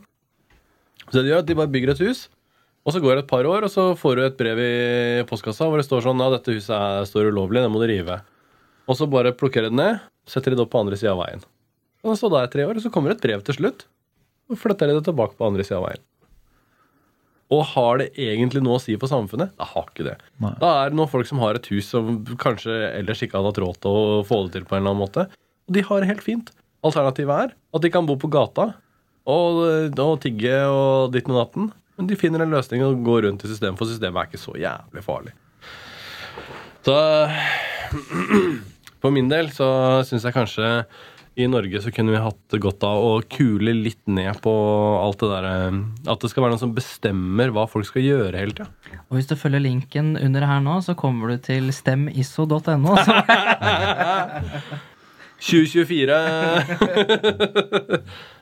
Så 1.08 1.16
det 1.16 1.24
de 1.26 1.32
gjør, 1.32 1.42
at 1.42 1.48
de 1.48 1.56
bare 1.58 1.72
bygger 1.74 1.90
et 1.96 2.02
hus, 2.06 2.28
og 2.86 2.94
så 2.94 3.00
går 3.02 3.18
det 3.18 3.22
et 3.24 3.30
par 3.30 3.46
år, 3.48 3.66
og 3.66 3.72
så 3.72 3.90
får 3.98 4.14
du 4.16 4.22
et 4.24 4.36
brev 4.38 4.60
i 4.62 5.24
postkassa 5.28 5.66
hvor 5.66 5.80
det 5.80 5.86
står 5.88 6.04
sånn 6.06 6.22
Ja, 6.22 6.28
dette 6.32 6.54
huset 6.54 6.74
er, 6.76 7.06
står 7.08 7.32
ulovlig, 7.32 7.64
det 7.64 7.72
må 7.74 7.82
du 7.82 7.88
rive. 7.90 8.20
Og 8.88 8.96
så 8.96 9.08
bare 9.10 9.34
plukker 9.36 9.66
de 9.66 9.72
det 9.72 9.80
ned, 9.80 10.04
setter 10.30 10.54
de 10.54 10.60
det 10.60 10.64
opp 10.64 10.70
på 10.76 10.80
andre 10.80 10.96
sida 11.00 11.16
av 11.16 11.24
veien. 11.24 11.42
Og 12.06 12.14
så 12.20 12.30
der 12.32 12.46
tre 12.52 12.68
år, 12.68 12.78
og 12.78 12.84
så 12.84 12.92
kommer 12.94 13.10
det 13.10 13.18
et 13.18 13.26
brev 13.26 13.42
til 13.44 13.58
slutt. 13.58 13.82
Og 14.48 14.60
flytter 14.62 14.88
de 14.88 14.96
det 15.00 15.04
tilbake 15.10 15.36
på 15.36 15.48
andre 15.50 15.66
sida 15.66 15.80
av 15.80 15.88
veien. 15.88 16.04
Og 17.52 17.64
har 17.74 18.00
det 18.00 18.08
egentlig 18.20 18.62
noe 18.62 18.78
å 18.78 18.84
si 18.84 18.94
for 19.00 19.10
samfunnet? 19.10 19.54
Det 19.58 19.68
har 19.72 19.90
ikke 19.90 20.06
det. 20.06 20.16
Nei. 20.44 20.54
Da 20.60 20.70
er 20.84 20.92
det 20.92 21.00
noen 21.00 21.10
folk 21.10 21.28
som 21.28 21.40
har 21.42 21.58
et 21.58 21.68
hus 21.72 21.90
som 21.90 22.22
kanskje 22.40 22.76
ellers 22.92 23.24
ikke 23.24 23.40
hadde 23.40 23.52
hatt 23.52 23.60
råd 23.64 23.82
til 23.82 24.00
å 24.00 24.24
få 24.28 24.42
det 24.46 24.54
til 24.54 24.68
på 24.68 24.76
en 24.76 24.82
eller 24.84 24.94
annen 24.94 25.02
måte. 25.02 25.24
Og 25.68 25.76
de 25.76 25.84
har 25.88 26.04
det 26.04 26.10
helt 26.12 26.24
fint. 26.24 26.52
Alternativet 26.86 27.48
er 27.48 27.56
at 27.74 27.82
de 27.84 27.90
kan 27.92 28.06
bo 28.06 28.14
på 28.20 28.30
gata 28.30 28.70
og, 29.28 29.60
og 29.98 30.16
tigge 30.22 30.54
og 30.70 31.12
ditt 31.12 31.28
med 31.28 31.40
natten. 31.40 31.68
Men 31.98 32.06
de 32.06 32.16
finner 32.18 32.44
en 32.44 32.54
løsning 32.54 32.84
og 32.86 33.02
går 33.04 33.26
rundt 33.26 33.42
i 33.42 33.50
systemet, 33.50 33.78
for 33.80 33.90
systemet 33.90 34.20
er 34.20 34.30
ikke 34.30 34.40
så 34.40 34.54
jævlig 34.54 35.02
farlig. 35.04 35.34
Så 36.86 36.96
for 39.02 39.14
min 39.14 39.30
del 39.30 39.50
så 39.54 39.68
syns 40.06 40.24
jeg 40.24 40.36
kanskje 40.36 40.68
i 41.38 41.46
Norge 41.50 41.78
så 41.82 41.90
kunne 41.94 42.14
vi 42.14 42.20
hatt 42.22 42.54
godt 42.62 42.82
av 42.86 43.02
å 43.04 43.10
kule 43.30 43.74
litt 43.76 44.00
ned 44.10 44.40
på 44.42 44.52
alt 44.98 45.20
det 45.22 45.28
derre 45.30 45.52
At 46.10 46.22
det 46.22 46.30
skal 46.32 46.42
være 46.42 46.56
noen 46.56 46.62
som 46.64 46.72
bestemmer 46.74 47.52
hva 47.54 47.66
folk 47.70 47.86
skal 47.86 48.02
gjøre 48.02 48.40
hele 48.40 48.56
tida. 48.56 48.66
Og 49.06 49.18
hvis 49.18 49.30
du 49.30 49.36
følger 49.38 49.62
linken 49.62 50.16
under 50.18 50.46
her 50.50 50.62
nå, 50.64 50.80
så 50.82 50.96
kommer 50.98 51.34
du 51.34 51.42
til 51.46 51.70
stemisso.no. 51.74 52.96
Så 55.38 55.62
2024 55.64 56.14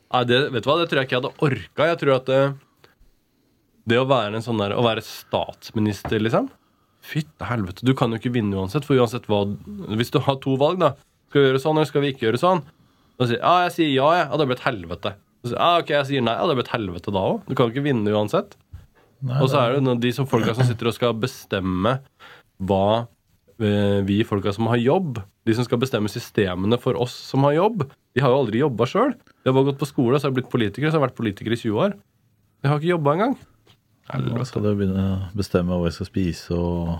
Nei, 0.07 0.23
det, 0.29 0.39
vet 0.55 0.65
du 0.65 0.69
hva, 0.71 0.77
det 0.81 0.87
tror 0.89 1.01
jeg 1.01 1.09
ikke 1.09 1.17
jeg 1.17 1.23
hadde 1.23 1.45
orka. 1.45 1.89
Jeg 1.91 1.99
tror 2.01 2.13
at 2.15 2.31
det, 2.31 2.43
det 3.91 3.99
å 4.01 4.07
være 4.09 4.39
en 4.39 4.45
sånn 4.45 4.63
der 4.63 4.77
Å 4.77 4.85
være 4.87 5.05
statsminister, 5.05 6.23
liksom 6.23 6.49
Fytte 7.07 7.47
helvete. 7.47 7.85
Du 7.87 7.93
kan 7.99 8.11
jo 8.11 8.19
ikke 8.19 8.33
vinne 8.35 8.57
uansett, 8.59 8.87
for 8.87 8.99
uansett 8.99 9.29
hva 9.31 9.45
Hvis 9.99 10.15
du 10.15 10.19
har 10.25 10.41
to 10.43 10.57
valg, 10.61 10.81
da 10.83 10.95
Skal 11.29 11.43
vi 11.43 11.51
gjøre 11.51 11.63
sånn, 11.63 11.79
eller 11.79 11.91
skal 11.91 12.05
vi 12.07 12.15
ikke 12.15 12.29
gjøre 12.29 12.43
sånn? 12.43 12.65
Da 13.17 13.29
sier 13.29 13.41
ja, 13.41 13.55
jeg 13.67 13.75
sier 13.77 13.91
ja, 13.93 14.09
jeg. 14.13 14.25
Ja, 14.29 14.39
det 14.41 14.47
blir 14.49 14.59
et 14.59 14.67
helvete. 14.67 15.13
Så 15.47 15.55
ja, 15.55 15.69
ok, 15.81 15.93
jeg 15.95 16.09
sier 16.11 16.25
nei. 16.27 16.35
Ja, 16.37 16.49
det 16.49 16.57
blir 16.59 16.67
et 16.67 16.75
helvete 16.75 17.15
da 17.15 17.23
òg. 17.31 17.47
Du 17.47 17.55
kan 17.55 17.69
jo 17.69 17.73
ikke 17.73 17.87
vinne 17.87 18.13
uansett. 18.13 18.57
Nei, 19.25 19.39
Og 19.41 19.49
så 19.49 19.63
er 19.63 19.79
det 19.79 19.95
de 20.03 20.11
som 20.13 20.29
folka 20.29 20.53
som 20.57 20.67
sitter 20.69 20.91
og 20.91 20.97
skal 20.97 21.15
bestemme 21.17 21.95
hva 22.69 22.83
eh, 22.93 23.07
vi 23.57 24.19
folka 24.29 24.53
som 24.53 24.67
har 24.69 24.77
jobb, 24.77 25.23
de 25.49 25.55
som 25.57 25.65
skal 25.65 25.81
bestemme 25.81 26.11
systemene 26.13 26.77
for 26.83 26.99
oss 27.01 27.15
som 27.31 27.47
har 27.49 27.55
jobb, 27.57 27.87
de 28.13 28.21
har 28.21 28.33
jo 28.33 28.41
aldri 28.43 28.61
jobba 28.61 28.89
sjøl. 28.91 29.15
De 29.17 29.49
har 29.49 29.57
bare 29.57 29.71
gått 29.71 29.81
på 29.81 29.89
skole 29.89 30.19
så 30.21 30.29
har 30.29 30.35
de 30.35 30.41
blitt 30.43 30.53
politikere, 30.53 30.91
så 30.91 30.99
har 30.99 31.05
de 31.05 31.09
vært 31.09 31.19
politikere 31.19 31.57
i 31.57 31.63
20 31.63 31.81
år. 31.87 31.97
De 32.61 32.69
har 32.69 32.81
ikke 32.81 32.93
jobba 32.93 33.15
engang. 33.17 33.37
Nå 34.27 34.45
skal 34.47 34.63
de 34.67 34.77
begynne 34.79 35.03
å 35.03 35.17
bestemme 35.37 35.75
hva 35.75 35.89
de 35.89 35.97
skal 35.97 36.09
spise, 36.09 36.55
og 36.55 36.95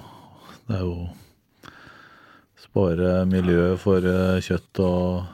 det 0.67 0.81
er 0.81 0.85
jo 0.87 0.97
Spare 2.57 3.21
miljøet 3.29 3.79
for 3.81 4.05
eh, 4.09 4.39
kjøtt 4.45 4.81
og 4.85 5.27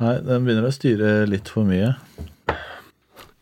Nei, 0.00 0.14
den 0.24 0.46
begynner 0.46 0.66
å 0.66 0.72
styre 0.74 1.10
litt 1.28 1.50
for 1.52 1.66
mye. 1.68 1.90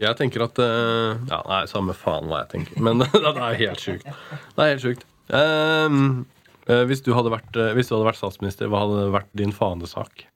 Jeg 0.03 0.18
tenker 0.18 0.45
at 0.47 0.59
eh, 0.62 1.20
Ja, 1.31 1.39
nei, 1.49 1.61
samme 1.70 1.95
faen 1.97 2.29
hva 2.31 2.43
jeg 2.45 2.51
tenker. 2.55 2.81
Men 2.85 3.03
det 3.05 3.33
er 3.33 3.61
helt 3.62 3.83
sjukt. 3.83 4.07
Det 4.07 4.64
er 4.64 4.72
helt 4.74 4.85
sjukt. 4.85 5.07
Eh, 5.29 6.83
hvis, 6.89 7.05
du 7.05 7.12
vært, 7.12 7.55
eh, 7.57 7.72
hvis 7.76 7.89
du 7.89 7.97
hadde 7.97 8.09
vært 8.09 8.20
statsminister, 8.20 8.68
hva 8.68 8.85
hadde 8.85 9.09
vært 9.14 9.31
din 9.37 9.55
fanesak? 9.57 10.26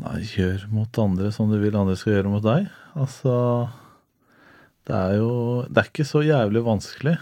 Nei, 0.00 0.20
gjør 0.24 0.64
mot 0.72 0.98
andre 0.98 1.30
som 1.34 1.50
du 1.52 1.58
vil 1.60 1.76
andre 1.76 1.96
skal 1.98 2.16
gjøre 2.16 2.32
mot 2.32 2.44
deg. 2.44 2.70
Altså 2.96 3.68
Det 4.86 4.94
er 4.94 5.16
jo 5.18 5.64
Det 5.68 5.80
er 5.80 5.88
ikke 5.90 6.08
så 6.08 6.22
jævlig 6.24 6.64
vanskelig. 6.64 7.18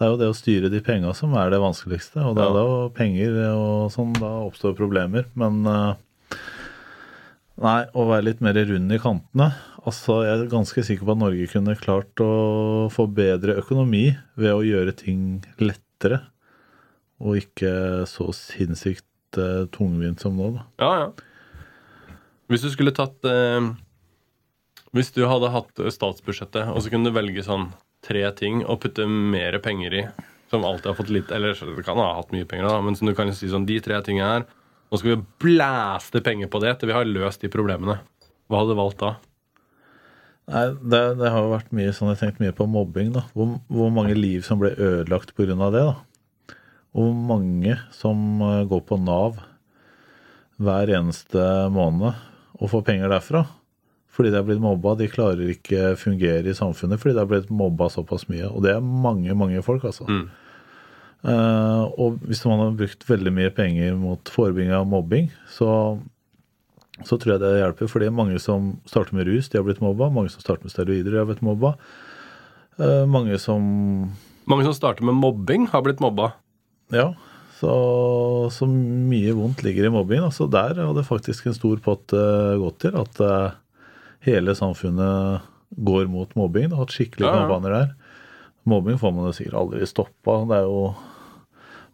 Det 0.00 0.06
er 0.06 0.10
jo 0.10 0.18
det 0.18 0.28
å 0.32 0.36
styre 0.36 0.70
de 0.72 0.80
penga 0.80 1.12
som 1.14 1.34
er 1.36 1.50
det 1.52 1.60
vanskeligste. 1.60 2.22
Og 2.24 2.36
det 2.36 2.44
er 2.44 2.54
da 2.56 2.88
penger 2.96 3.36
og 3.52 3.90
sånn, 3.92 4.14
da 4.16 4.30
oppstår 4.46 4.76
problemer. 4.78 5.26
Men 5.38 5.60
eh, 5.68 5.98
Nei, 7.60 7.80
å 7.92 8.06
være 8.08 8.24
litt 8.24 8.38
mer 8.40 8.56
rund 8.56 8.92
i 8.94 8.98
kantene. 9.00 9.50
Altså, 9.84 10.22
Jeg 10.24 10.32
er 10.32 10.52
ganske 10.52 10.84
sikker 10.84 11.04
på 11.04 11.12
at 11.12 11.20
Norge 11.20 11.48
kunne 11.52 11.76
klart 11.76 12.22
å 12.24 12.88
få 12.92 13.04
bedre 13.12 13.58
økonomi 13.60 14.14
ved 14.40 14.54
å 14.54 14.64
gjøre 14.64 14.94
ting 14.96 15.42
lettere. 15.60 16.22
Og 17.20 17.36
ikke 17.42 18.06
så 18.08 18.30
sinnssykt 18.32 19.36
uh, 19.36 19.68
tungvint 19.74 20.24
som 20.24 20.38
nå, 20.40 20.54
da. 20.56 20.64
Ja, 20.80 20.92
ja. 21.02 22.06
Hvis 22.48 22.64
du 22.64 22.70
skulle 22.72 22.96
tatt 22.96 23.20
uh, 23.28 23.60
Hvis 24.96 25.12
du 25.14 25.20
hadde 25.28 25.52
hatt 25.52 25.84
statsbudsjettet, 25.92 26.72
og 26.72 26.80
så 26.80 26.90
kunne 26.90 27.12
du 27.12 27.14
velge 27.14 27.44
sånn 27.44 27.68
tre 28.00 28.24
ting 28.32 28.64
å 28.64 28.78
putte 28.80 29.04
mer 29.04 29.58
penger 29.60 29.98
i, 30.00 30.06
som 30.50 30.64
alltid 30.64 30.88
har 30.94 30.96
fått 30.96 31.12
litt 31.12 31.30
Eller 31.36 31.60
kan 31.84 32.00
ha 32.00 32.14
hatt 32.16 32.32
mye 32.32 32.48
penger, 32.48 32.72
da, 32.72 32.80
men 32.80 32.96
som 32.96 33.06
du 33.06 33.12
kan 33.14 33.28
si 33.36 33.52
sånn 33.52 33.68
De 33.68 33.76
tre 33.84 34.00
tingene 34.06 34.32
her 34.32 34.48
Nå 34.90 34.98
skal 34.98 35.12
vi 35.14 35.24
blæste 35.42 36.22
penger 36.26 36.50
på 36.50 36.60
det 36.62 36.76
til 36.78 36.90
vi 36.90 36.96
har 36.96 37.06
løst 37.06 37.44
de 37.44 37.50
problemene. 37.52 38.00
Hva 38.50 38.62
hadde 38.62 38.74
du 38.74 38.80
valgt 38.80 39.02
da? 39.02 39.12
Nei, 40.50 40.64
det, 40.82 41.02
det 41.20 41.30
har 41.30 41.44
jo 41.44 41.52
vært 41.52 41.70
mye 41.76 41.92
sånn, 41.94 42.10
jeg 42.10 42.18
har 42.18 42.22
tenkt 42.24 42.40
mye 42.42 42.54
på 42.56 42.66
mobbing, 42.66 43.12
da. 43.14 43.22
Hvor, 43.36 43.52
hvor 43.70 43.92
mange 43.94 44.16
liv 44.18 44.42
som 44.46 44.58
ble 44.58 44.72
ødelagt 44.74 45.36
pga. 45.36 45.54
det, 45.54 45.84
da. 45.86 46.56
Og 46.90 47.06
hvor 47.06 47.14
mange 47.14 47.76
som 47.94 48.42
eh, 48.42 48.64
går 48.66 48.82
på 48.88 48.98
Nav 48.98 49.38
hver 50.60 50.90
eneste 50.98 51.44
måned 51.72 52.18
og 52.58 52.72
får 52.72 52.82
penger 52.88 53.14
derfra. 53.14 53.44
Fordi 54.10 54.32
de 54.34 54.40
er 54.40 54.46
blitt 54.48 54.60
mobba. 54.60 54.96
De 54.98 55.06
klarer 55.08 55.52
ikke 55.54 55.94
fungere 55.96 56.50
i 56.50 56.56
samfunnet 56.56 57.00
fordi 57.00 57.14
de 57.16 57.22
er 57.22 57.30
blitt 57.30 57.52
mobba 57.54 57.86
såpass 57.92 58.26
mye. 58.28 58.50
Og 58.50 58.66
det 58.66 58.74
er 58.74 58.82
mange, 58.82 59.32
mange 59.38 59.62
folk, 59.64 59.86
altså. 59.86 60.08
Mm. 60.10 60.26
Eh, 61.20 61.82
og 62.00 62.20
hvis 62.24 62.40
man 62.48 62.62
har 62.62 62.76
brukt 62.78 63.04
veldig 63.08 63.32
mye 63.36 63.50
penger 63.52 63.96
mot 64.00 64.30
forebygging 64.32 64.72
av 64.76 64.86
mobbing, 64.88 65.28
så, 65.52 65.70
så 67.04 67.18
tror 67.20 67.34
jeg 67.36 67.42
det 67.44 67.50
hjelper. 67.60 67.90
For 67.92 68.00
det 68.02 68.08
er 68.10 68.16
mange 68.16 68.38
som 68.42 68.74
starter 68.88 69.16
med 69.18 69.28
rus, 69.28 69.50
de 69.52 69.60
har 69.60 69.66
blitt 69.68 69.82
mobba. 69.84 70.08
Mange 70.14 70.32
som 70.32 70.44
starter 70.44 70.64
med 70.68 70.72
steroider, 70.74 71.12
de 71.12 71.20
har 71.20 71.28
blitt 71.28 71.44
mobba. 71.44 71.74
Eh, 72.80 73.04
mange 73.10 73.36
som 73.42 73.64
Mange 74.50 74.64
som 74.66 74.74
starter 74.74 75.04
med 75.06 75.18
mobbing, 75.20 75.68
har 75.70 75.84
blitt 75.86 76.00
mobba. 76.02 76.32
Ja. 76.90 77.10
Så, 77.60 77.70
så 78.56 78.64
mye 78.66 79.34
vondt 79.36 79.60
ligger 79.62 79.84
i 79.86 79.92
mobbing. 79.92 80.22
Altså 80.24 80.48
der 80.50 80.78
hadde 80.80 81.04
faktisk 81.06 81.46
en 81.50 81.54
stor 81.58 81.76
pott 81.84 82.14
eh, 82.16 82.56
gått 82.58 82.80
til. 82.86 82.96
At 82.96 83.20
hele 84.24 84.54
samfunnet 84.56 85.44
går 85.76 86.08
mot 86.10 86.32
mobbing. 86.34 86.70
Det 86.70 86.76
har 86.78 86.86
hatt 86.86 86.96
skikkelige 86.96 87.28
Ja, 87.28 87.36
ja. 87.36 87.44
kampanjer 87.44 87.76
der. 87.76 87.92
Mobbing 88.68 88.98
får 89.00 89.12
man 89.16 89.28
jo 89.28 89.36
sikkert 89.36 89.58
aldri 89.60 89.86
stoppa. 89.88 90.40
Det 90.48 90.56
er 90.58 90.66
jo 90.66 90.80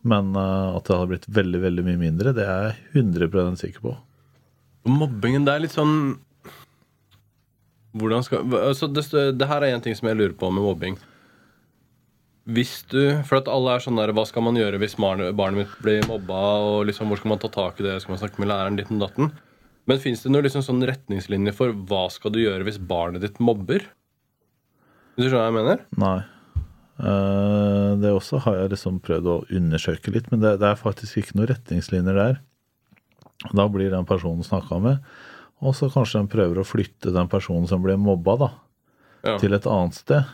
Men 0.07 0.31
uh, 0.39 0.77
at 0.77 0.87
det 0.87 0.95
hadde 0.95 1.11
blitt 1.15 1.27
veldig, 1.39 1.63
veldig 1.65 1.85
mye 1.89 2.01
mindre, 2.01 2.35
det 2.37 2.47
er 2.47 2.69
jeg 2.71 3.03
100 3.03 3.59
sikker 3.63 3.83
på. 3.89 3.97
Mobbingen, 4.87 5.47
det 5.47 5.55
er 5.57 5.65
litt 5.65 5.75
sånn 5.75 5.97
Hvordan 7.97 8.23
skal 8.23 8.45
altså 8.61 8.87
det, 8.93 9.03
det 9.41 9.49
her 9.51 9.65
er 9.65 9.73
en 9.75 9.83
ting 9.83 9.97
som 9.99 10.07
jeg 10.07 10.19
lurer 10.19 10.35
på 10.39 10.51
med 10.53 10.63
mobbing. 10.63 10.99
Hvis 12.47 12.85
du 12.93 13.01
For 13.27 13.41
at 13.41 13.49
alle 13.51 13.75
er 13.75 13.83
sånn 13.83 13.99
der 13.99 14.13
Hva 14.15 14.23
skal 14.29 14.45
man 14.47 14.59
gjøre 14.59 14.79
hvis 14.79 14.95
barnet, 15.01 15.35
mitt 15.57 15.73
blir 15.83 16.07
mobba? 16.07 16.43
Og 16.63 16.87
liksom, 16.87 17.11
Hvor 17.11 17.19
skal 17.19 17.33
man 17.33 17.43
ta 17.43 17.51
tak 17.51 17.81
i 17.81 17.89
det? 17.89 17.97
Skal 18.03 18.15
man 18.15 18.23
snakke 18.23 18.43
med 18.43 18.53
læreren? 18.53 18.79
ditt 18.79 18.93
om 18.93 19.03
datten? 19.03 19.33
Men 19.87 20.03
fins 20.03 20.23
det 20.23 20.31
noen 20.31 20.47
liksom 20.47 20.65
sånn 20.67 20.83
retningslinjer 20.87 21.55
for 21.55 21.75
hva 21.89 22.07
skal 22.11 22.35
du 22.35 22.41
gjøre 22.43 22.67
hvis 22.67 22.79
barnet 22.79 23.23
ditt 23.23 23.39
mobber? 23.43 23.85
Hvis 25.15 25.27
du 25.27 25.31
skjønner 25.31 25.45
hva 25.45 25.51
jeg 25.51 25.59
mener? 25.59 25.85
Nei. 26.03 26.17
Eh, 26.99 27.91
det 28.01 28.13
også 28.17 28.41
har 28.47 28.57
jeg 28.63 28.73
liksom 28.73 29.01
prøvd 29.05 29.27
å 29.29 29.39
undersøke 29.59 30.13
litt, 30.15 30.31
men 30.33 30.41
det, 30.41 30.55
det 30.63 30.71
er 30.71 30.81
faktisk 30.81 31.19
ikke 31.21 31.37
noen 31.37 31.51
retningslinjer 31.53 32.17
der. 32.23 32.39
Da 33.53 33.67
blir 33.69 33.93
den 33.93 34.07
personen 34.09 34.47
snakka 34.47 34.79
med, 34.81 35.03
og 35.61 35.75
så 35.77 35.91
kanskje 35.93 36.23
den 36.23 36.31
prøver 36.33 36.63
å 36.63 36.67
flytte 36.69 37.13
den 37.13 37.29
personen 37.33 37.69
som 37.69 37.83
ble 37.85 37.99
mobba, 38.01 38.37
da, 38.41 38.51
Ja. 39.27 39.39
til 39.43 39.53
et 39.57 39.67
annet 39.67 39.95
sted. 39.99 40.25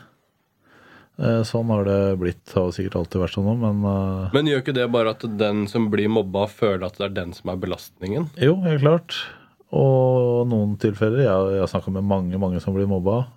Eh, 1.19 1.43
sånn 1.45 1.69
har 1.69 1.83
det 1.85 2.17
blitt. 2.17 2.41
Det 2.49 2.55
har 2.57 2.71
sikkert 2.73 2.95
alltid 2.97 3.21
vært 3.21 3.35
sånn 3.35 3.59
men 3.61 3.83
eh, 3.85 4.29
Men 4.33 4.47
gjør 4.49 4.63
ikke 4.63 4.73
det 4.79 4.87
bare 4.91 5.11
at 5.13 5.21
den 5.37 5.67
som 5.69 5.89
blir 5.93 6.09
mobba, 6.09 6.47
føler 6.49 6.87
at 6.87 6.97
det 6.97 7.05
er 7.11 7.13
den 7.19 7.33
som 7.37 7.51
er 7.53 7.59
belastningen? 7.61 8.29
jo, 8.41 8.55
helt 8.65 8.81
klart. 8.81 9.19
Og 9.73 10.45
noen 10.49 10.75
tilfeller 10.77 11.23
Jeg, 11.25 11.59
har 11.59 11.69
snakka 11.69 11.91
med 11.93 12.05
mange 12.05 12.37
mange 12.37 12.59
som 12.61 12.73
blir 12.75 12.85
mobba 12.89 13.27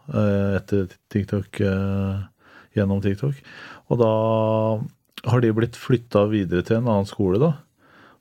etter 0.59 0.89
TikTok, 1.13 1.61
eh, 1.65 2.25
gjennom 2.79 3.03
TikTok. 3.05 3.39
Og 3.91 4.01
da 4.01 4.13
har 5.31 5.43
de 5.43 5.53
blitt 5.57 5.79
flytta 5.79 6.27
videre 6.31 6.65
til 6.67 6.81
en 6.81 6.91
annen 6.91 7.09
skole, 7.09 7.41
da. 7.43 7.53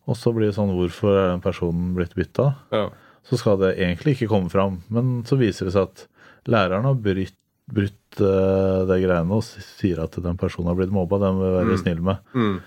Og 0.05 0.17
så 0.19 0.31
blir 0.35 0.51
det 0.51 0.57
sånn 0.57 0.73
Hvorfor 0.75 1.15
er 1.17 1.31
den 1.31 1.41
personen 1.41 1.93
blitt 1.97 2.13
bytta? 2.17 2.51
Ja. 2.75 2.87
Så 3.25 3.39
skal 3.41 3.57
det 3.61 3.75
egentlig 3.79 4.15
ikke 4.15 4.29
komme 4.35 4.51
fram. 4.53 4.83
Men 4.93 5.23
så 5.25 5.37
viser 5.39 5.67
det 5.67 5.73
seg 5.75 5.89
at 5.89 6.05
læreren 6.51 6.85
har 6.85 6.97
brutt, 7.01 7.37
brutt 7.73 8.19
det 8.19 8.99
greiene 9.01 9.35
og 9.35 9.43
sier 9.43 9.99
at 10.03 10.15
den 10.21 10.37
personen 10.39 10.69
har 10.69 10.77
blitt 10.77 10.93
mobba. 10.93 11.19
Den 11.23 11.39
vil 11.41 11.55
være 11.57 11.69
være 11.71 11.81
snill 11.81 12.03
med. 12.05 12.21
Mm. 12.37 12.59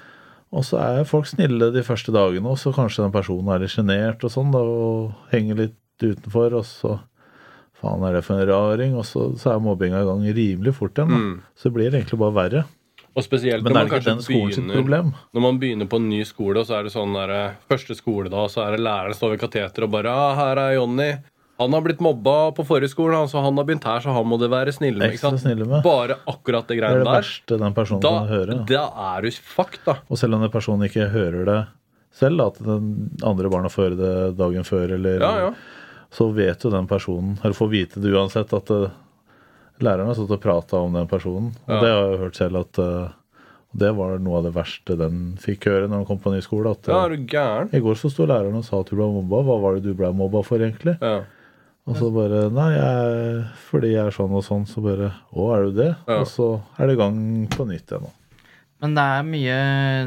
Og 0.58 0.64
så 0.64 0.80
er 0.80 1.08
folk 1.08 1.28
snille 1.28 1.70
de 1.74 1.84
første 1.84 2.12
dagene, 2.14 2.48
og 2.48 2.58
så 2.60 2.72
kanskje 2.74 3.04
den 3.04 3.14
personen 3.14 3.50
er 3.52 3.62
litt 3.62 3.74
sjenert 3.74 4.24
og 4.24 4.32
sånn, 4.32 4.52
da, 4.54 4.62
og 4.64 5.32
henger 5.32 5.60
litt 5.60 6.04
utenfor, 6.04 6.56
og 6.56 6.64
så 6.66 6.94
Faen, 7.78 8.02
er 8.08 8.18
det 8.18 8.24
for 8.26 8.38
en 8.38 8.48
raring? 8.48 8.96
Og 8.98 9.06
så, 9.06 9.28
så 9.38 9.54
er 9.54 9.62
mobbinga 9.62 10.02
i 10.02 10.08
gang 10.08 10.26
rimelig 10.34 10.74
fort 10.78 10.98
igjen. 10.98 11.14
Da. 11.14 11.22
Mm. 11.22 11.38
Så 11.58 11.70
blir 11.74 11.90
det 11.90 12.00
egentlig 12.02 12.20
bare 12.24 12.36
verre. 12.36 12.64
Og 13.18 13.24
spesielt 13.24 13.64
Men 13.66 13.74
når 13.74 13.88
man 13.88 14.04
den 14.04 14.20
begynner? 14.22 15.14
Når 15.34 15.42
man 15.42 15.58
begynner 15.58 15.88
på 15.90 15.98
en 15.98 16.06
ny 16.10 16.20
skole, 16.26 16.60
og 16.60 16.68
så 16.68 16.78
er 16.78 16.86
det 16.86 16.92
sånn 16.94 17.16
der, 17.16 17.56
første 17.70 17.96
skole 17.98 18.30
da, 18.30 18.44
så 18.50 18.62
er 18.66 18.76
det 18.76 18.84
læreren 18.86 19.16
står 19.16 19.34
ved 19.34 19.42
kateteret 19.42 19.88
og 19.88 19.94
bare 19.94 20.12
ah, 20.12 20.36
'Her 20.38 20.60
er 20.62 20.76
Jonny. 20.76 21.10
Han 21.58 21.74
har 21.74 21.82
blitt 21.82 22.02
mobba 22.04 22.52
på 22.54 22.62
forrige 22.62 22.92
skole, 22.92 23.16
han, 23.16 23.26
altså 23.26 23.42
han 23.42 23.56
har 23.58 23.66
begynt 23.66 23.86
her, 23.88 23.98
så 24.04 24.14
han 24.14 24.28
må 24.30 24.38
det 24.38 24.50
være 24.52 24.74
snille 24.76 25.02
med.' 25.02 25.16
Ikke 25.16 25.24
sant? 25.24 25.42
med. 25.42 25.82
Bare 25.82 26.20
akkurat 26.30 26.68
det 26.68 26.78
greiene 26.78 27.02
der. 27.02 27.02
Det 27.02 27.08
er 27.08 27.10
det 27.10 27.24
verste 27.24 27.58
den 27.64 27.74
personen 27.74 28.04
Da, 28.04 28.12
kan 28.20 28.30
høre. 28.30 28.58
Da. 28.60 28.64
da 28.70 28.84
er 29.16 29.26
du 29.26 29.30
fucked, 29.30 29.82
da. 29.86 29.96
Og 30.06 30.18
selv 30.18 30.38
om 30.38 30.46
den 30.46 30.54
personen 30.54 30.86
ikke 30.86 31.08
hører 31.10 31.44
det 31.48 31.58
selv, 32.14 32.40
at 32.46 32.62
den 32.62 33.10
andre 33.26 33.50
barna 33.50 33.70
får 33.70 33.88
høre 33.88 33.98
det 33.98 34.38
dagen 34.38 34.64
før, 34.66 34.94
eller 34.94 35.18
Ja, 35.18 35.32
ja. 35.46 35.50
Så 36.14 36.30
vet 36.32 36.64
jo 36.64 36.70
den 36.72 36.86
personen, 36.88 37.36
eller 37.42 37.56
får 37.56 37.68
vite 37.72 38.00
det 38.00 38.12
uansett, 38.14 38.52
at 38.56 38.70
uh, 38.72 38.88
læreren 39.84 40.08
har 40.08 40.16
stått 40.16 40.32
og 40.38 40.42
prata 40.42 40.80
om 40.80 40.92
den 40.96 41.08
personen. 41.10 41.50
Og 41.66 41.74
Ja. 41.74 41.80
det 41.82 41.90
har 41.92 42.10
jeg 42.12 42.20
hørt 42.22 42.36
selv 42.40 42.60
at 42.62 42.78
uh, 42.80 43.08
det 43.78 43.90
var 43.94 44.18
noe 44.18 44.38
av 44.38 44.46
det 44.48 44.54
verste 44.56 44.96
den 44.96 45.36
fikk 45.40 45.66
høre 45.68 45.88
når 45.88 45.98
den 46.00 46.06
kom 46.08 46.18
på 46.24 46.32
ny 46.32 46.40
skole. 46.40 46.70
At 46.72 46.88
Ja, 46.88 47.02
eh, 47.02 47.04
er 47.04 47.16
du 47.16 47.26
gæren? 47.28 47.74
I 47.76 47.80
går 47.84 47.98
så 48.00 48.10
sto 48.10 48.24
læreren 48.26 48.56
og 48.56 48.64
sa 48.64 48.80
at 48.80 48.88
du 48.88 48.96
ble 48.96 49.04
mobba. 49.12 49.42
Hva 49.44 49.58
var 49.60 49.76
det 49.76 49.84
du 49.84 49.92
ble 49.94 50.08
mobba 50.16 50.42
for, 50.46 50.58
egentlig? 50.64 50.96
Ja. 51.02 51.20
Og 51.88 51.96
så 51.96 52.08
bare 52.12 52.50
Nei, 52.52 52.68
jeg, 52.76 53.44
fordi 53.70 53.92
jeg 53.94 54.06
er 54.06 54.12
sånn 54.12 54.32
og 54.36 54.44
sånn. 54.44 54.66
Så 54.68 54.82
bare 54.84 55.12
Å, 55.32 55.44
er 55.56 55.68
du 55.68 55.76
det? 55.78 55.90
Ja. 56.08 56.18
Og 56.20 56.26
så 56.28 56.48
er 56.78 56.86
det 56.88 56.96
i 56.96 57.00
gang 57.00 57.20
på 57.52 57.68
nytt 57.68 57.92
igjen 57.92 58.08
nå. 58.08 58.14
Men 58.80 58.94
det 58.94 59.04
er 59.10 59.22
mye 59.26 59.54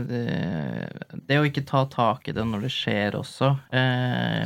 det, 0.08 1.22
det 1.28 1.40
å 1.42 1.48
ikke 1.48 1.66
ta 1.68 1.82
tak 1.92 2.30
i 2.32 2.36
det 2.36 2.46
når 2.48 2.62
det 2.68 2.72
skjer 2.72 3.18
også. 3.20 3.50
Eh, 3.76 4.46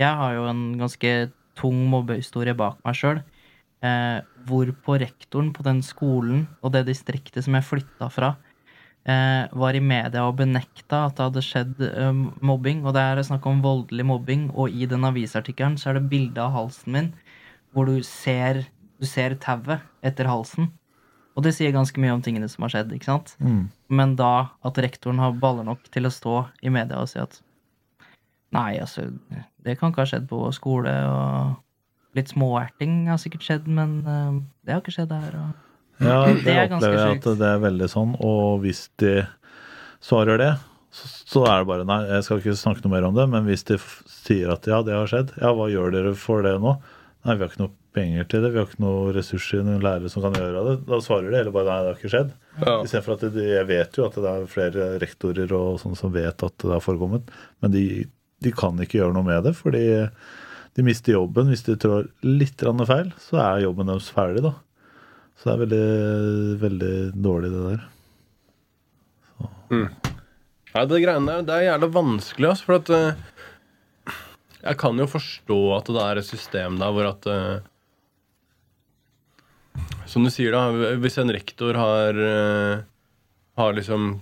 jeg 0.00 0.18
har 0.20 0.34
jo 0.36 0.48
en 0.50 0.64
ganske 0.80 1.12
tung 1.58 1.84
mobbehistorie 1.90 2.54
bak 2.58 2.80
meg 2.86 2.98
sjøl. 2.98 3.20
Eh, 3.84 4.18
hvorpå 4.48 4.96
rektoren 5.00 5.52
på 5.54 5.64
den 5.66 5.82
skolen 5.84 6.46
og 6.62 6.72
det 6.74 6.86
distriktet 6.88 7.44
som 7.44 7.56
jeg 7.58 7.66
flytta 7.68 8.08
fra, 8.12 8.34
eh, 9.04 9.44
var 9.52 9.76
i 9.76 9.80
media 9.80 10.24
og 10.24 10.38
benekta 10.38 11.06
at 11.06 11.16
det 11.16 11.26
hadde 11.26 11.44
skjedd 11.44 11.82
eh, 11.88 12.12
mobbing. 12.40 12.84
Og 12.84 12.94
det 12.96 13.02
er 13.02 13.22
snakk 13.22 13.46
om 13.46 13.62
voldelig 13.64 14.06
mobbing, 14.06 14.50
og 14.54 14.70
i 14.70 14.86
den 14.86 15.04
avisartikkelen 15.04 15.76
så 15.78 15.90
er 15.90 16.00
det 16.00 16.08
bilde 16.10 16.40
av 16.40 16.54
halsen 16.56 16.92
min 16.92 17.12
hvor 17.74 17.86
du 17.90 18.02
ser, 18.06 18.64
du 19.02 19.06
ser 19.06 19.34
tauet 19.42 19.82
etter 20.02 20.28
halsen. 20.30 20.70
Og 21.34 21.42
det 21.42 21.56
sier 21.56 21.72
ganske 21.74 21.98
mye 21.98 22.12
om 22.14 22.22
tingene 22.22 22.46
som 22.48 22.62
har 22.62 22.70
skjedd, 22.70 22.92
ikke 22.94 23.10
sant? 23.10 23.34
Men 23.90 24.14
da 24.14 24.50
at 24.62 24.78
rektoren 24.78 25.18
har 25.18 25.34
baller 25.34 25.66
nok 25.66 25.82
til 25.90 26.06
å 26.06 26.12
stå 26.14 26.36
i 26.62 26.70
media 26.70 27.00
og 27.02 27.10
si 27.10 27.18
at 27.18 27.40
Nei, 28.54 28.70
altså, 28.82 29.08
det 29.64 29.76
kan 29.80 29.92
ikke 29.92 30.04
ha 30.04 30.10
skjedd 30.10 30.26
på 30.30 30.40
skole, 30.54 30.92
og 31.10 32.18
litt 32.18 32.30
småerting 32.30 33.08
har 33.10 33.20
sikkert 33.22 33.46
skjedd, 33.46 33.70
men 33.70 33.96
eh, 34.06 34.36
det 34.64 34.76
har 34.76 34.84
ikke 34.84 34.94
skjedd 34.94 35.14
her. 35.14 35.38
Og... 35.40 35.62
Ja, 36.04 36.20
Det 36.28 36.44
det 36.46 36.54
er 36.54 36.70
ganske 36.70 36.90
opplever 36.90 37.00
jeg 37.02 37.22
at 37.22 37.28
det 37.42 37.50
er 37.50 37.64
veldig 37.64 37.90
sånn. 37.90 38.14
Og 38.22 38.62
hvis 38.64 38.86
de 39.02 39.14
svarer 40.04 40.40
det, 40.40 40.52
så, 40.94 41.08
så 41.26 41.46
er 41.50 41.62
det 41.62 41.70
bare 41.72 41.86
Nei, 41.88 42.02
jeg 42.06 42.26
skal 42.26 42.42
ikke 42.42 42.58
snakke 42.58 42.84
noe 42.84 42.92
mer 42.92 43.06
om 43.08 43.16
det, 43.16 43.24
men 43.32 43.48
hvis 43.48 43.66
de 43.66 43.78
f 43.80 44.04
sier 44.10 44.52
at 44.54 44.68
ja, 44.70 44.78
det 44.86 44.94
har 44.94 45.10
skjedd, 45.10 45.34
ja, 45.40 45.50
hva 45.56 45.66
gjør 45.72 45.94
dere 45.94 46.14
for 46.18 46.44
det 46.46 46.54
nå? 46.62 46.76
Nei, 47.24 47.34
vi 47.34 47.42
har 47.42 47.50
ikke 47.50 47.62
noe 47.64 47.74
penger 47.94 48.26
til 48.28 48.44
det, 48.44 48.50
vi 48.52 48.60
har 48.60 48.66
ikke 48.68 48.82
noe 48.84 49.12
ressurser, 49.16 49.62
noen 49.64 49.82
lærere 49.82 50.10
som 50.12 50.22
kan 50.24 50.36
gjøre 50.36 50.64
det. 50.66 50.74
Da 50.90 50.98
svarer 51.02 51.32
de 51.32 51.38
eller 51.40 51.54
bare 51.54 51.70
nei, 51.70 51.78
det 51.82 51.90
har 51.90 52.00
ikke 52.00 52.12
skjedd. 52.12 52.34
Ja. 52.58 52.74
Istedenfor 52.84 53.16
at 53.16 53.24
de, 53.36 53.46
jeg 53.48 53.68
vet 53.70 53.98
jo 53.98 54.06
at 54.06 54.18
det 54.18 54.32
er 54.34 54.50
flere 54.50 54.88
rektorer 55.02 55.54
og 55.56 55.80
sånn 55.82 55.96
som 55.98 56.12
vet 56.14 56.46
at 56.46 56.56
det 56.62 56.72
har 56.74 56.84
forekommet, 56.84 57.32
men 57.64 57.74
de, 57.74 57.84
de 58.42 58.52
kan 58.54 58.80
ikke 58.82 58.98
gjøre 58.98 59.14
noe 59.16 59.26
med 59.26 59.44
det, 59.46 59.54
fordi 59.58 59.84
de 60.74 60.84
mister 60.86 61.14
jobben. 61.14 61.50
Hvis 61.52 61.64
de 61.66 61.76
trår 61.80 62.08
litt 62.26 62.60
feil, 62.60 63.12
så 63.22 63.40
er 63.42 63.64
jobben 63.64 63.90
deres 63.90 64.10
ferdig, 64.12 64.42
da. 64.46 64.56
Så 65.38 65.50
det 65.50 65.54
er 65.54 65.62
veldig, 65.64 66.58
veldig 66.62 66.94
dårlig, 67.24 67.52
det 67.54 67.62
der. 67.68 67.84
Nei, 70.74 70.82
det 70.90 71.02
greiene 71.04 71.30
der, 71.30 71.46
det 71.46 71.54
er 71.54 71.68
jævla 71.68 71.90
vanskelig, 71.94 72.50
altså, 72.50 72.66
for 72.66 72.80
at 72.80 72.90
uh, 72.90 74.14
Jeg 74.64 74.78
kan 74.80 74.98
jo 74.98 75.06
forstå 75.10 75.58
at 75.76 75.90
det 75.90 76.02
er 76.02 76.20
et 76.20 76.28
system 76.28 76.78
der 76.80 76.94
hvor 76.94 77.08
at 77.10 77.28
uh, 77.30 77.58
Som 80.10 80.26
du 80.26 80.32
sier, 80.34 80.54
da, 80.54 80.94
hvis 81.00 81.18
en 81.22 81.32
rektor 81.34 81.78
har 81.78 82.18
uh, 82.18 82.84
Har 83.58 83.76
liksom 83.78 84.20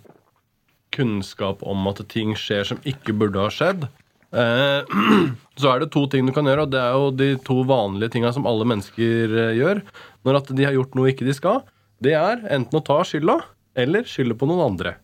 kunnskap 0.92 1.62
om 1.64 1.86
at 1.88 2.04
ting 2.12 2.34
skjer 2.36 2.66
som 2.68 2.82
ikke 2.84 3.14
burde 3.16 3.40
ha 3.40 3.48
skjedd, 3.48 3.86
så 5.60 5.68
er 5.74 5.82
det 5.82 5.90
to 5.92 6.06
ting 6.08 6.24
du 6.28 6.32
kan 6.32 6.46
gjøre, 6.48 6.64
og 6.66 6.72
det 6.72 6.80
er 6.80 6.96
jo 6.96 7.10
de 7.18 7.30
to 7.44 7.58
vanlige 7.68 8.14
tinga 8.14 8.32
som 8.32 8.46
alle 8.48 8.64
mennesker 8.68 9.34
eh, 9.46 9.54
gjør 9.58 9.82
når 10.24 10.38
at 10.40 10.52
de 10.56 10.64
har 10.66 10.76
gjort 10.76 10.94
noe 10.96 11.10
ikke 11.12 11.26
de 11.28 11.34
skal. 11.36 11.62
Det 12.02 12.14
er 12.18 12.44
enten 12.54 12.78
å 12.78 12.84
ta 12.86 13.00
skylda 13.06 13.38
eller 13.78 14.06
skylde 14.08 14.36
på 14.38 14.48
noen 14.48 14.64
andre. 14.72 14.96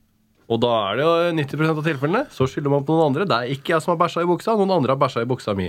Og 0.48 0.60
da 0.64 0.70
er 0.88 0.96
det 0.96 1.04
jo 1.04 1.14
90% 1.42 1.74
av 1.76 1.84
tilfellene 1.84 2.24
så 2.32 2.46
skylder 2.48 2.72
man 2.72 2.84
på 2.88 2.94
noen 2.96 3.10
andre. 3.10 3.26
Det 3.28 3.36
er 3.36 3.52
ikke 3.52 3.74
jeg 3.74 3.84
som 3.84 3.92
har 3.92 4.00
bæsja 4.00 4.24
i 4.24 4.30
buksa, 4.30 4.54
noen 4.56 4.72
andre 4.78 4.94
har 4.94 5.00
bæsja 5.02 5.24
i 5.24 5.28
buksa 5.28 5.52
mi. 5.58 5.68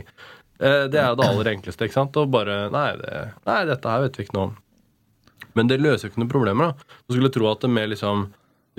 Eh, 0.59 0.85
Det 0.87 0.99
er 1.01 1.09
jo 1.11 1.19
det 1.19 1.27
aller 1.27 1.51
enkleste. 1.55 1.83
ikke 1.87 1.97
sant? 1.99 2.15
Og 2.21 2.31
bare 2.31 2.69
Nei, 2.71 2.89
det, 3.01 3.13
nei 3.49 3.59
dette 3.67 3.91
her 3.91 4.05
vet 4.05 4.15
vi 4.19 4.23
ikke 4.27 4.37
noe 4.37 4.49
om. 4.51 4.57
Men 5.57 5.67
det 5.67 5.81
løser 5.81 6.07
jo 6.07 6.13
ikke 6.13 6.21
noen 6.23 6.31
problemer. 6.31 6.71
da. 6.71 6.95
Du 7.09 7.15
skulle 7.17 7.33
tro 7.33 7.49
at 7.51 7.59
det 7.65 7.69
med 7.75 7.89
liksom 7.91 8.29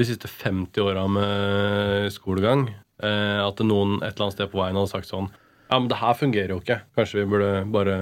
de 0.01 0.07
siste 0.09 0.29
50 0.31 0.81
åra 0.81 1.05
med 1.11 2.09
skolegang 2.15 2.69
eh, 2.71 2.79
At 3.07 3.61
noen 3.65 3.99
et 4.03 4.13
eller 4.15 4.27
annet 4.27 4.37
sted 4.37 4.51
på 4.53 4.59
veien 4.61 4.77
hadde 4.77 4.91
sagt 4.93 5.09
sånn 5.09 5.29
Ja, 5.71 5.79
men 5.79 5.89
det 5.89 5.97
her 6.01 6.15
fungerer 6.19 6.49
jo 6.55 6.61
ikke. 6.61 6.81
Kanskje 6.99 7.21
vi 7.23 7.29
burde 7.31 7.53
bare 7.73 7.97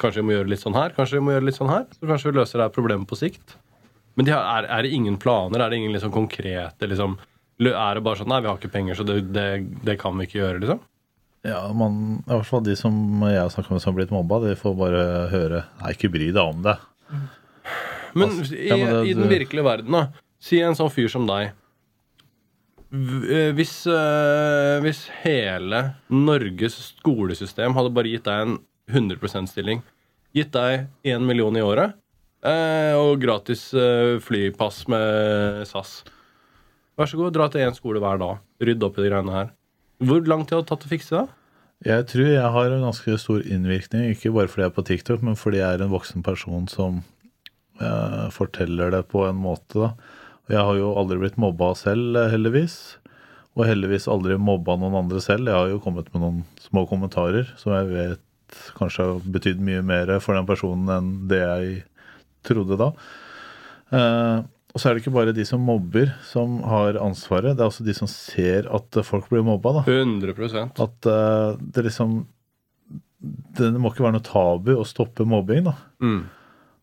Kanskje 0.00 0.22
vi 0.22 0.26
må 0.28 0.32
gjøre 0.36 0.48
litt 0.48 0.62
sånn 0.62 0.74
her? 0.78 0.94
Kanskje 0.96 1.18
vi 1.18 1.24
må 1.26 1.34
gjøre 1.34 1.44
litt 1.50 1.58
sånn 1.58 1.68
her? 1.70 1.84
Så 1.92 2.06
kanskje 2.08 2.30
vi 2.32 2.38
løser 2.38 2.58
det 2.58 2.64
her 2.68 2.72
problemet 2.74 3.08
på 3.10 3.18
sikt. 3.18 3.56
Men 4.16 4.24
de 4.28 4.32
har, 4.32 4.46
er, 4.62 4.68
er 4.78 4.82
det 4.86 4.92
ingen 4.94 5.16
planer? 5.20 5.60
Er 5.60 5.70
det 5.70 5.76
ingen 5.82 5.92
liksom 5.92 6.12
konkrete 6.14 6.86
liksom, 6.88 7.16
Er 7.60 7.94
det 7.98 8.02
bare 8.06 8.16
sånn 8.20 8.30
Nei, 8.30 8.40
vi 8.40 8.48
har 8.48 8.56
ikke 8.60 8.70
penger, 8.72 8.94
så 8.98 9.04
det, 9.06 9.20
det, 9.34 9.46
det 9.84 9.96
kan 10.00 10.16
vi 10.18 10.24
ikke 10.28 10.38
gjøre, 10.40 10.60
liksom? 10.62 10.80
Ja, 11.44 11.66
man, 11.76 12.22
i 12.24 12.30
hvert 12.30 12.46
fall 12.48 12.62
de 12.64 12.72
som 12.78 12.94
jeg 13.28 13.36
har 13.42 13.50
snakka 13.52 13.74
med 13.74 13.82
som 13.84 13.92
har 13.92 13.98
blitt 13.98 14.14
mobba, 14.14 14.38
de 14.46 14.54
får 14.56 14.76
bare 14.78 15.02
høre 15.34 15.64
Nei, 15.82 15.90
ikke 15.92 16.08
bry 16.14 16.30
deg 16.32 16.40
om 16.40 16.62
det. 16.64 16.78
Men 18.14 18.30
Altså, 18.30 18.54
i, 18.54 18.68
ja, 18.70 18.76
men 18.78 18.94
det- 18.94 19.06
i 19.10 19.14
den 19.18 19.28
virkelige 19.28 19.64
verden, 19.66 19.92
da. 19.92 20.06
Si 20.40 20.60
en 20.62 20.74
sånn 20.78 20.90
fyr 20.94 21.10
som 21.10 21.26
deg. 21.28 21.50
Eh, 22.94 23.50
Hvis, 23.58 23.72
eh, 23.90 24.78
hvis 24.84 25.00
hele 25.24 25.80
Norges 26.14 26.76
skolesystem 26.92 27.74
hadde 27.74 27.90
bare 27.94 28.12
gitt 28.12 28.28
deg 28.28 28.44
en 28.44 28.56
100 28.92 29.18
%-stilling, 29.18 29.80
gitt 30.36 30.52
deg 30.54 30.86
1 31.02 31.24
million 31.26 31.56
i 31.58 31.64
året 31.64 31.96
eh, 32.44 32.94
og 32.94 33.18
gratis 33.22 33.70
flypass 34.22 34.84
med 34.92 35.64
SAS 35.66 36.02
Vær 36.94 37.10
så 37.10 37.18
god, 37.18 37.34
dra 37.34 37.48
til 37.50 37.64
én 37.66 37.74
skole 37.74 37.98
hver 37.98 38.20
dag. 38.20 38.36
Rydd 38.62 38.84
opp 38.86 38.98
i 39.00 39.02
de 39.02 39.08
greiene 39.10 39.32
her. 39.34 39.48
Hvor 39.98 40.20
lang 40.30 40.44
tid 40.46 40.54
hadde 40.54 40.62
det 40.62 40.70
tatt 40.70 40.84
å 40.86 40.90
fikse 40.92 41.16
det? 41.16 41.24
Jeg 41.90 42.04
tror 42.12 42.28
jeg 42.30 42.52
har 42.54 42.70
en 42.70 42.84
ganske 42.86 43.16
stor 43.18 43.42
innvirkning, 43.42 44.04
ikke 44.12 44.30
bare 44.36 44.46
fordi 44.52 44.62
jeg 44.62 44.70
er 44.70 44.76
på 44.76 44.84
TikTok, 44.86 45.24
men 45.26 45.34
fordi 45.34 45.58
jeg 45.58 45.74
er 45.74 45.82
en 45.82 45.90
voksen 45.90 46.22
person 46.22 46.68
som 46.70 47.00
eh, 47.82 48.28
forteller 48.30 48.94
det 48.94 49.02
på 49.10 49.24
en 49.26 49.42
måte. 49.42 49.74
da. 49.82 49.90
Jeg 50.52 50.60
har 50.60 50.76
jo 50.76 50.92
aldri 51.00 51.18
blitt 51.22 51.40
mobba 51.40 51.72
selv, 51.78 52.16
eh, 52.20 52.30
heldigvis. 52.34 52.76
Og 53.54 53.68
heldigvis 53.68 54.08
aldri 54.10 54.36
mobba 54.36 54.76
noen 54.76 54.96
andre 55.04 55.20
selv. 55.22 55.46
Jeg 55.48 55.54
har 55.54 55.68
jo 55.70 55.80
kommet 55.82 56.10
med 56.12 56.24
noen 56.24 56.40
små 56.60 56.84
kommentarer 56.90 57.46
som 57.60 57.72
jeg 57.72 57.92
vet 57.92 58.22
kanskje 58.78 59.06
har 59.06 59.22
betydd 59.34 59.62
mye 59.64 59.82
mer 59.82 60.10
for 60.22 60.36
den 60.36 60.46
personen 60.46 60.90
enn 60.90 61.12
det 61.30 61.40
jeg 61.40 61.84
trodde 62.46 62.76
da. 62.80 62.90
Eh, 63.94 64.42
og 64.74 64.82
så 64.82 64.90
er 64.90 64.96
det 64.96 65.04
ikke 65.04 65.14
bare 65.14 65.34
de 65.34 65.44
som 65.46 65.62
mobber 65.62 66.10
som 66.26 66.58
har 66.66 66.98
ansvaret, 66.98 67.54
det 67.54 67.62
er 67.62 67.70
også 67.70 67.86
de 67.86 67.94
som 67.94 68.10
ser 68.10 68.66
at 68.74 68.98
folk 69.06 69.28
blir 69.30 69.44
mobba. 69.46 69.78
da. 69.78 69.82
100%. 69.86 70.80
At 70.82 71.06
eh, 71.10 71.60
det 71.74 71.86
liksom 71.90 72.24
Det 73.56 73.70
må 73.80 73.88
ikke 73.88 74.04
være 74.04 74.18
noe 74.18 74.26
tabu 74.26 74.74
å 74.76 74.84
stoppe 74.84 75.24
mobbing, 75.24 75.64
da. 75.64 75.72
mm. 76.02 76.24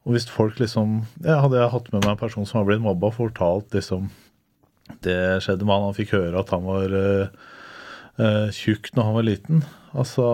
Og 0.02 0.16
hvis 0.16 0.26
folk 0.32 0.58
liksom 0.58 1.02
ja, 1.22 1.38
Hadde 1.44 1.60
jeg 1.60 1.74
hatt 1.76 1.92
med 1.94 2.02
meg 2.02 2.16
en 2.16 2.22
person 2.22 2.48
som 2.48 2.62
har 2.62 2.68
blitt 2.70 2.82
mobba, 2.82 3.12
fortalt 3.14 3.76
liksom 3.78 4.10
Det 5.06 5.44
skjedde 5.46 5.68
med 5.68 5.76
han, 5.76 5.88
han 5.90 5.98
fikk 5.98 6.16
høre 6.18 6.42
at 6.42 6.54
han 6.56 6.66
var 6.66 6.96
eh, 6.98 8.50
tjukk 8.56 8.92
når 8.96 9.08
han 9.08 9.16
var 9.16 9.26
liten. 9.26 9.62
Altså, 9.98 10.26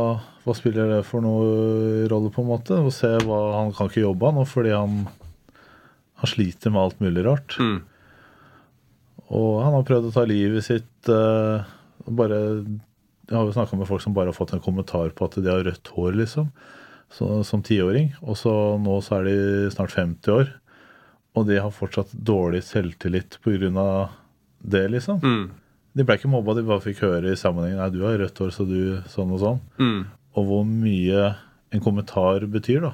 hva 0.45 0.55
spiller 0.57 0.89
det 0.91 1.03
for 1.07 1.23
noe 1.23 2.07
rolle, 2.09 2.31
på 2.33 2.43
en 2.43 2.49
måte? 2.49 2.79
Å 2.79 2.93
se 2.93 3.09
hva 3.25 3.39
Han 3.57 3.73
kan 3.75 3.89
ikke 3.89 4.05
jobbe 4.05 4.31
nå 4.33 4.45
fordi 4.49 4.73
han, 4.73 5.05
han 6.21 6.31
sliter 6.31 6.73
med 6.73 6.81
alt 6.81 7.03
mulig 7.03 7.25
rart. 7.27 7.57
Mm. 7.61 7.79
Og 9.37 9.61
han 9.63 9.75
har 9.75 9.87
prøvd 9.87 10.09
å 10.09 10.13
ta 10.15 10.23
livet 10.27 10.63
sitt 10.63 11.11
uh, 11.11 11.65
bare 12.07 12.37
Jeg 12.63 13.35
har 13.35 13.43
jo 13.43 13.55
snakka 13.55 13.79
med 13.79 13.89
folk 13.89 14.03
som 14.03 14.15
bare 14.15 14.31
har 14.31 14.37
fått 14.37 14.53
en 14.55 14.63
kommentar 14.63 15.11
på 15.15 15.27
at 15.27 15.35
de 15.35 15.51
har 15.51 15.65
rødt 15.67 15.91
hår, 15.95 16.13
liksom. 16.21 16.51
Så, 17.13 17.43
som 17.47 17.63
tiåring. 17.63 18.11
Og 18.21 18.35
så 18.39 18.51
nå 18.81 18.97
så 19.05 19.19
er 19.19 19.29
de 19.29 19.37
snart 19.73 19.95
50 19.95 20.33
år. 20.33 20.51
Og 21.37 21.47
de 21.47 21.59
har 21.61 21.73
fortsatt 21.73 22.11
dårlig 22.11 22.63
selvtillit 22.67 23.39
pga. 23.43 24.09
det, 24.59 24.87
liksom. 24.91 25.21
Mm. 25.21 25.49
De 25.97 26.05
ble 26.05 26.17
ikke 26.17 26.29
mobba, 26.29 26.53
de 26.57 26.65
bare 26.65 26.83
fikk 26.83 27.01
høre 27.05 27.31
i 27.31 27.39
sammenhengen 27.39 27.79
Nei, 27.81 27.89
du 27.93 28.03
har 28.05 28.17
rødt 28.19 28.37
hår, 28.37 28.53
så 28.53 28.65
du 28.69 29.01
sånn 29.09 29.33
og 29.33 29.41
sånn. 29.41 29.59
Mm. 29.81 29.99
Og 30.37 30.49
hvor 30.49 30.65
mye 30.67 31.27
en 31.73 31.83
kommentar 31.83 32.45
betyr, 32.49 32.89
da. 32.89 32.93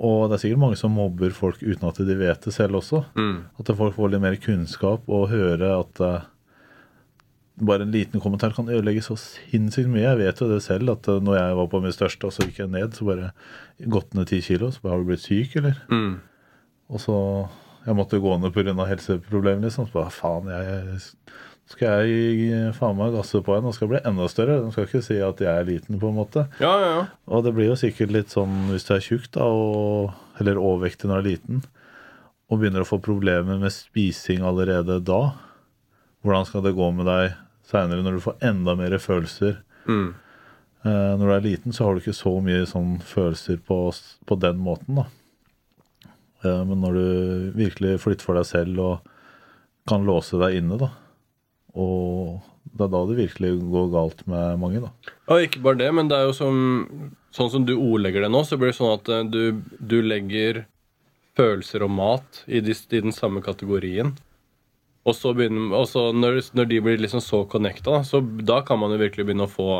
Og 0.00 0.28
det 0.28 0.38
er 0.38 0.42
sikkert 0.44 0.62
mange 0.62 0.78
som 0.80 0.94
mobber 0.96 1.32
folk 1.36 1.60
uten 1.60 1.88
at 1.90 1.98
de 2.08 2.16
vet 2.16 2.46
det 2.46 2.54
selv 2.56 2.78
også. 2.80 3.02
Mm. 3.20 3.34
At 3.60 3.72
folk 3.76 3.96
får 3.98 4.14
litt 4.14 4.24
mer 4.24 4.38
kunnskap 4.40 5.08
og 5.12 5.28
høre 5.32 5.74
at 5.76 6.00
eh, 6.04 6.28
bare 7.66 7.84
en 7.86 7.92
liten 7.94 8.22
kommentar 8.22 8.54
kan 8.56 8.68
ødelegge 8.70 9.02
så 9.04 9.16
sinnssykt 9.20 9.90
mye. 9.92 10.06
Jeg 10.06 10.20
vet 10.20 10.40
jo 10.42 10.48
det 10.50 10.62
selv, 10.64 10.92
at 10.94 11.08
eh, 11.08 11.20
når 11.24 11.36
jeg 11.38 11.58
var 11.60 11.68
på 11.72 11.80
mitt 11.84 11.96
største, 11.96 12.26
og 12.28 12.34
så 12.36 12.46
gikk 12.46 12.62
jeg 12.62 12.72
ned, 12.72 12.96
så 12.96 13.08
bare 13.08 13.32
gått 13.96 14.14
ned 14.16 14.30
ti 14.30 14.40
kilo. 14.44 14.70
Så 14.72 14.82
bare 14.84 14.96
har 14.96 15.02
du 15.04 15.10
blitt 15.10 15.24
syk, 15.26 15.56
eller? 15.60 15.80
Mm. 15.92 16.14
Og 16.90 17.02
så 17.02 17.16
Jeg 17.86 17.96
måtte 17.96 18.18
gå 18.20 18.34
ned 18.36 18.52
pga. 18.52 18.74
helseproblemer, 18.84 19.62
liksom. 19.64 19.86
Så 19.88 19.94
bare 19.94 20.12
faen, 20.12 20.50
jeg 20.52 20.98
skal 21.70 22.02
jeg 22.04 22.72
faen 22.74 22.96
meg 22.98 23.14
gasse 23.14 23.40
på 23.40 23.54
igjen 23.54 23.68
og 23.70 23.74
skal 23.76 23.88
bli 23.88 24.00
enda 24.04 24.26
større. 24.28 24.58
De 24.60 24.72
skal 24.74 24.84
ikke 24.88 25.02
si 25.06 25.16
at 25.22 25.40
jeg 25.40 25.48
er 25.48 25.64
liten, 25.68 25.98
på 26.02 26.10
en 26.10 26.18
måte. 26.18 26.44
Ja, 26.60 26.72
ja, 26.82 26.88
ja. 26.98 27.04
Og 27.30 27.44
det 27.46 27.54
blir 27.56 27.70
jo 27.70 27.78
sikkert 27.78 28.12
litt 28.12 28.34
sånn 28.34 28.66
hvis 28.72 28.84
du 28.88 28.92
er 28.96 29.04
tjukk, 29.04 29.30
da, 29.32 29.46
og, 29.46 30.10
eller 30.42 30.60
overvektig 30.60 31.08
når 31.08 31.22
du 31.22 31.22
er 31.22 31.28
liten, 31.30 31.62
og 32.50 32.58
begynner 32.60 32.82
å 32.82 32.88
få 32.90 32.98
problemer 33.00 33.60
med 33.62 33.72
spising 33.72 34.42
allerede 34.42 34.98
da, 35.06 35.20
hvordan 36.26 36.44
skal 36.48 36.66
det 36.66 36.74
gå 36.76 36.90
med 36.92 37.06
deg 37.08 37.38
seinere 37.70 38.04
når 38.04 38.18
du 38.18 38.24
får 38.26 38.42
enda 38.50 38.74
mer 38.78 38.98
følelser? 39.02 39.60
Mm. 39.86 40.10
Eh, 40.84 41.12
når 41.20 41.24
du 41.24 41.34
er 41.34 41.46
liten, 41.46 41.76
så 41.76 41.86
har 41.86 41.94
du 41.94 42.02
ikke 42.02 42.16
så 42.16 42.34
mye 42.44 42.66
sånn 42.68 42.98
følelser 43.04 43.60
på, 43.66 43.82
på 44.26 44.38
den 44.40 44.60
måten, 44.64 45.02
da. 45.02 45.08
Eh, 46.44 46.62
men 46.68 46.80
når 46.80 46.96
du 46.96 47.08
virkelig 47.58 47.98
flytter 48.04 48.26
for 48.26 48.40
deg 48.40 48.48
selv 48.48 48.84
og 48.84 49.10
kan 49.90 50.06
låse 50.08 50.40
deg 50.40 50.60
inne, 50.60 50.78
da, 50.80 50.90
og 51.76 52.40
det 52.70 52.86
er 52.86 52.92
da 52.92 53.00
det 53.08 53.18
virkelig 53.18 53.52
går 53.72 53.88
galt 53.92 54.26
med 54.30 54.60
mange, 54.62 54.82
da. 54.84 55.16
Ja, 55.28 55.40
ikke 55.44 55.62
bare 55.64 55.80
det, 55.82 55.90
men 55.96 56.10
det 56.10 56.18
er 56.18 56.30
jo 56.30 56.36
som 56.36 56.60
Sånn 57.30 57.46
som 57.46 57.62
du 57.62 57.76
ordlegger 57.76 58.24
det 58.24 58.28
nå, 58.34 58.40
så 58.42 58.56
blir 58.58 58.72
det 58.72 58.76
sånn 58.80 58.96
at 58.96 59.08
eh, 59.14 59.20
du, 59.30 59.60
du 59.78 60.00
legger 60.02 60.64
følelser 61.38 61.84
og 61.86 61.92
mat 61.94 62.40
i, 62.50 62.58
de, 62.58 62.74
i 62.74 63.02
den 63.04 63.14
samme 63.14 63.38
kategorien. 63.44 64.16
Og 65.08 65.16
så 65.16 65.32
begynner, 65.36 65.72
og 65.78 65.86
så 65.88 66.10
når, 66.12 66.42
når 66.56 66.68
de 66.68 66.80
blir 66.84 67.00
liksom 67.00 67.22
så 67.24 67.44
connecta, 67.48 68.02
så 68.04 68.20
da 68.20 68.60
kan 68.66 68.80
man 68.82 68.92
jo 68.92 69.00
virkelig 69.00 69.24
begynne 69.26 69.46
å 69.48 69.52
få 69.52 69.70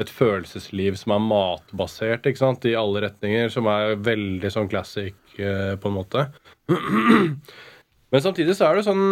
et 0.00 0.08
følelsesliv 0.08 0.96
som 0.96 1.12
er 1.14 1.26
matbasert 1.26 2.24
ikke 2.28 2.40
sant? 2.40 2.64
i 2.64 2.76
alle 2.78 3.02
retninger, 3.04 3.50
som 3.52 3.68
er 3.68 3.98
veldig 4.00 4.52
sånn 4.52 4.70
classic 4.72 5.16
eh, 5.36 5.74
på 5.76 5.90
en 5.90 5.96
måte. 5.98 6.24
Men 8.10 8.24
samtidig 8.24 8.56
så 8.56 8.70
er 8.70 8.78
det 8.78 8.88
sånn 8.88 9.04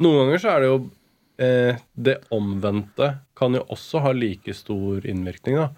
Noen 0.00 0.16
ganger 0.22 0.40
så 0.40 0.52
er 0.52 0.62
det 0.62 0.68
jo 0.70 0.76
eh, 1.44 1.80
Det 1.92 2.14
omvendte 2.32 3.10
kan 3.36 3.52
jo 3.58 3.66
også 3.74 4.00
ha 4.06 4.14
like 4.16 4.54
stor 4.56 5.04
innvirkning. 5.04 5.58
da 5.58 5.68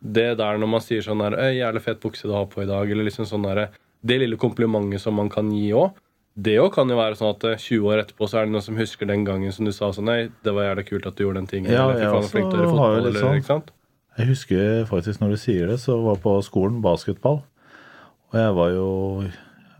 Det 0.00 0.32
der 0.40 0.58
når 0.58 0.72
man 0.72 0.82
sier 0.82 1.04
sånn 1.04 1.22
der 1.22 1.36
'Jævlig 1.36 1.84
fet 1.84 2.00
bukse 2.02 2.26
du 2.26 2.34
har 2.34 2.48
på 2.50 2.64
i 2.64 2.70
dag', 2.70 2.90
eller 2.90 3.06
liksom 3.06 3.28
sånn 3.28 3.46
der, 3.46 3.68
Det 4.02 4.18
lille 4.18 4.40
komplimentet 4.40 5.02
som 5.04 5.14
man 5.14 5.28
kan 5.28 5.52
gi 5.52 5.70
òg. 5.74 5.94
Det 6.38 6.54
òg 6.62 6.70
kan 6.76 6.90
jo 6.90 6.96
være 6.98 7.16
sånn 7.18 7.32
at 7.34 7.44
eh, 7.48 7.56
20 7.58 7.88
år 7.90 8.02
etterpå 8.04 8.28
så 8.30 8.38
er 8.38 8.46
det 8.46 8.52
noen 8.54 8.62
som 8.62 8.76
husker 8.78 9.08
den 9.10 9.24
gangen 9.26 9.50
som 9.54 9.66
du 9.66 9.72
sa 9.74 9.88
sånn 9.90 10.06
'Nei, 10.06 10.28
det 10.44 10.54
var 10.54 10.68
jævlig 10.68 10.86
kult 10.86 11.06
at 11.10 11.16
du 11.16 11.24
gjorde 11.24 11.40
den 11.42 11.50
tingen', 11.50 11.72
Ja, 11.72 11.88
eller 11.90 12.00
jeg 12.04 12.12
faen, 12.12 12.22
så 12.22 12.30
flink 12.30 12.52
har 12.52 12.64
fotball', 12.70 12.98
eller 12.98 13.20
sånn. 13.20 13.36
ikke 13.40 13.52
sant? 13.52 13.70
Jeg 14.18 14.26
husker 14.26 14.86
faktisk 14.86 15.20
når 15.20 15.30
du 15.34 15.36
sier 15.36 15.66
det, 15.66 15.78
så 15.82 15.98
var 16.02 16.14
jeg 16.14 16.22
på 16.22 16.42
skolen 16.42 16.80
basketball. 16.82 17.42
Og 18.30 18.34
jeg 18.38 18.54
var 18.54 18.70
jo 18.70 18.88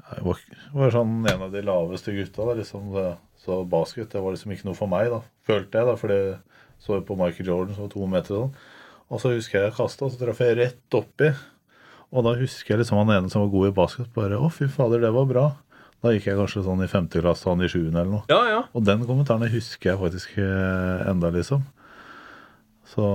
jeg 0.08 0.24
var, 0.24 0.36
var 0.72 0.90
sånn 0.90 1.14
en 1.30 1.42
av 1.42 1.52
de 1.52 1.62
laveste 1.62 2.14
gutta. 2.16 2.46
Da, 2.46 2.54
liksom, 2.54 3.16
så- 3.36 3.68
basket 3.68 4.10
det 4.10 4.22
var 4.22 4.32
liksom 4.32 4.52
ikke 4.52 4.64
noe 4.64 4.74
for 4.74 4.88
meg, 4.88 5.10
da, 5.10 5.20
følte 5.46 5.78
jeg. 5.78 5.86
da, 5.86 5.94
For 5.96 6.08
det 6.08 6.38
så 6.80 6.94
jeg 6.94 7.06
på 7.06 7.16
Michael 7.18 7.46
Jordan, 7.46 7.74
som 7.74 7.84
var 7.84 7.90
to 7.90 8.06
meter 8.06 8.34
og 8.34 8.42
sånn. 8.42 8.54
Og 9.10 9.20
så 9.20 9.30
husker 9.34 9.58
jeg 9.58 9.70
jeg 9.70 9.76
kasta, 9.78 10.04
og 10.04 10.12
så 10.12 10.18
traff 10.18 10.38
jeg 10.38 10.56
rett 10.56 10.90
oppi. 10.94 11.34
Og 12.12 12.24
da 12.24 12.34
husker 12.34 12.74
jeg 12.76 12.78
liksom 12.84 12.98
han 13.06 13.14
ene 13.22 13.30
som 13.30 13.42
var 13.42 13.50
god 13.52 13.68
i 13.68 13.76
basket, 13.76 14.12
bare 14.14 14.38
'Å, 14.38 14.50
fy 14.52 14.66
fader, 14.66 15.00
det 15.00 15.12
var 15.12 15.26
bra'. 15.26 15.56
Da 16.04 16.12
gikk 16.14 16.28
jeg 16.28 16.38
kanskje 16.38 16.62
sånn 16.62 16.84
i 16.84 16.90
femte 16.90 17.18
klasse, 17.22 17.48
han 17.50 17.64
i 17.64 17.68
sjuende 17.70 17.98
eller 18.04 18.12
noe. 18.20 18.24
Ja, 18.30 18.38
ja. 18.46 18.60
Og 18.70 18.84
den 18.86 19.02
kommentaren 19.08 19.50
husker 19.50 19.92
jeg 19.92 19.98
faktisk 19.98 20.36
eh, 20.38 21.08
enda, 21.10 21.32
liksom. 21.34 21.64
Så 22.88 23.06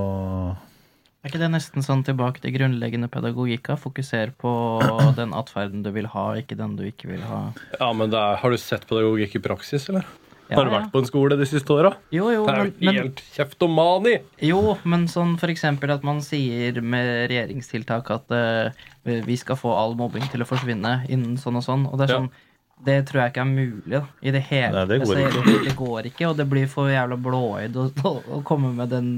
Er 1.23 1.31
ikke 1.31 1.39
det 1.39 1.53
nesten 1.53 1.85
sånn 1.85 2.03
tilbake 2.05 2.43
til 2.43 2.51
grunnleggende 2.57 3.07
pedagogikka? 3.11 3.77
Fokuser 3.79 4.33
på 4.35 4.51
den 5.19 5.31
atferden 5.37 5.85
du 5.85 5.93
vil 5.95 6.09
ha, 6.11 6.25
ikke 6.41 6.59
den 6.59 6.75
du 6.79 6.83
ikke 6.89 7.07
vil 7.13 7.23
ha. 7.29 7.45
ja 7.79 7.89
men 7.95 8.11
det 8.11 8.19
er, 8.19 8.37
Har 8.43 8.51
du 8.51 8.59
sett 8.59 8.85
pedagogikk 8.89 9.39
i 9.39 9.43
praksis, 9.47 9.87
eller? 9.93 10.05
Ja, 10.51 10.57
har 10.59 10.67
du 10.67 10.73
ja. 10.73 10.79
vært 10.81 10.91
på 10.91 10.99
en 10.99 11.07
skole 11.07 11.37
de 11.39 11.45
siste 11.47 11.71
åra? 11.71 11.93
Jo, 12.11 12.27
jo, 12.35 12.43
Det 12.45 12.53
er 12.53 12.65
jo 12.67 12.71
men, 12.83 12.97
helt 12.99 13.21
kjeftomani! 13.33 14.17
jo, 14.43 14.59
men 14.83 15.07
sånn 15.09 15.37
for 15.39 15.49
eksempel 15.53 15.93
at 15.95 16.03
man 16.05 16.19
sier 16.21 16.81
med 16.83 17.29
regjeringstiltak 17.31 18.11
at 18.11 18.35
uh, 18.35 18.83
vi 19.23 19.37
skal 19.39 19.57
få 19.57 19.71
all 19.71 19.95
mobbing 19.97 20.27
til 20.29 20.43
å 20.43 20.49
forsvinne 20.51 20.97
innen 21.07 21.39
sånn 21.39 21.57
og 21.57 21.63
sånn. 21.65 21.87
Og 21.87 21.95
det 22.01 22.11
er 22.11 22.17
Ja. 22.19 22.25
Det 22.85 22.97
tror 23.09 23.21
jeg 23.23 23.33
ikke 23.33 23.43
er 23.43 23.49
mulig 23.49 23.93
da, 23.95 24.03
i 24.21 24.31
det 24.35 24.41
hele 24.49 24.73
Nei, 24.75 24.85
det 24.89 24.99
går 25.03 25.19
Altså. 25.23 25.43
Det, 25.47 25.57
det 25.67 25.75
går 25.79 26.09
ikke, 26.09 26.27
og 26.29 26.37
det 26.39 26.45
blir 26.51 26.69
for 26.71 26.91
jævla 26.91 27.17
blåøyd 27.23 27.77
å, 27.79 27.87
å, 28.09 28.13
å 28.37 28.41
komme 28.47 28.73
med 28.75 28.91
den 28.93 29.09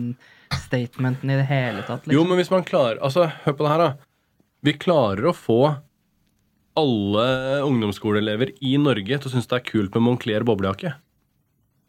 statementen 0.54 1.32
i 1.34 1.40
det 1.40 1.48
hele 1.50 1.82
tatt. 1.88 2.06
Jo, 2.06 2.20
Liksom. 2.22 2.30
men 2.30 2.40
hvis 2.42 2.52
man 2.54 2.66
klarer 2.68 3.02
Altså, 3.04 3.26
hør 3.46 3.58
på 3.58 3.66
det 3.66 3.72
her, 3.74 3.84
da. 3.86 3.90
Vi 4.66 4.74
klarer 4.82 5.30
å 5.30 5.34
få 5.36 5.60
alle 6.76 7.26
ungdomsskoleelever 7.64 8.52
i 8.66 8.76
Norge 8.82 9.18
til 9.18 9.30
å 9.30 9.32
synes 9.32 9.48
det 9.48 9.60
er 9.60 9.68
kult 9.68 9.96
med 9.96 10.04
Moncler 10.10 10.46
boblejakke. 10.48 10.96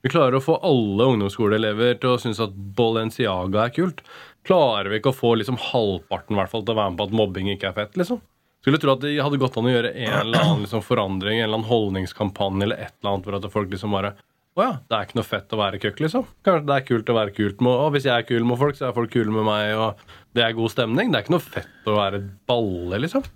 Vi 0.07 0.13
klarer 0.13 0.39
å 0.39 0.45
få 0.45 0.61
alle 0.63 1.09
ungdomsskoleelever 1.11 1.97
til 1.99 2.13
å 2.13 2.21
synes 2.23 2.39
at 2.45 2.55
Balenciaga 2.79 3.65
er 3.65 3.73
kult. 3.75 4.05
Klarer 4.47 4.93
vi 4.93 5.01
ikke 5.01 5.11
å 5.11 5.17
få 5.17 5.33
liksom 5.41 5.59
halvparten 5.73 6.37
i 6.37 6.39
hvert 6.39 6.53
fall, 6.53 6.63
til 6.63 6.77
å 6.77 6.79
være 6.79 6.93
med 6.95 7.01
på 7.01 7.09
at 7.09 7.17
mobbing 7.19 7.51
ikke 7.51 7.73
er 7.73 7.79
fett? 7.81 7.97
liksom? 7.99 8.21
Skulle 8.67 8.81
tro 8.83 8.97
at 8.97 9.03
det 9.05 9.13
hadde 9.23 9.39
gått 9.39 9.55
an 9.61 9.69
å 9.69 9.71
gjøre 9.71 9.93
en 9.95 10.15
eller 10.25 10.43
annen 10.43 10.65
liksom, 10.65 10.81
forandring, 10.83 11.39
en 11.39 11.45
eller 11.45 11.61
annen 11.61 11.69
holdningskampanje 11.69 12.65
eller 12.67 12.81
et 12.83 12.97
eller 12.99 13.13
annet 13.13 13.29
for 13.29 13.37
at 13.39 13.45
folk 13.53 13.71
liksom 13.71 13.95
bare 13.95 14.17
Å 14.57 14.65
ja, 14.65 14.71
det 14.83 14.97
er 14.97 15.07
ikke 15.07 15.19
noe 15.21 15.29
fett 15.29 15.53
å 15.55 15.59
være 15.61 15.79
køkk, 15.85 16.01
liksom. 16.03 16.25
Kanskje 16.43 16.67
det 16.67 16.75
er 16.75 16.87
kult 16.89 17.13
å 17.13 17.15
være 17.15 17.35
kult 17.37 17.63
med 17.63 17.79
Og 17.85 17.91
hvis 17.95 18.09
jeg 18.09 18.17
er 18.17 18.27
kul 18.27 18.47
med 18.49 18.59
folk, 18.59 18.75
så 18.75 18.89
er 18.89 18.97
folk 18.97 19.13
kule 19.13 19.31
med 19.31 19.47
meg, 19.47 19.71
og 19.79 20.17
det 20.35 20.43
er 20.43 20.57
god 20.57 20.73
stemning. 20.73 21.13
Det 21.13 21.21
er 21.21 21.27
ikke 21.27 21.35
noe 21.37 21.45
fett 21.45 21.87
å 21.87 21.95
være 21.95 22.21
balle, 22.51 22.99
liksom. 23.05 23.29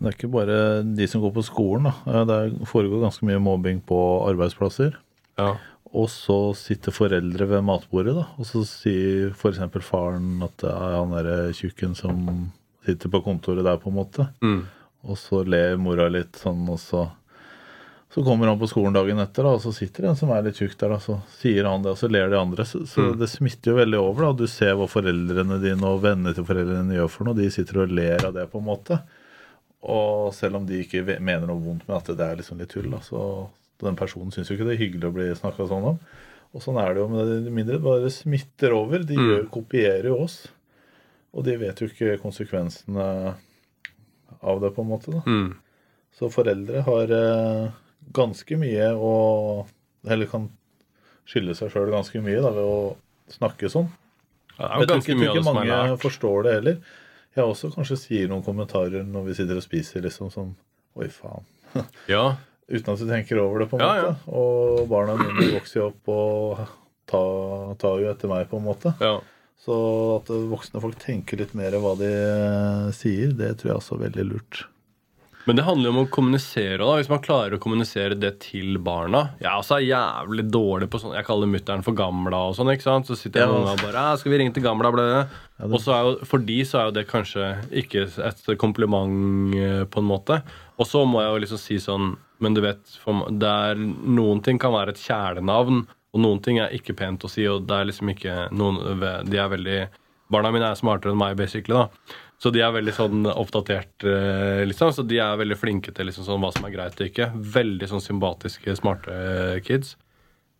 Det 0.00 0.08
er 0.08 0.16
ikke 0.16 0.30
bare 0.32 0.56
de 0.96 1.08
som 1.12 1.20
går 1.20 1.34
på 1.36 1.44
skolen. 1.44 1.90
da. 1.90 2.22
Det 2.24 2.70
foregår 2.70 3.02
ganske 3.04 3.26
mye 3.28 3.42
mobbing 3.42 3.82
på 3.84 3.98
arbeidsplasser. 4.30 4.96
Ja. 5.36 5.50
Og 5.90 6.06
så 6.08 6.38
sitter 6.56 6.94
foreldre 6.94 7.50
ved 7.50 7.66
matbordet, 7.66 8.14
da. 8.16 8.24
Og 8.40 8.48
så 8.48 8.62
sier 8.64 9.34
f.eks. 9.34 9.60
faren 9.84 10.38
at 10.46 10.56
det 10.62 10.72
er 10.72 10.96
han 10.96 11.12
derre 11.18 11.36
tjukken 11.58 11.98
som 11.98 12.24
sitter 12.86 13.12
på 13.12 13.22
kontoret 13.24 13.66
der, 13.66 13.80
på 13.80 13.90
en 13.90 13.98
måte. 13.98 14.28
Mm. 14.44 14.60
Og 15.10 15.18
så 15.18 15.42
ler 15.44 15.80
mora 15.80 16.08
litt 16.12 16.38
sånn, 16.40 16.62
og 16.68 16.80
så 16.82 17.08
så 18.14 18.24
kommer 18.26 18.46
han 18.50 18.58
på 18.58 18.66
skolen 18.66 18.96
dagen 18.96 19.20
etter, 19.22 19.46
da, 19.46 19.52
og 19.54 19.62
så 19.62 19.70
sitter 19.70 20.08
en 20.10 20.16
som 20.18 20.32
er 20.34 20.42
litt 20.42 20.58
tjukk 20.58 20.72
der, 20.80 20.96
og 20.96 21.02
så 21.04 21.20
sier 21.38 21.68
han 21.68 21.84
det, 21.84 21.92
og 21.92 21.98
så 22.00 22.08
ler 22.10 22.32
de 22.32 22.40
andre. 22.40 22.64
Så, 22.66 22.80
så 22.90 23.12
det 23.14 23.28
smitter 23.30 23.70
jo 23.70 23.76
veldig 23.78 24.00
over. 24.02 24.24
da, 24.24 24.30
Du 24.40 24.50
ser 24.50 24.74
hva 24.74 24.88
foreldrene 24.90 25.60
dine 25.62 25.86
og 25.86 26.02
vennene 26.02 26.34
til 26.34 26.46
foreldrene 26.48 26.88
dine 26.88 26.98
gjør 26.98 27.12
for 27.14 27.28
noe. 27.28 27.38
De 27.38 27.46
sitter 27.54 27.78
og 27.84 27.94
ler 27.94 28.26
av 28.26 28.34
det, 28.34 28.48
på 28.50 28.58
en 28.58 28.66
måte. 28.66 28.98
Og 29.94 30.34
selv 30.34 30.58
om 30.58 30.66
de 30.66 30.82
ikke 30.82 31.04
mener 31.06 31.46
noe 31.46 31.62
vondt 31.62 31.86
med 31.86 32.00
at 32.00 32.10
det 32.18 32.26
er 32.26 32.42
liksom 32.42 32.58
litt 32.58 32.74
tull, 32.74 32.90
da, 32.90 32.98
så 33.04 33.22
den 33.80 33.96
personen 33.96 34.34
syns 34.34 34.50
jo 34.50 34.58
ikke 34.58 34.66
det 34.66 34.74
er 34.74 34.82
hyggelig 34.82 35.06
å 35.06 35.14
bli 35.14 35.30
snakka 35.38 35.70
sånn 35.70 35.88
om. 35.92 36.02
Og 36.50 36.64
sånn 36.66 36.82
er 36.82 36.90
det 36.90 37.04
jo 37.04 37.08
med 37.14 37.30
det 37.30 37.54
mindre. 37.54 37.78
Bare 37.84 38.10
smitter 38.10 38.74
over. 38.74 39.06
De 39.06 39.14
mm. 39.14 39.46
kopierer 39.54 40.10
jo 40.10 40.18
oss. 40.26 40.40
Og 41.36 41.44
de 41.46 41.54
vet 41.60 41.78
jo 41.80 41.86
ikke 41.90 42.16
konsekvensene 42.22 43.04
av 44.40 44.60
det, 44.62 44.70
på 44.74 44.82
en 44.82 44.88
måte. 44.90 45.12
da. 45.14 45.20
Mm. 45.26 45.52
Så 46.18 46.30
foreldre 46.32 46.82
har 46.86 47.12
eh, 47.14 47.68
ganske 48.16 48.56
mye 48.58 48.88
å 48.98 49.12
Eller 50.10 50.26
kan 50.26 50.48
skylde 51.28 51.54
seg 51.54 51.70
sjøl 51.70 51.90
ganske 51.92 52.18
mye 52.24 52.40
da, 52.42 52.50
ved 52.56 52.64
å 52.66 52.96
snakke 53.30 53.68
sånn. 53.70 53.86
Ja, 54.56 54.80
Jeg 54.80 54.88
tror 54.88 55.02
ikke, 55.04 55.16
ikke 55.28 55.42
som 55.44 55.54
mange 55.60 55.96
forstår 56.02 56.42
det 56.48 56.54
heller. 56.56 56.78
Jeg 57.36 57.44
også 57.46 57.70
kanskje 57.74 57.98
sier 58.00 58.28
noen 58.32 58.42
kommentarer 58.42 59.04
når 59.06 59.28
vi 59.28 59.34
sitter 59.38 59.60
og 59.60 59.62
spiser, 59.64 60.02
liksom 60.02 60.32
sånn 60.34 60.54
Oi, 60.98 61.06
faen. 61.14 61.44
Ja. 62.10 62.24
Uten 62.70 62.92
at 62.94 62.98
du 63.02 63.06
tenker 63.06 63.38
over 63.42 63.62
det, 63.62 63.68
på 63.70 63.78
en 63.78 63.84
Ja, 63.84 63.92
måte. 64.10 64.32
Og 64.34 64.88
barna 64.90 65.14
mine 65.20 65.52
vokser 65.54 65.80
jo 65.80 65.86
opp 65.92 66.10
og 66.10 66.64
tar, 67.10 67.76
tar 67.82 68.00
jo 68.02 68.10
etter 68.10 68.30
meg, 68.32 68.48
på 68.50 68.58
en 68.58 68.66
måte. 68.66 68.92
ja. 69.02 69.20
Så 69.60 69.76
at 70.16 70.30
voksne 70.50 70.80
folk 70.80 70.96
tenker 71.02 71.36
litt 71.42 71.52
mer 71.58 71.74
hva 71.82 71.92
de 72.00 72.08
eh, 72.08 72.90
sier, 72.96 73.34
det 73.36 73.58
tror 73.60 73.74
jeg 73.74 73.80
også 73.82 73.98
er 73.98 74.06
veldig 74.08 74.24
lurt. 74.30 74.62
Men 75.48 75.56
det 75.56 75.64
handler 75.64 75.88
jo 75.88 75.92
om 75.94 75.98
å 76.02 76.10
kommunisere. 76.12 76.78
da, 76.84 76.96
Hvis 76.98 77.08
man 77.08 77.22
klarer 77.24 77.56
å 77.56 77.60
kommunisere 77.62 78.14
det 78.20 78.34
til 78.44 78.76
barna 78.84 79.22
Jeg 79.40 79.48
også 79.50 79.78
er 79.78 79.86
jævlig 79.88 80.44
dårlig 80.52 80.88
på 80.92 81.00
sånn 81.00 81.14
Jeg 81.16 81.24
kaller 81.24 81.48
mutter'n 81.48 81.84
for 81.86 81.96
gamla 81.96 82.42
og 82.50 82.56
sånn. 82.58 82.68
ikke 82.74 82.84
sant? 82.84 83.08
Så 83.08 83.16
sitter 83.16 83.40
jeg 83.40 83.48
Ja. 83.48 83.72
og 83.72 83.80
bare 83.80 84.02
«Ja, 84.04 84.16
'Skal 84.16 84.32
vi 84.32 84.38
ringe 84.38 84.52
til 84.52 84.62
gamla?' 84.62 84.92
Ble 84.92 85.06
det? 85.08 85.28
Og 85.72 85.80
så 85.80 85.94
er 85.96 86.02
jo, 86.04 86.24
For 86.28 86.38
de 86.38 86.58
så 86.62 86.78
er 86.80 86.84
jo 86.90 86.96
det 86.98 87.08
kanskje 87.08 87.46
ikke 87.72 88.04
et 88.20 88.58
kompliment, 88.58 89.54
eh, 89.56 89.84
på 89.88 89.98
en 89.98 90.08
måte. 90.12 90.42
Og 90.78 90.86
så 90.86 91.06
må 91.08 91.20
jeg 91.24 91.32
jo 91.32 91.40
liksom 91.46 91.58
si 91.58 91.76
sånn 91.76 92.16
Men 92.38 92.54
du 92.54 92.60
vet, 92.60 92.84
for, 93.02 93.28
der 93.30 93.72
er, 93.72 93.74
noen 93.76 94.42
ting 94.42 94.58
kan 94.58 94.72
være 94.72 94.90
et 94.90 95.00
kjælenavn, 95.00 95.86
og 96.10 96.22
noen 96.24 96.40
ting 96.42 96.58
er 96.58 96.74
ikke 96.74 96.96
pent 96.98 97.24
å 97.24 97.30
si, 97.30 97.46
og 97.46 97.68
det 97.68 97.76
er 97.76 97.90
liksom 97.90 98.10
ikke 98.10 98.36
noen 98.50 99.00
De 99.30 99.38
er 99.38 99.52
veldig 99.52 99.80
Barna 100.30 100.50
mine 100.54 100.68
er 100.70 100.78
smartere 100.78 101.10
enn 101.14 101.18
meg, 101.18 101.36
basically. 101.38 101.74
da 101.74 101.88
så 102.40 102.48
de 102.54 102.62
er 102.64 102.72
veldig 102.72 102.92
sånn 102.96 103.26
oppdatert, 103.28 104.04
eh, 104.08 104.62
liksom. 104.64 104.94
Så 104.96 105.04
de 105.04 105.18
er 105.20 105.36
veldig 105.36 105.58
flinke 105.60 105.92
til 105.92 106.08
liksom 106.08 106.24
sånn 106.24 106.40
hva 106.40 106.48
som 106.54 106.64
er 106.64 106.72
greit 106.72 106.96
og 106.96 107.10
ikke. 107.10 107.26
Veldig 107.36 107.88
sånn 107.90 108.00
sympatiske, 108.00 108.76
smarte 108.78 109.12
eh, 109.12 109.58
kids. 109.60 109.98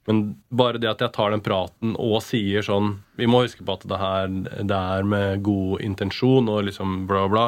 Men 0.09 0.35
bare 0.53 0.81
det 0.81 0.91
at 0.91 1.01
jeg 1.01 1.15
tar 1.17 1.33
den 1.33 1.45
praten 1.45 1.93
og 2.01 2.23
sier 2.25 2.65
sånn 2.65 2.95
Vi 3.21 3.29
må 3.29 3.43
huske 3.45 3.63
på 3.63 3.75
at 3.77 3.85
det 3.85 3.99
her 4.01 4.31
det 4.33 4.77
er 4.77 5.05
med 5.05 5.43
god 5.45 5.85
intensjon 5.85 6.49
og 6.49 6.67
liksom 6.69 7.05
bla, 7.09 7.27
bla. 7.33 7.47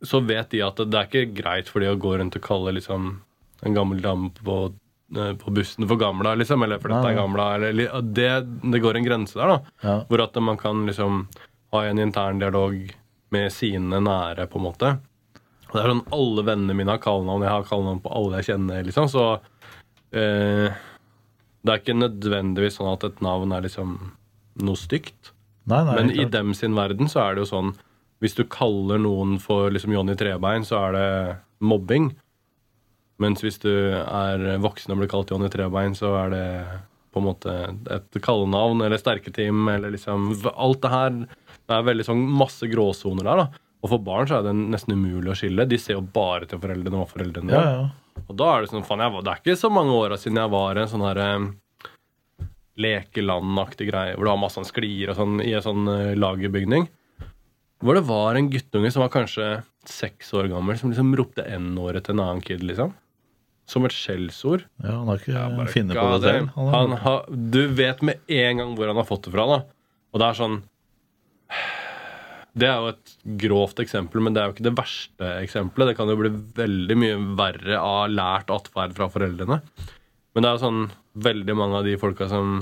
Så 0.00 0.22
vet 0.24 0.52
de 0.54 0.62
at 0.64 0.80
det 0.80 0.96
er 0.96 1.08
ikke 1.08 1.42
greit 1.42 1.68
for 1.68 1.84
de 1.84 1.92
å 1.92 2.00
gå 2.00 2.14
rundt 2.16 2.40
og 2.40 2.44
kalle 2.44 2.72
liksom 2.76 3.10
en 3.60 3.76
gammel 3.76 4.00
dame 4.00 4.32
på, 4.32 4.60
på 5.10 5.50
bussen 5.50 5.88
for 5.90 5.98
gamla, 6.00 6.34
liksom. 6.38 6.62
Eller 6.62 6.78
for 6.78 6.92
dette 6.92 7.10
er 7.10 7.18
gamla. 7.18 7.46
Eller, 7.58 8.00
det, 8.02 8.30
det 8.62 8.82
går 8.82 8.96
en 9.00 9.06
grense 9.06 9.38
der, 9.38 9.54
da. 9.56 9.76
Ja. 9.82 9.94
Hvor 10.08 10.22
at 10.24 10.36
man 10.42 10.58
kan 10.60 10.84
liksom 10.86 11.24
ha 11.74 11.84
en 11.86 11.98
intern 12.02 12.38
dialog 12.42 12.76
med 13.30 13.52
sine 13.54 14.00
nære, 14.02 14.46
på 14.50 14.58
en 14.58 14.66
måte. 14.66 14.92
Og 15.70 15.76
Det 15.76 15.82
er 15.82 15.92
sånn 15.92 16.06
Alle 16.16 16.44
vennene 16.46 16.74
mine 16.74 16.94
har 16.96 17.02
kallenavn. 17.02 17.44
Jeg 17.46 17.54
har 17.54 17.68
kallenavn 17.68 18.00
på 18.02 18.14
alle 18.14 18.40
jeg 18.40 18.52
kjenner. 18.52 18.86
liksom, 18.86 19.10
Så 19.10 19.26
eh, 20.14 20.78
det 21.60 21.74
er 21.74 21.82
ikke 21.82 21.98
nødvendigvis 21.98 22.78
sånn 22.80 22.92
at 22.94 23.04
et 23.06 23.20
navn 23.24 23.52
er 23.54 23.66
liksom 23.66 23.98
noe 24.64 24.78
stygt. 24.78 25.32
Nei, 25.70 25.84
nei, 25.86 25.94
Men 26.00 26.10
i 26.10 26.24
dem 26.26 26.54
sin 26.56 26.74
verden 26.74 27.10
så 27.10 27.22
er 27.22 27.36
det 27.36 27.44
jo 27.44 27.50
sånn 27.50 27.74
Hvis 28.20 28.34
du 28.34 28.42
kaller 28.48 28.98
noen 28.98 29.36
for 29.40 29.70
liksom 29.70 29.92
Johnny 29.94 30.16
Trebein, 30.18 30.64
så 30.66 30.80
er 30.88 30.96
det 30.96 31.36
mobbing. 31.60 32.10
Mens 33.20 33.42
hvis 33.44 33.60
du 33.60 33.70
er 33.70 34.46
voksen 34.62 34.94
og 34.94 35.02
blir 35.02 35.10
kalt 35.12 35.30
Johnny 35.32 35.50
Trebein, 35.52 35.96
så 35.98 36.14
er 36.22 36.32
det 36.32 36.44
på 37.10 37.20
en 37.20 37.26
måte 37.26 37.54
et 37.90 38.20
kallenavn 38.22 38.84
eller 38.86 39.00
sterketeam 39.00 39.66
eller 39.72 39.90
liksom 39.90 40.28
Alt 40.52 40.78
det 40.84 40.92
her 40.92 41.16
Det 41.18 41.74
er 41.74 41.88
veldig 41.88 42.06
sånn 42.06 42.20
masse 42.38 42.68
gråsoner 42.70 43.26
der, 43.26 43.42
da. 43.42 43.64
Og 43.80 43.90
for 43.94 44.04
barn 44.04 44.28
så 44.28 44.38
er 44.38 44.46
det 44.46 44.52
nesten 44.54 44.94
umulig 44.94 45.32
å 45.32 45.38
skille. 45.38 45.66
De 45.66 45.78
ser 45.80 45.96
jo 45.96 46.04
bare 46.04 46.46
til 46.48 46.60
foreldrene 46.62 47.00
og 47.00 47.10
foreldrene 47.10 47.56
Ja, 47.56 47.64
ja. 47.64 47.88
Og 48.28 48.36
da 48.36 48.50
er 48.52 48.62
det 48.62 48.70
sånn, 48.70 48.84
faen, 48.86 49.02
jeg, 49.02 49.24
det 49.24 49.32
er 49.32 49.40
ikke 49.40 49.58
så 49.58 49.70
mange 49.72 49.96
åra 49.96 50.18
siden 50.20 50.38
jeg 50.38 50.52
var 50.52 50.78
en 50.78 50.90
sånn 50.90 51.04
her 51.06 51.20
eh, 51.24 52.46
lekelandaktig 52.80 53.88
greie, 53.90 54.16
hvor 54.16 54.26
du 54.26 54.32
har 54.32 54.40
masse 54.40 54.58
sånn 54.58 54.68
sklier 54.68 55.12
og 55.12 55.18
sånn 55.18 55.40
i 55.44 55.54
en 55.56 55.64
sånn 55.64 55.88
eh, 55.90 56.16
lagerbygning. 56.18 56.88
Hvor 57.80 57.96
det 57.96 58.04
var 58.08 58.36
en 58.36 58.50
guttunge 58.52 58.90
som 58.92 59.04
var 59.06 59.12
kanskje 59.14 59.48
seks 59.88 60.34
år 60.36 60.50
gammel, 60.52 60.76
som 60.78 60.92
liksom 60.92 61.14
ropte 61.16 61.46
N-året 61.56 62.04
til 62.06 62.18
en 62.18 62.24
annen 62.26 62.44
kid, 62.44 62.62
liksom. 62.66 62.92
Som 63.70 63.84
et 63.86 63.94
skjellsord. 63.94 64.64
ja, 64.82 64.96
han 64.96 65.06
har 65.10 65.20
ikke 65.20 65.44
Bare, 65.56 65.70
funnet 65.70 65.94
på 65.98 66.06
det 66.16 66.32
selv. 66.32 66.48
Han 66.56 66.70
Han 66.74 66.94
har, 66.96 67.02
har, 67.04 67.36
du 67.54 67.60
vet 67.78 68.00
med 68.02 68.18
en 68.40 68.62
gang 68.62 68.72
hvor 68.74 68.90
han 68.90 68.98
har 68.98 69.06
fått 69.06 69.28
det 69.28 69.34
fra, 69.36 69.46
da. 69.46 69.58
Og 70.10 70.22
det 70.22 70.26
er 70.26 70.38
sånn 70.40 70.56
Det 72.58 72.66
er 72.66 72.80
jo 72.82 72.88
et 72.90 73.12
grovt 73.44 73.78
eksempel, 73.84 74.22
men 74.24 74.34
det 74.34 74.42
er 74.42 74.48
jo 74.48 74.56
ikke 74.56 74.66
det 74.66 74.74
verste 74.80 75.28
eksempelet. 75.44 75.92
Det 75.92 75.96
kan 76.00 76.10
jo 76.10 76.18
bli 76.18 76.32
veldig 76.58 76.96
mye 76.98 77.18
verre 77.38 77.78
av 77.78 78.10
lært 78.10 78.50
atferd 78.50 78.96
fra 78.96 79.06
foreldrene. 79.12 79.60
Men 80.34 80.42
det 80.42 80.50
er 80.50 80.56
jo 80.58 80.64
sånn 80.64 80.82
veldig 81.30 81.56
mange 81.58 81.78
av 81.78 81.86
de 81.86 81.94
folka 82.00 82.26
som 82.30 82.56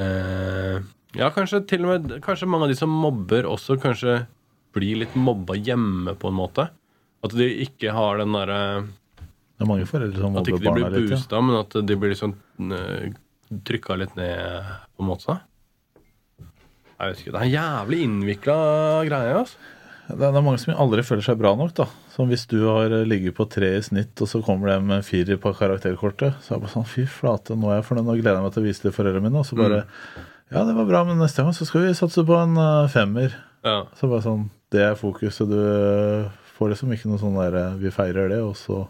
eh, 0.00 0.80
Ja, 1.16 1.28
kanskje 1.32 1.62
til 1.68 1.84
og 1.86 1.92
med 1.92 2.16
Kanskje 2.24 2.48
mange 2.48 2.66
av 2.66 2.72
de 2.72 2.78
som 2.78 2.92
mobber, 2.92 3.48
også 3.48 3.76
kanskje 3.80 4.22
blir 4.76 4.98
litt 5.04 5.14
mobba 5.16 5.56
hjemme, 5.56 6.12
på 6.20 6.28
en 6.28 6.36
måte. 6.36 6.66
At 7.24 7.32
de 7.36 7.46
ikke 7.64 7.94
har 7.96 8.18
den 8.20 8.34
derre 8.36 8.60
det 9.56 9.64
er 9.64 9.70
mange 9.70 9.86
foreldre 9.88 10.20
som 10.20 10.34
at 10.36 10.48
ikke 10.50 10.64
de 10.64 10.72
blir 10.76 11.06
boosta, 11.10 11.40
men 11.40 11.60
at 11.62 11.76
de 11.88 11.96
blir 11.96 12.12
liksom 12.12 12.34
eh, 12.76 13.14
trykka 13.64 13.96
litt 13.96 14.12
ned, 14.18 14.66
på 14.96 15.04
en 15.04 15.08
måte. 15.08 15.38
Jeg 16.96 17.12
vet 17.12 17.22
ikke, 17.22 17.32
Det 17.32 17.40
er 17.40 17.46
en 17.46 17.54
jævlig 17.54 18.02
innvikla 18.04 18.58
greie. 19.08 19.32
altså. 19.40 19.72
Det 20.06 20.22
er, 20.22 20.36
mange 20.38 20.60
som 20.62 20.76
aldri 20.78 21.02
føler 21.02 21.24
seg 21.26 21.38
bra 21.40 21.50
nok. 21.58 21.72
da 21.74 21.88
Som 22.14 22.28
Hvis 22.30 22.46
du 22.46 22.60
har 22.68 22.92
eh, 22.92 23.06
ligget 23.08 23.34
på 23.34 23.48
tre 23.50 23.72
i 23.78 23.82
snitt, 23.82 24.14
og 24.22 24.30
så 24.30 24.42
kommer 24.44 24.70
det 24.70 24.78
med 24.86 25.04
fire 25.04 25.36
på 25.40 25.52
karakterkortet, 25.56 26.38
så 26.44 26.54
er 26.54 26.58
det 26.58 26.66
bare 26.66 26.74
sånn 26.76 26.88
Fy 26.88 27.06
flate, 27.10 27.56
nå 27.58 27.72
er 27.72 27.80
jeg 27.80 27.88
fornøyd, 27.88 28.06
nå 28.06 28.16
gleder 28.20 28.38
jeg 28.38 28.46
meg 28.46 28.54
til 28.54 28.62
å 28.62 28.66
vise 28.68 28.82
det 28.82 28.90
til 28.90 28.96
foreldrene 29.00 29.26
mine. 29.26 29.42
Og 29.42 29.48
så 29.48 29.58
bare 29.58 29.82
Ja, 30.52 30.62
det 30.62 30.76
var 30.76 30.86
bra, 30.86 31.02
men 31.08 31.18
neste 31.18 31.42
gang 31.42 31.56
så 31.56 31.66
skal 31.66 31.88
vi 31.88 31.96
satse 31.98 32.22
på 32.28 32.36
en 32.38 32.60
eh, 32.60 32.90
femmer. 32.92 33.34
Ja. 33.66 33.80
Så 33.98 34.12
bare 34.12 34.22
sånn 34.22 34.50
Det 34.70 34.84
er 34.84 35.00
fokuset. 35.00 35.48
Du 35.50 36.30
får 36.56 36.72
liksom 36.72 36.92
ikke 36.94 37.10
noe 37.10 37.22
sånn 37.22 37.40
der 37.40 37.58
eh, 37.58 37.80
Vi 37.82 37.94
feirer 37.94 38.30
det, 38.30 38.44
og 38.44 38.54
så 38.60 38.84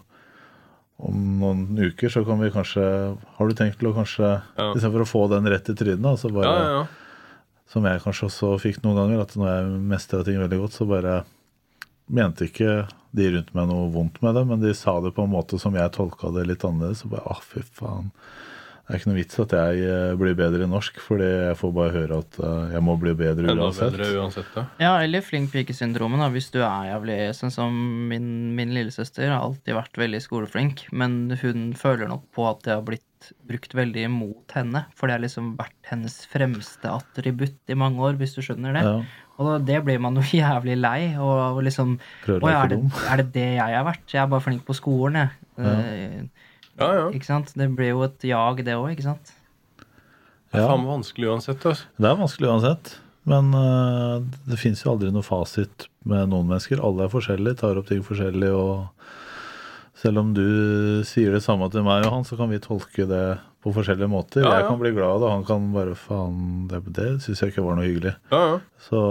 om 0.97 1.17
noen 1.39 1.77
uker 1.77 2.09
så 2.09 2.23
kan 2.25 2.39
vi 2.41 2.49
kanskje 2.49 2.83
Har 3.37 3.49
du 3.49 3.53
tenkt 3.53 3.77
til 3.77 3.91
å 3.91 3.95
kanskje 3.95 4.25
Ja. 4.57 4.71
Istedenfor 4.73 5.03
å 5.03 5.09
få 5.09 5.23
den 5.29 5.49
rett 5.49 5.69
i 5.69 5.75
trynet, 5.77 6.05
altså 6.05 6.31
bare 6.33 6.53
ja, 6.53 6.63
ja, 6.63 6.77
ja. 6.79 7.33
som 7.69 7.85
jeg 7.85 8.01
kanskje 8.01 8.29
også 8.31 8.53
fikk 8.63 8.81
noen 8.83 8.97
ganger, 9.01 9.21
at 9.21 9.35
når 9.37 9.51
jeg 9.51 9.81
mestra 9.93 10.23
ting 10.25 10.39
veldig 10.41 10.61
godt, 10.63 10.77
så 10.77 10.89
bare 10.89 11.19
mente 12.07 12.47
ikke 12.47 12.87
de 13.17 13.29
rundt 13.33 13.53
meg 13.55 13.69
noe 13.69 13.87
vondt 13.93 14.21
med 14.23 14.35
det, 14.37 14.43
men 14.47 14.61
de 14.63 14.73
sa 14.77 14.97
det 15.03 15.13
på 15.15 15.25
en 15.25 15.33
måte 15.33 15.59
som 15.61 15.75
jeg 15.75 15.93
tolka 15.95 16.31
det 16.35 16.45
litt 16.47 16.65
annerledes. 16.67 17.03
Og 17.05 17.13
bare 17.15 17.33
ah, 17.33 17.41
fy 17.43 17.63
faen. 17.77 18.11
Det 18.87 18.93
er 18.95 19.01
ikke 19.01 19.09
noe 19.09 19.17
vits 19.17 19.39
at 19.43 19.51
jeg 19.51 19.79
eh, 19.83 20.13
blir 20.15 20.35
bedre 20.39 20.63
i 20.63 20.69
norsk, 20.71 20.99
fordi 21.03 21.25
jeg 21.27 21.55
får 21.59 21.71
bare 21.75 21.91
høre 21.91 22.19
at 22.23 22.37
eh, 22.39 22.69
jeg 22.77 22.83
må 22.87 22.93
bli 23.01 23.11
bedre 23.19 23.51
uansett. 23.51 23.91
bedre 23.97 24.07
uansett. 24.21 24.53
Ja. 24.55 24.63
Ja, 24.79 24.91
eller 25.03 25.25
flink 25.27 25.51
pike-syndromet, 25.51 26.21
da, 26.23 26.29
hvis 26.31 26.47
du 26.53 26.61
er 26.63 26.87
jævlig 26.93 27.17
Sånn 27.35 27.51
som 27.51 27.75
min, 28.07 28.29
min 28.55 28.71
lillesøster 28.71 29.27
har 29.27 29.41
alltid 29.43 29.75
vært 29.75 29.99
veldig 29.99 30.21
skoleflink, 30.23 30.85
men 30.95 31.19
hun 31.43 31.67
føler 31.75 32.07
nok 32.07 32.23
på 32.31 32.47
at 32.47 32.63
det 32.63 32.77
har 32.77 32.87
blitt 32.87 33.03
brukt 33.49 33.75
veldig 33.75 34.07
imot 34.07 34.55
henne, 34.55 34.85
for 34.95 35.09
det 35.09 35.17
har 35.17 35.23
liksom 35.25 35.55
vært 35.59 35.91
hennes 35.91 36.15
fremste 36.31 36.87
attributt 36.87 37.73
i 37.73 37.75
mange 37.75 37.99
år, 38.07 38.15
hvis 38.21 38.37
du 38.37 38.43
skjønner 38.45 38.77
det. 38.77 38.83
Ja, 38.87 38.97
Og 39.43 39.65
det 39.67 39.81
blir 39.83 39.99
man 39.99 40.15
jo 40.15 40.23
jævlig 40.39 40.79
lei, 40.79 40.99
og, 41.19 41.59
og 41.59 41.63
liksom 41.67 41.97
Prøver 42.23 42.47
Å 42.47 42.55
ja, 42.55 42.63
er 42.63 42.71
det, 42.71 42.79
dum. 42.85 42.91
er 43.03 43.19
det 43.19 43.27
det 43.35 43.49
jeg 43.57 43.79
har 43.81 43.87
vært? 43.91 44.05
Jeg 44.15 44.23
er 44.23 44.31
bare 44.31 44.47
flink 44.47 44.63
på 44.69 44.79
skolen, 44.79 45.25
jeg. 45.25 45.33
Eh, 45.59 46.46
Ja, 46.77 46.89
ja. 46.93 47.05
Ikke 47.15 47.25
sant? 47.29 47.53
Det 47.57 47.67
blir 47.75 47.93
jo 47.95 48.03
et 48.05 48.23
jag, 48.29 48.63
det 48.65 48.75
òg, 48.77 48.91
ikke 48.93 49.07
sant? 49.07 49.33
Det 49.81 50.59
er 50.61 50.63
Ja. 50.63 50.67
faen 50.71 50.85
vanskelig 50.87 51.27
uansett. 51.33 51.65
Altså. 51.65 51.85
Det 51.97 52.07
er 52.09 52.19
vanskelig 52.19 52.49
uansett. 52.53 52.93
Men 53.27 53.49
uh, 53.53 54.21
det 54.47 54.59
fins 54.61 54.83
jo 54.85 54.93
aldri 54.93 55.09
noe 55.11 55.25
fasit 55.25 55.87
med 56.07 56.29
noen 56.31 56.47
mennesker. 56.47 56.79
Alle 56.79 57.03
er 57.07 57.11
forskjellige, 57.11 57.57
tar 57.59 57.75
opp 57.81 57.89
ting 57.89 58.03
forskjellig. 58.05 58.53
og 58.55 58.87
selv 59.97 60.21
om 60.21 60.29
du 60.37 61.01
sier 61.03 61.33
det 61.33 61.41
samme 61.43 61.67
til 61.73 61.81
meg, 61.83 62.05
Johan, 62.05 62.23
så 62.23 62.37
kan 62.37 62.49
vi 62.53 62.59
tolke 62.61 63.07
det 63.09 63.39
på 63.65 63.73
forskjellige 63.73 64.07
måter. 64.11 64.43
Ja, 64.45 64.51
ja. 64.53 64.59
Jeg 64.61 64.67
kan 64.69 64.79
bli 64.79 64.91
glad, 64.93 65.23
og 65.25 65.31
han 65.33 65.43
kan 65.43 65.71
bare 65.73 65.95
Faen, 65.97 66.67
det, 66.69 66.83
det 66.93 67.07
syns 67.25 67.41
jeg 67.41 67.51
ikke 67.51 67.65
var 67.65 67.75
noe 67.79 67.87
hyggelig. 67.89 68.13
Ja, 68.31 68.41
ja. 68.53 68.59
Så, 68.87 69.01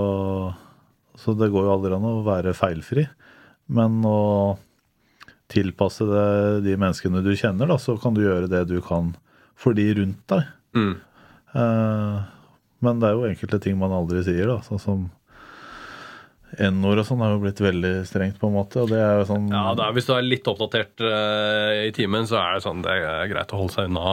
så 1.19 1.35
det 1.37 1.51
går 1.53 1.67
jo 1.67 1.75
aldri 1.75 1.93
an 1.99 2.07
å 2.07 2.23
være 2.25 2.55
feilfri. 2.57 3.09
Men 3.69 3.99
å 4.07 4.57
tilpasse 5.53 6.07
det 6.09 6.29
de 6.67 6.77
menneskene 6.81 7.23
du 7.25 7.33
kjenner, 7.39 7.71
da, 7.71 7.79
så 7.79 7.97
kan 8.01 8.17
du 8.17 8.25
gjøre 8.25 8.51
det 8.51 8.65
du 8.71 8.81
kan 8.85 9.15
for 9.57 9.77
de 9.77 9.87
rundt 9.97 10.25
deg. 10.33 10.49
Mm. 10.77 10.95
Eh, 11.57 12.17
men 12.85 13.01
det 13.01 13.09
er 13.09 13.17
jo 13.17 13.29
enkelte 13.29 13.61
ting 13.63 13.79
man 13.81 13.95
aldri 13.97 14.23
sier, 14.27 14.49
da. 14.51 14.59
Sånn 14.67 14.83
som 14.83 15.07
N-ord 16.63 17.03
og 17.03 17.07
sånn 17.09 17.23
har 17.25 17.35
jo 17.35 17.43
blitt 17.43 17.61
veldig 17.61 17.93
strengt, 18.09 18.39
på 18.41 18.49
en 18.49 18.57
måte. 18.57 18.83
Og 18.85 18.91
det 18.93 19.01
er 19.03 19.21
jo 19.21 19.29
sånn 19.29 19.51
ja 19.53 19.69
det 19.77 19.85
er, 19.85 19.95
Hvis 19.97 20.09
du 20.09 20.15
er 20.15 20.27
litt 20.27 20.51
oppdatert 20.51 21.05
uh, 21.05 21.85
i 21.87 21.93
timen, 21.97 22.29
så 22.29 22.39
er 22.41 22.57
det 22.57 22.65
sånn 22.67 22.85
det 22.87 22.97
er 22.97 23.31
greit 23.33 23.53
å 23.53 23.61
holde 23.61 23.75
seg 23.75 23.91
unna. 23.91 24.11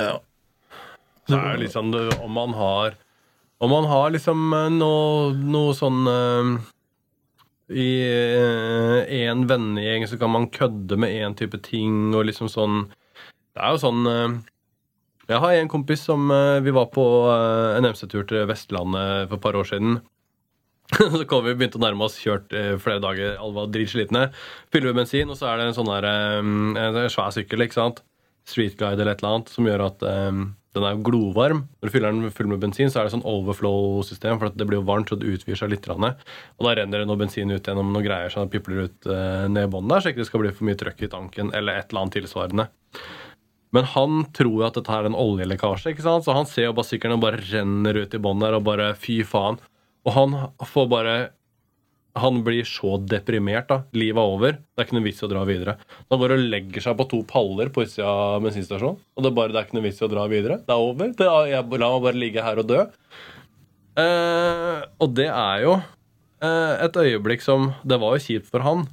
Ja. 0.00 0.16
Så 1.28 1.36
er 1.36 1.54
det 1.54 1.64
liksom 1.66 1.90
det, 1.92 2.06
Om 2.24 2.32
man 2.32 2.54
har 2.56 2.94
Om 3.60 3.70
man 3.70 3.84
har 3.90 4.08
liksom 4.14 4.54
eh, 4.56 4.70
noe, 4.72 5.34
noe 5.36 5.74
sånn 5.76 6.08
eh, 6.08 6.54
I 7.70 7.90
én 9.22 9.44
vennegjeng 9.46 10.06
så 10.10 10.18
kan 10.18 10.32
man 10.34 10.48
kødde 10.50 10.96
med 10.98 11.12
én 11.14 11.36
type 11.38 11.60
ting 11.62 12.10
og 12.18 12.26
liksom 12.26 12.50
sånn 12.50 12.80
Det 13.54 13.62
er 13.62 13.76
jo 13.76 13.82
sånn 13.82 14.08
eh, 14.10 14.32
Jeg 15.30 15.42
har 15.44 15.54
en 15.54 15.70
kompis 15.70 16.02
som 16.08 16.32
eh, 16.34 16.58
Vi 16.66 16.74
var 16.74 16.88
på 16.90 17.04
eh, 17.30 17.76
en 17.78 17.86
MC-tur 17.92 18.26
til 18.26 18.48
Vestlandet 18.50 19.28
for 19.30 19.38
et 19.38 19.44
par 19.44 19.58
år 19.60 19.70
siden. 19.70 20.00
Så 20.98 21.22
kom 21.30 21.44
vi 21.46 21.54
begynte 21.54 21.78
å 21.78 21.84
nærme 21.84 22.06
oss, 22.08 22.18
kjørt 22.18 22.50
eh, 22.56 22.74
flere 22.82 23.02
dager, 23.02 23.36
alle 23.38 23.54
var 23.60 23.70
dritslitne. 23.70 24.24
Fyller 24.74 24.90
vi 24.90 24.98
bensin, 24.98 25.30
og 25.30 25.38
så 25.38 25.52
er 25.52 25.60
det 25.60 25.68
en 25.68 25.76
sånn 25.76 25.90
der, 25.92 26.06
eh, 26.08 26.40
en 26.82 26.98
svær 27.12 27.30
sykkel, 27.34 27.62
ikke 27.62 27.78
sant? 27.78 28.02
Street 28.50 28.80
eller 28.82 29.12
et 29.12 29.22
eller 29.22 29.36
annet, 29.36 29.52
som 29.54 29.68
gjør 29.68 29.84
at 29.86 30.02
eh, 30.10 30.40
den 30.76 30.84
er 30.86 30.94
jo 30.94 31.04
glovarm. 31.06 31.64
Når 31.80 31.88
du 31.88 31.92
fyller 31.94 32.14
den 32.14 32.34
full 32.34 32.50
med 32.52 32.60
bensin, 32.62 32.90
så 32.92 33.00
er 33.00 33.08
det 33.08 33.14
sånn 33.16 33.26
overflow-system, 33.26 34.38
for 34.38 34.50
at 34.50 34.58
det 34.58 34.66
blir 34.68 34.78
jo 34.78 34.86
varmt, 34.86 35.10
så 35.10 35.18
det 35.18 35.32
utvider 35.32 35.58
seg 35.58 35.72
litt. 35.72 35.88
Og 35.90 36.66
da 36.66 36.74
renner 36.78 37.02
det 37.02 37.08
noe 37.10 37.18
bensin 37.18 37.50
ut 37.50 37.66
gjennom 37.66 37.90
noen 37.90 38.06
greier, 38.06 38.30
så 38.30 38.44
det 38.44 38.54
pipler 38.54 38.86
ut 38.86 39.08
eh, 39.10 39.48
ned 39.50 39.66
i 39.66 39.72
bånn 39.72 39.90
der, 39.90 40.04
så 40.04 40.12
ikke 40.12 40.22
det 40.22 40.28
skal 40.30 40.44
bli 40.44 40.52
for 40.54 40.68
mye 40.68 40.78
trøkk 40.78 41.02
i 41.02 41.10
tanken, 41.10 41.50
eller 41.58 41.80
et 41.80 41.90
eller 41.90 42.04
annet 42.04 42.20
tilsvarende. 42.20 42.68
Men 43.74 43.86
han 43.96 44.22
tror 44.34 44.54
jo 44.54 44.66
at 44.66 44.78
dette 44.78 44.94
er 44.94 45.08
en 45.08 45.18
oljelekkasje, 45.18 45.94
ikke 45.94 46.06
sant? 46.06 46.26
så 46.26 46.34
han 46.38 46.48
ser 46.50 46.68
jo 46.68 46.76
bare 46.78 46.90
sykkelen 46.90 47.22
bare 47.22 47.42
renner 47.50 48.02
ut 48.02 48.14
i 48.14 48.22
bånn 48.22 48.42
der, 48.42 48.58
og 48.58 48.66
bare 48.66 48.92
fy 48.98 49.20
faen. 49.26 49.58
Og 50.06 50.14
han 50.16 50.38
får 50.70 50.88
bare 50.90 51.16
Han 52.18 52.40
blir 52.42 52.66
så 52.66 52.96
deprimert, 53.06 53.68
da. 53.70 53.82
Livet 53.94 54.18
er 54.18 54.32
over. 54.34 54.56
Det 54.58 54.82
er 54.82 54.88
ikke 54.88 54.96
noe 54.96 55.06
vits 55.06 55.20
i 55.22 55.26
å 55.26 55.30
dra 55.30 55.44
videre. 55.46 55.76
Så 55.86 56.08
han 56.10 56.22
går 56.22 56.34
og 56.34 56.46
legger 56.54 56.84
seg 56.86 56.96
på 56.98 57.06
to 57.12 57.20
paller 57.28 57.70
på 57.70 57.84
utsida 57.86 58.08
av 58.10 58.40
bensinstasjonen. 58.46 58.98
Og 59.14 59.22
det 59.22 59.30
er 59.30 59.36
bare 59.36 59.54
det 59.54 59.60
er 59.60 59.68
ikke 59.68 59.78
noe 59.78 59.86
vits 59.86 60.00
i 60.02 60.06
å 60.06 60.10
dra 60.10 60.24
videre. 60.30 60.58
Det 60.66 60.74
er 60.74 60.86
over. 60.88 61.12
Det 61.20 61.28
er, 61.28 61.50
jeg, 61.52 61.68
la 61.70 61.92
meg 61.94 62.06
bare 62.08 62.22
ligge 62.24 62.46
her 62.46 62.62
og 62.62 62.70
dø. 62.70 62.80
Eh, 64.00 64.80
og 65.02 65.14
det 65.18 65.28
er 65.28 65.62
jo 65.64 65.76
eh, 65.76 66.74
et 66.86 66.98
øyeblikk 67.02 67.42
som 67.42 67.72
Det 67.82 67.98
var 68.00 68.14
jo 68.14 68.22
kjipt 68.22 68.46
for 68.48 68.62
han, 68.64 68.84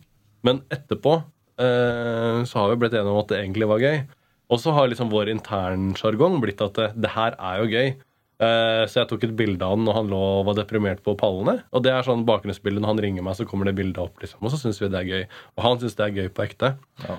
men 0.44 0.64
etterpå 0.74 1.20
eh, 1.62 2.40
så 2.50 2.60
har 2.60 2.72
vi 2.72 2.80
blitt 2.82 2.98
enige 2.98 3.14
om 3.14 3.22
at 3.22 3.32
det 3.32 3.42
egentlig 3.42 3.70
var 3.70 3.84
gøy. 3.84 4.02
Og 4.48 4.62
så 4.64 4.74
har 4.76 4.88
liksom 4.88 5.12
vår 5.12 5.32
internsjargong 5.34 6.38
blitt 6.44 6.62
at 6.64 6.78
det, 6.80 6.92
det 7.04 7.14
her 7.18 7.36
er 7.36 7.62
jo 7.62 7.72
gøy. 7.74 7.90
Eh, 8.38 8.84
så 8.86 9.02
jeg 9.02 9.10
tok 9.10 9.24
et 9.26 9.38
bilde 9.38 9.66
av 9.66 9.74
han 9.74 9.88
når 9.88 9.96
han 9.98 10.12
lå 10.12 10.20
og 10.42 10.44
var 10.52 10.60
deprimert 10.60 11.02
på 11.06 11.16
pallene. 11.18 11.60
Og 11.74 11.86
det 11.86 11.94
er 11.94 12.06
sånn 12.06 12.26
bakgrunnsbilde 12.28 12.84
når 12.84 12.94
han 12.94 13.02
ringer 13.08 13.26
meg, 13.26 13.38
så 13.40 13.48
kommer 13.50 13.70
det 13.70 13.78
bildet 13.80 14.04
opp. 14.04 14.20
liksom 14.22 14.46
Og 14.46 14.54
så 14.54 14.62
syns 14.62 14.82
vi 14.82 14.92
det 14.94 15.02
er 15.02 15.10
gøy. 15.10 15.26
Og 15.58 15.66
han 15.66 15.82
syns 15.82 15.98
det 15.98 16.06
er 16.06 16.22
gøy 16.22 16.30
på 16.30 16.46
ekte. 16.46 16.76
Ja. 17.08 17.18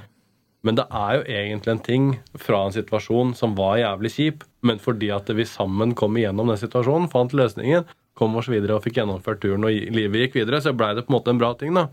Men 0.67 0.79
det 0.79 0.89
er 0.91 1.13
jo 1.17 1.27
egentlig 1.39 1.73
en 1.73 1.85
ting 1.87 2.07
fra 2.39 2.65
en 2.67 2.75
situasjon 2.75 3.35
som 3.39 3.55
var 3.59 3.79
jævlig 3.79 4.11
kjip, 4.15 4.43
men 4.67 4.81
fordi 4.83 5.11
at 5.15 5.31
vi 5.31 5.47
sammen 5.47 5.95
kom 5.99 6.19
igjennom 6.19 6.51
den 6.51 6.59
situasjonen, 6.59 7.07
fant 7.13 7.35
løsningen, 7.37 7.87
kom 8.19 8.35
oss 8.37 8.51
videre 8.51 8.75
og 8.75 8.83
fikk 8.83 8.99
gjennomført 8.99 9.41
turen, 9.45 9.67
og 9.69 9.95
livet 9.95 10.25
gikk 10.25 10.41
videre, 10.41 10.59
så 10.63 10.75
blei 10.75 10.91
det 10.99 11.07
på 11.07 11.15
en 11.15 11.19
måte 11.21 11.31
en 11.31 11.39
bra 11.39 11.53
ting, 11.59 11.79
da. 11.79 11.87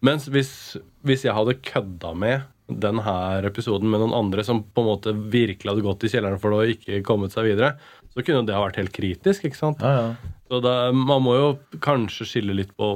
Mens 0.00 0.24
hvis, 0.32 0.52
hvis 1.04 1.26
jeg 1.26 1.36
hadde 1.36 1.58
kødda 1.60 2.14
med 2.16 2.48
denne 2.82 3.14
episoden 3.48 3.90
med 3.90 4.02
noen 4.02 4.14
andre 4.16 4.44
som 4.46 4.62
på 4.62 4.82
en 4.82 4.88
måte 4.90 5.14
virkelig 5.32 5.72
hadde 5.72 5.86
gått 5.86 6.04
i 6.06 6.10
kjelleren 6.12 6.40
for 6.42 6.54
det 6.54 6.60
og 6.60 6.74
ikke 6.76 7.00
kommet 7.06 7.34
seg 7.34 7.48
videre, 7.48 7.74
så 8.10 8.24
kunne 8.26 8.44
det 8.46 8.54
ha 8.56 8.62
vært 8.64 8.80
helt 8.80 8.94
kritisk. 8.94 9.46
ikke 9.46 9.58
sant? 9.58 9.82
Ja, 9.82 9.90
ja. 10.10 10.36
Så 10.50 10.58
det, 10.64 10.74
man 10.98 11.22
må 11.22 11.36
jo 11.36 11.50
kanskje 11.82 12.26
skille 12.26 12.56
litt 12.58 12.72
på 12.74 12.88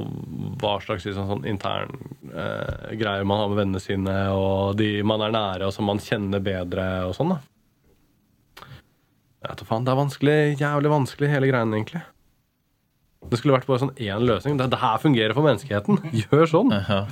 hva 0.59 0.73
slags 0.83 1.05
liksom, 1.07 1.29
sånn 1.29 1.45
intern 1.47 1.93
eh, 2.27 2.95
greier 2.99 3.23
man 3.27 3.39
har 3.39 3.51
med 3.51 3.61
vennene 3.61 3.83
sine, 3.83 4.15
og 4.35 4.75
de 4.79 4.89
man 5.07 5.23
er 5.23 5.31
nære, 5.31 5.69
og 5.69 5.75
som 5.75 5.87
man 5.87 6.01
kjenner 6.03 6.43
bedre, 6.43 6.87
og 7.07 7.15
sånn, 7.15 7.31
da. 7.31 7.39
Jeg 9.45 9.53
vet 9.53 9.61
da 9.61 9.69
faen, 9.69 9.85
Det 9.87 9.93
er 9.93 10.01
vanskelig, 10.01 10.37
jævlig 10.59 10.91
vanskelig, 10.91 11.31
hele 11.31 11.51
greien, 11.53 11.77
egentlig. 11.77 12.03
Det 13.29 13.39
skulle 13.39 13.55
vært 13.55 13.69
bare 13.69 13.85
sånn 13.85 13.95
én 14.03 14.25
løsning. 14.27 14.59
Det, 14.59 14.67
det 14.73 14.81
her 14.81 14.99
fungerer 15.01 15.37
for 15.37 15.47
menneskeheten. 15.47 16.01
Gjør 16.25 16.51
sånn. 16.51 16.75
ja. 16.75 17.05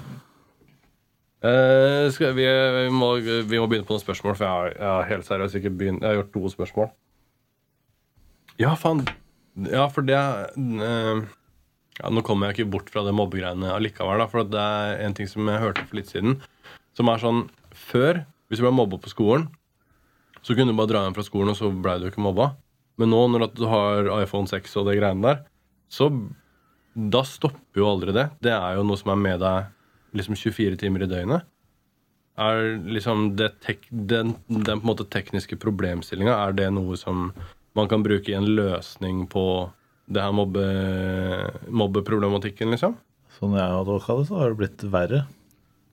Eh, 1.44 2.06
skal 2.16 2.32
vi, 2.38 2.46
vi, 2.48 2.84
må, 2.94 3.10
vi 3.20 3.60
må 3.60 3.68
begynne 3.68 3.84
på 3.84 3.98
noen 3.98 4.04
spørsmål, 4.04 4.36
for 4.38 4.46
jeg 4.46 4.54
har, 4.54 4.76
jeg 4.78 4.88
har 4.88 5.10
helt 5.10 5.28
seriøst 5.28 5.58
ikke 5.60 5.74
begynt 5.76 6.06
Jeg 6.06 6.14
har 6.14 6.22
gjort 6.22 6.36
to 6.36 6.52
spørsmål. 6.54 6.92
Ja, 8.62 8.76
faen. 8.80 9.02
Ja, 9.68 9.90
for 9.92 10.06
det 10.08 10.18
uh, 10.18 11.20
ja, 12.00 12.10
Nå 12.10 12.24
kommer 12.26 12.50
jeg 12.50 12.58
ikke 12.58 12.72
bort 12.78 12.88
fra 12.94 13.04
det 13.06 13.14
mobbegreiene 13.18 13.74
allikevel, 13.76 14.24
da, 14.24 14.30
for 14.30 14.48
det 14.48 14.62
er 14.62 15.04
en 15.04 15.18
ting 15.18 15.30
som 15.30 15.50
jeg 15.50 15.62
hørte 15.62 15.84
for 15.84 16.00
litt 16.00 16.14
siden, 16.14 16.40
som 16.98 17.12
er 17.12 17.22
sånn 17.22 17.44
Før, 17.74 18.24
hvis 18.48 18.62
du 18.62 18.66
ble 18.68 18.74
mobba 18.78 19.02
på 19.02 19.12
skolen, 19.12 19.48
så 20.46 20.56
kunne 20.56 20.72
du 20.72 20.78
bare 20.78 20.92
dra 20.92 21.04
hjem 21.04 21.16
fra 21.18 21.26
skolen, 21.26 21.52
og 21.52 21.58
så 21.58 21.72
ble 21.74 21.96
du 22.00 22.06
ikke 22.08 22.22
mobba. 22.22 22.52
Men 23.02 23.10
nå, 23.10 23.22
når 23.34 23.48
du 23.58 23.64
har 23.66 24.10
iPhone 24.20 24.46
6 24.50 24.78
og 24.78 24.86
det 24.88 25.00
greiene 25.00 25.26
der, 25.26 25.40
så 25.90 26.12
da 26.94 27.24
stopper 27.26 27.82
jo 27.82 27.90
aldri 27.90 28.14
det. 28.14 28.28
Det 28.46 28.54
er 28.54 28.78
jo 28.78 28.86
noe 28.86 29.00
som 29.02 29.10
er 29.16 29.24
med 29.24 29.42
deg 29.42 29.72
liksom 30.14 30.36
24 30.40 30.78
timer 30.82 31.04
i 31.06 31.10
døgnet. 31.12 31.44
Er 32.38 32.78
liksom 32.90 33.36
det 33.38 33.52
tek, 33.62 33.84
den, 33.92 34.36
den 34.50 34.82
måte 34.82 35.06
tekniske 35.06 35.58
problemstillinga, 35.62 36.34
er 36.48 36.56
det 36.58 36.72
noe 36.74 36.98
som 36.98 37.28
man 37.78 37.90
kan 37.90 38.02
bruke 38.06 38.32
i 38.32 38.38
en 38.38 38.48
løsning 38.58 39.28
på 39.30 39.44
det 40.10 40.22
her 40.22 40.34
mobbe, 40.36 40.64
mobbeproblematikken, 41.70 42.74
liksom? 42.74 42.98
Sånn 43.38 43.56
jeg 43.58 43.70
har 43.76 43.86
tolka 43.88 44.18
det, 44.20 44.28
så 44.30 44.40
har 44.42 44.52
det 44.54 44.60
blitt 44.60 44.84
verre. 44.94 45.24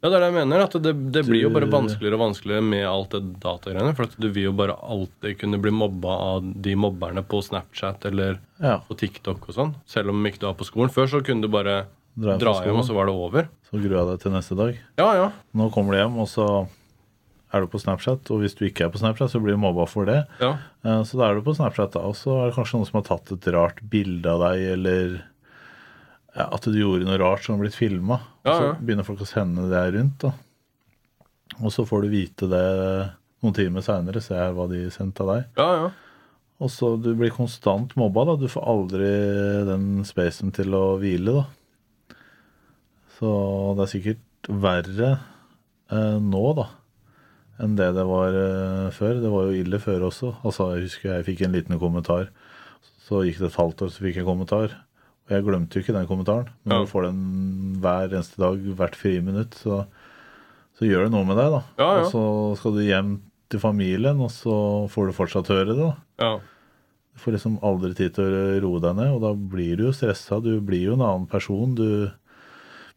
Ja, 0.00 0.08
det 0.08 0.16
er 0.16 0.22
det 0.24 0.28
jeg 0.30 0.36
mener. 0.38 0.62
at 0.64 0.74
Det, 0.80 0.92
det 1.12 1.22
blir 1.28 1.42
jo 1.44 1.50
bare 1.52 1.68
vanskeligere 1.68 2.16
og 2.16 2.22
vanskeligere 2.24 2.64
med 2.64 2.86
alt 2.88 3.12
det 3.12 3.20
datagreiene. 3.42 3.92
For 3.98 4.08
du 4.16 4.28
vil 4.32 4.46
jo 4.48 4.52
bare 4.56 4.72
alltid 4.80 5.36
kunne 5.42 5.60
bli 5.60 5.72
mobba 5.76 6.14
av 6.30 6.46
de 6.64 6.72
mobberne 6.80 7.20
på 7.28 7.42
Snapchat 7.44 8.06
eller 8.08 8.38
Ja. 8.64 8.78
på 8.88 8.96
TikTok 8.96 9.44
og 9.50 9.54
sånn. 9.56 9.74
Selv 9.86 10.08
om 10.14 10.24
ikke 10.26 10.40
du 10.40 10.48
er 10.48 10.56
på 10.56 10.64
skolen. 10.68 10.88
Før 10.92 11.04
så 11.12 11.20
kunne 11.24 11.44
du 11.44 11.48
bare 11.52 11.82
Dra 12.18 12.34
hjem 12.34 12.40
dra 12.42 12.52
hjem, 12.64 12.76
og 12.80 12.84
så 12.88 12.94
var 12.96 13.06
det 13.06 13.14
over. 13.14 13.48
Så 13.70 13.78
jeg 13.80 14.06
deg 14.10 14.20
til 14.20 14.32
neste 14.34 14.56
dag. 14.58 14.78
Ja, 14.98 15.08
ja. 15.14 15.28
Nå 15.54 15.70
kommer 15.72 15.94
du 15.94 15.98
hjem, 16.00 16.18
og 16.18 16.26
så 16.28 16.46
er 17.52 17.60
du 17.60 17.66
på 17.70 17.80
Snapchat. 17.82 18.30
Og 18.30 18.40
hvis 18.42 18.54
du 18.58 18.64
ikke 18.66 18.84
er 18.86 18.90
på 18.90 18.98
Snapchat, 18.98 19.30
så 19.30 19.40
blir 19.42 19.54
du 19.54 19.62
mobba 19.62 19.86
for 19.88 20.04
det. 20.06 20.24
ja. 20.40 20.56
Eh, 20.84 21.02
Så 21.06 21.18
da 21.18 21.30
er 21.30 21.34
du 21.38 21.42
på 21.46 21.54
Snapchat, 21.54 21.92
da. 21.92 22.00
Og 22.00 22.14
så 22.18 22.34
er 22.42 22.50
det 22.50 22.56
kanskje 22.58 22.78
noen 22.78 22.86
som 22.90 22.98
har 23.00 23.06
tatt 23.08 23.32
et 23.32 23.48
rart 23.54 23.80
bilde 23.90 24.26
av 24.30 24.40
deg, 24.48 24.66
eller 24.74 25.22
ja, 26.36 26.46
at 26.52 26.62
du 26.62 26.76
gjorde 26.78 27.06
noe 27.08 27.18
rart 27.18 27.42
som 27.44 27.56
har 27.56 27.64
blitt 27.64 27.74
filma. 27.78 28.20
Ja, 28.44 28.52
Og 28.52 28.60
så 28.60 28.68
begynner 28.84 29.06
folk 29.06 29.20
å 29.24 29.26
sende 29.30 29.68
det 29.70 29.86
rundt, 29.96 30.18
da. 30.26 30.32
Og 31.60 31.72
så 31.74 31.84
får 31.86 32.02
du 32.06 32.08
vite 32.12 32.46
det 32.48 32.66
noen 33.42 33.54
timer 33.56 33.82
seinere, 33.82 34.20
se 34.22 34.34
hva 34.34 34.68
de 34.70 34.84
sendte 34.94 35.22
av 35.24 35.34
deg. 35.36 35.44
ja, 35.56 35.72
ja. 35.84 35.90
Og 36.60 36.68
så 36.68 36.90
du 37.00 37.14
blir 37.16 37.30
konstant 37.32 37.94
mobba, 37.96 38.26
da. 38.28 38.34
Du 38.36 38.44
får 38.52 38.66
aldri 38.68 39.06
den 39.64 40.04
spacen 40.04 40.52
til 40.52 40.74
å 40.76 40.98
hvile, 41.00 41.32
da. 41.38 41.44
Så 43.20 43.30
det 43.76 43.84
er 43.84 43.90
sikkert 43.92 44.50
verre 44.64 45.10
eh, 45.92 46.18
nå, 46.24 46.44
da, 46.56 46.68
enn 47.60 47.74
det 47.76 47.90
det 47.98 48.06
var 48.08 48.32
eh, 48.32 48.86
før. 48.96 49.18
Det 49.20 49.30
var 49.32 49.50
jo 49.50 49.58
ille 49.60 49.80
før 49.82 50.06
også. 50.08 50.34
Altså, 50.40 50.70
jeg 50.78 50.86
husker 50.88 51.12
jeg 51.18 51.26
fikk 51.28 51.42
en 51.44 51.56
liten 51.58 51.80
kommentar. 51.82 52.30
Så 53.04 53.24
gikk 53.26 53.40
det 53.42 53.50
et 53.50 53.58
halvt 53.60 53.82
år, 53.84 53.90
så 53.92 54.04
fikk 54.06 54.16
jeg 54.20 54.24
en 54.24 54.30
kommentar. 54.32 54.76
Og 55.28 55.34
jeg 55.36 55.44
glemte 55.46 55.76
jo 55.76 55.84
ikke 55.84 55.96
den 55.98 56.08
kommentaren. 56.08 56.48
Men 56.64 56.76
Ja. 56.78 56.84
du 56.86 56.90
får 56.90 57.08
den 57.10 57.20
hver 57.82 58.08
eneste 58.14 58.40
dag, 58.40 58.62
hvert 58.78 58.96
friminutt, 58.96 59.54
så, 59.60 59.82
så 60.78 60.86
gjør 60.88 61.04
det 61.08 61.12
noe 61.12 61.26
med 61.28 61.36
deg, 61.36 61.50
da. 61.58 61.60
Ja, 61.82 61.90
ja. 62.00 62.06
Og 62.06 62.08
så 62.14 62.22
skal 62.62 62.78
du 62.78 62.80
hjem 62.86 63.12
til 63.50 63.60
familien, 63.60 64.20
og 64.22 64.30
så 64.32 64.56
får 64.88 65.10
du 65.10 65.16
fortsatt 65.20 65.50
høre 65.52 65.74
det, 65.74 65.76
da. 65.84 65.92
ja. 66.24 66.32
Du 67.10 67.18
får 67.24 67.34
liksom 67.34 67.56
aldri 67.66 67.90
tid 67.98 68.14
til 68.16 68.24
å 68.32 68.42
roe 68.62 68.80
deg 68.80 68.94
ned, 68.96 69.10
og 69.12 69.20
da 69.26 69.30
blir 69.34 69.74
du 69.76 69.82
jo 69.88 69.92
stressa. 69.92 70.38
Du 70.40 70.54
blir 70.64 70.86
jo 70.86 70.94
en 70.94 71.02
annen 71.04 71.26
person. 71.28 71.74
Du 71.76 72.08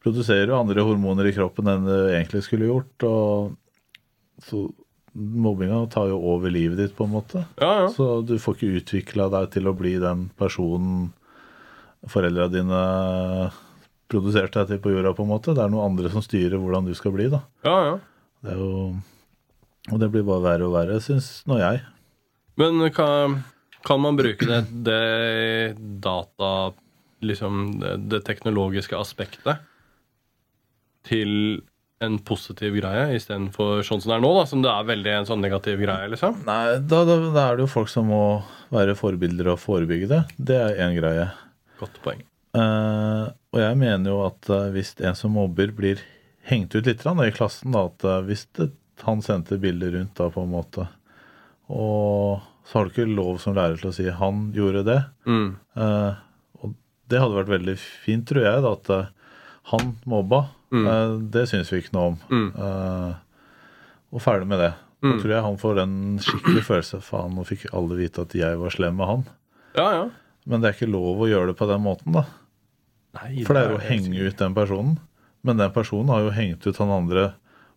produserer 0.04 0.52
jo 0.52 0.60
andre 0.60 0.84
hormoner 0.86 1.30
i 1.30 1.36
kroppen 1.36 1.70
enn 1.72 1.88
du 1.88 1.98
egentlig 2.12 2.44
skulle 2.46 2.70
gjort. 2.70 3.06
Og 3.08 4.44
så 4.44 4.66
mobbinga 5.14 5.86
tar 5.94 6.10
jo 6.10 6.20
over 6.34 6.52
livet 6.54 6.80
ditt, 6.80 6.96
på 6.98 7.06
en 7.06 7.14
måte. 7.14 7.46
ja, 7.62 7.74
ja. 7.84 7.90
Så 7.94 8.22
du 8.26 8.36
får 8.42 8.58
ikke 8.58 8.80
utvikla 8.82 9.30
deg 9.34 9.52
til 9.54 9.70
å 9.70 9.76
bli 9.78 9.96
den 10.02 10.28
personen 10.40 11.12
foreldra 12.10 12.50
dine 12.52 12.82
produserte 14.12 14.60
deg 14.60 14.74
til 14.74 14.82
på 14.84 14.92
jorda, 14.92 15.14
på 15.16 15.24
en 15.26 15.32
måte. 15.32 15.56
Det 15.56 15.64
er 15.64 15.72
noen 15.72 15.94
andre 15.94 16.12
som 16.12 16.26
styrer 16.26 16.60
hvordan 16.60 16.90
du 16.90 16.94
skal 16.98 17.16
bli, 17.16 17.30
da. 17.34 17.44
ja, 17.68 17.78
ja. 17.92 18.00
Det 18.44 18.52
er 18.52 18.60
jo 18.60 18.92
Og 19.94 20.00
det 20.02 20.10
blir 20.12 20.24
bare 20.28 20.44
verre 20.44 20.66
og 20.68 20.74
verre, 20.76 20.98
syns 21.04 21.46
nå 21.48 21.62
jeg. 21.62 21.80
Men 22.60 22.84
kan, 22.92 23.38
kan 23.88 24.02
man 24.04 24.18
bruke 24.20 24.48
det, 24.48 24.64
det 24.84 25.78
data 26.04 26.74
Liksom 27.24 27.80
det, 27.80 27.94
det 28.12 28.20
teknologiske 28.28 28.98
aspektet 29.00 29.62
til 31.08 31.62
en 32.04 32.18
positiv 32.26 32.76
greie 32.76 33.16
istedenfor 33.16 33.84
sånn 33.88 34.02
som 34.04 34.12
det 34.12 34.18
er 34.18 34.24
nå, 34.26 34.32
da, 34.36 34.44
som 34.50 34.64
det 34.64 34.72
er 34.72 34.90
veldig 34.90 35.14
en 35.14 35.30
sånn 35.30 35.44
negativ 35.44 35.80
greie, 35.80 36.10
liksom? 36.12 36.42
Nei, 36.48 36.80
da, 36.84 37.04
da, 37.08 37.18
da 37.32 37.46
er 37.46 37.58
det 37.58 37.66
jo 37.66 37.72
folk 37.78 37.92
som 37.92 38.10
må 38.12 38.24
være 38.74 38.98
forbilder 39.00 39.54
og 39.54 39.62
forebygge 39.64 40.10
det. 40.12 40.22
Det 40.36 40.60
er 40.60 40.82
én 40.84 40.98
greie. 40.98 41.30
Godt 41.80 42.00
poeng. 42.04 42.24
Eh, 42.54 43.28
og 43.54 43.62
jeg 43.62 43.78
mener 43.80 44.12
jo 44.12 44.20
at 44.28 44.50
eh, 44.52 44.72
hvis 44.76 44.94
en 45.02 45.16
som 45.18 45.36
mobber, 45.38 45.72
blir 45.76 46.02
hengt 46.50 46.76
ut 46.76 46.90
litt 46.90 47.06
i 47.06 47.32
klassen, 47.36 47.72
da, 47.76 47.88
at 47.88 48.04
eh, 48.04 48.26
hvis 48.28 48.48
det, 48.58 48.74
han 49.08 49.24
sendte 49.26 49.62
bilder 49.62 49.96
rundt 49.96 50.16
da, 50.20 50.30
på 50.34 50.44
en 50.44 50.54
måte, 50.54 50.88
og 51.72 52.44
så 52.68 52.80
har 52.80 52.86
du 52.86 52.94
ikke 52.94 53.10
lov 53.10 53.40
som 53.44 53.56
lærer 53.58 53.80
til 53.80 53.90
å 53.90 53.96
si 53.96 54.06
'han 54.10 54.52
gjorde 54.56 54.84
det'. 54.88 55.04
Mm. 55.26 55.50
Eh, 55.76 56.14
og 56.62 56.76
det 57.10 57.20
hadde 57.20 57.40
vært 57.40 57.56
veldig 57.58 57.78
fint, 57.78 58.28
tror 58.28 58.44
jeg, 58.44 58.62
da, 58.64 58.72
at 58.72 58.90
eh, 58.90 59.12
han 59.72 59.96
mobba. 60.06 60.46
Mm. 60.74 60.88
Eh, 60.90 61.14
det 61.36 61.44
syns 61.52 61.70
vi 61.72 61.80
ikke 61.84 61.94
noe 61.94 62.08
om. 62.14 62.18
Mm. 62.34 62.48
Eh, 62.58 63.14
og 64.14 64.22
ferdig 64.26 64.48
med 64.50 64.60
det. 64.60 64.72
Da 65.04 65.10
Mm. 65.12 65.20
tror 65.20 65.32
jeg 65.34 65.44
han 65.44 65.58
får 65.60 65.80
en 65.84 65.96
skikkelig 66.24 66.62
følelse. 66.64 67.02
Faen, 67.04 67.34
nå 67.36 67.44
fikk 67.46 67.66
alle 67.74 67.98
vite 68.00 68.22
at 68.24 68.34
jeg 68.40 68.58
var 68.58 68.70
slem 68.72 68.96
med 68.98 69.08
han. 69.10 69.26
Ja, 69.76 69.88
ja. 69.92 70.04
Men 70.48 70.62
det 70.62 70.70
er 70.70 70.78
ikke 70.78 70.92
lov 70.94 71.20
å 71.24 71.28
gjøre 71.30 71.48
det 71.52 71.58
på 71.60 71.68
den 71.68 71.82
måten, 71.84 72.14
da. 72.16 72.24
Nei, 73.20 73.44
For 73.46 73.54
det 73.54 73.64
er 73.66 73.70
jo 73.74 73.78
å 73.78 73.84
henge 73.88 74.24
ut 74.28 74.38
den 74.40 74.56
personen. 74.56 74.98
Men 75.44 75.58
den 75.60 75.72
personen 75.76 76.08
har 76.10 76.22
jo 76.24 76.32
hengt 76.32 76.66
ut 76.66 76.78
han 76.80 76.90
andre, 76.90 77.34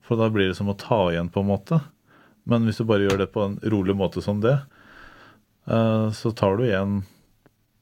for 0.07 0.17
da 0.17 0.29
blir 0.31 0.49
det 0.49 0.57
som 0.57 0.69
å 0.71 0.77
ta 0.79 1.11
igjen, 1.11 1.29
på 1.35 1.41
en 1.43 1.51
måte. 1.51 1.81
Men 2.47 2.65
hvis 2.65 2.79
du 2.79 2.85
bare 2.85 3.09
gjør 3.09 3.19
det 3.19 3.33
på 3.35 3.43
en 3.45 3.59
rolig 3.69 3.97
måte 3.99 4.23
som 4.23 4.41
det, 4.41 4.61
eh, 5.67 6.07
så 6.15 6.33
tar 6.35 6.57
du 6.57 6.65
igjen 6.65 7.03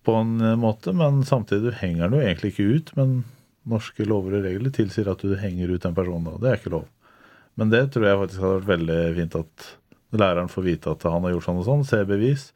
på 0.05 0.15
en 0.20 0.39
måte, 0.61 0.93
men 0.97 1.23
samtidig 1.24 1.69
du 1.69 1.70
henger 1.73 2.09
den 2.11 2.19
jo 2.20 2.27
egentlig 2.27 2.53
ikke 2.55 2.74
ut. 2.81 2.97
Men 2.97 3.24
norske 3.69 4.07
lover 4.09 4.39
og 4.39 4.47
regler 4.47 4.73
tilsier 4.74 5.09
at 5.11 5.23
du 5.24 5.35
henger 5.41 5.73
ut 5.73 5.86
en 5.89 5.97
person 5.97 6.28
da. 6.28 6.36
Det 6.41 6.51
er 6.51 6.61
ikke 6.61 6.74
lov. 6.77 6.86
Men 7.61 7.70
det 7.70 7.86
tror 7.95 8.09
jeg 8.09 8.20
faktisk 8.20 8.45
hadde 8.45 8.61
vært 8.61 8.73
veldig 8.73 9.01
fint 9.19 9.36
at 9.41 9.69
læreren 10.15 10.51
får 10.51 10.66
vite 10.66 10.95
at 10.95 11.07
han 11.09 11.27
har 11.27 11.35
gjort 11.35 11.47
sånn 11.49 11.61
og 11.62 11.69
sånn. 11.69 11.85
Se 11.86 12.01
bevis. 12.09 12.49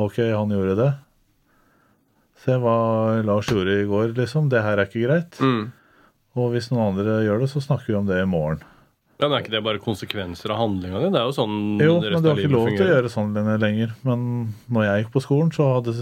Ok, 0.00 0.20
han 0.24 0.52
gjorde 0.54 0.76
det. 0.78 0.90
Se 2.44 2.58
hva 2.60 2.76
Lars 3.24 3.48
gjorde 3.50 3.80
i 3.80 3.88
går, 3.88 4.12
liksom. 4.18 4.50
Det 4.52 4.62
her 4.64 4.78
er 4.78 4.88
ikke 4.88 5.06
greit. 5.06 5.40
Mm. 5.40 5.72
Og 6.34 6.54
hvis 6.54 6.70
noen 6.72 6.92
andre 6.92 7.20
gjør 7.24 7.44
det, 7.44 7.50
så 7.52 7.62
snakker 7.62 7.92
vi 7.92 7.98
om 7.98 8.08
det 8.08 8.20
i 8.20 8.28
morgen. 8.28 8.62
Ja, 9.20 9.28
men 9.28 9.38
Er 9.38 9.44
ikke 9.44 9.54
det 9.54 9.62
bare 9.64 9.80
konsekvenser 9.82 10.50
av 10.50 10.58
handlinga 10.58 11.00
di? 11.00 11.10
Det 11.14 11.20
er 11.20 11.28
jo 11.28 11.34
sånn 11.36 11.58
Jo, 11.78 11.98
men 12.02 12.22
du 12.22 12.28
har 12.28 12.40
ikke 12.42 12.50
lov 12.50 12.70
til 12.72 12.82
å 12.84 12.90
gjøre 12.90 13.12
sånn 13.12 13.36
lenger. 13.62 13.94
Men 14.02 14.24
når 14.66 14.88
jeg 14.88 15.04
gikk 15.04 15.12
på 15.14 15.22
skolen, 15.22 15.52
så 15.54 15.68
hadde 15.76 15.94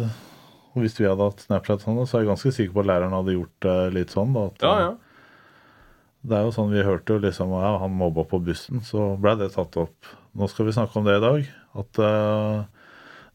og 0.72 0.80
hvis 0.82 0.94
vi 1.00 1.04
hadde 1.08 1.26
hatt 1.28 1.42
Snapchat 1.44 1.82
sånn, 1.84 1.98
så 2.08 2.18
er 2.18 2.22
jeg 2.24 2.30
ganske 2.32 2.52
sikker 2.56 2.76
på 2.76 2.82
at 2.84 2.88
læreren 2.88 3.12
hadde 3.16 3.34
gjort 3.36 3.56
det 3.66 3.76
litt 3.96 4.14
sånn. 4.14 4.32
Da, 4.36 4.46
at, 4.48 4.62
Ja, 4.64 4.76
ja. 4.86 4.92
Det 6.22 6.36
er 6.38 6.44
jo 6.46 6.52
sånn 6.54 6.70
vi 6.70 6.84
hørte 6.86 7.16
jo 7.16 7.22
liksom 7.24 7.50
ja, 7.58 7.72
han 7.82 7.96
mobba 7.98 8.22
på 8.30 8.38
bussen, 8.46 8.78
så 8.86 9.16
ble 9.18 9.34
det 9.40 9.50
tatt 9.56 9.74
opp. 9.80 10.06
Nå 10.38 10.46
skal 10.48 10.68
vi 10.68 10.74
snakke 10.76 11.00
om 11.00 11.08
det 11.08 11.16
i 11.18 11.22
dag. 11.24 11.48
At 11.82 11.98
uh, 11.98 12.62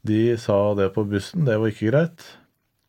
de 0.07 0.21
sa 0.39 0.55
det 0.79 0.93
på 0.95 1.03
bussen, 1.09 1.43
det 1.45 1.57
var 1.59 1.73
ikke 1.73 1.91
greit. 1.91 2.23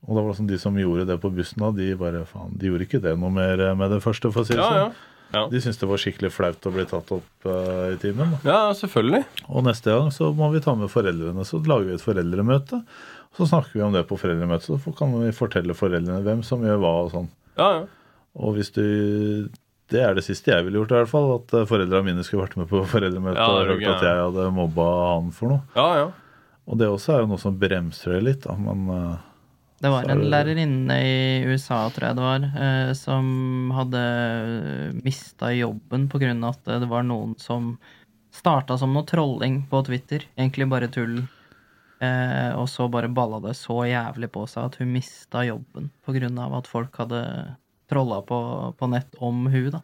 Og 0.07 0.15
da 0.15 0.23
var 0.23 0.31
det 0.31 0.39
sånn 0.39 0.53
de 0.53 0.59
som 0.63 0.79
gjorde 0.79 1.09
det 1.11 1.19
på 1.21 1.33
bussen, 1.35 1.59
da, 1.65 1.73
de 1.75 1.91
bare 1.99 2.23
faen, 2.31 2.55
de 2.55 2.71
gjorde 2.71 2.87
ikke 2.87 3.03
det 3.03 3.17
noe 3.19 3.35
mer 3.35 3.65
med 3.75 3.91
det 3.97 3.99
første, 4.05 4.31
for 4.31 4.47
å 4.47 4.49
si 4.49 4.55
det 4.55 4.63
Ja, 4.63 4.69
sånn. 4.71 4.83
ja. 4.87 5.15
Ja. 5.35 5.43
De 5.53 5.61
syntes 5.61 5.77
det 5.77 5.89
var 5.91 6.01
skikkelig 6.01 6.31
flaut 6.33 6.65
å 6.65 6.71
bli 6.73 6.87
tatt 6.89 7.11
opp 7.13 7.45
uh, 7.45 7.91
i 7.93 7.99
timen. 8.01 8.31
da. 8.33 8.39
ja, 8.49 8.61
selvfølgelig. 8.79 9.27
Og 9.51 9.67
neste 9.67 9.93
gang 9.93 10.09
så 10.15 10.31
må 10.33 10.49
vi 10.55 10.63
ta 10.65 10.73
med 10.79 10.89
foreldrene. 10.89 11.45
Så 11.45 11.61
lager 11.69 11.91
vi 11.91 11.99
et 11.99 12.05
foreldremøte. 12.07 12.79
Så 13.37 13.47
snakker 13.47 13.77
vi 13.77 13.85
om 13.85 13.95
det 13.95 14.05
på 14.09 14.19
foreldremøtet. 14.19 14.81
Så 14.83 14.93
kan 14.99 15.13
vi 15.21 15.31
fortelle 15.37 15.77
foreldrene 15.77 16.25
hvem 16.27 16.43
som 16.47 16.65
gjør 16.65 16.81
hva 16.83 16.93
og 17.05 17.11
sånn. 17.15 17.29
Ja, 17.59 17.69
ja. 17.79 17.87
Og 18.39 18.55
hvis 18.59 18.71
du 18.75 19.49
Det 19.89 20.03
er 20.05 20.13
det 20.15 20.23
siste 20.27 20.53
jeg 20.53 20.67
ville 20.67 20.83
gjort, 20.83 20.93
i 20.93 20.99
hvert 21.01 21.09
fall. 21.11 21.31
At 21.39 21.55
eh, 21.57 21.69
foreldrene 21.69 22.11
mine 22.11 22.25
skulle 22.27 22.45
vært 22.45 22.59
med 22.61 22.69
på 22.69 22.83
foreldremøtet 22.93 23.41
Ja, 23.41 23.47
og 23.49 23.71
hørt 23.73 23.87
at 23.89 24.05
jeg 24.05 24.19
hadde 24.21 24.51
mobba 24.53 24.89
han 25.15 25.31
for 25.33 25.55
noe. 25.55 25.63
Ja, 25.79 25.89
ja. 26.03 26.09
Og 26.69 26.77
det 26.77 26.91
også 26.93 27.15
er 27.15 27.23
jo 27.23 27.31
noe 27.31 27.41
som 27.41 27.57
bremser 27.57 28.19
det 28.19 28.25
litt, 28.27 28.43
da. 28.45 28.57
Men 28.61 28.83
eh, 28.93 29.15
Det 29.81 29.93
var 29.95 30.11
en 30.13 30.27
lærerinne 30.29 30.99
i 31.01 31.17
USA, 31.49 31.87
tror 31.95 32.11
jeg 32.11 32.19
det 32.19 32.27
var, 32.27 32.45
eh, 32.67 32.93
som 32.99 33.73
hadde 33.79 34.03
mista 35.01 35.55
jobben 35.57 36.11
av 36.13 36.51
at 36.53 36.69
det 36.85 36.91
var 36.91 37.09
noen 37.09 37.33
som 37.41 37.79
starta 38.35 38.77
som 38.79 38.93
noe 38.93 39.09
trolling 39.09 39.63
på 39.71 39.81
Twitter. 39.87 40.29
Egentlig 40.37 40.69
bare 40.69 40.93
tull. 40.93 41.23
Eh, 41.99 42.53
og 42.55 42.69
så 42.71 42.87
bare 42.93 43.11
balla 43.11 43.41
det 43.43 43.57
så 43.59 43.81
jævlig 43.89 44.29
på 44.31 44.45
seg 44.47 44.69
at 44.69 44.77
hun 44.79 44.93
mista 44.95 45.43
jobben 45.43 45.89
på 46.07 46.15
grunn 46.15 46.39
av 46.39 46.55
at 46.61 46.71
folk 46.71 46.95
hadde 47.01 47.23
trolla 47.91 48.21
på, 48.23 48.39
på 48.79 48.91
nett 48.93 49.19
om 49.25 49.49
hun 49.51 49.73
da. 49.75 49.83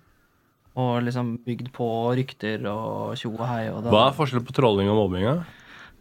Og 0.78 1.04
liksom 1.06 1.36
bygd 1.46 1.70
på 1.74 1.88
rykter 2.18 2.64
og 2.70 3.14
tjo 3.18 3.32
og 3.34 3.44
hei. 3.46 3.68
Og 3.70 3.86
Hva 3.90 4.08
er 4.08 4.16
forskjellen 4.16 4.46
på 4.46 4.54
trolling 4.56 4.90
og 4.90 4.98
mobbing? 5.04 5.26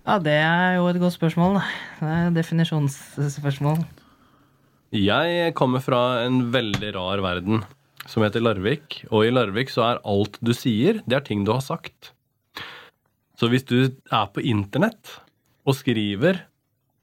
Ja, 0.04 0.18
det 0.22 0.34
er 0.36 0.80
jo 0.80 0.88
et 0.90 1.00
godt 1.02 1.16
spørsmål. 1.16 1.60
da. 1.60 1.68
Det 2.00 2.10
er 2.10 2.30
et 2.30 2.40
definisjonsspørsmål. 2.40 3.84
Jeg 4.94 5.54
kommer 5.58 5.82
fra 5.82 6.26
en 6.26 6.52
veldig 6.54 6.92
rar 6.98 7.22
verden 7.26 7.64
som 8.10 8.26
heter 8.26 8.44
Larvik. 8.44 9.04
Og 9.12 9.28
i 9.28 9.32
Larvik 9.34 9.72
så 9.74 9.86
er 9.88 10.02
alt 10.06 10.38
du 10.44 10.54
sier, 10.58 11.02
det 11.06 11.18
er 11.18 11.26
ting 11.26 11.46
du 11.46 11.54
har 11.54 11.64
sagt. 11.66 12.12
Så 13.40 13.50
hvis 13.50 13.66
du 13.66 13.78
er 13.90 14.28
på 14.34 14.44
internett 14.46 15.20
og 15.64 15.78
skriver 15.78 16.44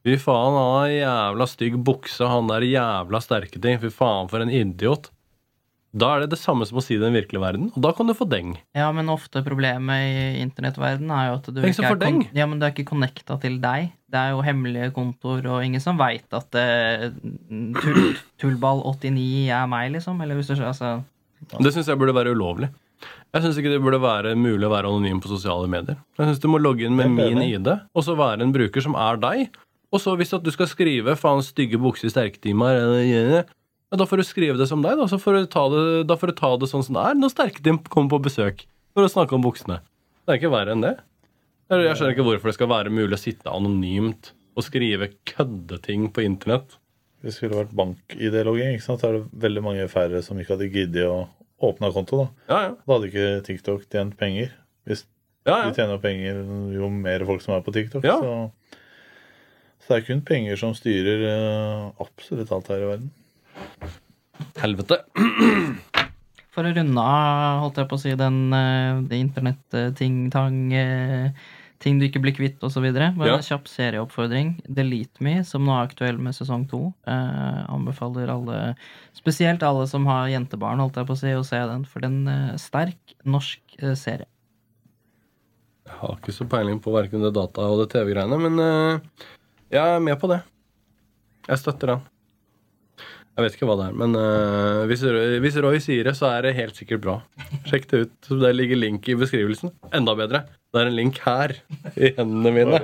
Fy 0.01 0.15
faen, 0.17 0.55
han 0.57 0.77
har 0.79 0.93
jævla 0.95 1.47
stygg 1.49 1.75
bukse, 1.85 2.25
han 2.25 2.47
der 2.49 2.65
jævla 2.65 3.21
sterke 3.21 3.61
ting. 3.61 3.77
Fy 3.83 3.91
faen, 3.93 4.31
for 4.33 4.41
en 4.41 4.53
idiot. 4.53 5.11
Da 5.91 6.13
er 6.15 6.23
det 6.23 6.31
det 6.37 6.39
samme 6.39 6.65
som 6.69 6.79
å 6.79 6.83
si 6.85 6.95
det 6.95 7.03
i 7.03 7.09
den 7.09 7.17
virkelige 7.19 7.43
verden, 7.43 7.71
og 7.75 7.83
da 7.83 7.91
kan 7.97 8.07
du 8.07 8.15
få 8.15 8.25
deng. 8.31 8.53
Ja, 8.79 8.87
men 8.95 9.11
ofte 9.11 9.43
problemet 9.43 10.05
i 10.07 10.21
internettverdenen 10.39 11.11
er 11.17 11.25
jo 11.27 11.39
at 11.41 11.49
du 11.51 11.59
ikke 11.67 11.89
er, 11.89 11.99
deng. 11.99 12.21
ja, 12.37 12.47
men 12.47 12.61
du 12.61 12.67
er 12.67 12.71
ikke 12.73 12.87
connecta 12.93 13.37
til 13.43 13.59
deg. 13.63 13.91
Det 14.11 14.21
er 14.21 14.37
jo 14.37 14.45
hemmelige 14.47 14.93
kontoer, 14.95 15.49
og 15.51 15.67
ingen 15.67 15.83
som 15.83 15.99
veit 15.99 16.31
at 16.37 16.55
uh, 16.55 17.09
tull, 17.83 18.15
Tullball89 18.41 19.51
er 19.51 19.67
meg, 19.71 19.91
liksom. 19.97 20.23
Eller 20.23 20.39
hvis 20.39 20.53
du 20.53 20.55
skjønner, 20.55 20.71
altså 20.71 21.59
Det 21.59 21.75
syns 21.75 21.91
jeg 21.91 21.99
burde 21.99 22.15
være 22.15 22.37
ulovlig. 22.39 22.71
Jeg 23.31 23.45
syns 23.45 23.59
ikke 23.61 23.71
det 23.71 23.83
burde 23.83 24.01
være 24.03 24.35
mulig 24.35 24.67
å 24.67 24.73
være 24.73 24.91
anonym 24.91 25.21
på 25.23 25.31
sosiale 25.31 25.69
medier. 25.71 26.01
Jeg 26.19 26.27
syns 26.33 26.41
du 26.43 26.49
må 26.51 26.59
logge 26.59 26.87
inn 26.89 26.97
med 26.99 27.13
min. 27.15 27.39
ID, 27.47 27.69
og 27.95 28.03
så 28.03 28.17
være 28.19 28.43
en 28.43 28.55
bruker 28.55 28.83
som 28.83 28.97
er 28.99 29.21
deg. 29.23 29.57
Og 29.91 30.03
så 30.03 30.17
hvis 30.19 30.35
du 30.43 30.51
skal 30.51 30.67
skrive 30.67 31.15
'faen 31.19 31.43
stygge 31.43 31.79
bukser 31.79 32.11
i 32.11 32.51
eller- 32.51 33.47
ja, 33.91 33.97
da 33.99 34.05
får 34.07 34.19
du 34.19 34.23
skrive 34.23 34.57
det 34.59 34.69
som 34.69 34.83
deg. 34.83 34.97
Da, 34.97 35.07
så 35.11 35.19
får 35.19 35.33
du 35.41 35.47
ta 35.47 35.69
det, 35.69 36.07
da 36.07 36.15
får 36.15 36.27
du 36.29 36.33
ta 36.39 36.57
det 36.57 36.69
sånn 36.71 36.85
som 36.85 36.95
det 36.95 37.03
er 37.11 37.15
når 37.19 37.31
sterketim 37.35 37.79
kommer 37.89 38.11
på 38.11 38.23
besøk 38.23 38.67
for 38.95 39.03
å 39.03 39.11
snakke 39.11 39.33
om 39.35 39.43
buksene. 39.43 39.81
Det 40.27 40.35
er 40.35 40.39
ikke 40.39 40.53
verre 40.55 40.73
enn 40.77 40.83
det. 40.83 40.99
Jeg 41.71 41.97
skjønner 41.97 42.15
ikke 42.15 42.27
hvorfor 42.27 42.51
det 42.51 42.55
skal 42.55 42.69
være 42.71 42.91
mulig 42.91 43.15
å 43.15 43.19
sitte 43.19 43.51
anonymt 43.51 44.33
og 44.57 44.65
skrive 44.67 45.11
køddeting 45.25 46.11
på 46.13 46.23
internett. 46.27 46.77
hvis 47.23 47.35
det 47.37 47.51
skulle 47.51 47.67
vært 47.67 47.75
bank-ID-logging, 47.77 48.79
ikke 48.79 48.83
sant, 48.83 49.03
så 49.03 49.09
er 49.11 49.13
det 49.19 49.41
veldig 49.43 49.63
mange 49.63 49.89
færre 49.93 50.23
som 50.25 50.39
ikke 50.39 50.57
hadde 50.57 50.73
giddet 50.73 51.05
å 51.05 51.29
åpne 51.61 51.93
konto. 51.95 52.25
Da 52.25 52.55
Ja, 52.55 52.61
ja. 52.65 52.75
Da 52.81 52.97
hadde 52.97 53.11
ikke 53.11 53.29
TikTok 53.47 53.87
tjent 53.93 54.17
penger. 54.21 54.53
Hvis 54.89 55.05
ja, 55.49 55.63
de 55.67 55.77
tjener 55.77 56.01
penger 56.01 56.43
jo 56.75 56.91
mer 56.93 57.25
folk 57.29 57.45
som 57.45 57.55
er 57.57 57.65
på 57.65 57.75
TikTok. 57.75 58.05
Ja. 58.05 58.19
Så, 58.21 58.79
så 59.81 59.93
det 59.93 60.01
er 60.01 60.09
kun 60.09 60.25
penger 60.27 60.61
som 60.61 60.75
styrer 60.77 61.25
uh, 61.25 62.03
absolutt 62.03 62.53
alt 62.53 62.69
her 62.73 62.85
i 62.85 62.91
verden. 62.91 63.13
Helvete. 64.61 65.01
For 66.51 66.67
å 66.67 66.75
runde 66.75 67.03
av, 67.07 67.63
holdt 67.65 67.81
jeg 67.81 67.89
på 67.91 67.97
å 67.97 68.03
si, 68.03 68.13
den 68.19 68.39
uh, 68.53 69.01
internett-ting-tang 69.15 70.61
eh, 70.75 71.49
Ting 71.81 71.97
du 71.99 72.05
ikke 72.05 72.21
blir 72.21 72.35
kvitt, 72.37 72.59
osv. 72.67 72.85
Bare 72.93 73.27
Ja. 73.27 73.37
en 73.39 73.43
kjapp 73.47 73.65
serieoppfordring. 73.69 74.51
Delete 74.69 75.23
Me, 75.25 75.39
som 75.49 75.65
nå 75.65 75.73
er 75.73 75.87
aktuell 75.89 76.19
med 76.21 76.35
sesong 76.37 76.67
to. 76.69 76.93
Eh, 77.09 77.65
anbefaler 77.73 78.29
alle, 78.29 78.75
spesielt 79.17 79.63
alle 79.65 79.87
som 79.89 80.05
har 80.07 80.29
jentebarn, 80.29 80.79
holdt 80.79 80.97
jeg 81.01 81.07
på 81.09 81.17
å 81.17 81.19
si, 81.23 81.33
å 81.33 81.45
se 81.45 81.57
den. 81.57 81.87
For 81.89 82.01
den 82.05 82.29
er 82.29 82.59
sterk 82.61 83.15
norsk 83.25 83.61
eh, 83.81 83.95
serie. 83.97 84.27
Jeg 85.89 85.97
har 86.03 86.17
ikke 86.21 86.33
så 86.37 86.47
peiling 86.47 86.79
på 86.85 86.93
hverken 86.93 87.25
det 87.25 87.33
data 87.35 87.63
og 87.67 87.81
det 87.81 87.89
TV-greiene, 87.97 88.39
men 88.39 88.61
eh, 88.61 89.01
jeg 89.73 89.97
er 89.97 90.01
med 90.05 90.21
på 90.21 90.29
det. 90.29 90.43
Jeg 91.49 91.59
støtter 91.65 91.95
den. 91.97 92.01
Jeg 93.41 93.47
vet 93.47 93.55
ikke 93.57 93.67
hva 93.71 93.77
det 93.81 93.85
er, 93.89 93.95
men 93.97 94.17
uh, 94.19 94.83
hvis, 94.91 95.01
hvis 95.41 95.55
Roy 95.65 95.79
sier 95.81 96.05
det, 96.05 96.13
så 96.19 96.27
er 96.29 96.45
det 96.45 96.51
helt 96.59 96.77
sikkert 96.77 97.01
bra. 97.07 97.15
Sjekk 97.71 97.87
det 97.89 98.01
ut. 98.03 98.13
Så 98.27 98.37
Der 98.43 98.53
ligger 98.53 98.77
link 98.77 99.09
i 99.09 99.17
beskrivelsen. 99.17 99.73
Enda 99.97 100.13
bedre. 100.19 100.43
Det 100.71 100.83
er 100.83 100.91
en 100.91 100.99
link 100.99 101.23
her 101.25 101.57
i 101.97 102.13
hendene 102.19 102.53
mine. 102.53 102.83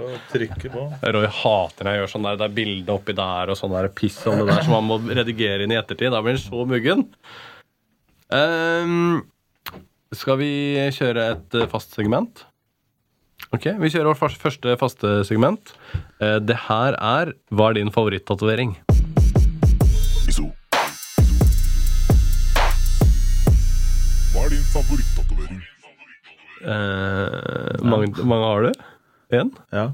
Roy 1.13 1.29
hater 1.29 1.85
når 1.85 1.93
jeg 1.93 2.01
gjør 2.01 2.13
sånn 2.15 2.27
der. 2.31 2.41
Det 2.41 2.49
er 2.49 2.57
bilde 2.57 2.97
oppi 2.97 3.19
der 3.21 3.53
og 3.53 3.61
sånn 3.61 3.77
der 3.77 3.93
piss 4.01 4.17
om 4.25 4.41
det 4.41 4.49
der 4.49 4.65
som 4.65 4.79
han 4.79 4.89
må 4.89 4.99
redigere 5.05 5.67
inn 5.67 5.77
i 5.77 5.79
ettertid. 5.79 6.09
Da 6.15 6.25
blir 6.25 6.39
han 6.39 6.43
så 6.43 6.65
muggen. 6.73 7.05
Um, 8.33 9.21
skal 10.17 10.41
vi 10.41 10.51
kjøre 10.97 11.31
et 11.37 11.61
eh, 11.61 11.69
fast 11.71 11.95
segment? 11.95 12.47
Ok, 13.55 13.69
vi 13.79 13.93
kjører 13.93 14.17
vårt 14.17 14.41
første 14.41 14.75
faste 14.81 15.13
segment. 15.29 15.77
Eh, 16.19 16.39
det 16.43 16.59
her 16.67 16.97
er 16.99 17.37
Hva 17.53 17.71
er 17.71 17.79
din 17.79 17.93
favorittatovering? 17.95 18.75
Eh, 26.67 27.85
mange, 27.87 28.25
mange 28.27 28.47
har 28.51 28.63
du? 28.67 28.73
Én? 29.39 29.51
Ja. 29.73 29.87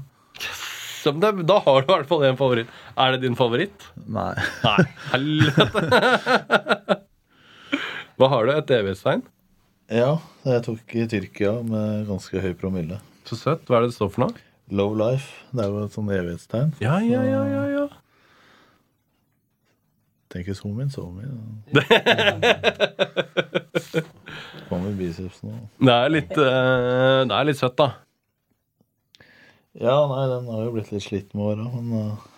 Det- 1.03 1.45
Da 1.45 1.57
har 1.59 1.81
du 1.83 1.87
i 1.91 1.95
hvert 1.97 2.07
fall 2.09 2.21
én 2.29 2.37
favoritt. 2.39 2.67
Er 2.97 3.11
det 3.13 3.21
din 3.25 3.35
favoritt? 3.35 3.85
Nei. 4.07 4.33
Nei, 4.63 4.83
helvete! 5.11 5.81
Hva 8.17 8.29
har 8.31 8.45
du? 8.47 8.51
Et 8.55 8.71
evighetstegn? 8.77 9.21
Ja, 9.91 10.13
jeg 10.47 10.63
tok 10.63 10.93
i 10.95 11.03
Tyrkia 11.11 11.51
med 11.67 12.07
ganske 12.07 12.39
høy 12.41 12.53
promille. 12.57 12.99
Så 13.27 13.35
søtt. 13.39 13.65
Hva 13.67 13.77
er 13.77 13.81
det 13.85 13.89
det 13.91 13.97
står 13.97 14.09
for 14.15 14.25
noe? 14.25 14.33
Low 14.71 14.93
life. 14.95 15.27
Det 15.51 15.65
er 15.65 15.69
jo 15.73 15.83
et 15.85 15.93
sånt 15.97 16.09
evighetstegn. 16.15 16.71
Ja, 16.81 16.97
ja, 17.03 17.21
ja, 17.27 17.43
ja, 17.51 17.63
ja. 17.73 17.87
Tenker 20.33 20.55
zoom 20.57 20.79
in, 20.81 20.89
zoom 20.89 21.19
in. 21.21 21.33
Kommer 24.73 24.97
bicepsen 24.97 25.53
nå. 25.53 25.61
Det 25.79 25.93
er 25.93 26.11
litt, 26.11 26.33
uh, 26.33 27.21
det 27.29 27.37
er 27.37 27.47
litt 27.49 27.59
søtt, 27.59 27.77
da. 27.79 27.89
Ja, 29.73 29.95
nei, 30.09 30.27
den 30.29 30.49
har 30.53 30.67
jo 30.67 30.73
blitt 30.75 30.91
litt 30.93 31.05
slitt 31.05 31.33
med 31.33 31.53
åra, 31.53 31.65
men 31.73 32.13
uh, 32.13 32.29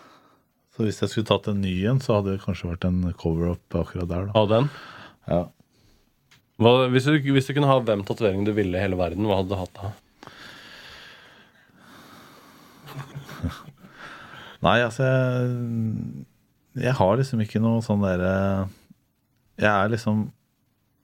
Så 0.76 0.86
hvis 0.86 1.02
jeg 1.03 1.12
skulle 1.12 1.28
tatt 1.32 1.49
en 1.52 1.62
ny 1.64 1.74
en, 1.90 1.99
så 2.03 2.18
hadde 2.18 2.36
det 2.36 2.44
kanskje 2.45 2.72
vært 2.72 2.88
en 2.88 3.02
cover-up 3.20 3.80
akkurat 3.82 4.12
der, 4.12 4.30
da. 4.30 4.32
Av 4.40 4.48
den. 4.52 4.72
Ja. 5.32 5.41
Hva, 6.62 6.72
hvis, 6.91 7.07
du, 7.07 7.20
hvis 7.36 7.49
du 7.49 7.53
kunne 7.56 7.68
ha 7.68 7.80
hvem 7.84 8.06
tatovering 8.07 8.45
du 8.48 8.53
ville 8.56 8.78
i 8.78 8.84
hele 8.84 8.99
verden, 8.99 9.28
hva 9.28 9.41
hadde 9.41 9.52
du 9.52 9.60
hatt 9.60 9.76
da? 9.76 9.91
Nei, 14.66 14.80
altså 14.80 15.03
jeg, 15.03 15.49
jeg 16.86 16.95
har 16.99 17.20
liksom 17.20 17.44
ikke 17.44 17.60
noe 17.64 17.84
sånn 17.84 18.03
derre 18.03 18.32
Jeg 19.60 19.68
er 19.68 19.91
liksom 19.91 20.30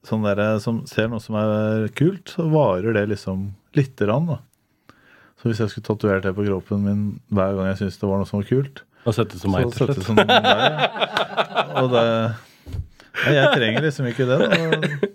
sånn 0.08 0.24
der, 0.26 0.42
som 0.64 0.82
ser 0.90 1.08
noe 1.12 1.22
som 1.22 1.36
er 1.38 1.88
kult, 1.98 2.32
så 2.34 2.48
varer 2.52 2.94
det 2.98 3.04
liksom 3.12 3.50
lite 3.78 4.08
grann, 4.08 4.26
da. 4.32 4.40
Så 5.42 5.50
hvis 5.50 5.62
jeg 5.64 5.72
skulle 5.74 5.88
tatovert 5.90 6.24
det 6.26 6.36
på 6.38 6.46
kroppen 6.46 6.84
min 6.86 7.04
hver 7.34 7.56
gang 7.58 7.72
jeg 7.72 7.80
syntes 7.80 7.98
det 8.02 8.10
var 8.10 8.20
noe 8.22 8.30
som 8.30 8.42
var 8.42 8.50
kult, 8.50 8.84
Å 9.10 9.14
sette 9.18 9.40
som 9.42 9.50
så 9.50 9.54
meg, 9.56 9.72
til 9.74 9.88
slutt. 9.90 10.04
som 10.06 10.20
ja. 10.22 10.28
Og 11.82 11.88
det 11.94 12.04
ja, 13.26 13.32
jeg 13.34 13.48
trenger 13.56 13.84
liksom 13.88 14.06
ikke 14.12 14.28
det. 14.30 14.38
da. 14.42 15.08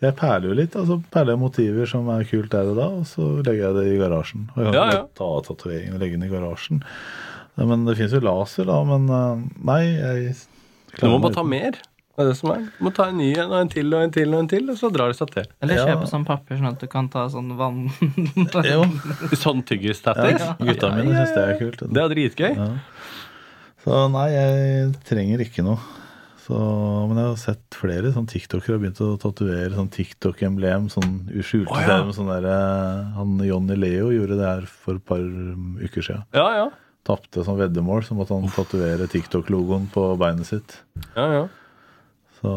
Jeg 0.00 0.14
perler 0.16 0.46
jo 0.50 0.54
litt. 0.56 0.76
altså 0.80 0.98
Perler 1.12 1.36
motiver 1.40 1.88
som 1.88 2.06
er 2.12 2.22
kult 2.28 2.52
der 2.52 2.68
og 2.70 2.76
da, 2.78 2.86
og 3.00 3.08
så 3.08 3.24
legger 3.44 3.66
jeg 3.66 3.74
det 3.76 3.86
i 3.90 3.98
garasjen. 4.00 4.44
Og 4.54 4.60
jeg 4.62 4.68
kan 4.70 4.76
Ja, 4.78 4.84
ja. 4.94 5.00
ta 5.18 5.26
av 5.36 5.42
tatoveringen 5.48 5.96
og 5.96 6.00
legge 6.04 6.16
den 6.20 6.24
i 6.28 6.30
garasjen. 6.32 6.82
Men 7.60 7.84
det 7.88 7.96
fins 7.98 8.14
jo 8.16 8.20
laser, 8.24 8.68
da. 8.70 8.78
Men 8.88 9.08
eh, 9.12 9.42
nei, 9.72 9.80
jeg 9.98 10.36
Du 11.00 11.08
må 11.10 11.18
bare 11.24 11.36
ta 11.36 11.44
mer. 11.44 11.76
Det 12.16 12.24
er 12.24 12.28
det 12.32 12.36
som 12.36 12.50
er. 12.52 12.64
Du 12.76 12.82
må 12.84 12.90
ta 12.92 13.06
en 13.08 13.16
ny 13.20 13.30
en 13.38 13.52
og 13.52 13.60
en 13.62 13.68
til 13.72 13.94
og 13.94 14.02
en 14.04 14.10
til 14.12 14.34
og 14.34 14.40
en 14.42 14.48
til, 14.50 14.66
og 14.72 14.76
så 14.76 14.90
drar 14.92 15.12
det 15.12 15.16
seg 15.20 15.30
til. 15.32 15.46
Eller 15.62 15.78
Ja. 15.78 15.84
kjøpe 15.88 16.08
sånn 16.10 16.26
papir, 16.26 16.58
sånn 16.58 16.72
at 16.72 16.80
du 16.82 16.86
kan 16.90 17.08
ta 17.08 17.28
sånn 17.32 17.54
vann 17.56 17.86
Jo, 18.72 18.82
Sånn 19.38 19.62
tyggistatting. 19.64 20.36
ja, 20.42 20.56
gutta 20.58 20.90
mine 20.96 21.14
syns 21.14 21.32
det 21.36 21.44
er 21.46 21.56
kult. 21.62 21.84
Det 21.86 22.02
er 22.02 22.12
dritgøy. 22.12 22.52
Ja. 22.58 22.68
Så 23.84 24.02
nei, 24.12 24.26
jeg 24.34 24.90
trenger 25.08 25.40
ikke 25.46 25.64
noe. 25.64 25.78
Så, 26.44 26.58
men 27.06 27.16
jeg 27.20 27.28
har 27.30 27.36
sett 27.38 27.76
flere 27.78 28.10
sånn 28.12 28.26
TikTokere 28.28 28.74
har 28.74 28.82
begynt 28.82 29.00
å 29.04 29.12
tatovere 29.22 29.70
sånn 29.76 29.88
TikTok-emblem. 29.94 30.88
Sånn 30.92 31.30
uskjulte 31.38 31.70
oh, 31.72 31.80
ja. 31.86 32.00
med 32.04 32.16
sånn 32.16 32.28
derre 32.32 32.56
Han 33.14 33.36
Johnny 33.46 33.76
Leo 33.78 34.10
gjorde 34.12 34.36
det 34.40 34.48
her 34.48 34.66
for 34.66 34.98
et 34.98 35.04
par 35.06 35.22
uker 35.22 36.02
siden. 36.02 36.24
Ja, 36.34 36.48
ja. 36.58 36.66
Tapte 37.06 37.44
sånn 37.46 37.56
veddemål, 37.60 38.02
så 38.04 38.18
måtte 38.18 38.34
han 38.36 38.50
tatovere 38.52 39.06
TikTok-logoen 39.08 39.86
på 39.94 40.10
beinet 40.20 40.50
sitt. 40.50 40.80
ja, 41.16 41.30
ja. 41.38 41.46
Så 42.40 42.52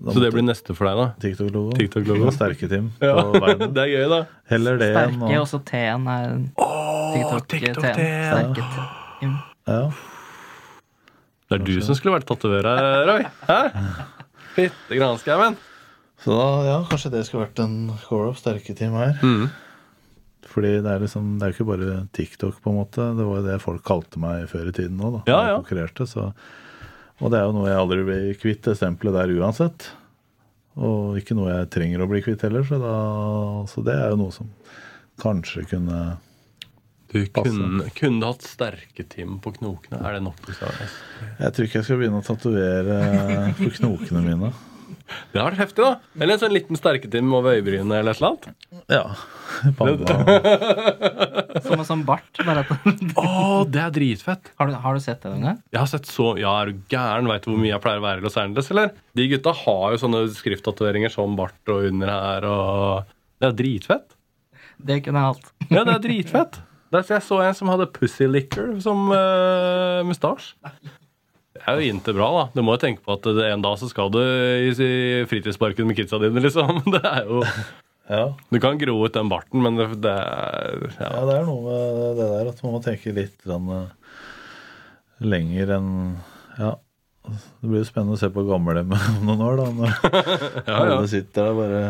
Da 0.00 0.14
Så 0.14 0.20
det 0.22 0.30
blir 0.32 0.44
neste 0.46 0.74
for 0.74 0.88
deg, 0.88 0.96
da? 0.96 1.06
TikTok-logo. 1.20 1.74
TikTok-logo. 1.76 2.28
Og 2.30 2.32
Sterke 2.34 2.68
Team 2.70 2.90
Ja, 3.04 3.16
på 3.20 3.40
veien. 3.42 3.66
det 3.76 3.82
er 3.84 3.90
gøy, 3.92 4.06
da. 4.12 4.20
Heller 4.50 4.78
det 4.80 4.88
enn 4.96 5.16
Sterke, 5.18 5.34
å 5.36 5.42
også 5.44 5.60
T-en 5.70 6.06
er 6.14 6.30
Åh, 6.56 7.10
TikTok-T-en. 7.16 7.74
TikTok-T. 7.74 8.06
Sterke 8.30 8.68
team. 9.20 9.34
Ja. 9.68 9.82
Det 11.50 11.58
er 11.58 11.64
du 11.66 11.74
som 11.82 11.96
skulle 11.98 12.14
vært 12.16 12.28
tatoverer, 12.30 13.04
Roy. 13.08 13.26
Hæ? 13.48 13.58
Fytte 14.54 14.96
granskauen. 14.98 15.58
Så 16.20 16.32
da, 16.36 16.46
ja, 16.68 16.78
kanskje 16.88 17.10
det 17.14 17.24
skulle 17.26 17.46
vært 17.46 17.60
en 17.64 17.76
core-up 18.04 18.38
sterke 18.38 18.74
team 18.76 18.94
her. 18.98 19.14
Mm. 19.24 19.48
Fordi 20.50 20.72
det 20.84 20.90
er 20.94 21.02
liksom, 21.04 21.28
det 21.38 21.46
er 21.46 21.52
jo 21.52 21.56
ikke 21.58 21.68
bare 21.70 21.98
TikTok, 22.16 22.56
på 22.62 22.72
en 22.72 22.78
måte. 22.80 23.06
Det 23.18 23.26
var 23.26 23.40
jo 23.40 23.46
det 23.46 23.58
folk 23.62 23.84
kalte 23.86 24.20
meg 24.22 24.48
før 24.50 24.68
i 24.70 24.74
tiden 24.76 25.00
òg, 25.00 25.18
da. 25.18 25.22
Ja, 25.28 25.36
ja. 25.36 25.44
jeg 25.52 25.62
konkurrerte, 25.64 26.06
så 26.10 26.30
Og 27.20 27.32
det 27.32 27.40
er 27.40 27.48
jo 27.48 27.56
noe 27.56 27.68
jeg 27.68 27.80
aldri 27.80 28.04
blir 28.06 28.38
kvitt, 28.40 28.62
det 28.64 28.78
stempelet 28.78 29.18
der 29.18 29.34
uansett. 29.36 29.90
Og 30.80 31.18
ikke 31.20 31.36
noe 31.36 31.52
jeg 31.52 31.68
trenger 31.74 32.04
å 32.04 32.08
bli 32.08 32.22
kvitt 32.24 32.44
heller, 32.46 32.64
så, 32.64 32.78
da, 32.80 32.96
så 33.68 33.84
det 33.84 33.96
er 33.98 34.14
jo 34.14 34.20
noe 34.22 34.34
som 34.34 34.48
kanskje 35.20 35.66
kunne 35.68 36.00
Du 37.10 37.18
kunne, 37.34 37.90
kunne 37.98 38.30
hatt 38.30 38.46
sterke 38.46 39.04
tim 39.04 39.36
på 39.42 39.52
knokene. 39.58 40.00
Er 40.00 40.16
det 40.16 40.24
nok 40.24 40.40
du 40.46 40.52
sa? 40.56 40.70
Jeg 41.42 41.52
tror 41.56 41.66
ikke 41.66 41.80
jeg 41.80 41.88
skal 41.88 42.00
begynne 42.00 42.22
å 42.22 42.26
tatovere 42.26 43.00
på 43.58 43.72
knokene 43.80 44.24
mine. 44.24 44.52
Det 45.32 45.40
har 45.40 45.50
vært 45.50 45.60
heftig, 45.60 45.82
da. 45.84 45.92
Eller 46.18 46.32
en 46.36 46.42
sånn 46.42 46.54
liten 46.54 46.76
sterketim 46.78 47.34
over 47.36 47.50
øyebrynene 47.58 47.96
eller 48.00 48.12
et 48.14 48.20
eller 48.20 48.30
annet. 48.30 48.44
Ja. 48.90 49.04
Som 51.66 51.82
en 51.82 51.88
sånn 51.88 52.04
bart. 52.06 52.30
Bare 52.46 52.62
at, 52.64 52.70
Å, 53.18 53.64
det 53.68 53.82
er 53.82 53.90
dritfett. 53.94 54.52
har, 54.60 54.70
du, 54.70 54.76
har 54.84 54.96
du 54.96 55.02
sett 55.04 55.20
det 55.24 55.32
noen 55.32 55.46
gang? 55.48 55.58
Jeg 55.74 55.80
har 55.82 55.90
sett 55.90 56.06
så 56.10 56.26
Ja, 56.40 56.52
er 56.62 56.66
du 56.70 56.74
gæren? 56.92 57.28
Veit 57.30 57.44
du 57.44 57.50
hvor 57.52 57.60
mye 57.60 57.72
jeg 57.72 57.84
pleier 57.84 58.02
å 58.02 58.06
være 58.06 58.22
i 58.22 58.26
Los 58.26 58.38
Angeles, 58.40 58.70
eller? 58.74 58.88
De 59.18 59.28
gutta 59.30 59.52
har 59.64 59.86
jo 59.94 60.02
sånne 60.04 60.22
skrifttatoveringer 60.38 61.12
som 61.12 61.36
bart 61.38 61.74
og 61.74 61.78
under 61.90 62.08
her 62.14 62.40
og 62.48 63.12
Det 63.40 63.46
er 63.50 63.60
dritfett. 63.60 64.08
Det 64.80 64.96
kunne 65.04 65.22
jeg 65.22 65.34
hatt. 65.34 65.46
Ja, 65.70 65.84
det 65.86 65.94
er 65.94 66.02
dritfett. 66.02 66.56
Der 66.90 67.04
så 67.06 67.14
jeg 67.14 67.22
så 67.22 67.36
en 67.44 67.54
som 67.54 67.68
hadde 67.70 67.86
pussy 67.94 68.26
liquor 68.26 68.72
som 68.82 69.12
uh, 69.14 70.00
mustasje. 70.06 70.56
Det 71.60 71.68
er 71.74 71.78
jo 71.84 71.92
inte 71.94 72.14
bra, 72.16 72.28
da. 72.34 72.44
Du 72.56 72.62
må 72.64 72.74
jo 72.74 72.80
tenke 72.82 73.04
på 73.04 73.14
at 73.18 73.26
det, 73.36 73.46
en 73.52 73.62
dag 73.64 73.76
så 73.78 73.88
skal 73.90 74.10
du 74.14 74.18
i, 74.20 74.72
fritidsparken 75.30 75.86
med 75.86 75.98
kidsa 75.98 76.18
dine, 76.22 76.40
liksom. 76.42 76.80
Det 76.96 77.02
er 77.04 77.24
jo 77.28 77.44
Ja. 78.10 78.24
Du 78.50 78.58
kan 78.58 78.78
gro 78.80 78.96
ut 79.04 79.14
den 79.14 79.28
barten, 79.30 79.62
men 79.62 79.76
det, 79.78 79.86
det 80.02 80.10
er 80.10 80.80
ja. 80.96 81.10
ja, 81.12 81.24
det 81.28 81.36
er 81.36 81.44
noe 81.46 81.62
med 81.62 82.18
det 82.18 82.28
der 82.32 82.48
at 82.50 82.62
man 82.64 82.74
må 82.74 82.80
tenke 82.82 83.12
litt 83.14 83.36
grann, 83.44 83.68
eh, 83.76 84.22
lenger 85.22 85.76
enn 85.78 85.90
Ja. 86.58 86.72
Det 87.30 87.68
blir 87.68 87.82
jo 87.82 87.86
spennende 87.86 88.16
å 88.16 88.18
se 88.18 88.30
på 88.32 88.42
gamle 88.48 88.80
med 88.88 88.96
om 89.12 89.20
noen 89.28 89.42
år, 89.46 89.60
da. 89.60 89.66
Når 89.76 89.90
ja, 90.64 90.64
ja. 90.64 90.78
alle 90.96 91.10
sitter 91.12 91.50
der 91.50 91.58
bare 91.60 91.82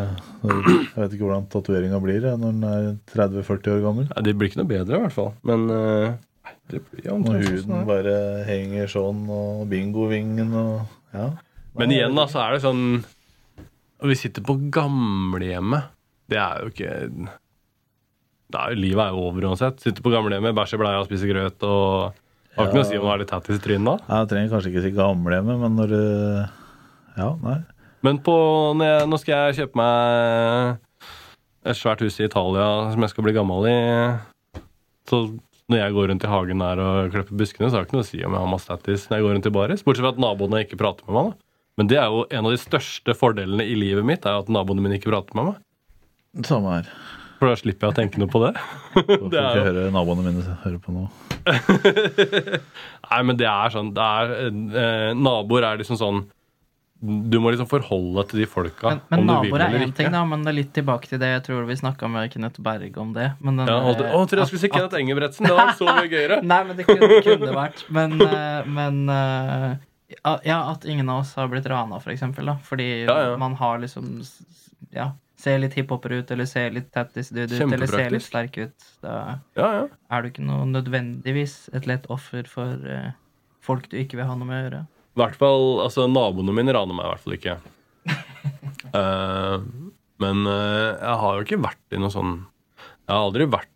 Jeg 0.43 0.97
vet 0.99 1.15
ikke 1.15 1.25
hvordan 1.29 1.47
tatoveringa 1.55 2.01
blir 2.03 2.19
jeg, 2.27 2.41
når 2.43 2.57
den 2.59 2.67
er 2.69 2.89
30-40 3.15 3.71
år 3.77 3.85
gammel. 3.87 4.09
Ja, 4.11 4.25
Det 4.27 4.35
blir 4.37 4.51
ikke 4.51 4.61
noe 4.61 4.73
bedre, 4.75 4.99
i 4.99 5.05
hvert 5.07 5.17
fall. 5.17 5.31
Men 5.47 5.65
eh, 5.73 6.19
det 6.71 6.81
blir 6.89 7.07
Når 7.07 7.15
omtrent 7.17 7.45
sånn 7.47 7.57
huden 7.59 7.87
bare 7.89 8.17
henger 8.49 8.91
sånn, 8.91 9.23
og 9.35 9.63
bingovingen 9.71 10.53
og 10.55 10.97
Ja. 11.15 11.31
Men 11.79 11.93
igjen, 11.95 12.15
da, 12.19 12.27
så 12.31 12.43
er 12.45 12.57
det 12.57 12.63
sånn 12.65 12.83
Og 14.01 14.09
vi 14.11 14.17
sitter 14.19 14.43
på 14.47 14.57
gamlehjemmet. 14.75 15.91
Det 16.31 16.39
er 16.41 16.63
jo 16.65 16.71
ikke 16.73 16.93
det 18.51 18.59
er, 18.59 18.75
Livet 18.75 19.05
er 19.05 19.15
jo 19.15 19.27
over 19.29 19.45
uansett. 19.51 19.83
Sitter 19.83 20.03
på 20.03 20.11
gamlehjemmet, 20.11 20.57
bæsjer 20.57 20.81
bleia 20.81 21.03
og 21.03 21.07
spiser 21.07 21.31
grøt 21.31 21.67
og 21.67 22.17
Har 22.57 22.67
ikke 22.67 22.79
noe 22.81 22.87
å 22.87 22.89
si 22.89 22.99
om 22.99 23.05
du 23.05 23.11
har 23.13 23.21
litt 23.21 23.31
tattis 23.31 23.61
i 23.61 23.63
trynet 23.63 23.87
da. 23.87 24.17
Jeg 24.19 24.31
trenger 24.33 24.55
kanskje 24.55 24.73
ikke 24.73 24.83
si 24.87 24.95
gamlehjemmet, 24.97 25.61
men 25.63 25.77
når 25.79 25.93
du 25.95 26.01
Ja, 27.21 27.29
nei. 27.45 27.61
Men 28.03 28.19
på, 28.25 28.35
når 28.79 28.89
jeg, 28.89 29.09
nå 29.13 29.19
skal 29.21 29.35
jeg 29.51 29.59
kjøpe 29.61 29.79
meg 29.79 30.81
et 31.69 31.77
svært 31.77 32.01
hus 32.01 32.17
i 32.19 32.25
Italia 32.25 32.67
som 32.95 33.05
jeg 33.05 33.13
skal 33.13 33.27
bli 33.27 33.35
gammel 33.37 33.69
i. 33.69 33.77
Så 35.11 35.19
når 35.71 35.81
jeg 35.85 35.95
går 35.97 36.11
rundt 36.11 36.27
i 36.27 36.31
hagen 36.33 36.65
der 36.65 36.83
og 36.83 37.13
klipper 37.15 37.39
buskene, 37.39 37.69
så 37.71 37.79
har 37.79 37.85
det 37.85 37.91
ikke 37.91 37.99
noe 37.99 38.07
å 38.07 38.11
si 38.11 38.21
om 38.27 38.35
jeg 38.35 38.43
har 38.43 38.51
mastatis 38.51 39.07
når 39.09 39.17
jeg 39.19 39.27
går 39.27 39.37
rundt 39.37 39.49
i 39.51 39.55
baris. 39.55 39.85
Bortsett 39.87 40.05
fra 40.05 40.13
at 40.17 40.21
naboene 40.23 40.65
ikke 40.65 40.79
prater 40.81 41.07
med 41.07 41.17
meg. 41.17 41.31
da. 41.31 41.47
Men 41.81 41.89
det 41.89 41.97
er 41.97 42.11
jo 42.13 42.25
en 42.29 42.49
av 42.49 42.53
de 42.53 42.61
største 42.61 43.15
fordelene 43.17 43.65
i 43.65 43.77
livet 43.79 44.05
mitt, 44.07 44.27
er 44.27 44.43
at 44.43 44.51
naboene 44.53 44.83
mine 44.85 44.99
ikke 44.99 45.13
prater 45.13 45.39
med 45.39 45.53
meg. 45.53 45.63
Samme 46.47 46.75
her. 46.77 46.91
For 47.41 47.49
da 47.49 47.57
slipper 47.57 47.89
jeg 47.89 47.95
å 47.95 47.97
tenke 47.97 48.21
noe 48.21 48.29
på 48.31 48.43
det. 48.43 48.51
Får 48.99 49.29
Det 49.33 49.41
ikke 49.41 49.65
høre 49.71 49.87
naboene 49.95 50.27
mine 50.27 50.59
høre 50.67 50.81
på 50.83 50.93
nå. 50.93 51.07
Nei, 53.11 53.21
men 53.25 53.39
det 53.41 53.49
er 53.49 53.73
sånn 53.73 53.95
det 53.97 54.05
er, 54.05 54.35
eh, 54.51 55.07
Naboer 55.17 55.65
er 55.71 55.81
liksom 55.81 55.97
sånn 55.97 56.21
Du 57.01 57.39
må 57.41 57.49
liksom 57.49 57.65
forholde 57.69 58.13
deg 58.21 58.29
til 58.29 58.43
de 58.43 58.47
folka. 58.51 58.91
Men, 58.93 58.99
men 59.09 59.23
naboer 59.31 59.63
er 59.65 59.77
én 59.81 59.93
ting, 59.97 60.11
da, 60.13 60.21
men 60.29 60.43
det 60.45 60.51
er 60.53 60.57
litt 60.59 60.73
tilbake 60.77 61.09
til 61.09 61.21
det. 61.23 61.31
Jeg 61.33 61.45
tror 61.47 61.63
vi 61.69 61.77
snakka 61.81 62.11
med 62.13 62.29
Kenneth 62.33 62.61
Berg 62.61 62.99
om 63.01 63.15
det. 63.17 63.31
Men 63.41 63.57
den 63.63 63.71
Ja, 63.73 63.79
og 63.81 63.95
å, 63.97 64.27
trodde 64.29 64.43
jeg 64.45 64.51
skulle 64.51 64.65
si 64.67 64.71
Kenneth 64.75 64.99
Engebretsen. 64.99 65.49
Det 65.49 65.55
var 65.57 65.73
så 65.79 65.89
mye 65.89 66.11
gøyere. 66.13 66.43
Nei, 66.45 66.59
men 66.69 66.77
det 66.77 66.85
kunne, 66.91 67.09
kunne 67.25 67.55
vært. 67.57 67.87
Men, 67.89 68.19
eh, 68.27 68.69
men 68.69 69.01
eh, 69.17 69.73
Ja, 70.45 70.59
at 70.75 70.85
ingen 70.85 71.09
av 71.09 71.23
oss 71.23 71.33
har 71.41 71.49
blitt 71.49 71.71
rana, 71.73 72.03
for 72.05 72.13
eksempel. 72.13 72.53
Da. 72.53 72.59
Fordi 72.69 72.91
Ja, 73.07 73.17
ja. 73.31 73.35
man 73.41 73.57
har 73.63 73.81
liksom 73.81 74.13
Ja, 74.93 75.13
ser 75.41 75.57
litt 75.65 75.79
hiphopper 75.81 76.19
ut, 76.19 76.31
eller 76.37 76.45
ser 76.45 76.69
litt 76.77 76.93
tattis-dude 76.93 77.49
ut, 77.57 77.73
eller 77.73 77.89
ser 77.89 78.13
litt 78.13 78.29
sterk 78.29 78.61
ut. 78.61 78.89
Da 79.01 79.41
Ja, 79.57 79.73
ja. 79.79 79.85
er 80.13 80.23
du 80.23 80.29
ikke 80.35 80.45
noe 80.45 80.69
nødvendigvis 80.69 81.71
et 81.73 81.89
lett 81.89 82.05
offer 82.13 82.45
for 82.45 82.77
uh, 82.85 83.13
folk 83.65 83.89
du 83.89 83.97
ikke 84.03 84.21
vil 84.21 84.29
ha 84.29 84.37
noe 84.37 84.49
med 84.51 84.59
å 84.59 84.65
gjøre. 84.67 84.87
I 85.21 85.25
hvert 85.27 85.37
fall, 85.37 85.65
altså 85.85 86.07
Naboene 86.09 86.55
mine 86.57 86.73
raner 86.73 86.97
meg 86.97 87.05
i 87.05 87.11
hvert 87.11 87.25
fall 87.27 87.37
ikke. 87.37 87.57
Uh, 88.97 89.61
men 90.25 90.47
uh, 90.49 90.97
jeg 90.97 91.17
har 91.23 91.37
jo 91.37 91.45
ikke 91.45 91.61
vært 91.61 91.95
i 91.95 92.01
noe 92.01 92.13
sånn 92.13 92.33
Jeg 92.81 93.13
har 93.13 93.27
aldri 93.27 93.47
vært 93.53 93.69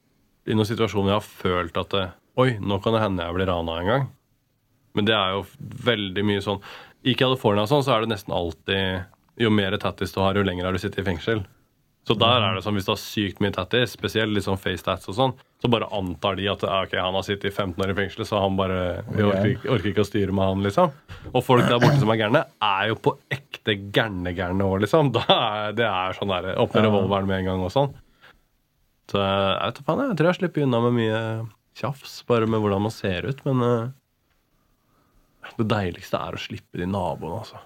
i 0.49 0.57
noen 0.57 0.69
situasjon 0.69 1.05
hvor 1.05 1.13
jeg 1.13 1.21
har 1.21 1.27
følt 1.29 1.81
at 1.81 1.93
det, 1.93 2.05
Oi, 2.41 2.55
nå 2.59 2.81
kan 2.83 2.97
det 2.97 3.03
hende 3.05 3.27
jeg 3.27 3.37
blir 3.37 3.47
rana 3.47 3.77
en 3.79 3.91
gang. 3.91 4.07
Men 4.97 5.07
det 5.07 5.15
er 5.15 5.37
jo 5.37 5.45
veldig 5.87 6.25
mye 6.27 6.43
sånn 6.43 6.63
I 7.07 7.15
California 7.19 7.67
sånn, 7.69 7.85
så 7.87 7.95
er 7.95 8.05
det 8.05 8.15
nesten 8.15 8.35
alltid 8.35 9.43
Jo 9.45 9.53
mer 9.55 9.77
tattis 9.83 10.15
du 10.17 10.23
har, 10.23 10.39
jo 10.39 10.47
lenger 10.47 10.71
har 10.71 10.75
du 10.75 10.81
sittet 10.81 11.03
i 11.05 11.09
fengsel. 11.11 11.45
Så 12.05 12.15
der 12.21 12.43
er 12.45 12.53
det 12.57 12.61
sånn, 12.65 12.77
Hvis 12.77 12.85
du 12.85 12.93
har 12.93 13.01
sykt 13.01 13.41
mye 13.41 13.55
tattis, 13.55 13.95
spesielt 13.97 14.33
litt 14.35 14.45
sånn 14.45 14.61
face 14.61 14.85
tats 14.85 15.09
og 15.09 15.17
sånn, 15.17 15.33
så 15.63 15.71
bare 15.73 15.89
antar 15.97 16.37
de 16.37 16.51
at 16.53 16.61
ok, 16.69 16.93
han 17.01 17.17
har 17.17 17.25
sittet 17.25 17.49
i 17.49 17.55
15 17.55 17.81
år 17.81 17.93
i 17.95 17.97
fengsel, 17.97 18.27
så 18.29 18.43
han 18.43 18.59
bare 18.59 18.81
vi 19.09 19.25
orker, 19.25 19.55
orker 19.73 19.89
ikke 19.89 20.05
å 20.05 20.09
styre 20.09 20.35
med 20.37 20.51
han, 20.51 20.65
liksom. 20.67 20.93
Og 21.33 21.41
folk 21.47 21.65
der 21.65 21.81
borte 21.81 22.03
som 22.03 22.13
er 22.13 22.21
gærne, 22.21 22.45
er 22.61 22.91
jo 22.91 22.99
på 23.09 23.15
ekte 23.33 23.79
gærne-gærne 23.97 24.69
år, 24.69 24.85
liksom. 24.85 25.15
Da 25.17 25.25
er, 25.33 25.77
det 25.81 25.89
er 25.89 26.19
sånn 26.19 26.33
der 26.35 26.51
med 26.53 26.81
revolveren 26.85 27.31
med 27.31 27.41
en 27.41 27.53
gang 27.53 27.65
og 27.65 27.73
sånn. 27.73 27.95
Så 29.09 29.21
jeg 29.21 29.59
vet 29.61 29.81
da 29.81 29.89
faen, 29.89 30.07
jeg 30.11 30.19
tror 30.21 30.31
jeg 30.31 30.41
slipper 30.43 30.67
unna 30.67 30.81
med 30.85 30.97
mye 30.99 31.21
tjafs, 31.81 32.19
bare 32.29 32.49
med 32.49 32.61
hvordan 32.61 32.85
man 32.85 32.93
ser 32.93 33.25
ut, 33.29 33.41
men 33.49 33.65
uh, 33.65 35.55
det 35.57 35.67
deiligste 35.73 36.21
er 36.21 36.37
å 36.37 36.41
slippe 36.41 36.81
de 36.81 36.89
naboene, 36.89 37.41
altså. 37.41 37.65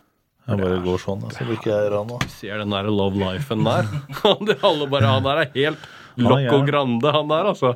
Jeg 0.48 0.60
bare 0.62 0.78
går 0.84 1.00
sånn, 1.02 1.24
så 1.34 1.44
blir 1.44 1.58
ikke 1.58 1.72
jeg 1.74 1.90
rana. 1.92 2.18
Ser 2.32 2.62
den 2.62 2.72
der 2.72 2.86
love 2.88 3.18
lifen 3.20 3.64
der. 3.66 3.88
Han, 4.22 4.48
alle 4.64 4.86
bare, 4.88 5.10
han 5.12 5.26
der 5.26 5.42
er 5.42 5.50
helt 5.54 5.88
loco 6.18 6.62
grande, 6.66 7.12
han 7.14 7.28
der, 7.30 7.50
altså. 7.52 7.74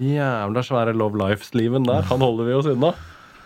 Jævla 0.00 0.62
svære 0.64 0.92
love 0.96 1.18
life-sliven 1.20 1.84
der. 1.88 2.04
Han 2.12 2.20
holder 2.24 2.44
vi 2.48 2.58
oss 2.60 2.68
unna. 2.74 2.92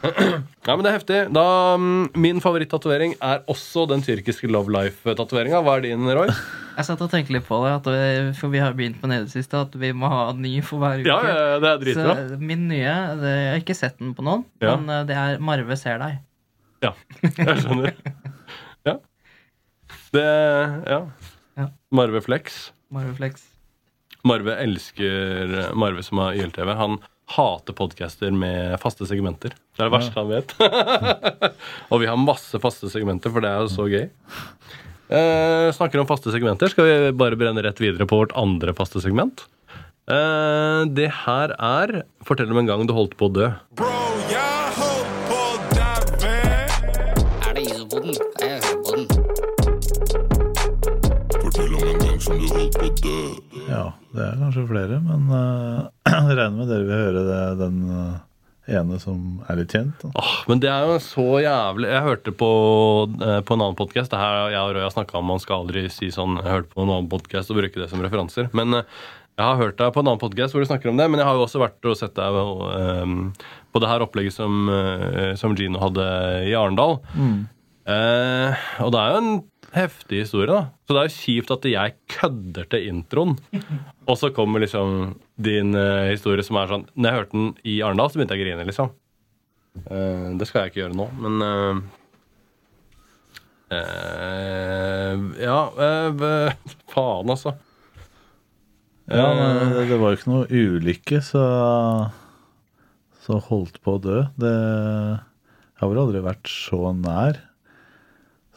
Ja, 0.64 0.74
men 0.76 0.80
det 0.84 0.90
er 0.90 0.94
heftig. 0.98 1.16
Da, 1.36 1.42
mm, 1.80 2.10
min 2.20 2.38
favoritt-tatovering 2.40 3.14
er 3.24 3.42
også 3.52 3.86
den 3.88 4.00
tyrkiske 4.04 4.48
love 4.52 4.72
life-tatoveringa. 4.72 5.60
Hva 5.64 5.74
er 5.78 5.84
din, 5.86 6.06
Roy? 6.16 6.28
Jeg 6.76 6.86
satt 6.88 7.02
og 7.04 7.10
tenkte 7.12 7.32
litt 7.36 7.44
på 7.46 7.58
det, 7.64 7.72
at 7.78 7.88
vi, 7.88 8.32
for 8.38 8.52
vi 8.52 8.60
har 8.60 8.74
begynt 8.76 8.96
på 9.00 9.08
nede 9.08 9.28
siste, 9.32 9.60
at 9.60 9.76
vi 9.78 9.92
må 9.96 10.08
ha 10.10 10.22
ny 10.36 10.54
for 10.64 10.80
hver 10.82 11.00
uke. 11.04 11.08
Ja, 11.08 11.58
det 11.62 11.68
er 11.70 11.82
dritbra. 11.84 12.14
Så 12.32 12.38
min 12.40 12.64
nye 12.68 12.94
det, 13.20 13.32
Jeg 13.34 13.50
har 13.52 13.60
ikke 13.62 13.76
sett 13.78 13.96
den 14.00 14.12
på 14.16 14.24
noen, 14.26 14.44
Ja. 14.64 14.74
men 14.76 14.90
eh, 14.90 15.04
det 15.08 15.16
er 15.20 15.38
'Marve 15.38 15.76
ser 15.80 16.00
deg'. 16.02 16.18
Ja, 16.84 16.92
jeg 17.24 17.56
skjønner. 17.64 17.96
Ja. 18.86 18.98
Det 20.14 20.28
Ja. 20.90 21.00
Ja. 21.58 21.68
Marve 21.94 22.20
Flex. 22.24 22.68
Marve 22.94 23.14
Flex. 23.18 23.44
Marve 24.26 24.56
elsker 24.62 25.74
Marve 25.78 26.02
som 26.02 26.20
har 26.22 26.36
YLTV. 26.38 26.72
Han 26.78 26.98
hater 27.34 27.76
podcaster 27.76 28.32
med 28.36 28.74
faste 28.82 29.06
segmenter. 29.08 29.54
Det 29.76 29.84
er 29.84 29.88
det 29.88 29.94
verste 29.94 30.18
han 30.18 30.30
vet. 30.32 30.54
og 31.90 32.02
vi 32.02 32.08
har 32.10 32.20
masse 32.20 32.58
faste 32.60 32.90
segmenter, 32.92 33.32
for 33.32 33.44
det 33.44 33.52
er 33.52 33.64
jo 33.64 33.70
så 33.72 33.86
gøy. 33.88 34.04
Eh, 35.14 35.68
snakker 35.76 36.02
om 36.02 36.08
faste 36.08 36.32
segmenter. 36.34 36.72
Skal 36.72 36.88
vi 36.88 36.96
bare 37.16 37.38
brenne 37.40 37.64
rett 37.64 37.80
videre 37.80 38.06
på 38.08 38.20
vårt 38.22 38.34
andre 38.38 38.74
faste 38.76 39.00
segment? 39.04 39.46
Eh, 40.10 40.80
det 40.92 41.08
her 41.24 41.54
er 41.56 42.02
Fortell 42.28 42.52
om 42.52 42.60
en 42.60 42.68
gang 42.68 42.84
du 42.88 42.92
holdt 42.96 43.16
på 43.20 43.30
å 43.30 43.32
dø. 43.32 43.50
Bro, 43.78 43.92
Ja, 53.74 53.88
det 54.14 54.22
er 54.22 54.38
kanskje 54.38 54.68
flere, 54.68 55.00
men 55.02 55.26
uh, 55.32 55.88
jeg 56.12 56.36
regner 56.38 56.54
med 56.60 56.70
dere 56.70 56.86
vil 56.86 56.94
høre 56.94 57.24
det, 57.26 57.40
den 57.58 57.80
eh, 57.90 58.76
ene 58.78 59.00
som 59.02 59.40
er 59.50 59.58
litt 59.58 59.74
kjent. 59.74 60.04
Åh, 60.14 60.34
men 60.50 60.62
det 60.62 60.70
er 60.70 60.86
jo 60.88 61.00
så 61.02 61.26
jævlig 61.42 61.90
Jeg 61.90 62.04
hørte 62.06 62.32
på, 62.38 62.50
eh, 63.18 63.40
på 63.44 63.56
en 63.56 63.64
annen 63.64 63.76
podkast 63.76 64.14
Det 64.14 64.20
her 64.20 64.54
jeg 64.54 64.60
og 64.62 64.76
Røy 64.76 64.86
har 64.86 64.94
snakka 64.94 65.18
om, 65.18 65.26
man 65.34 65.42
skal 65.42 65.64
aldri 65.64 65.82
si 65.92 66.08
sånn 66.14 66.38
Jeg 66.38 66.48
hørte 66.48 66.72
på 66.72 66.80
en 66.84 66.94
annen 66.94 67.10
podkast 67.12 67.52
og 67.52 67.60
bruke 67.60 67.82
det 67.82 67.90
som 67.90 68.04
referanser. 68.04 68.48
Men 68.56 68.78
jeg 68.78 69.42
har 69.42 69.58
hørt 69.58 69.80
deg 69.80 69.90
på 69.92 70.04
en 70.04 70.12
annen 70.12 70.22
podkast 70.22 70.54
hvor 70.54 70.62
du 70.62 70.70
snakker 70.70 70.92
om 70.92 71.00
det, 71.00 71.08
men 71.10 71.20
jeg 71.20 71.26
har 71.26 71.34
jo 71.34 71.42
også 71.48 71.60
vært 71.60 71.90
og 71.90 71.98
sett 71.98 72.14
deg 72.14 72.36
på 73.74 73.82
det 73.82 73.88
her 73.90 74.04
opplegget 74.04 74.36
som, 74.36 74.68
som 75.34 75.56
Gino 75.58 75.80
hadde 75.82 76.04
i 76.46 76.54
Arendal. 76.54 77.00
Eh, 77.84 78.62
og 78.80 78.94
det 78.94 79.00
er 79.00 79.10
jo 79.12 79.18
en 79.20 79.32
heftig 79.74 80.20
historie, 80.24 80.48
da. 80.50 80.60
Så 80.86 80.94
det 80.94 81.00
er 81.02 81.08
jo 81.08 81.16
kjipt 81.18 81.50
at 81.54 81.66
jeg 81.68 81.94
kødder 82.14 82.68
til 82.72 82.86
introen. 82.90 83.34
Og 84.08 84.18
så 84.20 84.30
kommer 84.36 84.62
liksom 84.62 85.14
din 85.42 85.74
eh, 85.78 86.10
historie 86.12 86.44
som 86.46 86.58
er 86.60 86.70
sånn 86.70 86.84
Når 86.94 87.08
jeg 87.10 87.18
hørte 87.18 87.36
den 87.38 87.48
i 87.66 87.76
Arendal, 87.82 88.10
så 88.12 88.20
begynte 88.20 88.36
jeg 88.36 88.44
å 88.44 88.46
grine, 88.46 88.66
liksom. 88.68 88.92
Eh, 89.90 90.26
det 90.38 90.46
skal 90.48 90.64
jeg 90.64 90.72
ikke 90.72 90.82
gjøre 90.84 90.98
nå, 91.00 91.06
men 91.24 91.46
eh, 91.50 91.84
eh, 93.78 95.14
Ja, 95.44 95.58
eh, 95.88 96.56
faen, 96.94 97.30
altså. 97.34 97.54
Ja, 99.10 99.26
Eh, 99.26 99.36
men 99.36 99.72
det, 99.74 99.82
det 99.90 99.96
var 100.00 100.14
jo 100.14 100.16
ikke 100.16 100.30
noe 100.32 100.46
ulykke, 100.48 101.18
så 101.20 101.42
Så 103.24 103.36
holdt 103.50 103.76
på 103.84 103.98
å 103.98 104.00
dø. 104.00 104.22
Det 104.40 104.52
jeg 105.74 105.82
har 105.82 105.90
vel 105.90 106.00
aldri 106.04 106.20
vært 106.24 106.48
så 106.48 106.78
nær, 106.96 107.36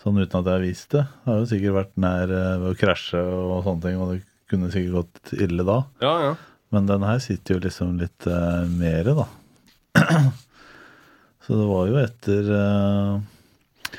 sånn 0.08 0.24
uten 0.24 0.40
at 0.40 0.48
jeg 0.48 0.56
har 0.56 0.66
vist 0.66 0.94
det. 0.96 1.04
Jeg 1.04 1.30
har 1.30 1.40
jo 1.42 1.50
sikkert 1.52 1.78
vært 1.82 1.96
nær 2.08 2.34
eh, 2.34 2.52
ved 2.64 2.74
å 2.74 2.80
krasje 2.80 3.22
og 3.22 3.64
sånne 3.68 3.84
ting, 3.84 4.02
og 4.02 4.14
det 4.14 4.22
kunne 4.48 4.72
sikkert 4.72 5.00
gått 5.02 5.34
ille 5.44 5.68
da. 5.68 5.82
ja, 6.04 6.14
ja. 6.30 6.38
Men 6.76 6.88
den 6.90 7.06
her 7.08 7.20
sitter 7.24 7.56
jo 7.56 7.64
liksom 7.64 7.96
litt 8.02 8.28
uh, 8.28 8.66
mere, 8.68 9.14
da. 9.16 9.28
Så 11.46 11.56
det 11.56 11.68
var 11.70 11.88
jo 11.88 12.00
etter 12.02 12.50
uh, 12.52 13.94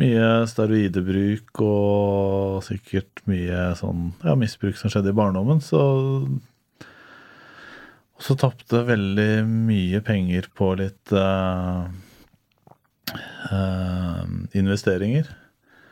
mye 0.00 0.28
steroidebruk 0.48 1.60
og 1.66 2.64
sikkert 2.64 3.20
mye 3.28 3.66
sånn 3.76 4.08
ja, 4.24 4.32
misbruk 4.40 4.80
som 4.80 4.88
skjedde 4.88 5.12
i 5.12 5.18
barndommen, 5.20 5.60
så 5.60 5.82
Og 8.14 8.24
så 8.24 8.36
tapte 8.40 8.86
veldig 8.88 9.44
mye 9.44 10.00
penger 10.06 10.48
på 10.56 10.70
litt 10.80 11.12
uh, 11.12 11.84
uh, 13.52 14.24
investeringer. 14.56 15.28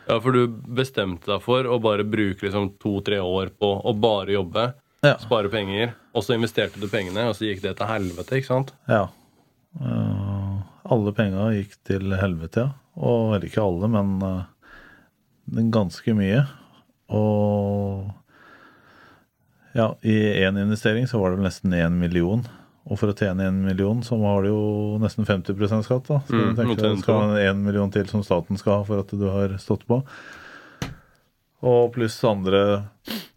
Ja, 0.08 0.18
for 0.20 0.32
du 0.34 0.46
bestemte 0.48 1.30
deg 1.30 1.42
for 1.44 1.66
å 1.68 1.78
bare 1.82 2.04
bruke 2.08 2.46
liksom 2.46 2.72
to-tre 2.82 3.18
år 3.22 3.52
på 3.58 3.72
å 3.86 3.92
bare 3.98 4.34
jobbe, 4.38 4.72
Ja. 5.02 5.16
spare 5.18 5.48
penger, 5.50 5.94
og 6.14 6.22
så 6.22 6.36
investerte 6.36 6.78
du 6.80 6.86
pengene, 6.88 7.28
og 7.28 7.34
så 7.34 7.48
gikk 7.48 7.62
det 7.64 7.76
til 7.78 7.86
helvete, 7.90 8.38
ikke 8.38 8.50
sant? 8.52 8.72
Ja. 8.88 9.08
Uh, 9.80 10.60
alle 10.84 11.12
penga 11.16 11.48
gikk 11.56 11.76
til 11.88 12.12
helvete, 12.18 12.68
ja. 12.68 12.72
Og 13.00 13.34
eller 13.34 13.46
ikke 13.48 13.62
alle, 13.64 13.88
men 13.88 14.10
uh, 14.22 14.44
ganske 15.72 16.12
mye. 16.14 16.42
Og 17.12 18.10
ja, 19.74 19.94
i 20.04 20.16
én 20.44 20.58
investering 20.60 21.06
så 21.08 21.18
var 21.22 21.32
det 21.32 21.46
nesten 21.46 21.72
én 21.72 21.96
million. 21.98 22.44
Og 22.92 22.98
for 23.00 23.08
å 23.08 23.16
tjene 23.16 23.46
en 23.48 23.62
million, 23.64 24.02
så 24.04 24.18
har 24.20 24.44
du 24.44 24.50
jo 24.50 24.62
nesten 25.00 25.24
50 25.24 25.82
skatt. 25.86 26.04
da. 26.10 26.18
Så 26.28 26.36
Mm, 26.36 26.52
du 26.52 26.58
tenker 26.60 26.82
det 26.82 26.98
skal 27.00 27.20
ha 27.22 27.38
en 27.48 27.62
million 27.64 27.90
til 27.90 28.06
som 28.10 28.22
staten 28.26 28.58
skal 28.60 28.80
ha 28.82 28.84
for 28.84 29.00
at 29.00 29.08
du 29.16 29.24
har 29.32 29.54
stått 29.62 29.86
på. 29.88 30.02
Og 31.62 31.92
pluss 31.94 32.18
andre 32.26 32.84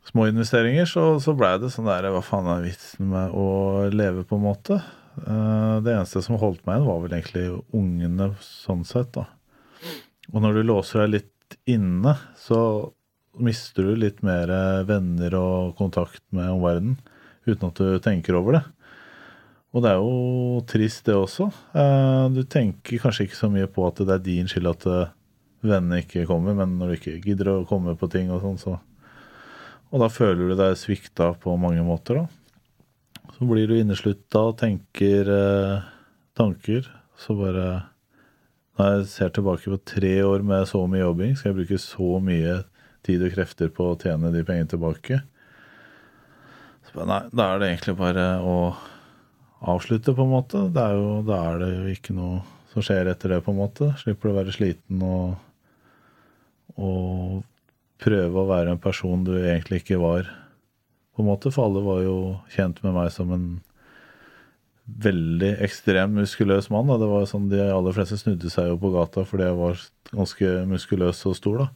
små 0.10 0.28
investeringer, 0.28 0.86
så, 0.90 1.20
så 1.22 1.36
blei 1.38 1.56
det 1.62 1.70
sånn 1.74 1.88
der 1.90 2.08
Hva 2.14 2.22
faen 2.26 2.48
er 2.52 2.64
vitsen 2.66 3.08
med 3.12 3.34
å 3.38 3.88
leve, 3.94 4.26
på 4.28 4.36
en 4.40 4.46
måte? 4.48 4.80
Eh, 5.22 5.80
Det 5.86 5.94
eneste 5.94 6.24
som 6.26 6.40
holdt 6.42 6.66
meg 6.66 6.80
igjen, 6.80 6.88
var 6.90 7.02
vel 7.04 7.16
egentlig 7.20 7.46
ungene, 7.76 8.32
sånn 8.42 8.84
sett, 8.88 9.14
da. 9.16 9.28
Og 10.34 10.42
når 10.42 10.58
du 10.60 10.64
låser 10.66 11.06
deg 11.06 11.14
litt 11.20 11.58
inne, 11.70 12.16
så 12.40 12.92
mister 13.38 13.84
du 13.92 13.96
litt 14.00 14.24
mer 14.26 14.50
venner 14.88 15.36
og 15.38 15.76
kontakt 15.78 16.24
med 16.34 16.50
omverdenen 16.50 16.98
uten 17.46 17.68
at 17.70 17.78
du 17.78 18.00
tenker 18.02 18.34
over 18.40 18.56
det. 18.58 18.64
Og 19.76 19.84
det 19.84 19.92
er 19.92 20.00
jo 20.00 20.62
trist, 20.72 21.04
det 21.06 21.16
også. 21.20 21.50
Eh, 21.76 22.26
Du 22.32 22.44
tenker 22.48 23.02
kanskje 23.04 23.28
ikke 23.28 23.36
så 23.42 23.50
mye 23.52 23.68
på 23.68 23.84
at 23.90 24.00
det 24.08 24.14
er 24.14 24.24
din 24.24 24.48
skyld 24.48 24.72
at 24.72 24.86
eh, 24.88 25.10
vennene 25.68 26.00
ikke 26.04 26.24
kommer, 26.30 26.56
men 26.56 26.78
når 26.80 26.94
du 26.94 26.96
ikke 26.96 27.18
gidder 27.26 27.52
å 27.52 27.66
komme 27.68 27.96
på 28.00 28.08
ting 28.12 28.32
og 28.32 28.42
sånn, 28.46 28.60
så 28.62 28.80
Og 29.94 30.00
da 30.02 30.08
føler 30.10 30.50
du 30.50 30.56
deg 30.58 30.76
svikta 30.80 31.34
på 31.40 31.54
mange 31.62 31.84
måter, 31.86 32.24
da. 32.24 32.26
Så 33.36 33.46
blir 33.48 33.68
du 33.68 33.76
inneslutta 33.78 34.42
og 34.50 34.58
tenker 34.58 35.28
eh, 35.30 35.84
tanker. 36.36 36.88
Så 37.20 37.36
bare 37.38 37.90
Når 38.78 38.90
jeg 38.98 39.06
ser 39.08 39.30
tilbake 39.30 39.72
på 39.72 39.78
tre 39.88 40.16
år 40.24 40.42
med 40.44 40.66
så 40.68 40.82
mye 40.88 41.04
jobbing, 41.04 41.36
skal 41.36 41.52
jeg 41.54 41.60
bruke 41.62 41.78
så 41.80 42.20
mye 42.20 42.58
tid 43.08 43.22
og 43.24 43.32
krefter 43.36 43.70
på 43.72 43.92
å 43.92 44.00
tjene 44.00 44.32
de 44.34 44.44
pengene 44.44 44.68
tilbake? 44.68 45.22
Så 46.84 46.92
bare, 46.98 47.08
nei, 47.08 47.22
da 47.32 47.54
er 47.54 47.60
det 47.62 47.70
egentlig 47.70 47.96
bare 48.02 48.26
å 48.44 48.58
avslutte, 49.72 50.14
på 50.16 50.26
en 50.26 50.34
måte. 50.34 50.68
Det 50.74 50.82
er 50.82 50.96
jo, 50.98 51.10
da 51.26 51.42
er 51.50 51.60
det 51.62 51.72
jo 51.74 51.96
ikke 51.96 52.16
noe 52.18 52.42
som 52.74 52.86
skjer 52.86 53.10
etter 53.12 53.36
det, 53.36 53.42
på 53.46 53.54
en 53.54 53.62
måte. 53.62 53.92
Slipper 54.02 54.30
du 54.30 54.34
å 54.34 54.40
være 54.40 54.56
sliten 54.56 55.04
og, 55.06 55.36
og 56.76 57.44
prøve 58.04 58.42
å 58.42 58.50
være 58.50 58.76
en 58.76 58.82
person 58.82 59.24
du 59.26 59.34
egentlig 59.38 59.84
ikke 59.84 60.02
var, 60.02 60.28
på 61.16 61.24
en 61.24 61.30
måte. 61.30 61.54
For 61.54 61.70
alle 61.70 61.86
var 61.86 62.04
jo 62.04 62.18
kjent 62.54 62.82
med 62.84 62.98
meg 62.98 63.14
som 63.16 63.32
en 63.36 63.48
veldig 64.86 65.56
ekstrem 65.66 66.14
muskuløs 66.20 66.70
mann. 66.70 66.92
Da. 66.92 67.00
Det 67.02 67.10
var 67.10 67.26
sånn 67.30 67.50
De 67.50 67.62
aller 67.64 67.96
fleste 67.96 68.20
snudde 68.22 68.52
seg 68.54 68.70
jo 68.70 68.78
på 68.82 68.92
gata 68.94 69.26
fordi 69.26 69.48
jeg 69.48 69.58
var 69.58 69.86
ganske 70.12 70.52
muskuløs 70.70 71.24
og 71.32 71.38
stor. 71.40 71.64
da. 71.64 71.70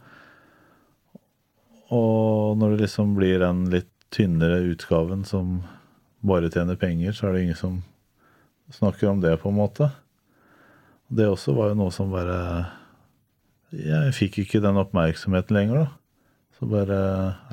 Og 1.96 2.60
når 2.60 2.76
det 2.76 2.84
liksom 2.86 3.16
blir 3.18 3.42
den 3.42 3.66
litt 3.74 3.90
tynnere 4.14 4.62
utgaven 4.72 5.24
som 5.26 5.62
bare 6.26 6.50
tjener 6.52 6.76
penger, 6.80 7.14
så 7.16 7.28
er 7.30 7.34
det 7.38 7.44
ingen 7.48 7.60
som 7.60 7.80
snakker 8.76 9.10
om 9.10 9.22
det, 9.24 9.38
på 9.42 9.50
en 9.50 9.58
måte. 9.60 9.90
Det 11.10 11.26
også 11.30 11.56
var 11.58 11.72
jo 11.72 11.80
noe 11.80 11.94
som 11.96 12.12
bare 12.14 12.68
Jeg 13.74 14.14
fikk 14.18 14.40
ikke 14.44 14.62
den 14.62 14.78
oppmerksomheten 14.82 15.56
lenger, 15.58 15.84
da. 15.86 15.88
Så 16.60 16.68
bare 16.70 16.96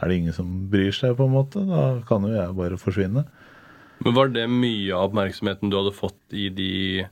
er 0.02 0.08
det 0.10 0.16
ingen 0.16 0.34
som 0.34 0.48
bryr 0.72 0.92
seg, 0.96 1.14
på 1.18 1.26
en 1.28 1.34
måte. 1.36 1.62
Da 1.68 2.00
kan 2.08 2.24
jo 2.26 2.32
jeg 2.34 2.56
bare 2.56 2.78
forsvinne. 2.80 3.26
Men 4.04 4.16
var 4.16 4.28
det 4.32 4.46
mye 4.50 4.92
av 4.96 5.10
oppmerksomheten 5.10 5.70
du 5.72 5.76
hadde 5.78 5.92
fått 5.96 6.18
i 6.36 6.48
de 6.52 7.06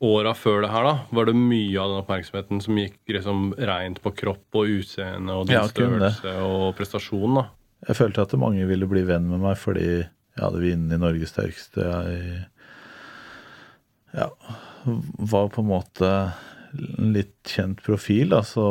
åra 0.00 0.32
før 0.36 0.62
det 0.64 0.70
her, 0.72 0.86
da? 0.88 0.94
Var 1.12 1.28
det 1.28 1.36
mye 1.36 1.76
av 1.80 1.92
den 1.92 2.00
oppmerksomheten 2.02 2.60
som 2.64 2.78
gikk 2.80 2.96
liksom 3.12 3.50
rent 3.68 4.00
på 4.04 4.12
kropp 4.16 4.56
og 4.60 4.72
utseende 4.80 5.36
og 5.36 5.46
din 5.48 5.58
Ja, 5.58 5.66
størrelse 5.68 6.34
og 6.44 6.70
prestasjon, 6.78 7.36
da? 7.36 7.46
Jeg 7.88 7.96
følte 8.00 8.24
at 8.24 8.34
mange 8.40 8.64
ville 8.68 8.88
bli 8.88 9.04
venn 9.08 9.28
med 9.28 9.40
meg 9.44 9.60
fordi 9.60 10.02
jeg 10.36 10.44
hadde 10.44 10.62
vunnet 10.62 11.02
Norges 11.02 11.32
sterkeste. 11.34 11.84
Jeg 11.84 12.44
ja, 14.16 14.28
var 15.30 15.50
på 15.54 15.62
en 15.62 15.70
måte 15.70 16.10
en 16.70 17.14
litt 17.14 17.34
kjent 17.50 17.82
profil, 17.82 18.30
da, 18.32 18.44
så 18.46 18.66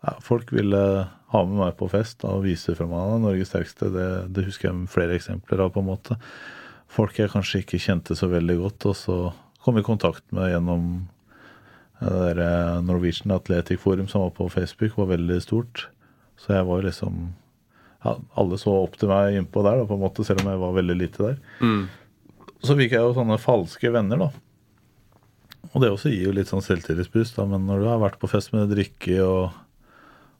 ja, 0.00 0.14
folk 0.22 0.52
ville 0.54 0.82
ha 1.30 1.42
med 1.46 1.58
meg 1.60 1.76
på 1.78 1.90
fest 1.92 2.22
da, 2.22 2.32
og 2.36 2.46
vise 2.46 2.74
fra 2.78 2.86
meg 2.90 3.20
Norges 3.22 3.50
sterkeste. 3.52 3.90
Det, 3.94 4.08
det 4.34 4.46
husker 4.48 4.70
jeg 4.70 4.90
flere 4.90 5.18
eksempler 5.18 5.62
av, 5.66 5.74
på 5.74 5.82
en 5.82 5.90
måte. 5.90 6.18
Folk 6.90 7.18
jeg 7.20 7.30
kanskje 7.30 7.62
ikke 7.62 7.82
kjente 7.82 8.16
så 8.18 8.30
veldig 8.30 8.56
godt, 8.64 8.88
og 8.90 8.98
så 8.98 9.18
kom 9.62 9.78
i 9.78 9.86
kontakt 9.86 10.24
med 10.34 10.50
gjennom 10.50 10.84
det 12.00 12.14
der 12.16 12.40
eh, 12.40 12.78
Norwegian 12.82 13.34
Athletic 13.34 13.80
Forum 13.82 14.08
som 14.08 14.24
var 14.24 14.32
på 14.38 14.48
Facebook, 14.48 14.96
var 14.96 15.12
veldig 15.12 15.36
stort. 15.44 15.88
Så 16.40 16.54
jeg 16.56 16.64
var 16.66 16.86
liksom 16.86 17.34
Alle 18.02 18.58
så 18.60 18.72
opp 18.82 18.94
til 19.00 19.10
meg 19.10 19.36
innpå 19.36 19.62
der, 19.66 19.80
da, 19.82 19.88
på 19.88 19.96
en 19.98 20.04
måte, 20.04 20.24
selv 20.24 20.44
om 20.44 20.50
jeg 20.52 20.60
var 20.62 20.76
veldig 20.78 20.96
lite 20.96 21.26
der. 21.26 21.40
Så 22.64 22.76
fikk 22.76 22.94
jeg 22.96 23.04
jo 23.04 23.16
sånne 23.16 23.36
falske 23.40 23.92
venner, 23.92 24.20
da. 24.20 24.30
Og 25.70 25.82
det 25.82 25.90
også 25.92 26.10
gir 26.12 26.28
jo 26.28 26.36
litt 26.36 26.48
sånn 26.50 26.64
selvtillitsboost, 26.64 27.36
da. 27.36 27.46
Men 27.48 27.66
når 27.68 27.82
du 27.82 27.88
har 27.90 28.00
vært 28.02 28.20
på 28.22 28.30
fest 28.32 28.54
med 28.54 28.72
drikke, 28.72 29.18
og 29.24 29.50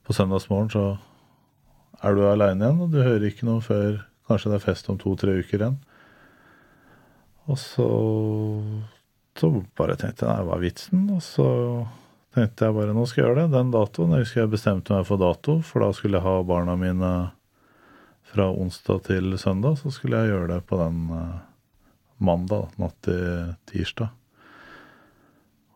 på 0.08 0.16
søndagsmorgen 0.16 0.72
så 0.72 0.84
er 2.00 2.16
du 2.16 2.24
aleine 2.24 2.64
igjen, 2.64 2.80
og 2.80 2.94
du 2.94 3.02
hører 3.02 3.28
ikke 3.28 3.48
noe 3.48 3.60
før 3.64 4.00
kanskje 4.30 4.52
det 4.52 4.60
er 4.60 4.64
fest 4.64 4.88
om 4.88 4.98
to-tre 5.00 5.36
uker 5.42 5.60
igjen. 5.60 5.76
Og 7.50 7.58
så 7.60 7.90
så 9.40 9.48
bare 9.78 9.96
tenkte 9.96 10.26
jeg 10.26 10.32
nei, 10.34 10.44
hva 10.44 10.56
er 10.58 10.64
vitsen? 10.64 11.04
Og 11.14 11.22
så 11.24 11.46
tenkte 12.36 12.66
jeg 12.66 12.76
bare 12.76 12.94
nå 12.96 13.06
skal 13.08 13.22
jeg 13.22 13.28
gjøre 13.28 13.44
det. 13.44 13.52
Den 13.54 13.70
datoen. 13.74 14.14
Jeg 14.16 14.26
husker 14.26 14.42
jeg 14.42 14.52
bestemte 14.52 14.94
meg 14.94 15.06
for 15.08 15.22
dato, 15.22 15.60
for 15.64 15.84
da 15.84 15.90
skulle 15.96 16.18
jeg 16.18 16.26
ha 16.26 16.34
barna 16.46 16.76
mine 16.78 17.12
fra 18.30 18.48
onsdag 18.50 19.04
til 19.08 19.34
søndag. 19.38 19.78
Så 19.80 19.92
skulle 19.94 20.20
jeg 20.22 20.32
gjøre 20.32 20.54
det 20.54 20.60
på 20.70 20.78
den 20.80 21.04
eh, 21.16 21.38
mandag, 22.22 22.70
natt 22.80 22.96
til 23.06 23.54
tirsdag. 23.70 24.12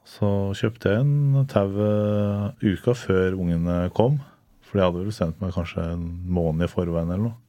Så 0.05 0.29
kjøpte 0.59 0.93
jeg 0.93 1.03
en 1.03 1.47
tau 1.51 1.71
eh, 1.81 2.75
uka 2.75 2.95
før 2.99 3.39
ungene 3.41 3.89
kom. 3.97 4.21
For 4.65 4.79
de 4.79 4.85
hadde 4.87 5.03
vel 5.07 5.17
sendt 5.17 5.41
meg 5.43 5.55
kanskje 5.57 5.87
en 5.95 6.05
måned 6.31 6.67
i 6.67 6.71
forveien 6.71 7.11
eller 7.11 7.31
noe. 7.31 7.41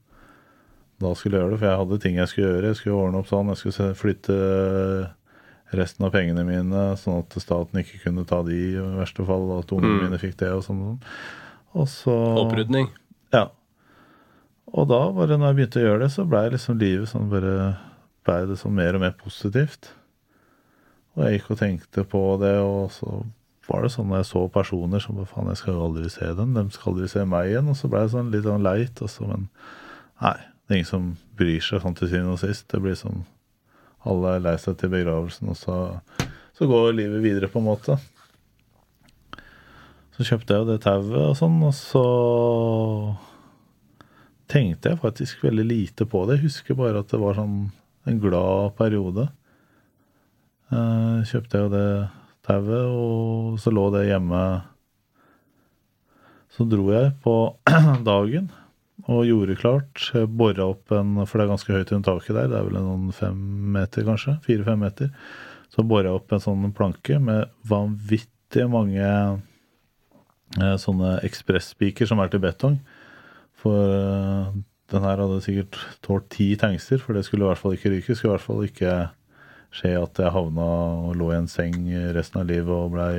da 1.02 1.12
skulle 1.14 1.36
jeg 1.36 1.44
gjøre 1.44 1.54
det. 1.54 1.60
For 1.60 1.70
jeg 1.70 1.80
hadde 1.82 2.00
ting 2.02 2.18
jeg 2.18 2.32
skulle 2.32 2.50
gjøre. 2.50 2.72
Jeg 2.72 2.80
skulle 2.80 2.98
ordne 3.04 3.20
opp 3.20 3.30
sånn. 3.30 3.52
Jeg 3.52 3.62
skulle 3.62 3.94
flytte 3.98 4.36
resten 5.76 6.06
av 6.06 6.12
pengene 6.14 6.44
mine, 6.46 6.82
sånn 7.00 7.24
at 7.24 7.34
staten 7.42 7.80
ikke 7.82 7.98
kunne 8.04 8.24
ta 8.28 8.38
de 8.46 8.54
i 8.54 8.84
verste 9.00 9.26
fall. 9.26 9.50
og 9.50 9.64
At 9.64 9.74
ungene 9.76 10.06
mine 10.06 10.20
fikk 10.22 10.38
det 10.42 10.52
og 10.54 10.62
sånn. 10.66 10.84
Og 11.76 11.90
så 11.90 12.14
Opprydning. 12.46 12.88
Og 14.74 14.88
da, 14.90 15.00
bare 15.14 15.36
når 15.38 15.52
jeg 15.52 15.58
begynte 15.58 15.80
å 15.80 15.84
gjøre 15.84 16.02
det, 16.02 16.10
så 16.14 16.24
blei 16.26 16.46
liksom 16.50 16.80
livet 16.80 17.12
sånn 17.12 17.30
bare 17.32 17.52
Blei 18.26 18.40
det 18.50 18.56
sånn 18.58 18.74
mer 18.74 18.96
og 18.98 19.04
mer 19.04 19.12
positivt. 19.14 19.92
Og 21.14 21.20
jeg 21.22 21.36
gikk 21.36 21.52
og 21.54 21.58
tenkte 21.60 22.02
på 22.10 22.22
det, 22.42 22.56
og 22.58 22.88
så 22.90 23.20
var 23.68 23.84
det 23.84 23.92
sånn 23.94 24.08
når 24.10 24.24
jeg 24.24 24.28
så 24.32 24.42
personer 24.50 25.02
som 25.04 25.14
bare 25.14 25.30
faen, 25.30 25.52
jeg 25.52 25.60
skal 25.60 25.76
jo 25.76 25.84
aldri 25.84 26.10
se 26.10 26.32
dem, 26.34 26.56
de 26.56 26.64
skal 26.74 26.90
aldri 26.92 27.06
se 27.12 27.22
meg 27.22 27.52
igjen. 27.52 27.70
Og 27.70 27.78
så 27.78 27.90
blei 27.92 28.02
det 28.02 28.12
sånn 28.16 28.32
litt 28.34 28.48
sånn 28.48 28.66
leit, 28.66 29.02
og 29.06 29.12
så, 29.12 29.28
men 29.30 29.46
nei, 30.24 30.34
det 30.42 30.74
er 30.74 30.80
ingen 30.80 30.90
som 30.90 31.06
bryr 31.38 31.62
seg 31.62 31.84
sånn 31.84 31.94
til 32.00 32.10
syvende 32.10 32.34
og 32.34 32.42
sist. 32.42 32.66
Det 32.72 32.82
blir 32.82 32.98
sånn 32.98 33.22
alle 34.06 34.36
er 34.36 34.44
lei 34.44 34.56
seg 34.62 34.76
til 34.80 34.90
begravelsen, 34.92 35.50
og 35.50 35.58
så, 35.58 35.78
så 36.58 36.68
går 36.70 36.92
livet 36.98 37.22
videre, 37.24 37.50
på 37.50 37.62
en 37.62 37.68
måte. 37.70 37.98
Så 40.16 40.26
kjøpte 40.26 40.54
jeg 40.54 40.62
jo 40.62 40.68
det 40.72 40.80
tauet 40.84 41.16
og 41.22 41.38
sånn, 41.38 41.58
og 41.66 41.74
så 41.76 42.04
tenkte 44.50 44.92
jeg 44.92 45.02
faktisk 45.02 45.42
veldig 45.44 45.66
lite 45.66 46.06
på 46.08 46.24
det. 46.26 46.38
Jeg 46.38 46.48
husker 46.50 46.78
bare 46.78 47.02
at 47.02 47.10
det 47.12 47.20
var 47.22 47.38
sånn 47.38 47.58
en 48.06 48.20
glad 48.22 48.76
periode. 48.78 49.26
Eh, 50.70 51.18
kjøpte 51.26 51.58
jeg 51.58 51.66
jo 51.66 51.72
det 51.74 51.88
tauet, 52.46 52.86
og 52.90 53.58
så 53.62 53.72
lå 53.74 53.88
det 53.94 54.06
hjemme. 54.08 54.42
Så 56.54 56.66
dro 56.70 56.86
jeg 56.94 57.12
på 57.24 57.34
dagen 58.06 58.48
og 59.06 59.26
gjorde 59.28 59.58
klart. 59.60 60.06
Bora 60.26 60.70
opp 60.72 60.94
en 60.94 61.18
For 61.26 61.38
det 61.38 61.46
er 61.46 61.52
ganske 61.52 61.74
høyt 61.74 61.92
under 61.92 62.06
taket 62.14 62.38
der. 62.38 62.48
Det 62.50 62.58
er 62.58 62.70
vel 62.70 62.78
en 62.80 62.88
sånn 62.90 63.10
fem 63.18 63.42
meter, 63.76 64.06
kanskje. 64.06 64.38
Fire-fem 64.46 64.80
meter. 64.82 65.12
Så 65.74 65.84
bora 65.86 66.10
jeg 66.10 66.22
opp 66.22 66.32
en 66.32 66.42
sånn 66.42 66.72
planke 66.74 67.18
med 67.22 67.50
vanvittig 67.68 68.66
mange 68.72 69.04
eh, 69.04 70.76
sånne 70.80 71.18
ekspresspiker 71.26 72.08
som 72.08 72.22
er 72.22 72.32
til 72.32 72.42
betong. 72.42 72.78
For 73.62 73.92
eh, 73.96 74.56
den 74.92 75.06
her 75.06 75.22
hadde 75.22 75.42
sikkert 75.44 75.78
tålt 76.04 76.28
ti 76.34 76.52
tankster, 76.60 77.00
for 77.02 77.16
det 77.16 77.24
skulle 77.26 77.46
i 77.46 77.50
hvert 77.50 77.62
fall 77.62 77.76
ikke 77.76 77.92
ryke. 77.94 78.12
Det 78.12 78.18
skulle 78.18 78.34
i 78.34 78.36
hvert 78.36 78.46
fall 78.46 78.66
ikke 78.66 78.96
skje 79.76 79.92
at 79.98 80.22
jeg 80.22 80.32
havna 80.32 80.66
og 81.10 81.16
lå 81.18 81.32
i 81.32 81.38
en 81.40 81.50
seng 81.50 81.88
resten 82.16 82.40
av 82.40 82.48
livet 82.48 82.72
og 82.72 82.92
blei 82.94 83.16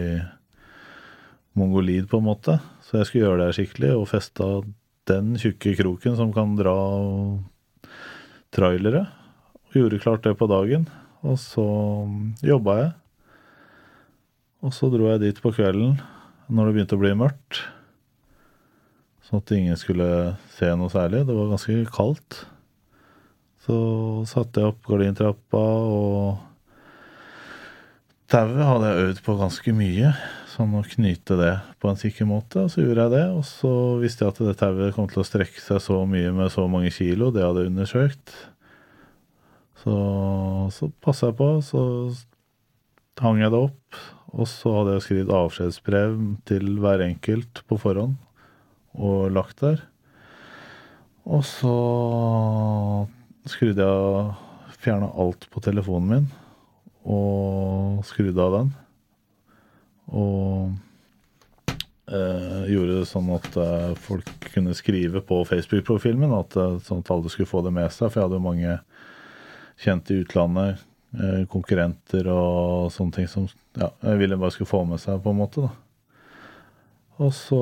mongolid, 1.58 2.08
på 2.10 2.22
en 2.22 2.28
måte. 2.28 2.58
Så 2.86 3.00
jeg 3.00 3.10
skulle 3.10 3.26
gjøre 3.26 3.46
det 3.46 3.58
skikkelig, 3.58 3.94
og 3.98 4.10
festa 4.12 4.48
den 5.10 5.36
tjukke 5.40 5.74
kroken 5.80 6.18
som 6.20 6.34
kan 6.36 6.56
dra 6.60 6.78
trailere. 8.56 9.08
Og 9.68 9.82
gjorde 9.82 10.02
klart 10.04 10.26
det 10.28 10.38
på 10.40 10.50
dagen. 10.50 10.88
Og 11.26 11.40
så 11.42 11.66
jobba 12.46 12.78
jeg. 12.82 12.92
Og 14.66 14.74
så 14.74 14.90
dro 14.92 15.10
jeg 15.12 15.24
dit 15.26 15.42
på 15.42 15.54
kvelden 15.54 15.98
når 16.48 16.70
det 16.70 16.76
begynte 16.78 16.98
å 16.98 17.02
bli 17.02 17.12
mørkt. 17.18 17.62
Sånn 19.28 19.42
at 19.44 19.52
ingen 19.52 19.76
skulle 19.76 20.10
se 20.56 20.70
noe 20.80 20.88
særlig. 20.92 21.26
Det 21.28 21.36
var 21.36 21.50
ganske 21.52 21.74
kaldt. 21.92 22.46
Så 23.66 23.78
satte 24.30 24.62
jeg 24.64 24.72
opp 24.72 24.86
gardintrappa, 24.88 25.64
og 25.92 26.38
tauet 28.32 28.64
hadde 28.64 28.92
jeg 28.92 29.08
øvd 29.08 29.20
på 29.26 29.36
ganske 29.42 29.74
mye. 29.76 30.12
Sånn 30.54 30.78
å 30.80 30.84
knyte 30.88 31.36
det 31.42 31.56
på 31.84 31.90
en 31.92 32.00
sikker 32.00 32.30
måte. 32.30 32.64
Og 32.64 32.72
så 32.72 32.86
gjorde 32.86 33.04
jeg 33.04 33.14
det. 33.18 33.26
Og 33.36 33.44
så 33.50 33.72
visste 34.00 34.24
jeg 34.24 34.32
at 34.32 34.40
det 34.48 34.54
tauet 34.62 34.96
kom 34.96 35.10
til 35.12 35.20
å 35.20 35.28
strekke 35.28 35.60
seg 35.60 35.82
så 35.84 36.00
mye 36.08 36.32
med 36.38 36.54
så 36.54 36.64
mange 36.72 36.94
kilo. 36.96 37.28
Det 37.36 37.44
hadde 37.44 37.66
jeg 37.66 37.74
undersøkt. 37.74 38.32
Så, 39.84 39.98
så 40.72 40.88
passa 41.04 41.34
jeg 41.34 41.40
på. 41.42 41.50
Så 41.68 41.82
hang 43.20 43.44
jeg 43.44 43.52
det 43.52 43.60
opp. 43.60 44.00
Og 44.40 44.48
så 44.48 44.72
hadde 44.80 44.96
jeg 44.96 45.06
skrevet 45.10 45.36
avskjedsbrev 45.36 46.16
til 46.48 46.72
hver 46.80 47.04
enkelt 47.10 47.66
på 47.68 47.82
forhånd 47.84 48.16
og 48.96 49.32
lagt 49.36 49.62
der. 49.64 49.84
Og 51.28 51.44
så 51.44 51.76
skrudde 53.48 53.84
jeg 53.84 53.88
av 53.88 54.36
Fjerna 54.78 55.10
alt 55.20 55.48
på 55.52 55.60
telefonen 55.66 56.12
min 56.12 56.28
og 57.08 58.04
skrudde 58.08 58.44
av 58.44 58.54
den. 58.54 58.72
Og 60.12 60.74
eh, 62.12 62.68
gjorde 62.72 63.00
det 63.00 63.08
sånn 63.10 63.32
at 63.36 63.48
eh, 63.64 63.94
folk 64.08 64.28
kunne 64.52 64.76
skrive 64.78 65.22
på 65.24 65.40
Facebook-profilen 65.48 66.20
min, 66.24 66.36
at, 66.36 66.58
eh, 66.60 66.78
sånn 66.84 67.04
at 67.04 67.12
alle 67.16 67.32
skulle 67.32 67.50
få 67.50 67.64
det 67.66 67.74
med 67.76 67.88
seg. 67.96 68.12
For 68.12 68.20
jeg 68.20 68.28
hadde 68.28 68.40
jo 68.40 68.48
mange 68.48 68.78
kjente 69.84 70.14
i 70.14 70.22
utlandet, 70.26 70.84
eh, 71.16 71.44
konkurrenter 71.52 72.28
og 72.34 72.92
sånne 72.96 73.20
ting 73.20 73.32
som 73.32 73.48
ja, 73.78 73.92
jeg 74.04 74.24
ville 74.24 74.40
bare 74.40 74.56
skulle 74.56 74.72
få 74.72 74.84
med 74.90 75.04
seg, 75.04 75.22
på 75.24 75.32
en 75.32 75.42
måte. 75.44 75.68
da. 75.68 75.87
Og 77.24 77.32
så 77.34 77.62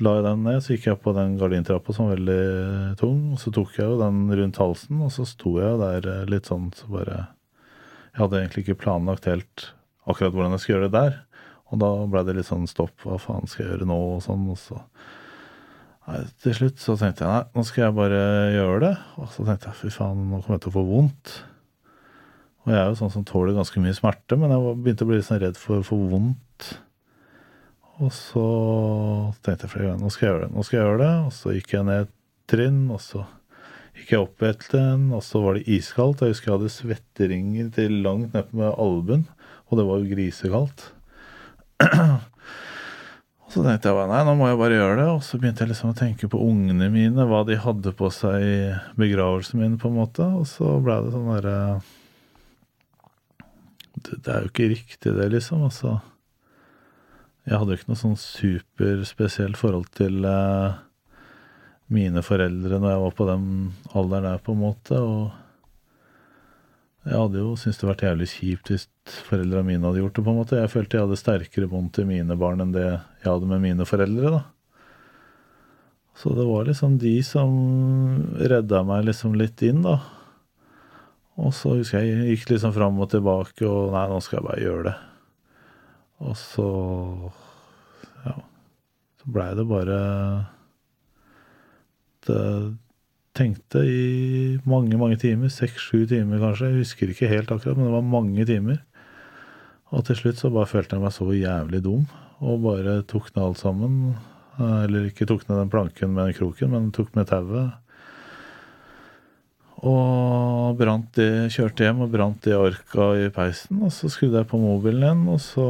la 0.00 0.14
jeg 0.16 0.24
den 0.24 0.44
ned, 0.46 0.60
så 0.64 0.74
gikk 0.74 0.86
jeg 0.88 1.00
på 1.04 1.12
den 1.16 1.36
gardintrappa 1.40 1.92
som 1.92 2.08
var 2.08 2.16
veldig 2.16 2.96
tung. 3.00 3.18
Og 3.34 3.42
så 3.42 3.52
tok 3.54 3.76
jeg 3.76 3.86
jo 3.86 3.98
den 4.00 4.22
rundt 4.40 4.60
halsen, 4.62 5.02
og 5.04 5.12
så 5.14 5.26
sto 5.28 5.58
jeg 5.60 5.80
der 5.82 6.08
eh, 6.08 6.28
litt 6.30 6.48
sånn 6.48 6.70
så 6.76 6.88
bare 6.92 7.18
Jeg 8.10 8.22
hadde 8.24 8.40
egentlig 8.40 8.64
ikke 8.64 8.80
planlagt 8.86 9.28
helt 9.30 9.68
akkurat 10.08 10.34
hvordan 10.34 10.56
jeg 10.56 10.64
skulle 10.64 10.78
gjøre 10.78 10.90
det 10.90 10.96
der. 10.98 11.18
Og 11.70 11.82
da 11.82 11.90
ble 12.10 12.24
det 12.26 12.36
litt 12.40 12.48
sånn 12.48 12.66
stopp, 12.70 12.96
hva 13.04 13.20
faen 13.22 13.46
skal 13.46 13.64
jeg 13.64 13.74
gjøre 13.74 13.90
nå, 13.92 13.98
og 14.16 14.24
sånn. 14.24 14.48
Og 14.50 14.58
så 14.58 14.80
nei, 16.08 16.24
Til 16.42 16.56
slutt 16.56 16.82
så 16.82 16.96
tenkte 16.98 17.26
jeg 17.26 17.30
nei, 17.30 17.44
nå 17.54 17.66
skal 17.68 17.84
jeg 17.86 17.98
bare 18.00 18.24
gjøre 18.56 18.82
det. 18.88 18.94
Og 19.20 19.30
så 19.36 19.46
tenkte 19.46 19.70
jeg 19.70 19.80
fy 19.84 19.94
faen, 20.00 20.26
nå 20.32 20.40
kommer 20.42 20.58
jeg 20.58 20.66
til 20.66 20.72
å 20.72 20.78
få 20.80 20.86
vondt. 20.88 21.36
Og 22.64 22.74
jeg 22.74 22.80
er 22.80 22.90
jo 22.90 22.98
sånn 22.98 23.14
som 23.14 23.26
tåler 23.28 23.56
ganske 23.56 23.80
mye 23.82 23.96
smerte, 23.96 24.36
men 24.40 24.52
jeg 24.52 24.78
begynte 24.80 25.06
å 25.06 25.10
bli 25.10 25.20
litt 25.20 25.28
sånn 25.28 25.40
redd 25.44 25.60
for 25.60 25.80
å 25.80 25.86
få 25.86 25.96
vondt. 26.10 26.72
Og 28.00 28.12
så 28.16 28.46
tenkte 29.44 29.66
jeg 29.66 29.74
flere 29.74 29.90
ganger 29.90 30.06
nå 30.06 30.12
skal 30.14 30.26
jeg 30.26 30.32
gjøre 30.32 30.46
det. 30.46 30.54
nå 30.56 30.64
skal 30.64 30.78
jeg 30.78 30.86
gjøre 30.86 31.02
det, 31.02 31.12
Og 31.26 31.34
så 31.36 31.52
gikk 31.56 31.74
jeg 31.74 31.86
ned 31.88 32.06
et 32.06 32.14
trinn, 32.50 32.80
og 32.90 33.02
så 33.04 33.26
gikk 33.98 34.14
jeg 34.14 34.24
opp 34.24 34.46
et 34.48 34.64
trinn, 34.64 35.10
og 35.12 35.22
så 35.26 35.42
var 35.44 35.58
det 35.58 35.68
iskaldt. 35.68 36.24
Jeg 36.24 36.34
husker 36.34 36.50
jeg 36.50 36.56
hadde 36.56 36.72
svetteringer 36.78 37.68
til 37.76 38.00
langt 38.06 38.34
ned 38.34 38.56
med 38.56 38.72
albuen, 38.72 39.28
og 39.68 39.78
det 39.78 39.86
var 39.86 40.00
jo 40.00 40.10
grisekaldt. 40.14 40.88
Og 43.50 43.54
så 43.56 43.64
tenkte 43.66 43.90
jeg 43.90 44.06
nei, 44.06 44.18
nå 44.22 44.32
må 44.38 44.46
jeg 44.46 44.58
bare 44.60 44.76
gjøre 44.76 44.98
det. 45.00 45.04
Og 45.10 45.24
så 45.26 45.38
begynte 45.40 45.64
jeg 45.64 45.72
liksom 45.72 45.90
å 45.90 45.96
tenke 45.98 46.28
på 46.30 46.38
ungene 46.38 46.86
mine, 46.92 47.24
hva 47.26 47.40
de 47.48 47.56
hadde 47.58 47.90
på 47.98 48.06
seg 48.14 48.44
i 48.46 48.58
begravelsen 48.94 49.58
min, 49.58 49.74
på 49.74 49.90
en 49.90 49.96
måte. 49.96 50.22
Og 50.22 50.46
så 50.46 50.76
ble 50.78 51.00
det 51.02 51.10
sånn 51.16 51.32
derre 51.32 51.56
det, 53.98 54.20
det 54.22 54.30
er 54.30 54.44
jo 54.44 54.52
ikke 54.52 54.68
riktig, 54.70 55.16
det, 55.16 55.26
liksom. 55.34 55.64
Altså 55.66 55.96
jeg 57.50 57.58
hadde 57.58 57.74
jo 57.74 57.80
ikke 57.80 57.90
noe 57.90 57.98
sånn 57.98 58.20
superspesielt 58.20 59.58
forhold 59.58 59.88
til 59.98 60.22
eh, 60.22 60.76
mine 61.90 62.22
foreldre 62.22 62.78
når 62.78 62.92
jeg 62.92 63.02
var 63.04 63.16
på 63.18 63.26
den 63.26 63.48
alderen 63.90 64.28
der, 64.28 64.44
på 64.46 64.54
en 64.54 64.60
måte. 64.60 65.00
Og 65.02 67.08
jeg 67.08 67.16
hadde 67.16 67.42
jo 67.42 67.56
syntes 67.58 67.82
det 67.82 67.90
vært 67.90 68.06
jævlig 68.06 68.30
kjipt 68.36 68.70
hvis 68.70 68.86
foreldra 69.26 69.64
mine 69.66 69.82
hadde 69.82 70.04
gjort 70.04 70.14
det, 70.14 70.26
på 70.28 70.30
en 70.30 70.40
måte. 70.44 70.62
Jeg 70.62 70.72
følte 70.76 71.00
jeg 71.00 71.08
hadde 71.08 71.18
sterkere 71.18 71.72
bånd 71.74 71.90
til 71.96 72.06
mine 72.12 72.38
barn 72.38 72.62
enn 72.62 72.76
det 72.76 72.86
jeg 72.86 73.26
hadde 73.26 73.50
med 73.50 73.66
mine 73.66 73.88
foreldre, 73.88 74.34
da. 74.38 74.42
Så 76.20 76.36
det 76.36 76.46
var 76.46 76.68
liksom 76.68 76.98
de 77.02 77.16
som 77.26 77.50
redda 78.38 78.84
meg 78.86 79.08
liksom 79.10 79.34
litt 79.40 79.58
inn, 79.66 79.82
da. 79.82 79.98
Og 81.40 81.50
så 81.56 81.80
husker 81.80 82.04
jeg 82.04 82.14
jeg 82.14 82.36
gikk 82.36 82.50
liksom 82.54 82.78
fram 82.78 83.02
og 83.02 83.10
tilbake, 83.10 83.66
og 83.66 83.96
nei, 83.96 84.06
nå 84.06 84.22
skal 84.22 84.38
jeg 84.38 84.52
bare 84.52 84.66
gjøre 84.68 84.90
det. 84.92 84.98
Og 86.20 86.36
så 86.36 86.68
ja, 88.26 88.36
så 89.20 89.32
blei 89.32 89.50
det 89.56 89.66
bare 89.68 89.98
det, 92.26 92.44
Tenkte 93.40 93.84
i 93.86 94.58
mange, 94.68 94.98
mange 94.98 95.16
timer. 95.22 95.52
Seks-sju 95.54 96.02
timer 96.10 96.42
kanskje. 96.42 96.72
Jeg 96.72 96.82
husker 96.82 97.12
ikke 97.12 97.28
helt 97.30 97.52
akkurat, 97.54 97.78
men 97.78 97.86
det 97.86 97.94
var 97.94 98.02
mange 98.04 98.44
timer. 98.48 98.80
Og 99.94 100.02
til 100.06 100.18
slutt 100.18 100.40
så 100.40 100.50
bare 100.52 100.68
følte 100.68 100.98
jeg 100.98 101.04
meg 101.04 101.14
så 101.14 101.28
jævlig 101.34 101.80
dum, 101.86 102.02
og 102.42 102.64
bare 102.66 102.96
tok 103.10 103.30
ned 103.34 103.44
alt 103.44 103.62
sammen. 103.62 103.94
Eh, 104.58 104.82
Eller 104.84 105.08
ikke 105.08 105.28
tok 105.30 105.46
ned 105.48 105.62
den 105.62 105.72
planken 105.72 106.12
med 106.14 106.26
den 106.26 106.36
kroken, 106.40 106.74
men 106.74 106.90
tok 106.94 107.14
med 107.16 107.30
tauet. 107.30 107.78
Og 109.80 110.76
brant 110.76 111.06
det, 111.16 111.48
kjørte 111.54 111.86
hjem 111.86 112.02
og 112.04 112.10
brant 112.12 112.42
det 112.44 112.56
arka 112.56 113.06
i 113.16 113.30
peisen. 113.32 113.80
Og 113.86 113.94
så 113.96 114.10
skrudde 114.12 114.42
jeg 114.42 114.50
på 114.50 114.60
mobilen 114.60 115.06
igjen, 115.06 115.22
og 115.32 115.40
så 115.40 115.66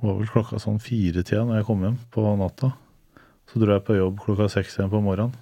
var 0.00 0.16
vel 0.16 0.32
klokka 0.32 0.58
sånn 0.58 0.80
fire-tida 0.82 1.44
når 1.44 1.60
jeg 1.60 1.68
kom 1.68 1.84
hjem 1.86 2.00
på 2.10 2.24
natta. 2.40 2.72
Så 3.50 3.60
dro 3.60 3.76
jeg 3.76 3.86
på 3.86 3.98
jobb 3.98 4.18
klokka 4.24 4.48
seks 4.50 4.78
igjen 4.78 4.90
på 4.90 5.02
morgenen. 5.04 5.36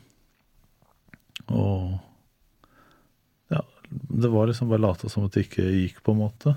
Og 1.49 1.97
ja, 3.55 3.63
det 3.89 4.33
var 4.33 4.51
liksom 4.51 4.69
bare 4.69 4.85
lata 4.85 5.09
som 5.09 5.25
at 5.25 5.37
det 5.37 5.47
ikke 5.47 5.65
gikk, 5.65 6.03
på 6.05 6.13
en 6.13 6.23
måte. 6.27 6.57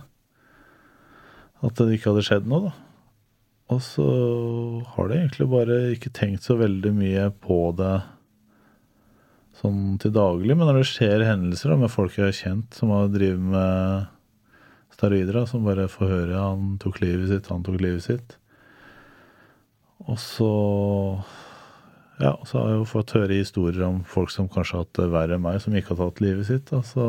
At 1.64 1.78
det 1.78 1.95
ikke 1.95 2.11
hadde 2.11 2.28
skjedd 2.28 2.49
noe, 2.49 2.72
da. 2.72 2.73
Og 3.72 3.80
så 3.86 4.06
har 4.98 5.07
det 5.07 5.22
egentlig 5.22 5.48
bare 5.48 5.76
ikke 5.94 6.11
tenkt 6.11 6.44
så 6.44 6.57
veldig 6.60 6.91
mye 6.91 7.30
på 7.40 7.69
det 7.78 8.02
sånn 9.62 10.00
til 10.02 10.14
daglig. 10.16 10.58
Men 10.58 10.68
når 10.70 10.82
det 10.82 10.90
skjer 10.90 11.28
hendelser 11.28 11.74
da, 11.74 11.80
med 11.84 11.94
folk 11.94 12.18
jeg 12.18 12.28
har 12.28 12.38
kjent 12.38 12.78
som 12.78 12.94
har 12.94 13.12
drevet 13.14 13.46
med 13.54 14.10
steroider, 14.96 15.38
da, 15.40 15.46
som 15.50 15.66
bare 15.66 15.90
får 15.92 16.12
høre 16.12 16.42
han 16.42 16.76
tok 16.82 17.00
livet 17.04 17.32
sitt, 17.32 17.50
han 17.52 17.66
tok 17.66 17.80
livet 17.82 18.06
sitt. 18.06 18.36
Og 20.10 20.18
så 20.22 20.52
ja, 22.22 22.36
så 22.46 22.60
har 22.60 22.70
jeg 22.70 22.80
jo 22.82 22.90
fått 22.90 23.14
høre 23.18 23.38
historier 23.40 23.86
om 23.88 24.02
folk 24.06 24.32
som 24.34 24.50
kanskje 24.52 24.78
har 24.78 24.84
hatt 24.86 24.98
det 25.00 25.12
verre 25.14 25.38
enn 25.38 25.46
meg, 25.46 25.62
som 25.64 25.76
ikke 25.78 25.96
har 25.96 26.02
tatt 26.04 26.22
livet 26.22 26.50
sitt. 26.50 26.68
Da, 26.70 26.82
så 26.86 27.08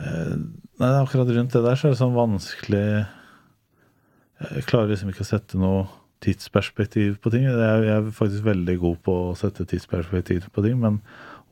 eh, 0.00 0.34
Nei, 0.76 0.90
akkurat 0.92 1.30
rundt 1.32 1.54
det 1.56 1.62
der 1.64 1.78
så 1.78 1.88
er 1.88 1.94
det 1.94 2.00
sånn 2.02 2.12
vanskelig 2.12 2.80
Jeg 4.42 4.64
klarer 4.68 4.90
liksom 4.90 5.08
ikke 5.08 5.24
å 5.24 5.28
sette 5.30 5.56
noe 5.56 5.86
tidsperspektiv 6.24 7.18
på 7.22 7.32
ting. 7.34 7.46
Jeg 7.48 7.90
er, 7.92 8.10
faktisk 8.14 8.46
veldig 8.46 8.76
god 8.82 8.98
på 9.06 9.16
å 9.28 9.36
sette 9.38 9.66
tidsperspektiv 9.68 10.48
på 10.54 10.64
ting 10.64 10.78
men, 10.80 11.00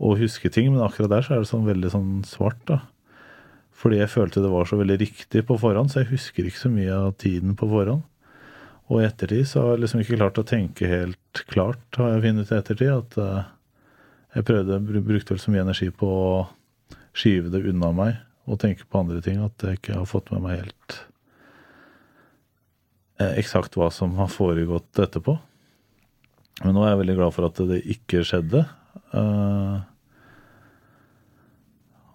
og 0.03 0.19
huske 0.23 0.51
ting, 0.53 0.73
men 0.73 0.85
akkurat 0.85 1.12
der 1.12 1.27
så 1.27 1.36
er 1.36 1.45
det 1.45 1.51
sånn 1.51 1.69
veldig 1.69 1.93
sånn 1.93 2.11
svart. 2.28 2.61
da. 2.70 2.81
Fordi 3.74 4.01
jeg 4.01 4.12
følte 4.12 4.43
det 4.43 4.53
var 4.53 4.69
så 4.69 4.78
veldig 4.81 4.99
riktig 5.03 5.45
på 5.49 5.59
forhånd, 5.61 5.93
så 5.93 6.03
jeg 6.03 6.12
husker 6.15 6.49
ikke 6.49 6.65
så 6.65 6.73
mye 6.73 6.99
av 7.09 7.15
tiden 7.20 7.57
på 7.59 7.69
forhånd. 7.70 8.05
Og 8.93 9.01
i 9.01 9.07
ettertid 9.07 9.47
så 9.49 9.62
har 9.62 9.74
jeg 9.74 9.85
liksom 9.85 10.03
ikke 10.03 10.19
klart 10.19 10.41
å 10.41 10.47
tenke 10.49 10.89
helt 10.91 11.45
klart, 11.49 11.85
har 11.97 12.15
jeg 12.15 12.24
funnet 12.27 12.45
ut 12.45 12.53
i 12.53 12.59
ettertid. 12.59 12.93
At 12.93 13.19
eh, 13.20 13.49
jeg 14.36 14.49
prøvde, 14.51 14.82
brukte 14.99 15.35
vel 15.35 15.41
så 15.41 15.55
mye 15.55 15.65
energi 15.65 15.89
på 15.95 16.11
å 16.11 16.28
skyve 17.15 17.53
det 17.55 17.65
unna 17.70 17.93
meg 17.95 18.20
og 18.51 18.61
tenke 18.61 18.85
på 18.91 19.01
andre 19.01 19.23
ting 19.24 19.39
at 19.41 19.62
jeg 19.62 19.78
ikke 19.78 19.97
har 20.01 20.09
fått 20.09 20.32
med 20.35 20.43
meg 20.45 20.65
helt 20.65 20.99
eksakt 23.23 23.77
hva 23.78 23.91
som 23.95 24.15
har 24.19 24.31
foregått 24.32 24.99
etterpå. 24.99 25.36
Men 26.65 26.74
nå 26.77 26.85
er 26.85 26.93
jeg 26.95 27.01
veldig 27.03 27.16
glad 27.19 27.35
for 27.35 27.49
at 27.49 27.61
det 27.69 27.81
ikke 27.95 28.23
skjedde. 28.27 28.62
Eh, 29.15 29.77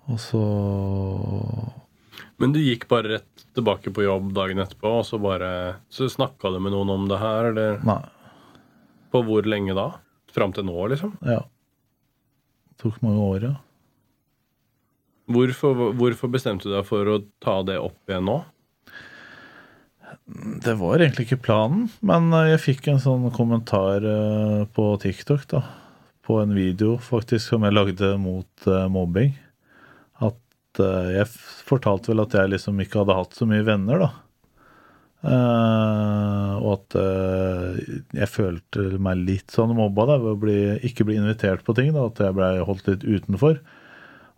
og 0.09 0.19
så 0.23 0.41
Men 2.39 2.53
du 2.55 2.59
gikk 2.63 2.87
bare 2.89 3.17
rett 3.17 3.43
tilbake 3.53 3.91
på 3.93 4.05
jobb 4.05 4.31
dagen 4.33 4.61
etterpå, 4.63 4.91
og 5.01 5.05
så 5.05 5.19
bare 5.21 5.49
Så 5.91 6.07
snakka 6.09 6.51
du 6.53 6.59
med 6.63 6.73
noen 6.73 6.89
om 6.93 7.07
det 7.09 7.19
her, 7.19 7.51
eller 7.51 7.81
Nei. 7.85 8.01
på 9.11 9.23
hvor 9.27 9.43
lenge 9.47 9.75
da? 9.75 9.89
Fram 10.31 10.53
til 10.53 10.65
nå, 10.67 10.77
liksom? 10.91 11.15
Ja. 11.25 11.41
Det 12.69 12.77
tok 12.83 13.01
mange 13.03 13.19
år, 13.25 13.47
ja. 13.49 13.55
Hvorfor, 15.29 15.91
hvorfor 15.93 16.31
bestemte 16.31 16.69
du 16.69 16.73
deg 16.73 16.85
for 16.87 17.05
å 17.05 17.19
ta 17.43 17.59
det 17.65 17.77
opp 17.81 18.09
igjen 18.09 18.25
nå? 18.25 18.39
Det 20.65 20.75
var 20.77 21.01
egentlig 21.01 21.27
ikke 21.27 21.43
planen, 21.49 21.87
men 22.05 22.31
eh, 22.33 22.51
jeg 22.53 22.63
fikk 22.63 22.89
en 22.91 23.01
sånn 23.01 23.27
kommentar 23.33 24.05
eh, 24.05 24.63
på 24.73 24.91
TikTok, 25.01 25.45
da. 25.51 25.63
På 26.25 26.37
en 26.43 26.53
video 26.53 26.97
faktisk 27.01 27.41
som 27.47 27.65
jeg 27.65 27.73
lagde 27.73 28.11
mot 28.21 28.69
eh, 28.69 28.87
mobbing. 28.91 29.33
At 30.21 30.37
jeg 30.79 31.25
fortalte 31.65 32.11
vel 32.11 32.21
at 32.23 32.35
jeg 32.37 32.51
liksom 32.53 32.77
ikke 32.79 33.01
hadde 33.01 33.15
hatt 33.17 33.33
så 33.35 33.47
mye 33.49 33.65
venner, 33.65 34.03
da. 34.05 34.09
Og 36.61 36.67
at 36.77 36.95
jeg 38.15 38.29
følte 38.31 38.85
meg 39.01 39.23
litt 39.25 39.51
sånn 39.51 39.73
mobba 39.75 40.05
da, 40.11 40.19
ved 40.21 40.31
å 40.31 40.39
bli, 40.39 40.59
ikke 40.87 41.07
bli 41.09 41.17
invitert 41.19 41.65
på 41.67 41.75
ting. 41.75 41.89
da, 41.95 42.05
At 42.07 42.21
jeg 42.21 42.37
blei 42.37 42.51
holdt 42.63 42.87
litt 42.87 43.03
utenfor. 43.03 43.59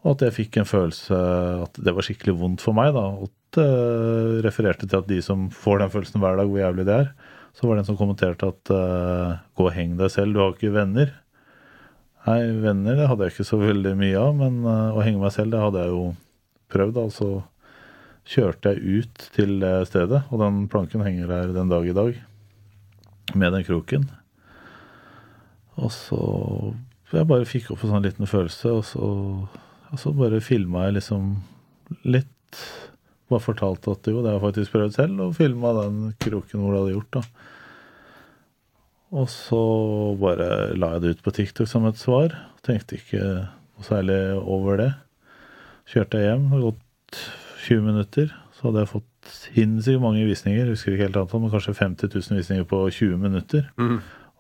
Og 0.02 0.16
at 0.16 0.24
jeg 0.26 0.38
fikk 0.40 0.62
en 0.62 0.72
følelse 0.72 1.20
at 1.68 1.78
det 1.84 1.94
var 1.94 2.08
skikkelig 2.08 2.40
vondt 2.40 2.64
for 2.64 2.80
meg. 2.80 2.96
da, 2.96 3.06
det 3.20 3.41
refererte 3.60 4.88
til 4.88 5.02
at 5.02 5.10
de 5.10 5.20
som 5.26 5.50
får 5.52 5.82
den 5.82 5.92
følelsen 5.94 6.22
hver 6.24 6.40
dag, 6.40 6.48
hvor 6.48 6.62
jævlig 6.62 6.86
det 6.88 6.96
er. 6.96 7.12
Så 7.58 7.68
var 7.68 7.76
det 7.76 7.84
en 7.84 7.90
som 7.92 8.00
kommenterte 8.00 8.48
at 8.48 8.72
eh, 8.72 9.40
gå 9.60 9.68
og 9.68 9.74
heng 9.76 9.98
deg 10.00 10.12
selv, 10.14 10.34
du 10.34 10.40
har 10.40 10.54
ikke 10.56 10.72
venner. 10.76 11.12
Nei, 12.28 12.40
venner 12.64 13.00
det 13.00 13.08
hadde 13.10 13.28
jeg 13.28 13.36
ikke 13.36 13.50
så 13.50 13.60
veldig 13.60 13.96
mye 14.00 14.20
av, 14.22 14.36
men 14.38 14.62
eh, 14.64 14.96
å 14.96 15.04
henge 15.04 15.22
meg 15.24 15.34
selv, 15.36 15.52
det 15.56 15.64
hadde 15.64 15.84
jeg 15.84 15.92
jo 15.92 16.06
prøvd. 16.72 17.02
Altså 17.02 17.30
kjørte 18.32 18.72
jeg 18.72 19.02
ut 19.02 19.26
til 19.36 19.58
det 19.64 19.74
stedet, 19.90 20.22
og 20.30 20.44
den 20.44 20.64
planken 20.72 21.04
henger 21.04 21.32
der 21.32 21.56
den 21.56 21.72
dag 21.72 21.88
i 21.88 21.96
dag. 21.98 22.16
Med 23.36 23.56
den 23.56 23.68
kroken. 23.68 24.08
Og 25.80 25.92
så 25.96 26.22
Jeg 27.12 27.28
bare 27.28 27.48
fikk 27.48 27.74
opp 27.74 27.82
en 27.84 27.92
sånn 27.92 28.06
liten 28.06 28.28
følelse, 28.30 28.72
og 28.72 28.86
så, 28.88 29.08
og 29.92 29.98
så 30.00 30.14
bare 30.16 30.38
filma 30.40 30.86
jeg 30.86 31.02
liksom 31.02 31.26
litt. 32.08 32.62
Bare 33.32 33.44
fortalte 33.44 33.96
at 33.96 34.10
jo, 34.12 34.20
det 34.20 34.30
har 34.30 34.38
jeg 34.38 34.46
faktisk 34.50 34.76
prøvd 34.76 34.98
selv, 34.98 35.24
og 35.24 35.38
filma 35.38 35.72
den 35.78 36.00
kroken 36.20 36.62
hvor 36.62 36.76
det 36.76 36.82
hadde 36.82 36.96
gjort, 36.98 37.18
da. 37.18 37.50
Og 39.12 39.28
så 39.32 39.62
bare 40.20 40.50
la 40.80 40.94
jeg 40.96 41.04
det 41.04 41.14
ut 41.16 41.24
på 41.26 41.34
TikTok 41.36 41.68
som 41.68 41.88
et 41.88 42.00
svar. 42.00 42.36
Tenkte 42.64 42.96
ikke 43.00 43.24
noe 43.44 43.88
særlig 43.88 44.20
over 44.40 44.80
det. 44.80 44.92
Kjørte 45.92 46.20
jeg 46.22 46.30
hjem, 46.30 46.46
det 46.48 46.54
hadde 46.56 46.70
gått 46.70 47.24
20 47.66 47.88
minutter, 47.90 48.36
så 48.56 48.70
hadde 48.70 48.84
jeg 48.86 48.92
fått 48.94 49.32
sinnssykt 49.36 50.02
mange 50.04 50.24
visninger. 50.28 50.64
Jeg 50.64 50.76
husker 50.76 50.96
ikke 50.96 51.10
helt 51.10 51.20
antall, 51.20 51.44
men 51.44 51.52
kanskje 51.54 51.76
50 51.78 52.14
000 52.16 52.40
visninger 52.40 52.68
på 52.70 52.80
20 52.88 53.20
minutter. 53.22 53.68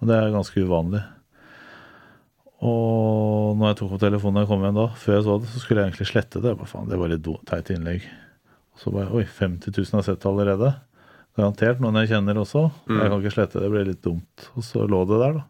Og 0.01 0.07
det 0.09 0.15
er 0.17 0.31
ganske 0.33 0.63
uvanlig. 0.63 1.03
Og 2.61 3.57
når 3.57 3.71
jeg 3.71 3.77
tok 3.81 3.95
opp 3.95 4.01
telefonen 4.03 4.39
og 4.39 4.43
jeg 4.45 4.51
kom 4.51 4.65
hjem 4.65 4.77
da, 4.77 4.87
før 5.03 5.15
jeg 5.17 5.23
så 5.27 5.37
det, 5.41 5.49
så 5.51 5.61
skulle 5.63 5.81
jeg 5.81 5.91
egentlig 5.91 6.09
slette 6.11 6.41
det. 6.41 6.51
Jeg 6.53 6.59
bare, 6.61 6.71
faen, 6.71 6.89
det 6.89 6.99
var 7.01 7.11
litt 7.11 7.29
teit 7.49 7.71
innlegg. 7.73 8.05
Så 8.81 8.93
bare 8.93 9.11
Oi, 9.13 9.25
50 9.27 9.73
000 9.77 9.99
har 9.99 10.07
sett 10.07 10.25
allerede. 10.25 10.73
Garantert 11.37 11.79
noen 11.79 11.99
jeg 12.01 12.11
kjenner 12.15 12.39
også. 12.41 12.65
Jeg 12.89 13.11
kan 13.11 13.21
ikke 13.21 13.35
slette 13.35 13.59
det, 13.59 13.67
det 13.67 13.73
ble 13.75 13.83
litt 13.87 14.01
dumt. 14.03 14.47
Og 14.57 14.65
så 14.65 14.87
lå 14.89 15.03
det 15.09 15.19
der, 15.21 15.37
da. 15.37 15.47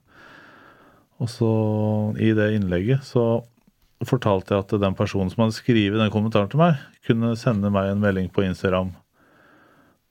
Og 1.21 1.29
så, 1.29 1.51
i 2.17 2.31
det 2.37 2.49
innlegget, 2.57 3.05
så 3.05 3.43
fortalte 4.07 4.55
jeg 4.55 4.65
at 4.65 4.73
den 4.81 4.97
personen 4.97 5.29
som 5.29 5.43
hadde 5.45 5.55
skrevet 5.55 6.01
den 6.01 6.13
kommentaren 6.13 6.49
til 6.49 6.61
meg, 6.61 6.79
kunne 7.05 7.35
sende 7.37 7.69
meg 7.73 7.91
en 7.91 8.01
melding 8.01 8.29
på 8.33 8.43
Instagram. 8.47 8.89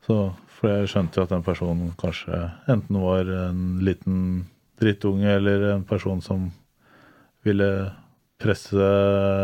Så, 0.06 0.30
for 0.56 0.70
jeg 0.70 0.90
skjønte 0.92 1.18
jo 1.18 1.26
at 1.26 1.34
den 1.34 1.44
personen 1.46 1.90
kanskje 2.00 2.38
enten 2.70 3.00
var 3.02 3.28
en 3.50 3.64
liten 3.84 4.20
drittunge 4.80 5.34
eller 5.34 5.66
en 5.74 5.84
person 5.88 6.22
som 6.24 6.48
ville 7.44 7.70
presse 8.40 8.90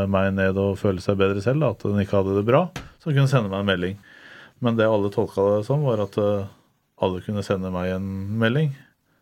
meg 0.08 0.30
ned 0.36 0.56
og 0.60 0.78
føle 0.80 1.02
seg 1.04 1.18
bedre 1.20 1.42
selv, 1.44 1.60
da, 1.60 1.74
at 1.74 1.84
den 1.84 2.00
ikke 2.00 2.20
hadde 2.20 2.38
det 2.38 2.46
bra, 2.48 2.62
så 3.06 3.14
kunne 3.14 3.30
sende 3.30 3.52
meg 3.52 3.62
en 3.62 3.70
melding. 3.70 3.98
Men 4.64 4.78
det 4.78 4.88
alle 4.90 5.12
tolka 5.14 5.44
det 5.52 5.62
som, 5.68 5.84
var 5.86 6.02
at 6.02 6.16
eh, 6.18 6.48
alle 7.06 7.22
kunne 7.22 7.44
sende 7.46 7.70
meg 7.70 7.92
en 7.94 8.08
melding 8.40 8.72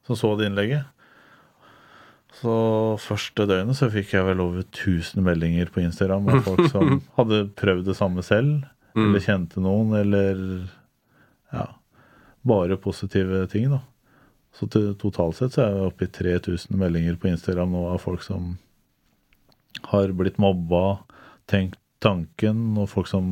som 0.07 0.17
så 0.17 0.33
det 0.39 0.49
innlegget. 0.49 0.89
Så 2.35 2.55
første 3.03 3.47
døgnet 3.47 3.77
så 3.79 3.91
fikk 3.93 4.17
jeg 4.17 4.27
vel 4.27 4.41
over 4.43 4.65
1000 4.65 5.21
meldinger 5.25 5.69
på 5.73 5.85
Instagram 5.85 6.33
av 6.33 6.47
folk 6.49 6.65
som 6.73 7.03
hadde 7.19 7.45
prøvd 7.61 7.91
det 7.91 7.99
samme 7.99 8.25
selv, 8.27 8.65
eller 8.97 9.23
kjente 9.23 9.63
noen, 9.63 9.93
eller 9.99 10.41
ja, 11.55 11.69
bare 12.47 12.81
positive 12.81 13.45
ting, 13.53 13.69
da. 13.75 13.83
Så 14.55 14.69
til, 14.71 14.93
totalt 14.99 15.39
sett 15.39 15.57
så 15.57 15.65
er 15.65 15.73
jeg 15.77 15.89
oppe 15.91 16.07
i 16.07 16.13
3000 16.15 16.79
meldinger 16.79 17.17
på 17.19 17.31
Instagram 17.31 17.75
nå 17.75 17.89
av 17.91 18.03
folk 18.03 18.23
som 18.23 18.55
har 19.91 20.13
blitt 20.15 20.39
mobba, 20.43 21.01
tenkt 21.51 21.81
tanken, 22.05 22.77
og 22.79 22.91
folk 22.93 23.11
som 23.11 23.27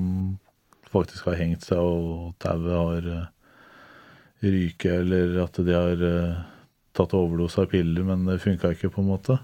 faktisk 0.92 1.30
har 1.30 1.40
hengt 1.40 1.64
seg 1.66 1.80
og 1.80 2.34
tauet 2.42 2.76
har 2.76 3.08
uh, 3.08 3.30
ryket, 4.42 4.92
eller 4.92 5.38
at 5.44 5.60
de 5.62 5.74
har 5.74 6.02
eh, 6.02 6.42
tatt 6.96 7.14
overdose 7.16 7.62
av 7.62 7.70
piller, 7.72 8.04
men 8.06 8.26
det 8.26 8.40
funka 8.42 8.74
ikke, 8.74 8.90
på 8.92 9.02
en 9.02 9.10
måte. 9.12 9.38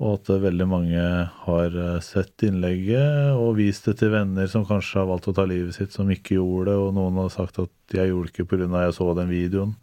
Og 0.00 0.16
at 0.18 0.30
eh, 0.32 0.42
veldig 0.42 0.68
mange 0.70 1.02
har 1.44 1.76
eh, 1.82 1.98
sett 2.04 2.46
innlegget 2.46 3.36
og 3.36 3.58
vist 3.60 3.86
det 3.88 3.98
til 4.00 4.14
venner 4.14 4.48
som 4.50 4.66
kanskje 4.68 5.02
har 5.02 5.10
valgt 5.10 5.28
å 5.30 5.36
ta 5.36 5.44
livet 5.48 5.76
sitt, 5.76 5.92
som 5.94 6.10
ikke 6.10 6.38
gjorde 6.38 6.72
det, 6.72 6.78
og 6.80 6.96
noen 6.96 7.20
har 7.24 7.34
sagt 7.34 7.60
at 7.62 7.98
jeg 7.98 8.10
gjorde 8.10 8.30
det 8.30 8.34
ikke 8.34 8.48
pga. 8.54 8.86
jeg 8.86 8.96
så 8.96 9.10
den 9.20 9.30
videoen. 9.32 9.76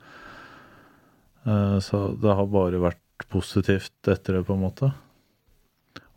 Eh, 1.46 1.78
Så 1.80 2.04
det 2.22 2.36
har 2.38 2.50
bare 2.50 2.82
vært 2.82 3.30
positivt 3.30 4.10
etter 4.10 4.40
det, 4.40 4.46
på 4.48 4.58
en 4.58 4.66
måte. 4.66 4.94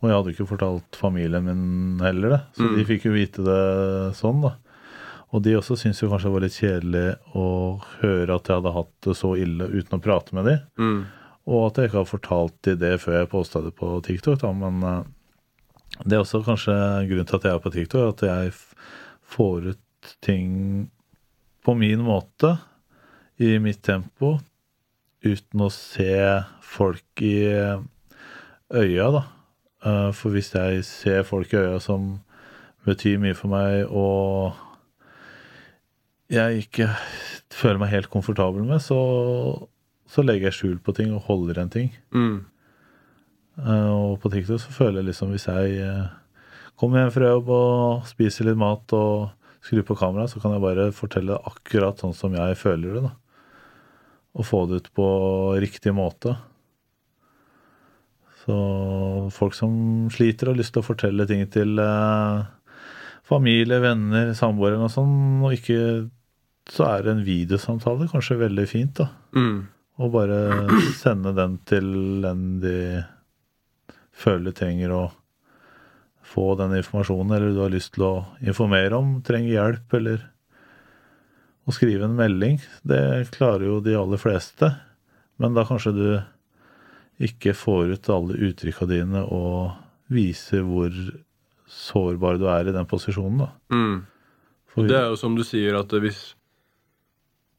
Og 0.04 0.10
jeg 0.10 0.16
hadde 0.18 0.32
ikke 0.34 0.48
fortalt 0.50 0.96
familien 1.00 1.46
min 1.46 2.02
heller 2.04 2.34
det, 2.34 2.40
så 2.58 2.66
de 2.76 2.84
fikk 2.84 3.06
jo 3.08 3.14
vite 3.14 3.44
det 3.46 3.60
sånn, 4.18 4.42
da. 4.44 4.50
Og 5.32 5.40
de 5.42 5.56
også 5.56 5.74
syntes 5.80 6.02
jo 6.02 6.10
kanskje 6.12 6.28
det 6.28 6.34
var 6.34 6.44
litt 6.44 6.58
kjedelig 6.60 7.06
å 7.34 7.46
høre 8.02 8.36
at 8.36 8.46
jeg 8.50 8.58
hadde 8.60 8.74
hatt 8.76 8.92
det 9.08 9.14
så 9.18 9.32
ille 9.40 9.66
uten 9.72 9.96
å 9.96 10.02
prate 10.04 10.36
med 10.36 10.46
dem. 10.50 10.60
Og 11.48 11.64
at 11.66 11.80
jeg 11.80 11.88
ikke 11.90 12.02
har 12.02 12.10
fortalt 12.10 12.58
de 12.68 12.76
det 12.84 12.92
før 13.02 13.16
jeg 13.18 13.30
posta 13.32 13.62
det 13.64 13.72
på 13.80 13.88
TikTok, 14.06 14.38
da. 14.44 14.52
Men 14.54 14.84
eh, 14.86 15.00
det 16.04 16.18
er 16.18 16.22
også 16.22 16.44
kanskje 16.46 16.76
grunnen 17.08 17.26
til 17.30 17.40
at 17.40 17.48
jeg 17.48 17.56
er 17.56 17.64
på 17.64 17.74
TikTok, 17.74 18.12
at 18.12 18.26
jeg 18.28 18.54
får 19.34 19.70
ut 19.72 20.14
ting 20.22 20.52
på 21.64 21.74
min 21.80 22.04
måte, 22.04 22.58
i 23.40 23.56
mitt 23.58 23.80
tempo, 23.82 24.36
uten 25.24 25.64
å 25.64 25.70
se 25.72 26.14
folk 26.62 27.24
i 27.24 27.40
øya, 28.70 29.08
da. 29.10 29.24
Eh, 29.84 30.10
For 30.16 30.32
hvis 30.34 30.52
jeg 30.54 30.84
ser 30.88 31.22
folk 31.28 31.52
i 31.52 31.60
øya 31.60 31.80
som 31.82 32.20
betyr 32.84 33.20
mye 33.20 33.36
for 33.36 33.48
meg, 33.52 33.84
og 33.88 34.52
jeg 36.32 36.64
ikke 36.64 36.88
føler 37.54 37.80
meg 37.80 37.92
helt 37.92 38.10
komfortabel 38.12 38.64
med, 38.66 38.80
så, 38.82 38.98
så 40.08 40.24
legger 40.24 40.50
jeg 40.50 40.58
skjul 40.58 40.78
på 40.84 40.94
ting 40.96 41.12
og 41.14 41.24
holder 41.28 41.60
en 41.62 41.72
ting. 41.72 41.92
Mm. 42.16 42.44
Eh, 43.60 43.90
og 43.92 44.18
på 44.22 44.32
TikTok 44.32 44.60
så 44.62 44.74
føler 44.74 45.02
jeg 45.02 45.12
liksom 45.12 45.32
hvis 45.34 45.46
jeg 45.48 45.78
eh, 45.84 46.06
kommer 46.80 47.04
hjem 47.04 47.12
fra 47.14 47.32
jobb 47.34 47.52
og 47.54 48.08
spiser 48.10 48.48
litt 48.48 48.58
mat 48.60 48.96
og 48.96 49.30
skrur 49.64 49.84
på 49.88 49.96
kamera, 50.00 50.26
så 50.28 50.40
kan 50.42 50.56
jeg 50.56 50.64
bare 50.64 50.88
fortelle 50.92 51.38
akkurat 51.48 52.00
sånn 52.02 52.16
som 52.16 52.34
jeg 52.36 52.56
føler 52.60 52.96
det. 52.98 53.04
da. 53.06 53.14
Og 54.34 54.48
få 54.48 54.64
det 54.68 54.82
ut 54.82 54.90
på 54.96 55.06
riktig 55.62 55.94
måte. 55.96 56.34
Så 58.44 58.56
folk 59.32 59.56
som 59.56 60.10
sliter 60.12 60.50
og 60.50 60.54
har 60.54 60.60
lyst 60.60 60.74
til 60.76 60.84
å 60.84 60.86
fortelle 60.86 61.24
ting 61.28 61.46
til 61.52 61.78
eh, 61.80 62.44
familie, 63.24 63.80
venner, 63.80 64.34
samboere 64.36 64.82
og 64.84 64.92
sånn, 64.92 65.16
og 65.44 65.56
ikke 65.56 65.80
så 66.70 66.86
er 66.88 67.08
en 67.10 67.24
videosamtale 67.24 68.08
kanskje 68.12 68.40
veldig 68.40 68.66
fint, 68.68 69.00
da. 69.00 69.08
Mm. 69.36 69.58
Og 70.04 70.12
bare 70.12 70.38
sende 71.02 71.34
den 71.36 71.58
til 71.68 71.90
den 72.24 72.46
de 72.62 72.78
føler 74.14 74.54
trenger 74.56 74.94
å 74.94 75.02
få 76.24 76.54
den 76.58 76.76
informasjonen, 76.78 77.34
eller 77.36 77.52
du 77.54 77.60
har 77.62 77.72
lyst 77.72 77.94
til 77.96 78.06
å 78.06 78.14
informere 78.44 78.96
om, 78.96 79.18
trenger 79.24 79.52
hjelp, 79.52 79.98
eller 80.00 80.22
å 81.64 81.74
skrive 81.74 82.08
en 82.08 82.16
melding. 82.16 82.58
Det 82.84 83.28
klarer 83.34 83.68
jo 83.68 83.80
de 83.84 83.96
aller 83.98 84.20
fleste, 84.20 84.72
men 85.40 85.56
da 85.56 85.66
kanskje 85.68 85.94
du 85.96 86.06
ikke 87.22 87.54
får 87.56 87.94
ut 87.94 88.10
alle 88.10 88.38
uttrykka 88.48 88.88
dine 88.90 89.22
og 89.24 89.74
viser 90.12 90.64
hvor 90.66 90.94
sårbar 91.70 92.38
du 92.40 92.48
er 92.50 92.68
i 92.68 92.74
den 92.74 92.88
posisjonen, 92.88 93.44
da. 93.46 93.50
Mm. 93.74 94.86
Det 94.88 94.96
er 94.98 95.12
jo 95.12 95.18
som 95.18 95.36
du 95.38 95.44
sier, 95.46 95.76
at 95.78 95.92
hvis 96.02 96.32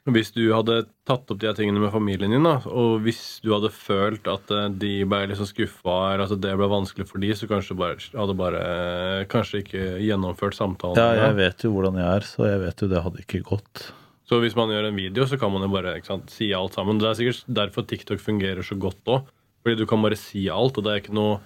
hvis 0.05 0.29
du 0.35 0.43
hadde 0.53 0.83
tatt 1.09 1.31
opp 1.33 1.39
de 1.41 1.47
her 1.49 1.55
tingene 1.57 1.81
med 1.81 1.89
familien 1.89 2.29
din, 2.29 2.45
da, 2.45 2.59
og 2.69 2.99
hvis 3.01 3.39
du 3.41 3.49
hadde 3.55 3.71
følt 3.73 4.27
at 4.29 4.51
eh, 4.53 4.67
de 4.69 4.91
ble 5.09 5.23
liksom 5.31 5.47
skuffa, 5.49 5.95
eller 6.11 6.27
at 6.27 6.43
det 6.43 6.51
ble 6.59 6.67
vanskelig 6.69 7.07
for 7.09 7.23
de, 7.23 7.31
så 7.33 7.49
kanskje 7.49 7.77
bare, 7.79 7.97
hadde 8.13 8.35
bare 8.37 8.59
eh, 8.61 9.21
kanskje 9.31 9.63
ikke 9.63 9.85
gjennomført 10.05 10.57
samtalen. 10.57 11.01
ja, 11.01 11.25
jeg 11.25 11.37
vet 11.39 11.65
jo 11.65 11.73
hvordan 11.73 11.97
jeg 11.97 12.19
er, 12.19 12.27
så 12.29 12.45
jeg 12.51 12.61
vet 12.67 12.85
jo 12.85 12.91
det 12.91 13.01
hadde 13.07 13.23
ikke 13.25 13.41
gått. 13.49 13.87
Så 14.29 14.37
hvis 14.41 14.57
man 14.57 14.69
gjør 14.73 14.91
en 14.91 15.01
video, 15.01 15.25
så 15.29 15.41
kan 15.41 15.53
man 15.53 15.65
jo 15.65 15.71
bare 15.73 15.97
sant, 16.05 16.29
si 16.33 16.51
alt 16.53 16.77
sammen. 16.77 17.01
Det 17.01 17.09
er 17.09 17.17
sikkert 17.17 17.49
derfor 17.61 17.85
TikTok 17.89 18.21
fungerer 18.21 18.65
så 18.65 18.77
godt 18.77 19.09
òg. 19.09 19.33
Fordi 19.65 19.81
du 19.81 19.87
kan 19.89 20.03
bare 20.05 20.17
si 20.19 20.45
alt, 20.53 20.77
og 20.77 20.85
det 20.85 20.91
er 20.91 21.01
ikke 21.01 21.17
noe 21.17 21.39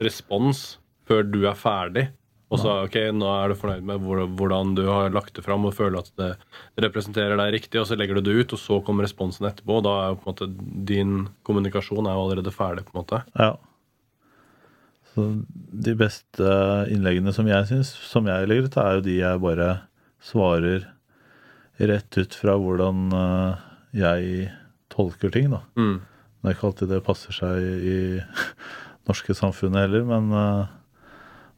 respons 0.00 0.78
før 1.06 1.26
du 1.28 1.42
er 1.44 1.58
ferdig. 1.60 2.06
Og 2.46 2.60
så 2.62 2.72
ok, 2.84 2.96
nå 3.12 3.26
er 3.26 3.50
du 3.50 3.58
fornøyd 3.58 3.86
med 3.88 4.04
hvordan 4.38 4.74
du 4.78 4.84
har 4.86 5.10
lagt 5.10 5.34
det 5.34 5.42
fram 5.42 5.64
og 5.66 5.74
føler 5.74 5.98
at 5.98 6.10
det 6.16 6.28
representerer 6.84 7.34
deg 7.40 7.56
riktig, 7.56 7.80
og 7.80 7.88
så 7.88 7.98
legger 7.98 8.20
du 8.20 8.28
det 8.28 8.36
ut, 8.38 8.54
og 8.54 8.62
så 8.62 8.78
kommer 8.86 9.04
responsen 9.04 9.48
etterpå. 9.48 9.80
Og 9.80 9.84
da 9.84 9.94
er 9.98 10.12
jo 10.12 10.18
på 10.20 10.24
en 10.24 10.32
måte 10.32 10.48
din 10.88 11.16
kommunikasjon 11.46 12.06
er 12.06 12.14
jo 12.14 12.26
allerede 12.28 12.54
ferdig. 12.54 12.86
på 12.86 12.94
en 12.94 13.00
måte. 13.02 13.22
Ja. 13.34 13.50
Så 15.12 15.26
de 15.86 15.96
beste 15.98 16.56
innleggene 16.92 17.34
som 17.34 17.50
jeg 17.50 17.66
syns, 17.68 17.90
som 18.06 18.30
jeg 18.30 18.48
legger 18.48 18.70
ut, 18.70 18.78
er 18.78 18.98
jo 18.98 19.06
de 19.08 19.18
jeg 19.18 19.42
bare 19.42 19.70
svarer 20.22 20.86
rett 21.76 22.18
ut 22.20 22.34
fra 22.36 22.54
hvordan 22.60 23.08
eh, 23.16 23.64
jeg 23.96 24.52
tolker 24.92 25.34
ting, 25.34 25.50
da. 25.52 25.64
Mm. 25.76 25.98
Det 26.46 26.52
er 26.52 26.54
ikke 26.60 26.68
alltid 26.68 26.90
det 26.94 27.02
passer 27.02 27.34
seg 27.34 27.56
i 27.90 28.00
norske 29.08 29.34
samfunnet 29.34 29.80
heller, 29.82 30.04
men 30.06 30.28
eh, 30.30 30.68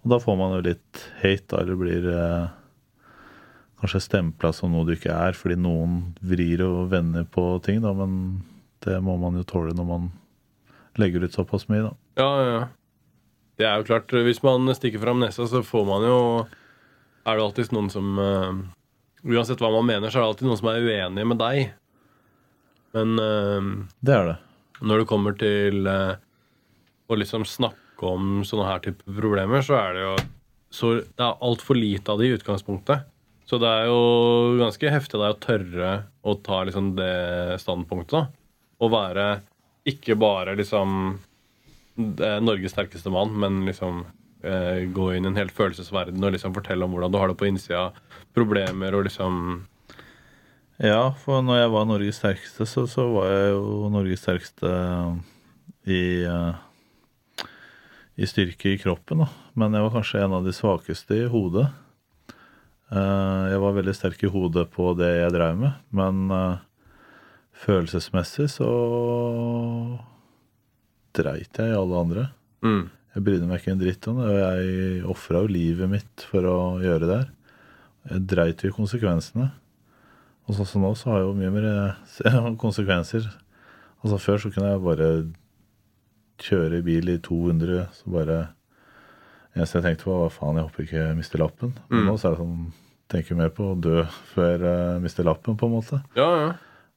Og 0.00 0.14
da 0.14 0.16
får 0.22 0.38
man 0.40 0.54
jo 0.56 0.62
litt 0.64 1.02
hate, 1.20 1.44
da, 1.50 1.60
eller 1.60 1.76
blir 1.76 2.06
eh, 2.08 2.46
kanskje 3.82 4.00
stempla 4.00 4.48
som 4.56 4.72
noe 4.72 4.86
du 4.88 4.94
ikke 4.94 5.12
er, 5.12 5.36
fordi 5.36 5.58
noen 5.60 6.14
vrir 6.24 6.64
og 6.64 6.88
vender 6.94 7.28
på 7.28 7.44
ting, 7.66 7.82
da, 7.84 7.92
men 7.92 8.40
det 8.86 8.96
må 9.04 9.18
man 9.20 9.36
jo 9.36 9.44
tåle 9.44 9.76
når 9.76 9.90
man 9.90 10.08
legger 10.96 11.28
ut 11.28 11.36
såpass 11.36 11.68
mye, 11.68 11.84
da. 11.90 11.92
Ja, 12.16 12.30
ja, 12.32 12.48
ja. 12.54 12.64
Det 13.60 13.68
er 13.68 13.76
jo 13.76 13.90
klart, 13.92 14.16
hvis 14.24 14.40
man 14.40 14.72
stikker 14.72 15.04
fram 15.04 15.20
nesa, 15.20 15.44
så 15.52 15.60
får 15.66 15.84
man 15.84 16.08
jo 16.08 16.18
Er 17.28 17.36
det 17.36 17.44
alltid 17.44 17.76
noen 17.76 17.92
som 17.92 18.16
eh, 18.24 18.60
Uansett 19.36 19.60
hva 19.60 19.68
man 19.76 19.92
mener, 19.92 20.08
så 20.08 20.22
er 20.22 20.24
det 20.24 20.32
alltid 20.32 20.48
noen 20.48 20.64
som 20.64 20.72
er 20.72 20.80
uenige 20.80 21.28
med 21.28 21.44
deg. 21.44 21.72
Men 22.96 23.18
uh, 23.20 23.72
Det 24.00 24.14
er 24.14 24.30
det. 24.32 24.36
Når 24.80 25.02
det 25.02 25.10
kommer 25.10 25.36
til 25.38 25.86
eh, 25.90 26.16
å 27.08 27.18
liksom 27.18 27.46
snakke 27.48 28.08
om 28.08 28.42
sånne 28.46 28.66
her 28.68 28.82
type 28.84 29.16
problemer, 29.16 29.64
så 29.64 29.78
er 29.80 29.96
det 29.96 30.04
jo 30.04 30.16
så 30.68 30.98
Det 31.00 31.24
er 31.24 31.38
altfor 31.40 31.78
lite 31.78 32.12
av 32.12 32.20
det 32.20 32.26
i 32.28 32.34
utgangspunktet. 32.36 33.06
Så 33.48 33.56
det 33.56 33.68
er 33.72 33.86
jo 33.88 34.58
ganske 34.60 34.90
heftig 34.92 35.16
det 35.16 35.30
å 35.32 35.38
tørre 35.40 35.92
å 36.20 36.34
ta 36.44 36.58
liksom 36.68 36.90
det 36.98 37.56
standpunktet. 37.62 38.12
da. 38.12 38.26
Å 38.84 38.90
være 38.92 39.24
ikke 39.88 40.18
bare 40.20 40.52
liksom 40.58 41.16
er 41.96 42.44
Norges 42.44 42.74
sterkeste 42.76 43.10
mann, 43.10 43.32
men 43.40 43.62
liksom 43.66 44.04
eh, 44.44 44.84
gå 44.92 45.08
inn 45.14 45.24
i 45.24 45.32
en 45.32 45.40
helt 45.40 45.56
følelsesverden 45.56 46.22
og 46.22 46.34
liksom 46.36 46.54
fortelle 46.54 46.84
om 46.84 46.92
hvordan 46.94 47.14
du 47.14 47.18
har 47.18 47.32
det 47.32 47.38
på 47.40 47.48
innsida. 47.48 47.88
Problemer 48.36 48.94
og 48.94 49.08
liksom 49.08 49.64
Ja, 50.78 51.10
for 51.24 51.42
når 51.42 51.58
jeg 51.64 51.70
var 51.74 51.86
Norges 51.90 52.18
sterkeste, 52.20 52.66
så, 52.70 52.84
så 52.86 53.04
var 53.10 53.26
jeg 53.32 53.48
jo 53.56 53.88
Norges 53.90 54.20
sterkeste 54.22 54.70
i, 55.90 56.02
eh, 56.22 57.48
i 58.22 58.28
styrke 58.30 58.74
i 58.76 58.78
kroppen, 58.78 59.24
da. 59.24 59.28
Men 59.58 59.74
jeg 59.74 59.82
var 59.88 59.96
kanskje 59.96 60.22
en 60.22 60.36
av 60.38 60.46
de 60.46 60.54
svakeste 60.54 61.18
i 61.18 61.26
hodet. 61.32 61.66
Eh, 62.94 63.42
Jeg 63.50 63.58
var 63.64 63.74
veldig 63.76 63.94
sterk 63.98 64.22
i 64.22 64.30
hodet 64.30 64.68
på 64.70 64.92
det 64.96 65.10
jeg 65.18 65.34
drev 65.34 65.58
med, 65.58 65.74
men 65.90 66.22
eh, 66.30 66.56
følelsesmessig 67.66 68.46
så 68.54 68.70
dreit 71.18 71.58
jeg 71.58 71.72
i 71.72 71.76
alle 71.76 71.98
andre. 72.04 72.28
mm, 72.62 72.84
Jeg 73.16 73.24
brydde 73.26 73.48
meg 73.50 73.58
ikke 73.64 73.72
en 73.74 73.80
dritt 73.82 74.06
om 74.12 74.20
det, 74.22 74.28
og 74.30 74.38
jeg 74.44 75.02
ofra 75.10 75.40
jo 75.42 75.50
livet 75.50 75.90
mitt 75.90 76.26
for 76.30 76.46
å 76.46 76.58
gjøre 76.78 77.08
det 77.08 77.16
her. 77.18 77.30
Jeg 78.12 78.26
dreit 78.30 78.62
jo 78.62 78.70
i 78.70 78.76
konsekvensene. 78.76 79.50
Og 80.48 80.56
sånn 80.56 80.66
som 80.68 80.82
nå, 80.84 80.94
så 80.96 81.10
har 81.12 81.18
jeg 81.20 81.28
jo 81.28 81.34
mye 81.36 81.52
mer 81.52 81.66
eh, 81.68 82.52
konsekvenser. 82.64 83.26
Altså 84.02 84.18
Før 84.22 84.38
så 84.40 84.50
kunne 84.54 84.70
jeg 84.72 84.84
bare 84.84 85.08
kjøre 86.42 86.82
bil 86.86 87.10
i 87.12 87.18
200, 87.24 87.88
så 87.98 88.12
bare 88.14 88.38
Eneste 89.56 89.80
jeg 89.80 89.84
tenkte 89.88 90.06
på, 90.06 90.14
var 90.20 90.30
faen, 90.30 90.58
jeg 90.60 90.66
håper 90.68 90.84
ikke 90.84 90.98
jeg 91.00 91.16
mister 91.18 91.40
lappen. 91.42 91.72
Men 91.90 92.04
Mm. 92.04 92.06
nå 92.10 92.16
så 92.20 92.28
er 92.28 92.36
det 92.36 92.42
sånn 92.44 92.72
Tenker 93.08 93.38
mer 93.38 93.48
på 93.48 93.70
å 93.72 93.76
dø 93.80 94.02
før 94.34 94.60
jeg 94.68 95.00
mister 95.00 95.24
lappen, 95.24 95.56
på 95.56 95.64
en 95.64 95.72
måte. 95.72 96.02
Ja, 96.14 96.26
ja. 96.36 96.48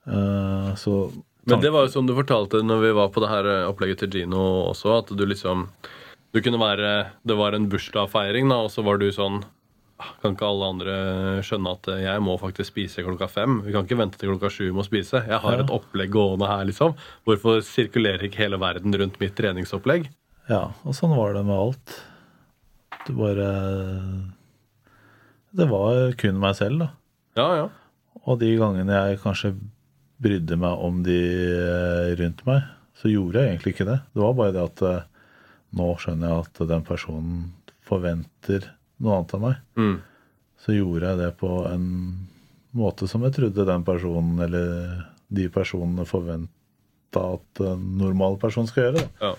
Uh, 0.05 0.75
så 0.75 1.09
Men 1.47 1.61
det 1.63 1.71
var 1.71 1.85
jo 1.85 1.91
som 1.93 2.05
du 2.05 2.11
fortalte 2.17 2.59
når 2.61 2.81
vi 2.83 2.91
var 2.97 3.07
på 3.15 3.21
det 3.23 3.29
her 3.31 3.45
eh, 3.47 3.67
opplegget 3.69 3.99
til 4.03 4.09
Gino 4.11 4.41
også, 4.73 4.97
at 4.99 5.13
du 5.15 5.23
liksom 5.25 5.67
Du 6.33 6.41
kunne 6.41 6.59
være 6.59 7.11
Det 7.25 7.35
var 7.37 7.53
en 7.55 7.69
bursdagsfeiring, 7.69 8.49
da, 8.49 8.55
og 8.65 8.69
så 8.71 8.83
var 8.83 8.97
du 8.99 9.07
sånn 9.11 9.39
«Ah, 9.43 9.47
Kan 10.21 10.35
ikke 10.35 10.47
alle 10.47 10.67
andre 10.73 10.95
skjønne 11.45 11.71
at 11.77 11.89
jeg 12.01 12.21
må 12.25 12.37
faktisk 12.41 12.71
spise 12.73 13.03
klokka 13.05 13.27
fem? 13.29 13.59
Vi 13.65 13.73
kan 13.75 13.85
ikke 13.85 13.97
vente 13.99 14.17
til 14.21 14.31
klokka 14.33 14.49
sju 14.53 14.71
med 14.73 14.83
å 14.83 14.87
spise. 14.87 15.21
Jeg 15.27 15.39
har 15.43 15.57
Ja. 15.57 15.63
et 15.63 15.69
opplegg 15.73 16.11
gående 16.13 16.47
her, 16.47 16.63
liksom. 16.65 16.95
Hvorfor 17.25 17.61
sirkulerer 17.61 18.23
ikke 18.27 18.41
hele 18.43 18.57
verden 18.61 18.93
rundt 18.93 19.19
mitt 19.19 19.35
treningsopplegg? 19.35 20.09
Ja, 20.49 20.71
og 20.85 20.93
sånn 20.97 21.15
var 21.15 21.33
det 21.33 21.45
med 21.45 21.55
alt. 21.57 22.01
Det 23.07 23.15
bare 23.17 23.51
Det 25.55 25.67
var 25.69 26.11
kun 26.17 26.39
meg 26.39 26.55
selv, 26.55 26.79
da. 26.79 26.89
Ja, 27.35 27.47
ja. 27.55 27.69
Og 28.27 28.39
de 28.39 28.51
gangene 28.59 28.91
jeg 29.09 29.19
kanskje 29.23 29.55
brydde 30.21 30.57
meg 30.61 30.77
om 30.85 31.01
de 31.03 31.17
eh, 31.17 32.15
rundt 32.19 32.45
meg, 32.45 32.63
så 32.95 33.09
gjorde 33.11 33.41
jeg 33.41 33.55
egentlig 33.57 33.73
ikke 33.75 33.87
det. 33.89 33.99
Det 34.13 34.21
var 34.21 34.33
bare 34.37 34.53
det 34.53 34.63
at 34.63 34.81
eh, 34.87 35.01
nå 35.75 35.87
skjønner 35.97 36.29
jeg 36.29 36.45
at 36.45 36.61
den 36.69 36.83
personen 36.87 37.53
forventer 37.87 38.69
noe 39.01 39.17
annet 39.17 39.35
enn 39.35 39.43
meg. 39.43 39.61
Mm. 39.79 39.95
Så 40.61 40.77
gjorde 40.77 41.11
jeg 41.11 41.21
det 41.23 41.29
på 41.41 41.51
en 41.69 41.85
måte 42.77 43.07
som 43.09 43.23
jeg 43.25 43.35
trodde 43.35 43.67
den 43.67 43.85
personen 43.87 44.39
eller 44.45 45.05
de 45.31 45.47
personene 45.51 46.05
forventa 46.07 47.23
at 47.37 47.63
en 47.65 47.83
normal 47.99 48.37
person 48.41 48.69
skal 48.69 48.89
gjøre. 48.89 49.07
Ja. 49.23 49.33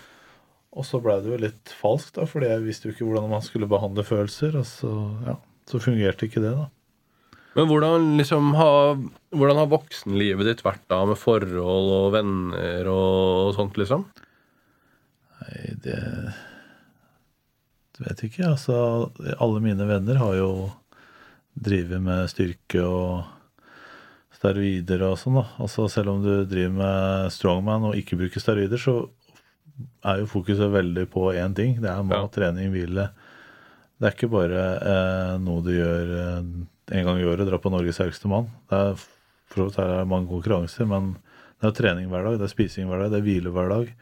Og 0.73 0.87
så 0.89 1.01
blei 1.05 1.19
det 1.21 1.29
jo 1.29 1.41
litt 1.41 1.73
falskt, 1.77 2.17
da, 2.17 2.27
fordi 2.29 2.49
jeg 2.49 2.65
visste 2.65 2.89
jo 2.89 2.95
ikke 2.95 3.07
hvordan 3.09 3.33
man 3.33 3.45
skulle 3.45 3.69
behandle 3.69 4.05
følelser. 4.09 4.57
Og 4.57 4.69
så, 4.69 4.93
ja, 5.27 5.37
så 5.69 5.81
fungerte 5.85 6.29
ikke 6.29 6.43
det, 6.45 6.55
da. 6.57 6.69
Men 7.53 7.69
hvordan, 7.69 8.15
liksom, 8.17 8.55
har, 8.57 8.95
hvordan 9.37 9.59
har 9.61 9.69
voksenlivet 9.69 10.49
ditt 10.49 10.63
vært 10.65 10.87
da, 10.89 11.03
med 11.09 11.21
forhold 11.21 11.59
og 11.93 12.07
venner 12.15 12.89
og 12.89 13.53
sånt, 13.59 13.77
liksom? 13.81 14.07
Nei, 15.43 15.75
det 15.85 15.99
vet 18.05 18.25
ikke. 18.29 18.45
Altså, 18.51 18.77
alle 19.39 19.61
mine 19.65 19.87
venner 19.89 20.19
har 20.21 20.35
jo 20.39 20.51
drevet 21.59 22.01
med 22.03 22.29
styrke 22.33 22.81
og 22.85 23.25
steroider 24.37 25.03
og 25.07 25.19
sånn, 25.21 25.37
da. 25.41 25.45
Altså, 25.63 25.87
selv 25.93 26.15
om 26.15 26.23
du 26.25 26.31
driver 26.49 26.75
med 26.79 27.33
strongman 27.35 27.89
og 27.91 27.99
ikke 27.99 28.19
bruker 28.21 28.43
steroider, 28.43 28.81
så 28.81 28.97
er 30.07 30.23
jo 30.23 30.31
fokuset 30.31 30.73
veldig 30.73 31.07
på 31.13 31.29
én 31.39 31.55
ting. 31.57 31.77
Det 31.83 31.91
er 31.91 32.03
mat, 32.03 32.25
Ja. 32.25 32.29
trening, 32.35 32.73
hvile. 32.75 33.11
Det 34.01 34.09
er 34.09 34.17
ikke 34.17 34.33
bare 34.33 34.63
eh, 34.83 35.35
noe 35.39 35.63
du 35.63 35.71
gjør 35.77 36.15
eh, 36.19 36.39
en 36.99 37.05
gang 37.07 37.21
i 37.21 37.25
året, 37.29 37.47
dra 37.47 37.59
på 37.63 37.71
Norges 37.71 37.95
sterkeste 38.01 38.29
mann. 38.29 38.49
Det 38.69 38.79
er 38.79 38.95
for 39.53 39.55
så 39.55 39.69
vidt 39.69 39.79
er 39.79 39.93
det 40.01 40.09
mange 40.09 40.29
konkurranser, 40.33 40.89
men 40.89 41.13
det 41.61 41.69
er 41.71 41.77
trening 41.77 42.09
hver 42.11 42.25
dag, 42.25 42.39
det 42.41 42.49
er 42.49 42.53
spising 42.57 42.89
hver 42.91 43.05
dag, 43.05 43.13
det 43.13 43.21
er 43.21 43.27
hvile 43.29 43.53
hver 43.55 43.69
dag. 43.71 43.93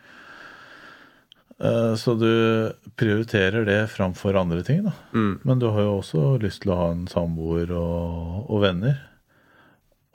Eh, 1.61 1.95
Så 2.01 2.15
du 2.17 2.73
prioriterer 2.97 3.65
det 3.69 3.91
framfor 3.93 4.37
andre 4.41 4.63
ting, 4.65 4.83
da. 4.87 4.93
Mm. 5.13 5.41
Men 5.45 5.59
du 5.61 5.69
har 5.69 5.83
jo 5.85 5.99
også 6.01 6.25
lyst 6.41 6.63
til 6.65 6.73
å 6.73 6.79
ha 6.81 6.91
en 6.95 7.07
samboer 7.11 7.71
og, 7.77 8.51
og 8.51 8.63
venner. 8.65 8.99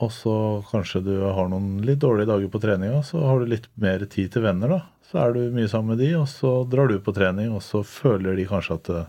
Og 0.02 0.10
så 0.12 0.34
kanskje 0.68 1.00
du 1.06 1.14
har 1.24 1.48
noen 1.48 1.78
litt 1.86 2.02
dårlige 2.02 2.28
dager 2.28 2.50
på 2.52 2.60
treninga, 2.60 3.00
så 3.06 3.22
har 3.24 3.40
du 3.40 3.46
litt 3.48 3.70
mer 3.80 4.02
tid 4.04 4.34
til 4.34 4.44
venner, 4.44 4.74
da. 4.74 4.80
Så 5.06 5.20
er 5.22 5.32
du 5.32 5.54
mye 5.54 5.70
sammen 5.70 5.94
med 5.94 6.02
de, 6.02 6.10
og 6.18 6.26
så 6.28 6.50
drar 6.68 6.90
du 6.90 6.98
på 7.00 7.14
trening, 7.16 7.54
og 7.54 7.62
så 7.64 7.80
føler 7.86 8.36
de 8.36 8.44
kanskje 8.50 8.76
at 8.76 8.90
eh, 8.92 9.06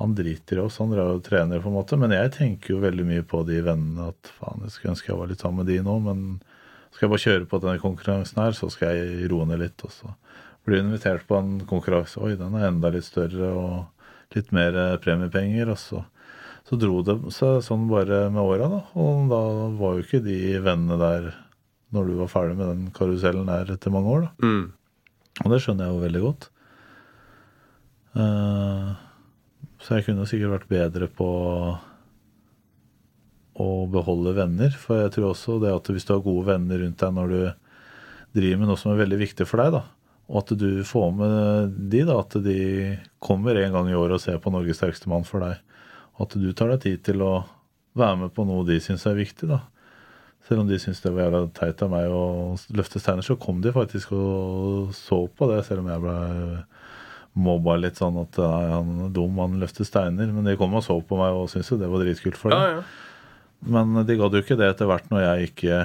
han 0.00 0.16
driter 0.18 0.58
i 0.58 0.64
oss, 0.64 0.80
han 0.82 0.90
drar 0.90 1.12
og 1.12 1.22
trener, 1.28 1.60
på 1.62 1.70
en 1.70 1.76
måte. 1.76 1.98
Men 2.00 2.16
jeg 2.16 2.32
tenker 2.34 2.72
jo 2.74 2.80
veldig 2.82 3.04
mye 3.06 3.22
på 3.30 3.44
de 3.46 3.60
vennene 3.62 4.08
at 4.10 4.32
faen, 4.40 4.64
jeg 4.64 4.74
skulle 4.74 4.96
ønske 4.96 5.12
jeg 5.12 5.20
var 5.20 5.30
litt 5.30 5.44
sammen 5.44 5.62
med 5.62 5.70
de 5.70 5.78
nå, 5.86 5.98
men 6.08 6.24
skal 6.90 7.06
jeg 7.06 7.12
bare 7.12 7.24
kjøre 7.28 7.48
på 7.52 7.60
denne 7.62 7.82
konkurransen 7.82 8.40
her, 8.42 8.56
så 8.56 8.70
skal 8.72 8.96
jeg 8.96 9.28
roe 9.30 9.46
ned 9.50 9.60
litt. 9.62 9.84
Og 9.86 9.92
så 9.94 10.10
blir 10.64 10.80
invitert 10.80 11.26
på 11.28 11.36
en 11.38 11.58
konkurranse, 11.68 12.20
oi, 12.24 12.34
den 12.40 12.56
er 12.56 12.70
enda 12.70 12.90
litt 12.92 13.06
større 13.06 13.50
og 13.52 14.34
litt 14.34 14.50
mer 14.56 14.98
premiepenger, 15.04 15.70
og 15.70 15.80
så 15.80 16.04
så 16.64 16.78
dro 16.80 17.02
det 17.04 17.16
seg 17.34 17.60
sånn 17.64 17.84
bare 17.90 18.24
med 18.32 18.40
åra, 18.40 18.70
da. 18.72 18.80
Og 18.96 19.28
da 19.28 19.40
var 19.76 19.96
jo 19.96 20.04
ikke 20.04 20.22
de 20.24 20.38
vennene 20.64 20.96
der 21.00 21.28
når 21.94 22.08
du 22.08 22.14
var 22.22 22.30
ferdig 22.32 22.56
med 22.58 22.70
den 22.70 22.86
karusellen 22.96 23.50
der 23.50 23.74
etter 23.74 23.92
mange 23.92 24.14
år, 24.14 24.24
da. 24.24 24.48
Mm. 24.48 24.64
Og 25.44 25.50
det 25.52 25.60
skjønner 25.60 25.84
jeg 25.84 25.94
jo 25.94 26.04
veldig 26.04 26.22
godt. 26.24 26.46
Uh, 28.14 28.94
så 29.82 29.98
jeg 29.98 30.06
kunne 30.06 30.28
sikkert 30.30 30.54
vært 30.54 30.70
bedre 30.70 31.10
på 31.10 31.28
å 33.60 33.68
beholde 33.90 34.32
venner. 34.38 34.72
For 34.78 35.04
jeg 35.04 35.12
tror 35.14 35.32
også 35.32 35.58
det 35.62 35.74
at 35.74 35.90
hvis 35.92 36.08
du 36.08 36.14
har 36.14 36.24
gode 36.24 36.48
venner 36.48 36.80
rundt 36.80 37.02
deg 37.02 37.18
når 37.18 37.34
du 37.34 37.40
driver 38.40 38.62
med 38.62 38.72
noe 38.72 38.80
som 38.80 38.94
er 38.94 39.02
veldig 39.02 39.20
viktig 39.20 39.46
for 39.46 39.60
deg, 39.60 39.76
da, 39.76 39.84
og 40.34 40.40
at 40.42 40.52
du 40.58 40.68
får 40.82 41.12
med 41.14 41.74
de, 41.92 42.00
da, 42.08 42.16
at 42.24 42.34
de 42.42 42.58
kommer 43.22 43.54
en 43.62 43.76
gang 43.76 43.90
i 43.92 43.94
året 43.94 44.16
og 44.18 44.22
ser 44.24 44.40
på 44.42 44.50
Norges 44.50 44.80
sterkeste 44.80 45.06
mann 45.12 45.22
for 45.28 45.44
deg, 45.44 45.60
og 46.18 46.26
at 46.26 46.34
du 46.42 46.48
tar 46.58 46.72
deg 46.74 46.82
tid 46.82 47.04
til 47.06 47.22
å 47.22 47.36
være 47.94 48.16
med 48.24 48.32
på 48.34 48.42
noe 48.48 48.66
de 48.66 48.80
syns 48.82 49.06
er 49.06 49.14
viktig, 49.20 49.46
da. 49.52 49.60
Selv 50.48 50.64
om 50.64 50.68
de 50.68 50.76
syntes 50.82 51.00
det 51.00 51.12
var 51.14 51.28
jævla 51.28 51.44
teit 51.56 51.80
av 51.86 51.92
meg 51.94 52.10
å 52.12 52.24
løfte 52.76 52.98
steiner, 53.00 53.22
så 53.24 53.38
kom 53.40 53.62
de 53.64 53.70
faktisk 53.72 54.10
og 54.12 54.90
så 54.98 55.22
på 55.30 55.46
det, 55.54 55.62
selv 55.64 55.84
om 55.84 55.92
jeg 55.94 56.02
ble 56.02 56.16
mobba 57.46 57.78
litt 57.80 57.96
sånn 57.98 58.18
at 58.20 58.36
nei, 58.42 58.66
han 58.74 58.90
er 59.06 59.14
dum, 59.14 59.38
han 59.40 59.56
løfter 59.62 59.86
steiner. 59.88 60.28
Men 60.34 60.44
de 60.46 60.52
kom 60.60 60.74
og 60.76 60.84
så 60.86 60.98
på 61.02 61.16
meg 61.18 61.34
og 61.38 61.48
syntes 61.50 61.72
jo 61.72 61.78
det 61.80 61.88
var 61.90 62.04
dritkult 62.04 62.36
for 62.38 62.52
Ja, 62.54 62.60
dem. 62.60 62.82
ja. 62.82 62.84
Men 63.74 64.04
de 64.04 64.18
gadd 64.20 64.36
jo 64.36 64.42
ikke 64.44 64.58
det 64.60 64.68
etter 64.74 64.90
hvert 64.90 65.08
når 65.10 65.22
jeg 65.24 65.48
ikke 65.48 65.78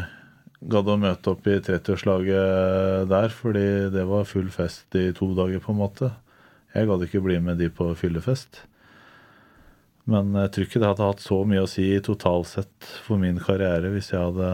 gadd 0.60 0.90
å 0.92 0.98
møte 1.00 1.32
opp 1.32 1.48
i 1.48 1.60
30-årslaget 1.64 3.08
der, 3.12 3.32
fordi 3.32 3.68
det 3.94 4.04
var 4.10 4.28
full 4.28 4.50
fest 4.52 4.96
i 5.00 5.10
to 5.16 5.32
dager, 5.38 5.62
på 5.64 5.72
en 5.74 5.80
måte. 5.80 6.12
Jeg 6.76 6.90
gadd 6.90 7.06
ikke 7.06 7.24
bli 7.26 7.40
med 7.44 7.62
de 7.62 7.70
på 7.74 7.88
fyllefest. 7.98 8.64
Men 10.10 10.34
jeg 10.36 10.52
tror 10.54 10.66
ikke 10.66 10.82
det 10.82 10.90
hadde 10.90 11.10
hatt 11.12 11.22
så 11.24 11.44
mye 11.48 11.64
å 11.64 11.70
si 11.70 11.86
totalt 12.04 12.50
sett 12.50 12.90
for 13.06 13.22
min 13.22 13.38
karriere 13.42 13.92
hvis 13.94 14.12
jeg 14.14 14.22
hadde 14.22 14.50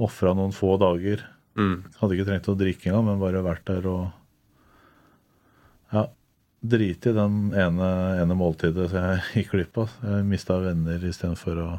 ofra 0.00 0.32
noen 0.36 0.54
få 0.56 0.76
dager. 0.80 1.26
Mm. 1.60 1.90
Hadde 2.00 2.16
ikke 2.16 2.28
trengt 2.30 2.48
å 2.48 2.56
drikke 2.58 2.88
engang, 2.88 3.06
men 3.10 3.20
bare 3.20 3.44
vært 3.44 3.66
der 3.68 3.88
og 3.90 4.08
ja, 5.92 6.06
drite 6.60 7.12
i 7.12 7.16
den 7.16 7.50
ene, 7.58 7.90
ene 8.22 8.38
måltidet 8.38 8.88
så 8.90 9.04
jeg 9.04 9.42
gikk 9.42 9.54
glipp 9.56 9.80
av. 9.84 9.94
Jeg 10.06 10.26
mista 10.28 10.58
venner 10.62 11.04
istedenfor 11.04 11.60
å 11.60 11.70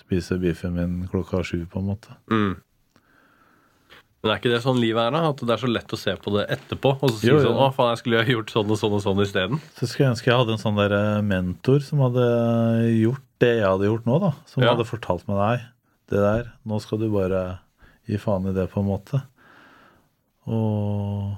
spise 0.00 0.36
biffen 0.42 0.74
min 0.76 0.98
klokka 1.12 1.42
sju, 1.46 1.62
på 1.70 1.78
en 1.82 1.88
måte. 1.92 2.16
Mm. 2.32 2.56
Men 4.20 4.32
er 4.34 4.36
ikke 4.40 4.50
det 4.52 4.58
sånn 4.60 4.76
livet 4.82 5.00
er, 5.06 5.14
da? 5.16 5.20
At 5.32 5.40
det 5.48 5.54
er 5.54 5.60
så 5.62 5.68
lett 5.70 5.92
å 5.96 5.98
se 6.00 6.12
på 6.20 6.32
det 6.34 6.42
etterpå? 6.52 6.90
Og 7.00 7.08
så 7.08 7.16
si 7.22 7.28
Jo, 7.30 7.38
jo. 7.38 7.44
sånn 7.46 7.56
Å, 7.64 7.70
faen, 7.72 7.94
jeg 7.94 8.00
skulle 8.02 8.18
ha 8.20 8.28
gjort 8.34 8.50
sånn 8.52 8.72
og 8.74 8.80
sånn 8.82 8.96
og 8.98 9.04
sånn 9.06 9.22
isteden. 9.24 9.62
Så 9.78 9.88
skulle 9.88 10.06
jeg 10.10 10.12
ønske 10.16 10.28
jeg 10.28 10.40
hadde 10.42 10.52
en 10.58 10.60
sånn 10.60 10.76
der 10.80 10.92
eh, 10.98 11.22
mentor 11.24 11.80
som 11.86 12.02
hadde 12.04 12.26
gjort 12.98 13.24
det 13.40 13.52
jeg 13.62 13.64
hadde 13.64 13.88
gjort 13.88 14.04
nå, 14.10 14.18
da. 14.26 14.32
Som 14.50 14.62
Ja. 14.66 14.74
hadde 14.74 14.84
fortalt 14.90 15.24
meg 15.30 15.40
nei, 15.40 15.56
det 16.12 16.20
der, 16.26 16.50
nå 16.68 16.80
skal 16.84 17.00
du 17.00 17.08
bare 17.14 17.40
gi 18.10 18.18
faen 18.20 18.50
i 18.50 18.52
det, 18.52 18.66
på 18.74 18.82
en 18.84 18.90
måte. 18.90 19.22
Og 20.50 21.32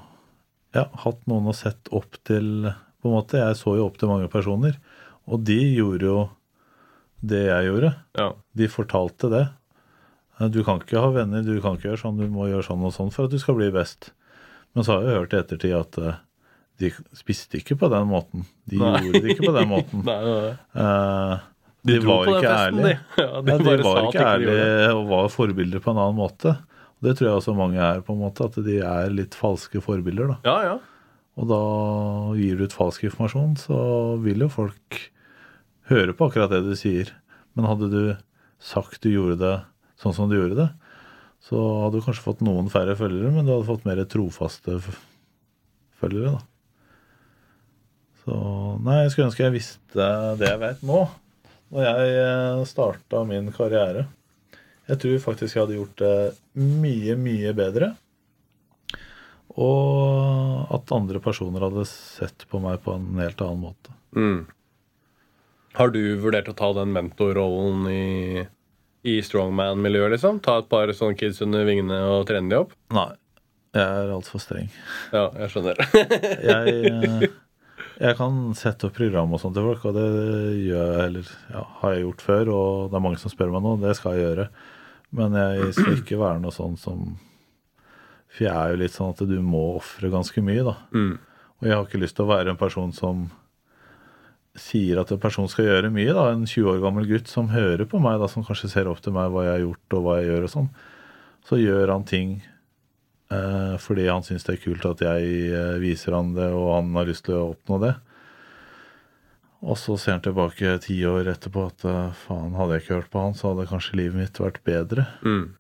ja, 0.75 0.87
hatt 1.05 1.23
noen 1.31 1.51
å 1.53 1.55
sette 1.57 1.93
opp 1.95 2.17
til, 2.27 2.67
på 3.03 3.11
en 3.11 3.15
måte. 3.15 3.39
Jeg 3.39 3.59
så 3.61 3.77
jo 3.79 3.87
opp 3.87 3.99
til 4.01 4.11
mange 4.11 4.31
personer, 4.33 4.79
og 5.31 5.43
de 5.47 5.59
gjorde 5.77 6.09
jo 6.09 6.19
det 7.23 7.45
jeg 7.47 7.69
gjorde. 7.71 7.93
Ja. 8.19 8.29
De 8.59 8.69
fortalte 8.73 9.31
det. 9.33 9.45
Eh, 10.41 10.49
Du 10.51 10.63
kan 10.67 10.81
ikke 10.83 11.01
ha 11.03 11.11
venner, 11.15 11.43
du 11.47 11.61
kan 11.63 11.77
ikke 11.79 11.91
gjøre 11.93 12.03
sånn, 12.03 12.19
du 12.19 12.27
må 12.33 12.49
gjøre 12.51 12.67
sånn 12.67 12.83
og 12.89 12.93
sånn 12.97 13.13
for 13.15 13.29
at 13.29 13.35
du 13.35 13.39
skal 13.43 13.57
bli 13.61 13.71
best. 13.75 14.11
Men 14.75 14.85
så 14.87 14.97
har 14.99 15.07
jeg 15.07 15.19
hørt 15.21 15.35
i 15.37 15.41
ettertid 15.43 15.75
at 15.79 15.99
eh, 16.03 16.21
de 16.83 16.91
spiste 17.15 17.59
ikke 17.61 17.77
på 17.79 17.91
den 17.93 18.09
måten. 18.11 18.47
De 18.67 18.81
Nei. 18.81 18.97
gjorde 19.07 19.21
det 19.23 19.35
ikke 19.37 19.47
på 19.51 19.57
den 19.59 19.71
måten. 19.75 20.05
Nei, 20.09 20.19
nei, 20.27 20.37
nei. 20.49 20.53
Eh, 20.83 21.49
De, 21.83 21.97
de, 21.99 22.07
var 22.07 22.29
ikke 22.31 22.51
ærlige. 22.57 22.83
de. 23.17 23.23
Ja, 23.23 23.41
de 23.43 23.57
de 23.59 23.77
var 23.83 24.03
ikke 24.07 24.19
de 24.19 24.27
ærlige 24.33 24.93
og 24.97 25.09
var 25.11 25.29
forbilder 25.35 25.83
på 25.83 25.91
en 25.95 25.99
annen 26.03 26.19
måte. 26.21 26.53
Og 27.03 27.07
det 27.09 27.17
tror 27.19 27.27
jeg 27.29 27.39
også 27.41 27.55
mange 27.59 27.81
er, 27.83 28.01
på 28.07 28.15
en 28.15 28.21
måte, 28.23 28.47
at 28.47 28.59
de 28.67 28.77
er 28.87 29.11
litt 29.11 29.35
falske 29.35 29.81
forbilder. 29.83 30.31
da. 30.35 30.37
Ja, 30.47 30.57
ja. 30.71 30.77
Og 31.41 31.49
da 31.51 31.59
gir 32.39 32.59
du 32.61 32.67
ut 32.69 32.77
falsk 32.77 33.07
informasjon, 33.09 33.57
så 33.59 33.79
vil 34.23 34.45
jo 34.45 34.49
folk 34.53 34.99
høre 35.93 36.17
på 36.17 36.29
akkurat 36.29 36.53
det 36.53 36.63
du 36.67 36.73
sier. 36.79 37.13
Men 37.57 37.69
hadde 37.69 37.91
du 37.93 38.03
sagt 38.63 39.03
du 39.05 39.11
gjorde 39.13 39.39
det 39.41 39.57
sånn 40.03 40.15
som 40.17 40.31
du 40.31 40.37
gjorde 40.39 40.59
det, 40.59 40.69
så 41.43 41.59
hadde 41.85 41.99
du 41.99 42.07
kanskje 42.07 42.25
fått 42.25 42.43
noen 42.47 42.71
færre 42.73 42.95
følgere, 42.99 43.33
men 43.35 43.47
du 43.47 43.53
hadde 43.55 43.69
fått 43.69 43.87
mer 43.87 44.03
trofaste 44.11 44.79
følgere, 45.99 46.37
da. 46.37 46.41
Så 48.23 48.37
nei, 48.87 49.01
jeg 49.03 49.13
skulle 49.13 49.29
ønske 49.31 49.43
jeg 49.43 49.55
visste 49.57 50.09
det 50.39 50.51
jeg 50.53 50.61
vet 50.63 50.83
nå, 50.87 51.01
når 51.75 51.89
jeg 51.89 52.67
starta 52.71 53.25
min 53.27 53.51
karriere. 53.55 54.07
Jeg 54.91 55.01
tror 55.03 55.25
faktisk 55.25 55.57
jeg 55.57 55.65
hadde 55.65 55.79
gjort 55.79 56.03
det 56.03 56.15
mye, 56.59 57.17
mye 57.19 57.53
bedre. 57.57 57.93
Og 59.63 60.73
at 60.73 60.95
andre 60.95 61.21
personer 61.23 61.67
hadde 61.67 61.85
sett 61.89 62.47
på 62.49 62.61
meg 62.63 62.81
på 62.85 62.95
en 62.97 63.09
helt 63.21 63.43
annen 63.45 63.67
måte. 63.67 63.95
Mm. 64.17 64.45
Har 65.79 65.93
du 65.95 66.01
vurdert 66.21 66.51
å 66.53 66.57
ta 66.57 66.69
den 66.77 66.93
mentorrollen 66.93 67.87
i, 67.89 68.45
i 69.09 69.15
strongman-miljøet, 69.25 70.13
liksom? 70.17 70.43
Ta 70.45 70.59
et 70.61 70.69
par 70.73 70.93
sånne 70.97 71.17
kids 71.19 71.41
under 71.45 71.65
vingene 71.69 72.03
og 72.13 72.27
trene 72.29 72.53
de 72.53 72.59
opp? 72.61 72.75
Nei, 72.93 73.09
jeg 73.73 74.03
er 74.03 74.13
altfor 74.13 74.43
streng. 74.43 74.69
Ja, 75.15 75.31
jeg 75.41 75.55
skjønner. 75.55 75.81
Jeg, 76.53 76.77
eh, 76.91 77.25
jeg 78.03 78.17
kan 78.19 78.39
sette 78.59 78.89
opp 78.89 78.97
program 78.97 79.33
og 79.33 79.41
sånt 79.41 79.55
til 79.57 79.65
folk, 79.65 79.85
og 79.89 79.97
det 79.97 80.07
gjør 80.67 80.89
jeg 80.89 81.03
heller, 81.05 81.29
ja, 81.53 81.61
har 81.81 81.93
jeg 81.95 82.03
gjort 82.03 82.25
før. 82.25 82.51
Og 82.53 82.71
det 82.91 82.99
er 82.99 83.05
mange 83.05 83.21
som 83.21 83.33
spør 83.33 83.53
meg 83.55 83.63
nå, 83.65 83.75
det 83.83 83.93
skal 83.99 84.17
jeg 84.17 84.25
gjøre. 84.27 84.47
Men 85.17 85.37
jeg 85.39 85.69
skal 85.77 86.01
ikke 86.01 86.19
være 86.21 86.41
noe 86.43 86.55
sånn 86.57 86.75
som 86.81 87.03
For 88.33 88.47
jeg 88.47 88.53
er 88.53 88.73
jo 88.73 88.81
litt 88.81 88.95
sånn 88.95 89.13
at 89.13 89.21
du 89.29 89.37
må 89.45 89.61
ofre 89.77 90.09
ganske 90.13 90.43
mye, 90.45 90.65
da. 90.67 90.75
Mm. 90.97 91.15
Og 91.61 91.69
jeg 91.69 91.77
har 91.77 91.87
ikke 91.87 92.01
lyst 92.03 92.17
til 92.19 92.25
å 92.27 92.33
være 92.33 92.55
en 92.55 92.61
person 92.61 92.95
som 92.97 93.27
sier 94.59 95.01
at 95.01 95.13
en 95.13 95.21
person 95.21 95.49
skal 95.49 95.69
gjøre 95.69 95.93
mye. 95.93 96.13
da, 96.13 96.29
En 96.33 96.47
20 96.47 96.75
år 96.75 96.81
gammel 96.83 97.09
gutt 97.09 97.29
som 97.31 97.51
hører 97.53 97.87
på 97.89 98.01
meg, 98.03 98.21
da, 98.21 98.29
som 98.29 98.45
kanskje 98.45 98.71
ser 98.73 98.91
opp 98.91 99.01
til 99.05 99.15
meg 99.17 99.33
hva 99.33 99.47
jeg 99.47 99.55
har 99.57 99.65
gjort 99.65 99.97
og 99.97 100.07
hva 100.07 100.17
jeg 100.21 100.29
gjør 100.31 100.47
og 100.47 100.55
sånn. 100.55 100.71
Så 101.49 101.59
gjør 101.59 101.93
han 101.95 102.05
ting 102.09 102.35
eh, 103.33 103.75
fordi 103.83 104.07
han 104.11 104.25
syns 104.27 104.45
det 104.47 104.57
er 104.57 104.65
kult 104.65 104.89
at 104.89 105.05
jeg 105.05 105.35
eh, 105.51 105.77
viser 105.83 106.19
han 106.19 106.35
det, 106.37 106.51
og 106.53 106.75
han 106.77 106.93
har 106.99 107.09
lyst 107.09 107.27
til 107.29 107.39
å 107.39 107.51
oppnå 107.55 107.81
det. 107.83 107.95
Og 109.63 109.79
så 109.79 109.97
ser 109.97 110.17
han 110.17 110.25
tilbake 110.25 110.75
ti 110.83 110.97
år 111.07 111.31
etterpå 111.33 111.67
at 111.71 111.85
eh, 111.89 112.23
faen, 112.25 112.57
hadde 112.59 112.77
jeg 112.77 112.85
ikke 112.85 112.97
hørt 113.01 113.13
på 113.13 113.27
han, 113.27 113.37
så 113.39 113.53
hadde 113.53 113.69
kanskje 113.71 114.01
livet 114.01 114.21
mitt 114.21 114.43
vært 114.43 114.63
bedre. 114.67 115.07
Mm. 115.23 115.55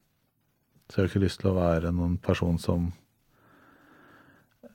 Så 0.90 0.98
jeg 0.98 1.06
har 1.06 1.12
ikke 1.12 1.24
lyst 1.24 1.40
til 1.40 1.52
å 1.52 1.56
være 1.56 1.93
noen 1.94 2.19
person 2.20 2.59
som 2.60 2.90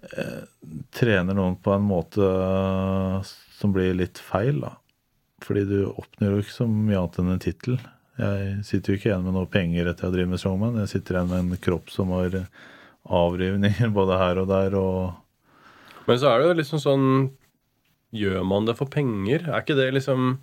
eh, 0.09 0.47
trener 0.95 1.37
noen 1.37 1.59
på 1.61 1.75
en 1.75 1.85
måte 1.85 2.23
eh, 2.23 3.35
som 3.57 3.73
blir 3.73 3.95
litt 3.97 4.21
feil, 4.21 4.61
da. 4.61 4.75
Fordi 5.45 5.65
du 5.69 5.77
oppnår 5.89 6.35
jo 6.35 6.43
ikke 6.43 6.55
så 6.55 6.67
mye 6.69 6.97
annet 6.99 7.19
enn 7.21 7.33
en 7.33 7.43
tittel. 7.43 7.77
Jeg 8.17 8.65
sitter 8.65 8.93
jo 8.93 8.99
ikke 8.99 9.09
igjen 9.11 9.25
med 9.25 9.35
noe 9.37 9.49
penger 9.53 9.89
etter 9.89 10.07
jeg 10.07 10.15
drevet 10.15 10.33
med 10.33 10.41
strongman. 10.41 10.79
Jeg 10.81 10.93
sitter 10.95 11.17
igjen 11.17 11.31
med 11.31 11.43
en 11.43 11.63
kropp 11.67 11.91
som 11.93 12.13
har 12.15 12.37
avrivninger 13.07 13.93
både 13.97 14.17
her 14.19 14.41
og 14.41 14.49
der, 14.51 14.77
og 14.77 16.07
Men 16.07 16.19
så 16.19 16.31
er 16.31 16.39
det 16.39 16.47
jo 16.49 16.59
liksom 16.61 16.83
sånn 16.83 17.07
Gjør 18.15 18.45
man 18.47 18.63
det 18.63 18.77
for 18.79 18.87
penger? 18.87 19.49
Er 19.51 19.65
ikke 19.65 19.75
det 19.75 19.89
liksom 19.91 20.37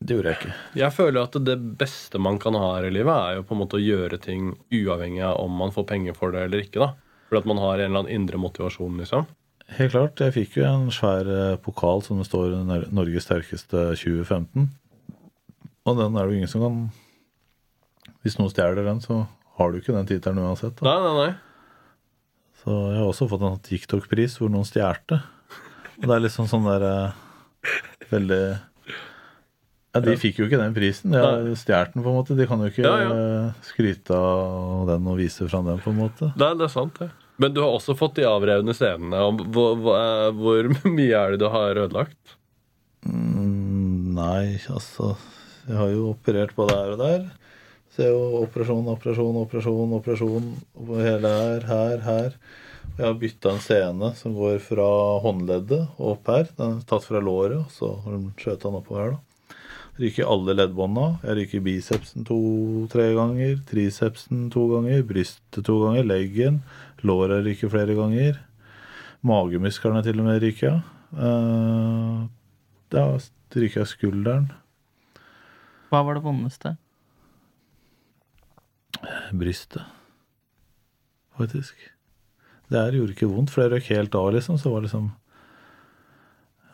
det 0.00 0.16
gjorde 0.16 0.30
jeg 0.30 0.38
ikke. 0.38 0.54
Jeg 0.80 0.96
føler 0.96 1.20
at 1.20 1.34
det 1.44 1.54
beste 1.78 2.18
man 2.22 2.38
kan 2.40 2.56
ha 2.56 2.70
her 2.78 2.86
i 2.88 2.92
livet, 2.94 3.12
er 3.12 3.36
jo 3.36 3.44
på 3.44 3.52
en 3.52 3.60
måte 3.60 3.76
å 3.76 3.82
gjøre 3.84 4.16
ting 4.24 4.54
uavhengig 4.72 5.20
av 5.28 5.42
om 5.42 5.58
man 5.60 5.74
får 5.74 5.84
penger 5.90 6.16
for 6.16 6.32
det 6.32 6.46
eller 6.46 6.64
ikke. 6.64 6.80
da. 6.80 6.94
Fordi 7.28 7.42
at 7.42 7.48
man 7.50 7.60
har 7.60 7.74
en 7.74 7.84
eller 7.84 8.00
annen 8.00 8.14
indre 8.14 8.40
motivasjon, 8.40 8.96
liksom. 9.02 9.28
Helt 9.78 9.92
klart. 9.94 10.20
Jeg 10.20 10.34
fikk 10.34 10.56
jo 10.60 10.64
en 10.66 10.88
svær 10.94 11.28
eh, 11.30 11.56
pokal 11.62 12.02
som 12.02 12.18
det 12.20 12.26
står 12.28 12.56
Nor- 12.66 12.88
Norges 12.92 13.26
sterkeste 13.28 13.84
2015. 13.96 14.68
Og 15.88 15.96
den 15.98 16.16
er 16.18 16.26
det 16.26 16.32
jo 16.34 16.38
ingen 16.40 16.50
som 16.50 16.64
kan 16.64 16.80
Hvis 18.24 18.36
noen 18.38 18.50
stjeler 18.52 18.82
den, 18.84 18.98
så 19.00 19.22
har 19.60 19.70
du 19.72 19.78
ikke 19.80 19.94
den 19.96 20.08
tittelen 20.08 20.42
uansett. 20.42 20.74
Da. 20.80 20.88
Nei, 20.90 20.98
nei, 21.04 21.14
nei. 21.26 21.30
Så 22.60 22.74
jeg 22.92 22.98
har 23.00 23.06
også 23.08 23.28
fått 23.30 23.44
en 23.46 23.60
TikTok-pris 23.64 24.34
hvor 24.40 24.50
noen 24.52 24.66
stjerte. 24.68 25.22
Og 26.00 26.04
det 26.08 26.16
er 26.18 26.24
liksom 26.26 26.48
sånn 26.50 26.66
der 26.68 26.84
eh, 26.84 27.70
veldig 28.10 28.42
Ja, 29.90 30.00
de 30.04 30.12
fikk 30.20 30.38
jo 30.42 30.46
ikke 30.50 30.60
den 30.60 30.74
prisen. 30.76 31.14
De 31.16 31.54
stjålet 31.58 31.94
den, 31.96 32.04
på 32.04 32.12
en 32.12 32.18
måte. 32.20 32.36
De 32.38 32.46
kan 32.50 32.60
jo 32.62 32.68
ikke 32.70 32.84
Ja, 32.84 32.92
ja. 33.00 33.08
eh, 33.16 33.64
skryte 33.70 34.14
av 34.18 34.84
den 34.92 35.08
og 35.10 35.16
vise 35.18 35.48
fram 35.50 35.66
den, 35.70 35.80
på 35.82 35.90
en 35.94 35.98
måte. 36.02 36.28
Nei, 36.40 36.52
det 36.60 36.68
er 36.68 36.74
sant, 36.76 37.00
det. 37.00 37.08
Men 37.40 37.54
du 37.56 37.62
har 37.62 37.72
også 37.72 37.96
fått 37.96 38.18
de 38.18 38.26
avrevne 38.28 38.74
scenene. 38.76 39.20
Hvor, 39.54 39.78
hvor, 40.36 40.70
mye 40.98 41.16
er 41.16 41.34
det 41.34 41.42
du 41.42 41.48
har 41.52 41.78
ødelagt? 41.86 42.36
Mm, 43.08 44.12
nei, 44.18 44.58
altså 44.68 45.14
Jeg 45.64 45.78
har 45.78 45.92
jo 45.94 46.10
operert 46.10 46.52
både 46.56 46.76
her 46.76 46.96
og 46.96 47.00
der. 47.00 47.22
Så 47.90 48.04
jeg 48.04 48.12
har 48.12 48.18
jo 48.18 48.42
operasjon, 48.44 48.90
operasjon, 48.92 49.38
operasjon, 49.40 49.94
operasjon 49.96 50.50
hele 51.00 51.32
her, 51.38 51.64
her, 51.70 52.04
her. 52.04 52.36
Jeg 52.98 53.06
har 53.06 53.16
bytta 53.16 53.54
en 53.54 53.64
scene 53.64 54.12
som 54.18 54.36
går 54.36 54.60
fra 54.62 54.86
håndleddet 55.24 55.80
og 55.96 56.06
opp 56.12 56.30
her. 56.30 56.46
Den 56.58 56.76
er 56.76 56.86
tatt 56.90 57.08
fra 57.08 57.22
låret, 57.24 57.56
og 57.64 57.72
så 57.72 57.94
har 58.04 58.18
de 58.18 58.32
skjøt 58.42 58.66
den 58.66 58.78
oppover 58.82 59.02
her, 59.02 59.16
da. 59.16 59.24
Ryker 60.00 60.28
alle 60.32 60.54
leddbånda. 60.56 61.06
Jeg 61.26 61.36
ryker 61.36 61.62
bicepsen 61.64 62.24
to-tre 62.24 63.10
ganger. 63.16 63.58
Tricepsen 63.68 64.46
to 64.52 64.62
ganger. 64.70 65.02
Brystet 65.04 65.66
to 65.66 65.76
ganger. 65.82 66.06
Leggen. 66.08 66.62
Låret 67.06 67.44
ryker 67.46 67.72
flere 67.72 67.96
ganger. 67.98 68.38
Magemusklene 69.26 70.02
til 70.04 70.20
og 70.20 70.28
med 70.28 70.42
ryker. 70.42 70.80
Uh, 71.14 72.28
da 72.92 73.08
ryker 73.56 73.82
jeg 73.82 73.94
skulderen. 73.94 74.50
Hva 75.90 76.04
var 76.06 76.16
det 76.16 76.24
vondeste? 76.24 76.76
brystet, 79.32 79.82
faktisk. 81.38 81.74
Det 82.70 82.78
her 82.78 82.94
gjorde 82.94 83.16
ikke 83.16 83.30
vondt, 83.30 83.50
for 83.50 83.64
det 83.64 83.72
røk 83.74 83.90
helt 83.90 84.14
av, 84.14 84.30
liksom. 84.34 84.58
Så 84.60 84.70
var 84.70 84.84
liksom 84.84 85.08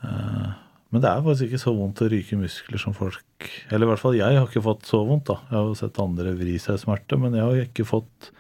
uh, 0.03 0.51
Men 0.93 1.03
det 1.03 1.09
er 1.11 1.23
faktisk 1.25 1.47
ikke 1.49 1.63
så 1.63 1.73
vondt 1.77 2.03
å 2.05 2.09
ryke 2.13 2.37
muskler 2.37 2.81
som 2.81 2.95
folk 2.97 3.47
Eller 3.71 3.87
i 3.87 3.91
hvert 3.91 4.03
fall 4.03 4.19
jeg 4.19 4.37
har 4.37 4.45
ikke 4.45 4.65
fått 4.67 4.85
så 4.89 5.01
vondt, 5.09 5.31
da. 5.31 5.39
Jeg 5.49 5.57
har 5.57 5.71
jo 5.71 5.79
sett 5.79 6.03
andre 6.03 6.35
vri 6.37 6.59
seg 6.61 6.77
i 6.77 6.85
smerte, 6.85 7.21
men 7.21 7.39
jeg 7.39 7.47
har 7.47 7.63
ikke 7.65 7.89
fått 7.89 8.31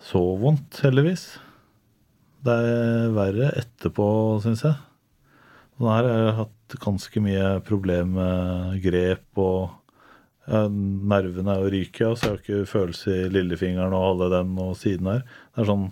så 0.00 0.20
vondt, 0.40 0.80
heldigvis. 0.84 1.26
Det 2.40 2.54
er 2.54 3.10
verre 3.12 3.50
etterpå, 3.60 4.06
syns 4.44 4.64
jeg. 4.64 4.78
Sånn 5.76 5.92
her 5.92 6.08
har 6.08 6.22
jeg 6.24 6.38
hatt 6.38 6.78
ganske 6.80 7.22
mye 7.24 7.50
problem 7.66 8.16
med 8.16 8.80
grep 8.84 9.40
og 9.40 9.76
ja, 10.50 10.64
nervene 10.68 11.52
er 11.54 11.64
jo 11.64 11.72
ryke, 11.72 12.06
og 12.08 12.16
så 12.16 12.26
jeg 12.26 12.32
har 12.32 12.40
ikke 12.42 12.70
følelse 12.70 13.16
i 13.16 13.28
lillefingeren 13.32 13.94
og 13.96 14.06
alle 14.08 14.30
den 14.34 14.54
og 14.60 14.72
siden 14.80 15.10
her. 15.12 15.24
Det 15.54 15.62
er 15.62 15.70
sånn, 15.70 15.90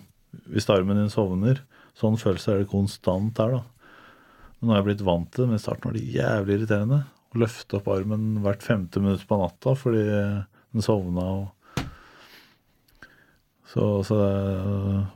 Hvis 0.53 0.69
armen 0.69 0.99
din 0.99 1.09
sovner, 1.09 1.63
sånn 1.97 2.17
følelse 2.21 2.51
er 2.53 2.59
det 2.61 2.69
konstant 2.69 3.39
her, 3.41 3.55
da. 3.57 3.61
Men 4.59 4.67
nå 4.67 4.73
har 4.73 4.81
jeg 4.81 4.87
blitt 4.89 5.07
vant 5.07 5.29
til 5.31 5.45
det, 5.45 5.49
men 5.49 5.57
i 5.57 5.63
starten 5.63 5.89
var 5.89 5.95
det 5.97 6.11
jævlig 6.13 6.57
irriterende 6.57 6.99
å 7.29 7.41
løfte 7.41 7.77
opp 7.79 7.87
armen 7.93 8.27
hvert 8.43 8.65
femte 8.65 9.01
minutt 9.01 9.25
på 9.29 9.37
natta 9.39 9.73
fordi 9.77 10.03
den 10.03 10.85
sovna 10.85 11.25
og 11.37 11.47
Så, 13.69 13.85
så 14.07 14.17
det, 14.17 14.29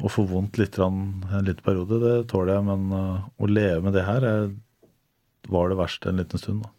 å 0.05 0.11
få 0.13 0.27
vondt 0.29 0.59
litt 0.61 0.77
en 0.77 1.23
liten 1.41 1.65
periode, 1.65 1.97
det 2.03 2.13
tåler 2.29 2.53
jeg, 2.53 2.65
men 2.67 2.85
uh, 2.93 3.25
å 3.41 3.49
leve 3.49 3.81
med 3.81 3.95
det 3.97 4.05
her 4.05 4.25
er, 4.29 4.51
var 5.49 5.71
det 5.71 5.79
verste 5.79 6.11
en 6.11 6.21
liten 6.21 6.41
stund, 6.41 6.67
da. 6.67 6.73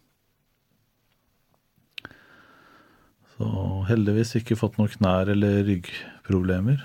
Så 3.35 3.49
heldigvis 3.89 4.31
ikke 4.39 4.55
fått 4.55 4.77
noen 4.79 4.93
knær- 4.93 5.33
eller 5.33 5.65
ryggproblemer. 5.67 6.79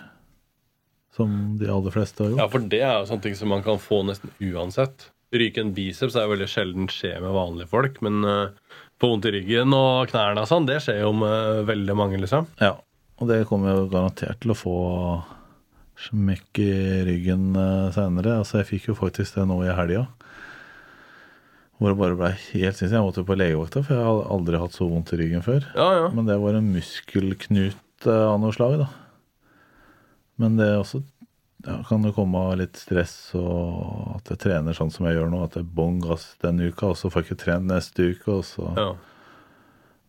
Som 1.14 1.54
de 1.60 1.68
aller 1.70 1.94
fleste 1.94 2.24
har 2.24 2.32
gjort. 2.32 2.40
Ja, 2.42 2.48
for 2.50 2.66
det 2.72 2.82
er 2.82 2.96
jo 2.98 3.06
sånne 3.06 3.26
ting 3.28 3.38
som 3.38 3.50
man 3.52 3.62
kan 3.62 3.78
få 3.82 4.00
nesten 4.08 4.34
uansett. 4.42 5.10
Ryke 5.30 5.62
en 5.62 5.74
biceps 5.76 6.16
er 6.18 6.26
jo 6.26 6.34
veldig 6.34 6.50
sjelden 6.50 6.90
skjer 6.90 7.22
med 7.22 7.36
vanlige 7.36 7.70
folk, 7.70 8.02
men 8.02 8.26
uh, 8.26 8.74
få 8.98 9.12
vondt 9.12 9.30
i 9.30 9.36
ryggen 9.38 9.70
og 9.76 10.10
knærne 10.10 10.42
og 10.42 10.50
sånn, 10.50 10.66
det 10.66 10.82
skjer 10.82 11.04
jo 11.04 11.14
med 11.14 11.68
veldig 11.70 11.98
mange, 12.02 12.18
liksom. 12.18 12.50
Ja, 12.58 12.74
og 13.20 13.28
det 13.28 13.44
kommer 13.48 13.74
jo 13.76 13.90
garantert 13.92 14.40
til 14.40 14.54
å 14.54 14.56
få 14.56 14.78
smekk 16.00 16.62
i 16.62 16.72
ryggen 17.04 17.50
uh, 17.58 17.92
seinere. 17.92 18.38
Altså, 18.40 18.60
jeg 18.60 18.70
fikk 18.70 18.88
jo 18.90 18.96
faktisk 18.96 19.36
det 19.36 19.44
nå 19.50 19.58
i 19.66 19.74
helga. 19.76 20.06
Hvor 21.80 21.92
det 21.92 22.00
bare 22.00 22.16
ble 22.16 22.32
helt 22.32 22.76
sinnssykt. 22.76 22.96
Jeg 22.96 23.04
måtte 23.04 23.22
jo 23.22 23.28
på 23.28 23.36
legevakta, 23.36 23.84
for 23.84 23.96
jeg 23.96 24.08
har 24.08 24.32
aldri 24.32 24.60
hatt 24.60 24.76
så 24.76 24.88
vondt 24.88 25.12
i 25.16 25.20
ryggen 25.20 25.44
før. 25.44 25.68
Ja, 25.76 25.88
ja. 25.96 26.08
Men 26.16 26.28
det 26.28 26.36
var 26.40 26.56
en 26.56 26.72
muskelknut 26.74 28.08
eh, 28.08 28.26
av 28.26 28.36
noe 28.40 28.52
slag, 28.56 28.82
da. 28.82 28.88
Men 30.40 30.56
det 30.60 30.68
er 30.68 30.80
også 30.80 31.00
ja, 31.66 31.78
kan 31.88 32.04
det 32.04 32.14
komme 32.16 32.40
av 32.40 32.54
litt 32.56 32.78
stress 32.80 33.34
og 33.36 34.14
at 34.16 34.30
jeg 34.32 34.40
trener 34.46 34.76
sånn 34.76 34.92
som 34.92 35.08
jeg 35.08 35.18
gjør 35.18 35.32
nå. 35.32 35.42
At 35.44 35.56
jeg 35.60 35.68
bånn 35.76 36.00
gass 36.04 36.30
denne 36.44 36.68
uka, 36.68 36.92
og 36.92 37.00
så 37.00 37.12
får 37.12 37.24
jeg 37.24 37.30
ikke 37.30 37.42
trent 37.44 37.68
neste 37.68 38.10
uke. 38.14 38.38
Og 38.38 38.44
så. 38.48 38.68
ja. 38.76 38.90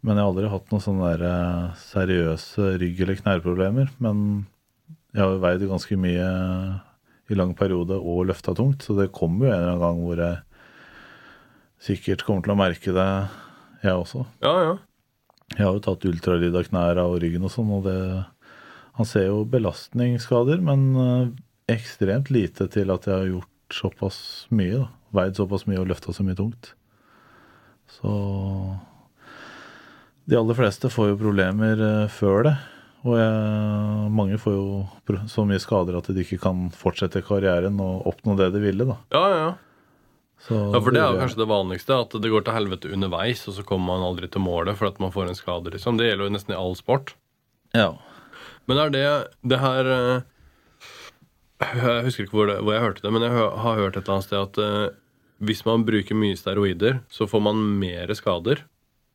Men 0.01 0.17
jeg 0.17 0.23
har 0.25 0.31
aldri 0.31 0.49
hatt 0.49 0.71
noen 0.71 0.81
sånne 0.81 1.09
der, 1.11 1.23
eh, 1.29 1.73
seriøse 1.77 2.71
rygg- 2.81 3.01
eller 3.05 3.19
knærproblemer. 3.19 3.91
Men 3.99 4.47
jeg 5.13 5.21
har 5.21 5.37
veid 5.43 5.67
ganske 5.69 5.97
mye 5.97 6.29
i 7.29 7.35
lang 7.37 7.53
periode 7.55 7.95
og 7.99 8.25
løfta 8.27 8.55
tungt, 8.55 8.81
så 8.83 8.95
det 8.97 9.11
kommer 9.15 9.47
jo 9.47 9.51
en 9.53 9.59
eller 9.59 9.71
annen 9.71 9.83
gang 9.85 9.99
hvor 10.03 10.17
jeg 10.17 10.41
sikkert 11.81 12.25
kommer 12.25 12.43
til 12.45 12.53
å 12.53 12.59
merke 12.59 12.93
det, 12.95 13.09
jeg 13.83 13.93
også. 13.97 14.25
ja, 14.41 14.55
ja. 14.69 14.77
Jeg 15.51 15.65
har 15.65 15.73
jo 15.75 15.83
tatt 15.83 16.05
ultralyd 16.07 16.55
av 16.55 16.63
knærne 16.63 17.03
og 17.03 17.17
ryggen 17.19 17.43
og 17.43 17.51
sånn, 17.51 17.71
og 17.75 17.83
det 17.83 18.25
Han 18.95 19.05
ser 19.07 19.27
jo 19.27 19.45
belastningsskader, 19.47 20.59
men 20.61 20.81
eh, 20.99 21.75
ekstremt 21.75 22.29
lite 22.29 22.67
til 22.69 22.91
at 22.91 23.05
jeg 23.07 23.15
har 23.15 23.25
gjort 23.29 23.47
såpass 23.71 24.47
mye, 24.51 24.81
da. 24.81 24.87
Veid 25.15 25.35
såpass 25.39 25.63
mye 25.65 25.79
og 25.79 25.87
løfta 25.87 26.11
så 26.13 26.23
mye 26.27 26.35
tungt. 26.35 26.73
Så 27.87 28.11
De 30.29 30.37
aller 30.37 30.57
fleste 30.57 30.91
får 30.91 31.13
jo 31.13 31.19
problemer 31.21 31.81
eh, 31.81 32.11
før 32.11 32.45
det. 32.49 32.55
Og 33.01 33.17
jeg, 33.17 34.09
mange 34.13 34.37
får 34.37 34.53
jo 34.53 35.23
så 35.31 35.43
mye 35.49 35.61
skader 35.61 35.97
at 35.97 36.09
de 36.13 36.21
ikke 36.21 36.37
kan 36.43 36.67
fortsette 36.75 37.23
karrieren 37.25 37.79
og 37.81 38.05
oppnå 38.11 38.35
det 38.37 38.51
de 38.53 38.61
ville, 38.61 38.85
da. 38.85 38.97
ja, 39.15 39.25
ja. 39.39 39.51
Så 40.41 40.57
Ja, 40.73 40.79
for 40.81 40.89
det 40.89 41.01
er 41.01 41.13
jo 41.13 41.21
kanskje 41.21 41.37
det 41.43 41.49
vanligste, 41.51 41.97
at 42.01 42.13
det 42.17 42.29
går 42.33 42.45
til 42.45 42.55
helvete 42.55 42.89
underveis, 42.95 43.43
og 43.45 43.53
så 43.53 43.65
kommer 43.65 43.93
man 43.93 44.05
aldri 44.07 44.29
til 44.31 44.41
målet 44.41 44.77
for 44.79 44.89
at 44.89 44.97
man 45.01 45.13
får 45.13 45.29
en 45.29 45.37
skade, 45.37 45.73
liksom. 45.73 45.99
Det 45.99 46.07
gjelder 46.07 46.29
jo 46.29 46.33
nesten 46.33 46.55
i 46.55 46.57
all 46.57 46.73
sport. 46.77 47.13
Ja. 47.77 47.91
Men 48.69 48.81
er 48.81 48.93
det 48.93 49.03
det 49.45 49.59
her 49.61 49.89
eh, 49.91 50.23
Jeg 51.61 52.05
husker 52.07 52.25
ikke 52.25 52.37
hvor, 52.39 52.49
det, 52.49 52.57
hvor 52.65 52.73
jeg 52.73 52.85
hørte 52.87 53.05
det, 53.05 53.13
men 53.13 53.25
jeg 53.27 53.35
har 53.37 53.77
hørt 53.83 53.95
et 53.95 54.01
eller 54.01 54.17
annet 54.17 54.29
sted 54.29 54.41
at 54.41 54.61
eh, 54.65 54.97
hvis 55.45 55.61
man 55.65 55.85
bruker 55.85 56.17
mye 56.17 56.37
steroider, 56.37 56.99
så 57.09 57.29
får 57.29 57.41
man 57.49 57.61
mer 57.81 58.13
skader. 58.17 58.65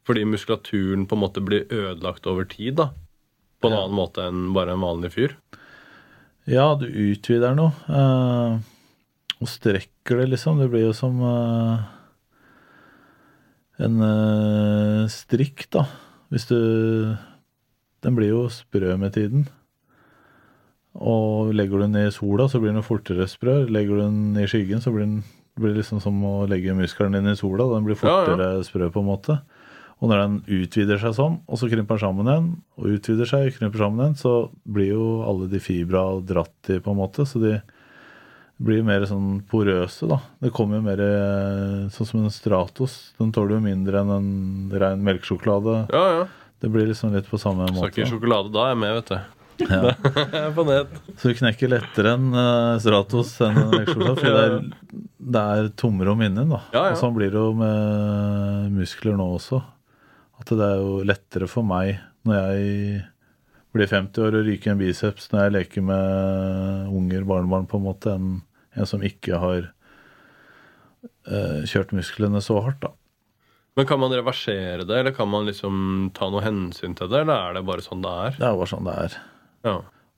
Fordi 0.07 0.23
muskulaturen 0.29 1.07
på 1.11 1.17
en 1.17 1.23
måte 1.25 1.43
blir 1.43 1.67
ødelagt 1.73 2.27
over 2.31 2.47
tid, 2.47 2.77
da. 2.79 2.91
På 3.61 3.69
en 3.71 3.75
annen 3.79 3.97
måte 3.97 4.23
enn 4.29 4.53
bare 4.55 4.77
en 4.77 4.85
vanlig 4.85 5.11
fyr. 5.17 5.35
Ja, 6.47 6.75
du 6.79 6.87
utvider 6.87 7.57
noe. 7.59 7.73
eh, 7.91 8.59
og 9.43 9.49
strekker 9.51 10.21
det, 10.23 10.29
liksom. 10.37 10.61
Det 10.63 10.71
blir 10.71 10.87
jo 10.87 10.93
som 10.97 11.19
eh, 11.27 11.83
en 13.85 13.99
eh, 14.07 15.03
strikk, 15.13 15.67
da. 15.75 15.87
Hvis 16.33 16.47
du 16.51 16.57
Den 18.03 18.15
blir 18.15 18.29
jo 18.31 18.45
sprø 18.53 18.95
med 19.01 19.13
tiden. 19.17 19.49
Og 20.95 21.51
legger 21.57 21.81
du 21.81 21.87
den 21.89 21.97
i 22.07 22.11
sola, 22.15 22.47
så 22.49 22.61
blir 22.63 22.73
den 22.77 22.85
fortere 22.87 23.27
sprø. 23.29 23.65
Legger 23.69 23.97
du 23.99 24.03
den 24.05 24.37
i 24.39 24.47
skyggen, 24.47 24.81
så 24.85 24.93
blir 24.95 25.05
den 25.09 25.25
blir 25.57 25.73
liksom 25.79 26.01
som 26.05 26.19
å 26.29 26.45
legge 26.47 26.75
muskelen 26.77 27.17
din 27.17 27.27
i 27.33 27.37
sola. 27.37 27.65
Den 27.75 27.85
blir 27.89 27.97
Ja, 27.97 28.07
ja. 28.07 28.25
fortere 28.29 28.65
sprø, 28.69 28.91
på 28.93 29.01
en 29.03 29.09
måte. 29.09 29.39
Og 29.97 30.11
når 30.11 30.21
den 30.21 30.35
utvider 30.59 31.01
seg 31.01 31.15
sånn, 31.17 31.39
og 31.49 31.57
så 31.57 31.71
krymper 31.73 31.97
den 31.97 32.03
sammen 32.03 32.29
igjen, 32.29 32.49
og 32.77 32.97
utvider 32.99 33.29
seg, 33.31 33.55
krymper 33.57 33.81
sammen 33.81 34.03
igjen, 34.03 34.19
så 34.21 34.33
blir 34.69 34.91
jo 34.93 35.07
alle 35.25 35.49
de 35.49 35.61
fibra 35.63 36.05
dratt 36.21 36.73
i, 36.73 36.77
på 36.85 36.93
en 36.93 36.99
måte. 36.99 37.25
Så 37.29 37.41
de 37.41 37.55
blir 38.61 38.85
mer 38.85 39.05
sånn 39.09 39.41
porøse, 39.49 40.09
da. 40.09 40.21
Det 40.45 40.53
kommer 40.57 40.81
jo 40.81 40.87
mer 40.87 41.01
eh, 41.05 41.87
sånn 41.93 42.09
som 42.09 42.25
en 42.25 42.33
Stratos. 42.33 42.97
Den 43.21 43.33
tåler 43.37 43.57
jo 43.57 43.63
mindre 43.65 44.03
enn 44.03 44.13
en 44.17 44.29
rein 44.73 45.05
melkesjokolade. 45.05 45.87
Ja, 45.93 46.05
ja. 46.19 46.27
Det 46.61 46.71
blir 46.73 46.89
liksom 46.89 47.13
litt 47.17 47.29
på 47.29 47.41
samme 47.41 47.69
måte. 47.73 47.93
ikke 47.93 48.09
sjokolade 48.09 48.53
da, 48.53 48.67
er 48.67 48.75
jeg 48.75 48.81
med, 48.83 49.01
vet 49.01 49.13
du. 49.13 49.33
Ja. 49.67 49.93
Så 51.17 51.33
du 51.33 51.39
knekker 51.39 51.71
lettere 51.73 52.13
enn 52.17 52.29
uh, 52.37 52.77
Stratos 52.81 53.33
enn 53.45 53.57
en 53.61 53.71
melkesjokolade, 53.73 54.21
for 54.21 54.29
det 54.29 54.43
er, 54.45 54.59
det 55.37 55.45
er 55.57 55.71
tomrom 55.81 56.25
inni 56.25 56.43
den, 56.43 56.53
da. 56.53 56.61
Ja, 56.73 56.83
ja. 56.91 56.93
Og 56.93 57.01
sånn 57.01 57.17
blir 57.17 57.33
det 57.33 57.41
jo 57.41 57.55
med 57.57 58.77
muskler 58.77 59.17
nå 59.21 59.29
også. 59.39 59.63
At 60.41 60.51
det 60.53 60.61
er 60.67 60.81
jo 60.83 60.99
lettere 61.09 61.49
for 61.49 61.65
meg 61.67 61.97
når 62.27 62.37
jeg 62.41 63.05
blir 63.77 63.89
50 63.93 64.23
år 64.25 64.37
og 64.41 64.47
ryker 64.49 64.73
en 64.73 64.81
biceps 64.81 65.31
når 65.33 65.47
jeg 65.47 65.55
leker 65.57 65.85
med 65.85 66.93
unger, 66.97 67.25
barnebarn, 67.29 67.67
på 67.71 67.79
en 67.81 67.87
måte, 67.87 68.15
enn 68.17 68.29
en 68.77 68.89
som 68.89 69.03
ikke 69.05 69.39
har 69.41 69.67
eh, 71.29 71.61
kjørt 71.69 71.93
musklene 71.97 72.41
så 72.45 72.59
hardt, 72.65 72.81
da. 72.85 72.93
Men 73.77 73.85
kan 73.89 74.01
man 74.01 74.13
reversere 74.17 74.87
det, 74.89 74.95
eller 75.03 75.13
kan 75.17 75.29
man 75.29 75.45
liksom 75.49 76.11
ta 76.17 76.31
noe 76.33 76.41
hensyn 76.45 76.95
til 76.97 77.11
det, 77.13 77.23
eller 77.27 77.51
er 77.51 77.59
det 77.59 77.65
bare 77.69 77.85
sånn 77.85 78.01
det 78.05 78.13
er? 78.25 78.37
Det 78.39 78.47
er 78.49 78.57
bare 78.61 78.71
sånn 78.73 78.87
det 78.89 78.95
er. 79.05 79.17
Ja. 79.69 79.75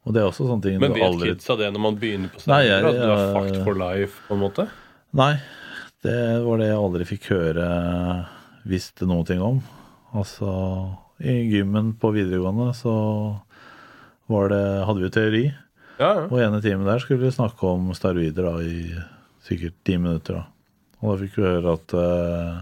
Og 0.07 0.15
det 0.15 0.21
er 0.23 0.29
også 0.31 0.47
sånne 0.47 0.65
ting 0.65 0.77
Men 0.81 0.95
vet 0.95 1.05
aldri 1.05 1.33
kidsa 1.33 1.57
det 1.59 1.73
når 1.75 1.83
man 1.85 1.97
begynner 2.01 2.31
på 2.33 2.45
Nei, 2.49 2.61
at 2.71 2.87
du 2.87 2.93
er 2.95 3.09
jeg- 3.11 3.33
fucked 3.35 3.65
for 3.67 3.75
life, 3.81 4.21
på 4.29 4.37
en 4.39 4.43
måte? 4.45 4.69
Nei, 5.19 5.33
det 6.07 6.19
var 6.47 6.63
det 6.63 6.69
jeg 6.71 6.79
aldri 6.79 7.09
fikk 7.11 7.27
høre 7.35 7.67
visste 8.69 9.09
noen 9.11 9.27
ting 9.27 9.43
om. 9.43 9.59
Altså, 10.17 10.49
i 11.21 11.35
gymmen 11.53 11.93
på 12.01 12.13
videregående 12.15 12.71
så 12.79 12.95
var 14.31 14.49
det, 14.53 14.63
hadde 14.89 15.03
vi 15.05 15.11
teori, 15.13 15.45
Ja, 15.99 16.13
ja. 16.15 16.25
og 16.31 16.39
ene 16.41 16.61
timen 16.63 16.87
der 16.87 17.01
skulle 17.03 17.25
vi 17.27 17.33
snakke 17.35 17.67
om 17.67 17.91
steroider 17.97 18.47
da, 18.47 18.55
i 18.63 18.95
sikkert 19.45 19.75
ti 19.85 19.97
minutter. 19.99 20.39
da. 20.41 20.47
Og 21.03 21.13
da 21.15 21.21
fikk 21.25 21.37
vi 21.41 21.47
høre 21.49 21.75
at 21.79 21.95
eh, 21.99 22.57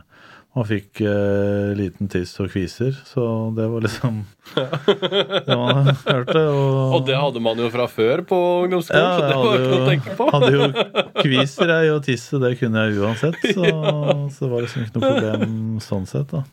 man 0.56 0.64
fikk 0.70 1.00
eh, 1.04 1.74
liten 1.76 2.08
tiss 2.12 2.32
og 2.40 2.48
kviser, 2.52 2.94
så 3.04 3.26
det 3.56 3.66
var 3.68 3.84
liksom 3.84 4.22
det 4.56 5.56
man 5.58 5.90
hørte. 6.06 6.42
Og, 6.48 6.94
Og 6.96 7.06
det 7.08 7.18
hadde 7.20 7.42
man 7.44 7.60
jo 7.60 7.68
fra 7.74 7.86
før 7.92 8.22
på 8.28 8.38
ungdomsskolen, 8.64 9.04
ja, 9.04 9.16
så 9.16 9.26
det 9.26 9.36
var 9.36 9.44
hadde 9.44 9.60
ikke 9.60 9.68
noe 9.68 9.76
å 9.76 9.80
jo, 9.82 9.88
tenke 9.90 10.16
på. 10.16 10.28
hadde 10.32 10.52
jo 10.54 10.68
kviser 11.26 11.74
jeg, 11.74 11.92
og 11.96 12.04
tisse, 12.08 12.40
det 12.42 12.54
kunne 12.62 12.86
jeg 12.86 13.00
uansett. 13.04 13.40
Så, 13.52 13.66
så 14.32 14.46
det 14.46 14.52
var 14.54 14.64
liksom 14.66 14.86
ikke 14.86 14.96
noe 15.02 15.10
problem 15.12 15.58
sånn 15.84 16.08
sett, 16.08 16.30
da. 16.32 16.44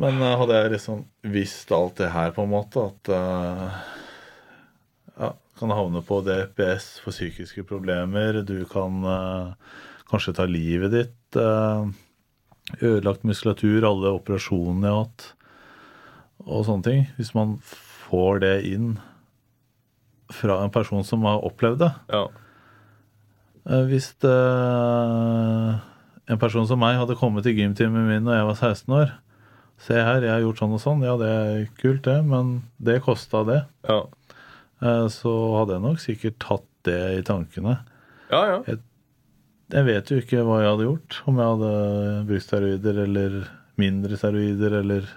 Men 0.00 0.20
eh, 0.20 0.36
hadde 0.40 0.58
jeg 0.58 0.72
liksom 0.76 1.04
visst 1.32 1.72
alt 1.72 1.96
det 2.00 2.12
her, 2.12 2.34
på 2.36 2.44
en 2.44 2.52
måte, 2.52 2.84
at 2.90 3.10
uh, 3.12 3.78
ja, 5.16 5.30
kan 5.56 5.72
havne 5.72 6.02
på 6.04 6.20
DPS 6.26 6.98
for 7.04 7.16
psykiske 7.16 7.64
problemer, 7.68 8.42
du 8.44 8.58
kan 8.68 9.00
uh, 9.08 9.80
kanskje 10.10 10.36
ta 10.36 10.48
livet 10.50 10.92
ditt, 10.92 11.40
uh, 11.40 11.88
ødelagt 12.82 13.24
muskulatur, 13.24 13.88
alle 13.88 14.12
operasjonene 14.18 14.84
jeg 14.84 14.98
har 14.98 15.04
hatt, 15.06 15.28
og 16.44 16.66
sånne 16.68 16.84
ting. 16.84 17.04
Hvis 17.16 17.32
man 17.34 17.56
får 17.64 18.42
det 18.44 18.56
inn 18.68 18.96
fra 20.34 20.60
en 20.60 20.72
person 20.74 21.06
som 21.06 21.24
har 21.24 21.44
opplevd 21.46 21.80
det. 21.86 21.92
Ja. 22.12 22.26
Hvis 23.88 24.12
det, 24.22 24.34
en 26.30 26.40
person 26.42 26.66
som 26.68 26.82
meg 26.82 26.98
hadde 27.00 27.16
kommet 27.18 27.46
til 27.46 27.56
gymtimen 27.56 28.10
min 28.10 28.26
når 28.26 28.36
jeg 28.36 28.48
var 28.50 28.60
16 28.60 28.94
år 29.00 29.14
Se 29.78 29.94
her, 29.94 30.22
jeg 30.24 30.32
har 30.32 30.40
gjort 30.40 30.58
sånn 30.62 30.72
og 30.76 30.80
sånn. 30.82 31.02
Ja, 31.04 31.16
det 31.20 31.28
er 31.28 31.66
kult, 31.80 32.02
det, 32.06 32.16
men 32.24 32.54
det 32.82 33.02
kosta 33.04 33.42
det. 33.44 33.58
Ja. 33.88 33.98
Eh, 34.82 35.06
Så 35.12 35.32
hadde 35.58 35.76
jeg 35.76 35.84
nok 35.84 36.00
sikkert 36.02 36.38
tatt 36.42 36.66
det 36.88 36.98
i 37.18 37.22
tankene. 37.26 37.78
ja, 38.32 38.42
ja. 38.66 38.76
Jeg 39.74 39.82
vet 39.82 40.06
jo 40.12 40.16
ikke 40.22 40.44
hva 40.46 40.60
jeg 40.62 40.70
hadde 40.70 40.84
gjort. 40.86 41.16
Om 41.26 41.38
jeg 41.42 41.48
hadde 41.50 42.26
brukt 42.28 42.44
steroider 42.46 42.98
eller 43.02 43.32
mindre 43.76 44.16
steroider 44.16 44.76
eller 44.80 45.08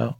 Ja. 0.00 0.14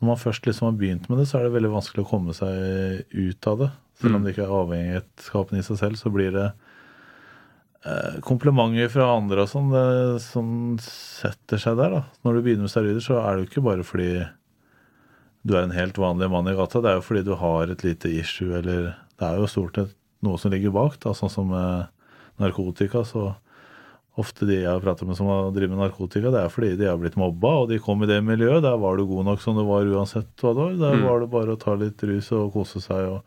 Når 0.00 0.06
man 0.08 0.16
først 0.16 0.46
liksom 0.48 0.70
har 0.70 0.78
begynt 0.80 1.08
med 1.10 1.18
det, 1.18 1.26
så 1.28 1.38
er 1.38 1.42
det 1.44 1.52
veldig 1.58 1.72
vanskelig 1.74 2.06
å 2.06 2.08
komme 2.08 2.32
seg 2.32 3.04
ut 3.12 3.46
av 3.52 3.58
det. 3.58 3.68
Selv 4.00 4.14
om 4.16 4.24
det 4.24 4.32
ikke 4.32 4.46
er 4.46 4.54
avhengighetsskapende 4.62 5.60
i 5.60 5.66
seg 5.66 5.76
selv, 5.80 5.96
så 6.00 6.10
blir 6.14 6.32
det 6.32 6.46
komplimenter 8.26 8.90
fra 8.90 9.04
andre 9.14 9.44
og 9.44 9.50
sånn 9.52 9.68
som 10.20 10.48
setter 10.82 11.60
seg 11.62 11.78
der. 11.78 11.94
da. 11.94 12.00
Når 12.26 12.34
du 12.34 12.42
begynner 12.42 12.66
med 12.66 12.72
steroider, 12.72 13.04
så 13.04 13.20
er 13.22 13.36
det 13.36 13.44
jo 13.44 13.50
ikke 13.52 13.66
bare 13.68 13.86
fordi 13.86 14.10
du 15.48 15.54
er 15.56 15.64
en 15.64 15.76
helt 15.76 15.98
vanlig 15.98 16.28
mann 16.30 16.48
i 16.50 16.56
gata. 16.58 16.82
Det 16.82 16.90
er 16.90 16.98
jo 16.98 17.06
fordi 17.06 17.24
du 17.26 17.34
har 17.40 17.70
et 17.70 17.84
lite 17.86 18.10
issue, 18.12 18.50
eller 18.58 18.94
Det 19.18 19.26
er 19.26 19.38
jo 19.40 19.50
stort 19.50 19.74
sett 19.74 19.94
noe 20.22 20.38
som 20.38 20.52
ligger 20.52 20.70
bak, 20.70 20.98
da, 21.02 21.10
sånn 21.14 21.30
som 21.32 21.48
eh, 21.54 21.86
narkotika. 22.38 23.02
Så 23.06 23.32
ofte 24.18 24.46
de 24.46 24.60
jeg 24.60 24.70
har 24.70 24.82
pratet 24.82 25.08
med 25.08 25.18
som 25.18 25.30
har 25.30 25.50
drevet 25.54 25.74
med 25.74 25.82
narkotika, 25.82 26.30
det 26.34 26.42
er 26.42 26.52
fordi 26.52 26.76
de 26.78 26.86
har 26.90 26.98
blitt 26.98 27.18
mobba, 27.18 27.54
og 27.62 27.68
de 27.72 27.80
kom 27.82 28.02
i 28.02 28.10
det 28.10 28.20
miljøet. 28.22 28.62
Der 28.62 28.78
var 28.78 28.98
du 28.98 29.06
god 29.10 29.26
nok 29.30 29.42
som 29.42 29.58
du 29.58 29.64
var 29.66 29.86
uansett 29.86 30.30
hva 30.42 30.54
det 30.54 30.64
var. 30.64 30.78
Der 30.84 31.04
var 31.06 31.22
det 31.22 31.30
bare 31.34 31.54
å 31.54 31.60
ta 31.60 31.74
litt 31.78 32.02
rus 32.06 32.30
og 32.34 32.52
kose 32.54 32.82
seg. 32.82 33.10
og 33.16 33.22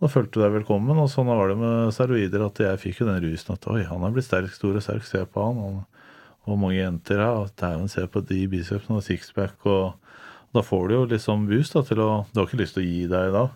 da 0.00 0.08
følte 0.08 0.38
du 0.38 0.44
deg 0.44 0.54
velkommen, 0.58 0.98
og 0.98 1.10
sånn 1.12 1.28
var 1.28 1.50
det 1.52 1.58
med 1.60 1.92
steroider. 1.92 2.46
At 2.46 2.60
jeg 2.64 2.80
fikk 2.80 3.02
jo 3.02 3.08
den 3.10 3.20
rusen 3.24 3.54
at 3.56 3.66
oi, 3.68 3.82
han 3.84 4.04
er 4.06 4.14
blitt 4.14 4.28
sterk, 4.28 4.52
stor 4.56 4.78
og 4.78 4.84
sterk, 4.84 5.04
se 5.08 5.24
på 5.28 5.48
han. 5.48 5.60
Og 5.60 6.00
og 6.48 6.58
mange 6.58 6.78
jenter 6.80 7.20
her. 7.20 7.40
og 7.42 7.50
Dæven, 7.60 7.88
se 7.90 8.06
på 8.10 8.22
de 8.26 8.44
bicepsene 8.50 8.98
og 8.98 9.04
sixpack. 9.06 9.66
Og 9.68 10.54
da 10.56 10.62
får 10.66 10.88
du 10.88 10.94
jo 10.96 11.08
liksom 11.10 11.46
boost 11.50 11.76
da, 11.76 11.84
til 11.86 12.02
å 12.02 12.10
Du 12.32 12.40
har 12.40 12.48
ikke 12.48 12.62
lyst 12.62 12.78
til 12.78 12.84
å 12.84 12.88
gi 12.88 13.02
deg 13.10 13.34
da. 13.36 13.48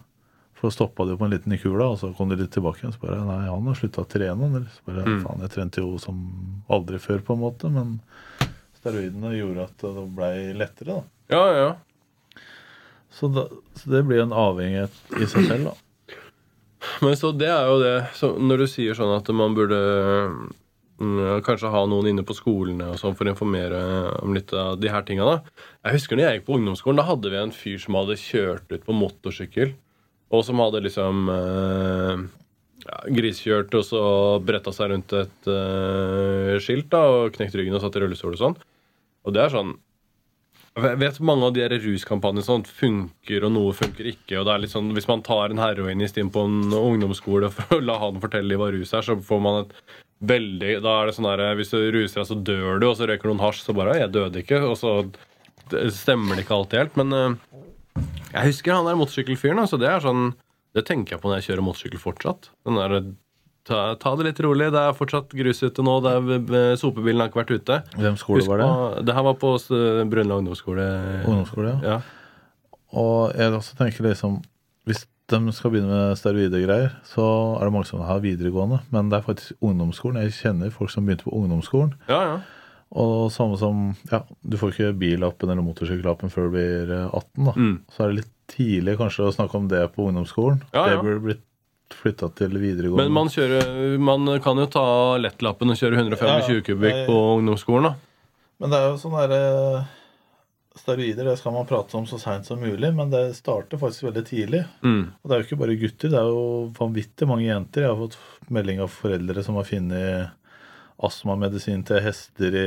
For 0.61 0.73
stoppa 0.73 1.05
du 1.05 1.17
på 1.19 1.27
en 1.27 1.33
liten 1.35 1.53
i 1.53 1.59
kula, 1.61 1.91
og 1.93 1.99
så 2.01 2.13
kom 2.17 2.31
du 2.31 2.37
litt 2.39 2.53
tilbake 2.55 2.83
igjen. 2.83 2.95
Så 2.95 3.03
bare 3.03 3.23
Nei, 3.25 3.41
han 3.49 3.71
har 3.71 3.79
slutta 3.81 4.05
å 4.05 4.11
trene. 4.11 4.51
Eller 4.51 4.69
så 4.73 4.85
bare 4.89 5.07
Faen, 5.25 5.43
jeg 5.47 5.55
trente 5.57 5.83
jo 5.83 5.97
som 6.03 6.21
aldri 6.73 7.01
før, 7.03 7.25
på 7.25 7.37
en 7.37 7.43
måte. 7.43 7.73
Men 7.73 7.97
steroidene 8.79 9.35
gjorde 9.39 9.67
at 9.69 9.89
det 9.89 10.07
blei 10.21 10.37
lettere, 10.57 11.01
da. 11.01 11.03
ja, 11.35 11.45
ja. 11.65 11.75
Så, 13.15 13.29
da, 13.31 13.45
så 13.79 13.91
det 13.93 14.01
blir 14.09 14.25
en 14.25 14.33
avhengighet 14.35 14.95
i 15.23 15.27
seg 15.31 15.45
selv, 15.47 15.69
da. 15.69 15.75
Men 17.05 17.17
så 17.19 17.33
det 17.37 17.49
er 17.51 17.71
jo 17.71 17.81
det 17.83 17.95
så 18.19 18.35
Når 18.39 18.65
du 18.65 18.67
sier 18.71 18.97
sånn 18.99 19.15
at 19.17 19.29
man 19.37 19.57
burde 19.57 19.79
mm, 21.01 21.43
kanskje 21.47 21.73
ha 21.73 21.85
noen 21.91 22.11
inne 22.13 22.25
på 22.27 22.37
skolene 22.37 22.93
og 22.93 23.01
sånn 23.01 23.17
for 23.19 23.27
å 23.27 23.35
informere 23.35 23.81
om 24.21 24.35
litt 24.37 24.53
av 24.57 24.79
de 24.81 24.93
her 24.93 25.07
tinga. 25.07 25.41
Jeg 25.85 25.99
husker 25.99 26.19
når 26.19 26.27
jeg 26.27 26.39
gikk 26.39 26.47
på 26.49 26.59
ungdomsskolen, 26.59 27.01
da 27.01 27.09
hadde 27.09 27.33
vi 27.33 27.41
en 27.41 27.55
fyr 27.55 27.81
som 27.83 27.99
hadde 27.99 28.21
kjørt 28.21 28.71
ut 28.73 28.87
på 28.87 28.97
motorsykkel, 28.97 29.75
og 30.35 30.45
som 30.47 30.63
hadde 30.63 30.83
liksom 30.87 31.29
eh, 31.35 32.25
ja, 32.85 33.01
grisekjørt 33.17 33.75
og 33.79 33.87
så 33.87 34.05
bretta 34.45 34.75
seg 34.75 34.93
rundt 34.93 35.17
et 35.19 35.51
eh, 35.51 36.55
skilt 36.63 36.91
da, 36.95 37.03
og 37.11 37.35
knekt 37.37 37.57
ryggen 37.59 37.77
og 37.77 37.85
satt 37.85 37.99
i 37.99 38.05
rullestol 38.05 38.37
og 38.37 38.41
sånn. 38.41 38.57
Og 39.25 39.37
det 39.37 39.45
er 39.45 39.55
sånn 39.55 39.75
jeg 40.75 40.99
vet 40.99 41.21
mange 41.23 41.47
av 41.47 41.53
de 41.55 41.67
ruskampanjene 41.71 42.43
sånn 42.43 42.65
funker, 42.67 43.45
og 43.47 43.53
noe 43.55 43.75
funker 43.79 44.09
ikke. 44.11 44.41
og 44.41 44.49
det 44.49 44.55
er 44.55 44.63
litt 44.65 44.73
sånn, 44.73 44.91
Hvis 44.97 45.07
man 45.07 45.23
tar 45.23 45.51
en 45.51 45.63
heroinist 45.63 46.19
inn 46.19 46.33
på 46.35 46.47
en 46.49 46.75
ungdomsskole 46.75 47.51
for 47.55 47.77
å 47.77 47.85
la 47.85 47.99
han 48.03 48.19
fortelle 48.23 48.59
hva 48.59 48.73
rus 48.75 48.95
er, 48.95 49.07
så 49.07 49.15
får 49.15 49.45
man 49.45 49.61
et 49.63 49.77
veldig 50.25 50.81
Da 50.83 50.97
er 51.01 51.07
det 51.07 51.15
sånn 51.15 51.31
der, 51.31 51.45
Hvis 51.55 51.71
du 51.71 51.79
ruser 51.79 52.21
deg, 52.21 52.27
så 52.27 52.41
dør 52.51 52.81
du, 52.81 52.89
og 52.89 52.99
så 52.99 53.07
røyker 53.07 53.31
noen 53.31 53.45
hasj, 53.45 53.63
så 53.63 53.77
bare 53.77 53.99
'Jeg 53.99 54.13
døde 54.13 54.43
ikke', 54.43 54.65
og 54.67 54.77
så 54.77 54.93
stemmer 55.95 56.35
det 56.35 56.45
ikke 56.45 56.59
alltid 56.59 56.79
helt. 56.79 56.97
Men 56.97 57.13
eh, 57.13 58.03
jeg 58.35 58.51
husker 58.51 58.75
han 58.75 58.87
der 58.89 58.99
motorsykkelfyren. 58.99 59.63
Altså, 59.63 59.79
det 59.79 59.89
er 59.89 60.01
sånn 60.03 60.35
Det 60.75 60.87
tenker 60.87 61.15
jeg 61.15 61.23
på 61.23 61.31
når 61.31 61.39
jeg 61.39 61.55
kjører 61.55 61.63
motorsykkel 61.63 62.01
fortsatt. 62.03 62.51
Den 62.67 62.75
der, 62.75 63.15
ta, 63.69 63.81
ta 64.01 64.13
det 64.19 64.29
litt 64.29 64.43
rolig. 64.45 64.71
Det 64.75 64.81
er 64.81 64.97
fortsatt 64.97 65.33
grus 65.37 65.63
ute 65.65 65.85
nå. 65.85 65.97
Er, 66.11 66.77
sopebilen 66.81 67.23
har 67.23 67.31
ikke 67.31 67.43
vært 67.43 67.55
ute. 67.57 67.81
Hvem 67.97 68.19
skole 68.21 68.43
Husk 68.43 68.53
var 68.53 68.63
det? 68.63 68.69
På, 68.69 69.05
det 69.09 69.17
her 69.17 69.27
var 69.29 69.39
på 69.41 69.55
eh, 69.61 70.03
Brønnøy 70.13 70.37
ungdomsskole. 70.41 70.87
Ungdomsskole, 71.25 71.75
ja. 71.85 71.97
Ja. 71.97 72.79
Og 72.95 73.35
jeg 73.35 73.51
også 73.57 73.75
tenker 73.75 74.07
liksom 74.07 74.37
Hvis 74.87 75.07
de 75.33 75.39
skal 75.57 75.73
begynne 75.73 75.89
med 75.89 76.19
steroidegreier, 76.21 76.99
så 77.09 77.25
er 77.57 77.65
det 77.65 77.73
mange 77.73 77.89
som 77.89 78.03
har 78.05 78.21
videregående. 78.21 78.83
Men 78.93 79.09
det 79.09 79.19
er 79.19 79.25
faktisk 79.25 79.65
ungdomsskolen. 79.65 80.21
Jeg 80.27 80.37
kjenner 80.37 80.75
folk 80.75 80.93
som 80.93 81.07
begynte 81.07 81.25
på 81.29 81.33
ungdomsskolen. 81.39 81.97
ja, 82.11 82.21
ja. 82.33 82.37
Og 82.95 83.33
samme 83.33 83.57
som 83.59 83.97
Ja, 84.11 84.21
du 84.45 84.55
får 84.61 84.71
ikke 84.71 84.93
billappen 85.01 85.51
eller 85.51 85.65
motorsykkellappen 85.67 86.31
før 86.31 86.47
du 86.47 86.53
blir 86.55 86.93
eh, 86.95 87.09
18, 87.09 87.49
da. 87.49 87.55
Mm. 87.57 87.75
Så 87.91 88.05
er 88.05 88.13
det 88.13 88.19
litt 88.21 88.31
tidlig 88.53 88.95
kanskje 89.01 89.25
å 89.27 89.33
snakke 89.35 89.59
om 89.59 89.67
det 89.73 89.81
på 89.97 90.07
ungdomsskolen. 90.11 90.61
Ja, 90.77 90.85
ja. 90.85 90.93
Det 90.93 91.03
burde 91.03 91.25
blitt 91.25 91.43
flytta 91.97 92.31
til 92.39 92.55
videregående. 92.59 93.03
Men 93.03 93.15
man, 93.15 93.31
kjører, 93.33 93.99
man 94.03 94.29
kan 94.45 94.61
jo 94.61 94.67
ta 94.71 94.87
lettlappen 95.21 95.75
og 95.75 95.79
kjøre 95.81 96.01
125 96.03 96.57
Ja, 96.59 96.65
kubikk 96.69 97.05
på 97.09 97.19
ungdomsskolen. 97.39 97.91
da. 97.91 97.95
Men 98.63 98.73
det 98.73 98.81
er 98.81 98.91
jo 98.93 98.99
sånn 99.03 99.17
derre 99.19 99.43
Steroider 100.75 101.29
det 101.29 101.37
skal 101.39 101.53
man 101.55 101.67
prate 101.71 101.95
om 101.95 102.07
så 102.11 102.19
seint 102.19 102.49
som 102.49 102.59
mulig, 102.59 102.89
men 102.97 103.11
det 103.13 103.37
starter 103.37 103.79
faktisk 103.79 104.09
veldig 104.09 104.23
tidlig. 104.27 104.65
Mm. 104.83 105.05
Og 105.23 105.29
det 105.31 105.37
er 105.37 105.43
jo 105.43 105.47
ikke 105.47 105.59
bare 105.61 105.77
gutter, 105.79 106.11
det 106.11 106.19
er 106.19 106.31
jo 106.33 106.41
vanvittig 106.75 107.29
mange 107.31 107.47
jenter. 107.47 107.85
Jeg 107.85 107.93
har 107.93 108.01
fått 108.01 108.51
melding 108.51 108.83
av 108.83 108.91
foreldre 108.91 109.45
som 109.47 109.61
har 109.61 109.69
funnet 109.69 110.33
astmamedisin 111.05 111.85
til 111.87 112.03
hester 112.03 112.59
i 112.59 112.67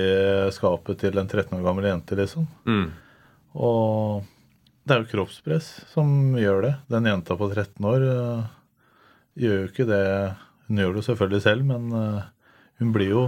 skapet 0.56 1.04
til 1.04 1.20
en 1.20 1.28
13 1.28 1.52
år 1.60 1.68
gammel 1.68 1.90
jente, 1.90 2.16
liksom. 2.20 2.48
Mm. 2.68 2.88
Og 3.60 4.24
det 4.88 4.96
er 4.96 5.04
jo 5.04 5.12
kroppspress 5.12 5.68
som 5.92 6.36
gjør 6.40 6.64
det. 6.64 6.74
Den 6.88 7.10
jenta 7.12 7.36
på 7.36 7.50
13 7.52 7.92
år 7.92 8.08
øh, 8.08 8.46
gjør 9.38 9.60
jo 9.62 9.68
ikke 9.72 9.86
det 9.90 10.04
Hun 10.68 10.78
gjør 10.82 10.96
det 10.98 11.04
selvfølgelig 11.08 11.42
selv, 11.46 11.64
men 11.70 11.92
øh, 11.96 12.22
hun 12.82 12.90
blir 12.96 13.10
jo 13.14 13.22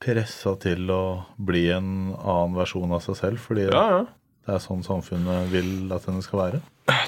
pressa 0.00 0.54
til 0.62 0.88
å 0.94 1.00
bli 1.36 1.66
en 1.74 1.88
annen 2.16 2.54
versjon 2.56 2.92
av 2.96 3.02
seg 3.04 3.18
selv, 3.18 3.42
fordi 3.42 3.66
Ja, 3.68 3.82
ja. 3.98 4.04
det 4.46 4.54
er 4.54 4.62
sånn 4.64 4.84
samfunnet 4.86 5.50
vil 5.52 5.90
at 5.92 6.06
henne 6.08 6.22
skal 6.24 6.38
være. 6.44 6.60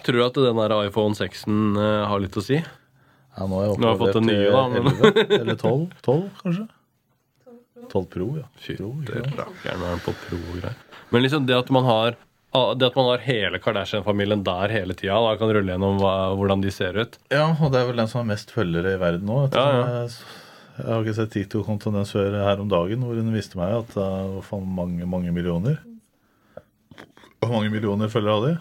Tror 0.05 0.19
du 0.19 0.25
at 0.27 0.35
den 0.43 0.59
der 0.61 0.75
iPhone 0.89 1.15
6-en 1.17 1.79
eh, 1.81 2.03
har 2.11 2.21
litt 2.21 2.37
å 2.37 2.43
si? 2.45 2.59
Ja, 2.59 3.47
nå 3.49 3.63
har 3.63 3.71
jeg 3.71 3.79
Nå 3.81 3.89
har 3.89 3.95
jeg 3.95 4.03
fått 4.03 4.19
den 4.19 4.29
nye, 4.29 4.51
da, 4.53 4.65
men- 4.69 4.91
11, 4.93 5.41
eller 5.41 5.57
12, 5.57 5.87
12 6.05 6.27
kanskje? 6.43 6.67
12 7.93 8.05
Pro, 8.13 8.27
ja. 8.39 8.45
Pro, 8.77 8.91
sant? 9.09 9.39
rakkeren 9.41 9.87
er 9.89 10.03
på 10.05 10.13
pro-greier. 10.27 10.77
Men 11.13 11.25
liksom 11.25 11.47
det 11.49 11.57
at 11.57 11.71
man 11.75 11.85
har 11.89 12.15
det 12.53 12.87
at 12.91 12.97
man 12.99 13.07
har 13.09 13.23
hele 13.25 13.59
Kardashian-familien 13.65 14.43
der 14.45 14.73
hele 14.75 14.93
tida, 14.99 15.17
da 15.25 15.37
kan 15.41 15.49
rulle 15.57 15.73
gjennom 15.73 15.97
hva, 16.03 16.15
hvordan 16.37 16.61
de 16.61 16.73
ser 16.75 16.99
ut. 17.01 17.15
Ja, 17.33 17.47
og 17.57 17.73
det 17.73 17.81
er 17.81 17.87
vel 17.89 18.03
den 18.03 18.11
som 18.11 18.21
har 18.21 18.29
mest 18.35 18.53
følgere 18.53 18.93
i 18.97 19.01
verden 19.01 19.25
nå. 19.31 19.39
Ja, 19.55 19.63
ja. 19.73 20.03
Jeg, 20.73 20.89
har 20.89 21.01
ikke 21.05 21.17
sett 21.17 21.33
TikTok-kontoen 21.33 21.97
hennes 21.97 22.13
før 22.13 22.37
her 22.45 22.61
om 22.61 22.69
dagen, 22.69 23.05
hvor 23.05 23.17
hun 23.17 23.33
viste 23.33 23.57
meg 23.61 23.73
at 23.77 23.91
det 23.97 24.05
var 24.05 24.45
faen 24.45 24.69
mange, 24.77 25.09
mange 25.09 25.33
millioner. 25.33 25.81
Hvor 27.41 27.51
mange 27.57 27.73
millioner 27.73 28.13
følgere 28.13 28.37
hadde 28.37 28.53
de? 28.53 28.61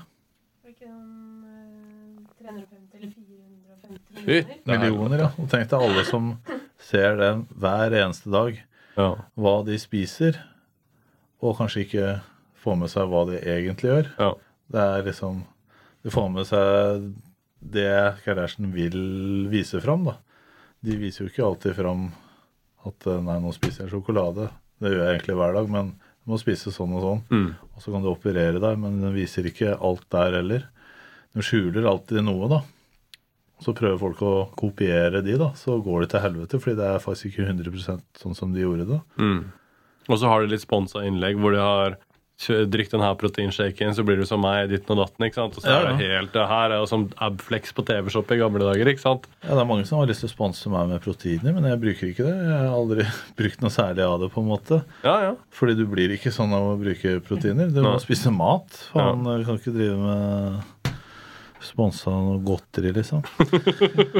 Fytti 4.21 4.59
Millioner, 4.67 5.23
ja. 5.25 5.29
Og 5.39 5.47
tenk 5.49 5.69
deg 5.71 5.83
alle 5.87 6.03
som 6.07 6.33
ser 6.81 7.15
den 7.19 7.45
hver 7.59 7.95
eneste 8.03 8.31
dag, 8.33 8.59
Ja. 8.97 9.15
hva 9.39 9.53
de 9.65 9.77
spiser, 9.79 10.37
og 11.41 11.57
kanskje 11.57 11.85
ikke 11.85 12.21
får 12.61 12.79
med 12.83 12.91
seg 12.93 13.09
hva 13.11 13.25
de 13.29 13.41
egentlig 13.41 13.91
gjør. 13.91 14.09
Ja. 14.21 14.31
Det 14.71 14.87
er 14.87 15.05
liksom 15.07 15.43
De 16.01 16.11
får 16.13 16.29
med 16.33 16.47
seg 16.49 17.11
det 17.61 18.15
Kardashian 18.25 18.71
vil 18.73 18.97
vise 19.51 19.77
fram, 19.83 20.07
da. 20.07 20.15
De 20.81 20.95
viser 20.97 21.23
jo 21.23 21.29
ikke 21.29 21.45
alltid 21.45 21.75
fram 21.77 22.07
at 22.89 23.05
eh, 23.05 23.21
nei, 23.21 23.37
nå 23.43 23.53
spiser 23.53 23.85
jeg 23.85 23.93
sjokolade. 23.93 24.47
Det 24.81 24.89
gjør 24.89 25.03
jeg 25.03 25.13
egentlig 25.13 25.37
hver 25.37 25.53
dag, 25.59 25.69
men 25.69 25.91
du 25.93 26.33
må 26.33 26.39
spise 26.41 26.73
sånn 26.73 26.95
og 26.97 27.05
sånn. 27.05 27.21
Mm. 27.29 27.47
Og 27.75 27.83
så 27.83 27.93
kan 27.93 28.01
du 28.01 28.09
operere 28.09 28.61
deg, 28.61 28.81
men 28.81 28.97
den 29.03 29.13
viser 29.13 29.45
ikke 29.45 29.75
alt 29.77 30.07
der 30.13 30.39
heller. 30.39 30.65
Den 31.35 31.45
skjuler 31.45 31.85
alltid 31.91 32.25
noe, 32.25 32.49
da. 32.49 32.63
Så 33.61 33.75
prøver 33.77 34.01
folk 34.01 34.21
å 34.25 34.33
kopiere 34.57 35.21
de, 35.21 35.37
da. 35.37 35.51
Så 35.57 35.77
går 35.85 36.07
det 36.07 36.13
til 36.15 36.25
helvete, 36.25 36.59
fordi 36.63 36.79
det 36.81 36.87
er 36.89 37.03
faktisk 37.03 37.29
ikke 37.29 37.51
100% 37.51 38.23
sånn 38.23 38.37
som 38.37 38.55
de 38.55 38.65
gjorde 38.65 38.89
det. 38.89 39.01
Mm. 39.21 39.43
Og 40.09 40.17
så 40.17 40.31
har 40.31 40.41
de 40.41 40.55
litt 40.55 40.65
sponsa 40.65 41.05
innlegg 41.05 41.37
hvor 41.37 41.53
de 41.53 41.61
har 41.61 41.99
drikk 42.47 42.89
denne 42.93 43.09
proteinshaken, 43.19 43.93
så 43.93 44.03
blir 44.07 44.17
du 44.17 44.25
som 44.25 44.41
meg, 44.41 44.69
ditten 44.71 44.95
og 44.95 45.03
datten. 45.05 45.25
ikke 45.27 45.35
sant? 45.39 45.57
Og 45.57 45.63
så 45.63 45.69
Ja, 45.69 45.79
er 45.81 45.97
det 45.97 46.07
helt 46.09 46.33
det 46.33 46.47
her 46.49 46.71
er 46.71 46.79
jo 46.81 46.87
som 46.89 47.09
Abflex 47.21 47.71
på 47.77 47.85
TV-shop 47.85 48.31
i 48.31 48.37
gamle 48.41 48.59
dager. 48.65 48.85
ikke 48.87 49.03
sant? 49.03 49.27
Ja, 49.43 49.53
Det 49.55 49.61
er 49.61 49.69
mange 49.69 49.85
som 49.85 49.99
har 49.99 50.07
lyst 50.07 50.21
til 50.25 50.29
å 50.29 50.33
sponse 50.35 50.69
meg 50.73 50.89
med 50.89 51.01
proteiner, 51.05 51.53
men 51.53 51.63
jeg 51.69 51.79
bruker 51.81 52.07
ikke 52.11 52.25
det. 52.25 52.35
Jeg 52.35 52.57
har 52.57 52.73
aldri 52.73 53.05
brukt 53.39 53.61
noe 53.61 53.69
særlig 53.69 54.05
av 54.07 54.19
det, 54.21 54.31
på 54.33 54.41
en 54.41 54.47
måte. 54.49 54.83
Ja, 55.03 55.15
ja. 55.29 55.35
Fordi 55.51 55.75
du 55.77 55.85
blir 55.85 56.09
ikke 56.17 56.31
sånn 56.33 56.53
av 56.53 56.73
å 56.73 56.77
bruke 56.81 57.19
proteiner. 57.21 57.69
Du 57.71 57.81
må 57.81 57.97
spise 58.01 58.31
mat. 58.31 58.69
Faen, 58.93 59.23
du 59.23 59.45
kan 59.45 59.57
ikke 59.61 59.75
drive 59.75 59.97
med 59.97 60.61
sponsa 61.65 62.09
noe 62.13 62.39
godteri, 62.45 62.91
liksom. 62.95 63.21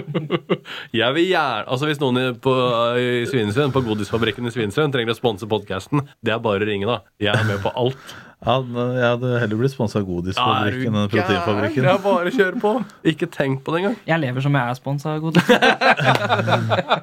Jeg 1.02 1.14
vil 1.18 1.28
gjerne, 1.32 1.66
altså 1.68 1.88
Hvis 1.90 2.02
noen 2.02 2.18
i- 2.22 2.34
på, 2.42 2.54
i 3.02 3.24
Svinesund, 3.30 3.74
på 3.76 3.82
Godisfabrikken 3.86 4.46
i 4.50 4.54
Svinesund 4.54 4.94
trenger 4.94 5.14
å 5.16 5.18
sponse 5.18 5.48
podkasten, 5.50 6.04
det 6.22 6.34
er 6.36 6.44
bare 6.44 6.62
å 6.64 6.68
ringe, 6.70 6.86
da. 6.90 7.00
Jeg 7.22 7.34
er 7.36 7.48
med 7.50 7.64
på 7.64 7.72
alt. 7.78 8.14
Ja, 8.42 8.56
jeg 8.66 9.06
hadde 9.06 9.32
heller 9.38 9.60
blitt 9.60 9.74
sponsa 9.76 10.00
av 10.02 10.08
Godisfabrikken 10.10 10.96
enn? 10.98 11.10
Proteinfabrikken. 11.14 11.86
Det 11.86 11.92
er 11.92 12.00
bare 12.02 12.32
å 12.32 12.34
kjøre 12.34 12.58
på. 12.64 12.72
Ikke 13.12 13.28
tenk 13.30 13.62
på 13.66 13.76
det 13.76 13.84
engang. 13.84 13.98
Jeg 14.10 14.18
lever 14.24 14.42
som 14.48 14.58
jeg 14.58 14.66
er 14.74 14.80
sponsa 14.80 15.14
av 15.14 15.22
godis. 15.22 15.46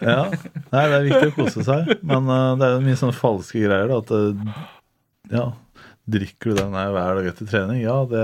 Ja. 0.00 0.24
Nei, 0.72 0.82
det 0.90 0.96
er 0.96 1.04
viktig 1.06 1.28
å 1.30 1.34
kose 1.36 1.62
seg, 1.66 1.88
men 2.06 2.26
uh, 2.30 2.54
det 2.58 2.66
er 2.66 2.72
jo 2.76 2.82
mye 2.84 2.98
sånne 2.98 3.16
falske 3.16 3.60
greier. 3.62 3.90
Da, 3.90 3.98
at 4.00 4.10
uh, 4.10 4.60
ja, 5.30 5.44
drikker 6.12 6.52
du 6.52 6.60
den 6.60 6.74
hver 6.74 7.18
dag 7.18 7.28
etter 7.30 7.48
trening? 7.48 7.82
Ja, 7.82 7.98
det, 8.08 8.22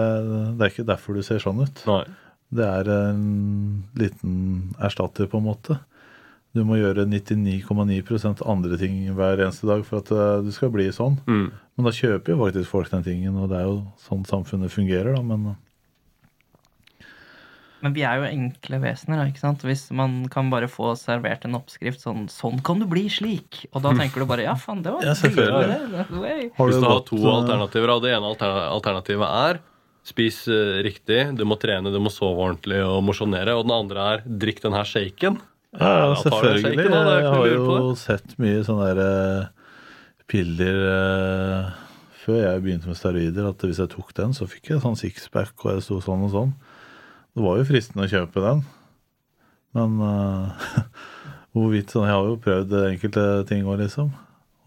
det 0.59 0.65
er 0.67 0.73
ikke 0.73 0.89
derfor 0.89 1.17
du 1.17 1.25
ser 1.27 1.43
sånn 1.43 1.65
ut. 1.65 1.83
Nei. 1.89 2.05
Det 2.57 2.67
er 2.67 2.89
en 2.93 3.27
liten 3.99 4.35
erstatter, 4.79 5.29
på 5.31 5.41
en 5.41 5.49
måte. 5.49 5.79
Du 6.57 6.63
må 6.65 6.79
gjøre 6.79 7.05
99,9% 7.11 8.41
andre 8.49 8.79
ting 8.81 9.01
hver 9.17 9.43
eneste 9.43 9.69
dag 9.69 9.83
for 9.85 10.01
at 10.01 10.13
eh, 10.15 10.45
du 10.47 10.53
skal 10.55 10.71
bli 10.73 10.87
sånn. 10.95 11.19
Mm. 11.29 11.49
Men 11.53 11.89
da 11.89 11.93
kjøper 11.93 12.33
jo 12.33 12.41
faktisk 12.41 12.71
folk 12.73 12.93
den 12.93 13.05
tingen, 13.05 13.37
og 13.37 13.51
det 13.51 13.59
er 13.61 13.67
jo 13.69 13.81
sånn 14.07 14.25
samfunnet 14.29 14.73
fungerer, 14.73 15.13
da. 15.19 15.25
Men 15.27 15.51
eh, 15.53 15.59
Men 17.85 17.93
vi 17.93 18.03
er 18.09 18.21
jo 18.21 18.29
enkle 18.29 18.79
vesener, 18.81 19.27
ikke 19.29 19.43
sant? 19.43 19.65
Hvis 19.67 19.87
man 19.95 20.23
kan 20.33 20.49
bare 20.53 20.69
få 20.71 20.95
servert 20.97 21.45
en 21.45 21.59
oppskrift 21.59 22.01
sånn 22.01 22.25
Sånn 22.33 22.63
kan 22.65 22.81
du 22.81 22.87
bli 22.89 23.05
slik! 23.13 23.67
Og 23.75 23.85
da 23.85 23.93
tenker 23.99 24.25
du 24.25 24.29
bare 24.31 24.47
ja, 24.47 24.55
faen, 24.59 24.81
det 24.85 24.95
var 24.95 25.05
Ja, 25.05 25.13
selvfølgelig. 25.19 26.49
Hvis 26.57 26.81
du 26.81 26.89
har 26.89 27.03
to 27.11 27.21
alternativer, 27.35 27.93
og 27.93 28.05
det 28.07 28.15
ene 28.17 28.33
alternativet 28.33 29.29
er 29.29 29.61
spis 30.07 30.45
eh, 30.49 30.79
riktig, 30.87 31.19
du 31.37 31.43
må 31.49 31.59
trene, 31.61 31.91
du 31.91 31.99
må 32.03 32.13
sove 32.15 32.39
ordentlig 32.39 32.79
og 32.87 33.01
mosjonere, 33.05 33.57
og 33.59 33.67
den 33.67 33.75
andre 33.75 34.09
er 34.15 34.25
drikk 34.27 34.63
den 34.63 34.77
her 34.77 34.87
shaken. 34.87 35.41
Ja, 35.77 35.91
ja, 35.91 36.13
selvfølgelig. 36.23 36.63
shaken, 36.63 36.95
da. 36.95 37.17
Jeg 37.17 37.33
har 37.35 37.49
jo 37.51 37.89
sett 37.99 38.37
mye 38.41 38.63
sånne 38.67 38.93
der 38.95 39.03
eh, 39.03 39.49
piller 40.31 40.79
eh, 40.93 41.75
før 42.23 42.39
jeg 42.43 42.63
begynte 42.65 42.91
med 42.91 42.99
steroider, 42.99 43.51
at 43.51 43.67
hvis 43.67 43.83
jeg 43.83 43.93
tok 43.93 44.15
den, 44.19 44.33
så 44.35 44.49
fikk 44.51 44.73
jeg 44.73 44.83
sånn 44.83 44.99
sixpack, 44.99 45.55
og 45.65 45.77
jeg 45.77 45.87
sto 45.87 46.01
sånn 46.03 46.25
og 46.27 46.33
sånn. 46.33 46.55
Det 47.37 47.45
var 47.45 47.59
jo 47.61 47.69
fristende 47.69 48.07
å 48.07 48.11
kjøpe 48.11 48.43
den, 48.43 48.63
men 49.77 49.99
uh, 50.09 50.69
hvorvidt 51.53 51.93
sånn 51.93 52.07
Jeg 52.09 52.17
har 52.17 52.31
jo 52.31 52.39
prøvd 52.41 52.79
enkelte 52.87 53.27
ting 53.51 53.67
òg, 53.69 53.83
liksom. 53.83 54.15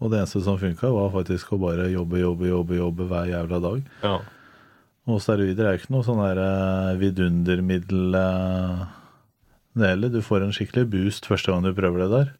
Og 0.00 0.12
det 0.12 0.22
eneste 0.22 0.40
som 0.44 0.58
funka, 0.58 0.88
var 0.94 1.10
faktisk 1.12 1.52
å 1.52 1.60
bare 1.60 1.90
jobbe, 1.92 2.22
jobbe, 2.22 2.46
jobbe, 2.48 2.78
jobbe 2.78 3.06
hver 3.10 3.28
jævla 3.28 3.58
dag. 3.60 3.82
Ja. 4.00 4.14
Og 5.10 5.20
steroider 5.20 5.66
er 5.66 5.76
jo 5.76 5.82
ikke 5.82 5.92
noe 5.92 6.06
sånn 6.06 6.22
der 6.22 6.40
eh, 6.40 6.98
vidundermiddel 7.00 8.16
eh, 8.16 8.82
det 9.76 9.92
heller. 9.92 10.12
Du 10.12 10.20
får 10.24 10.46
en 10.46 10.54
skikkelig 10.56 10.86
boost 10.92 11.28
første 11.28 11.52
gang 11.52 11.64
du 11.64 11.74
prøver 11.76 12.04
det 12.04 12.10
der. 12.14 12.34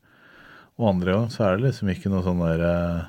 Og 0.80 0.88
andre 0.94 1.16
gang 1.16 1.28
så 1.32 1.46
er 1.46 1.58
det 1.58 1.68
liksom 1.68 1.92
ikke 1.92 2.12
noe 2.12 2.24
sånn 2.24 2.40
der 2.40 2.64
eh, 2.64 3.00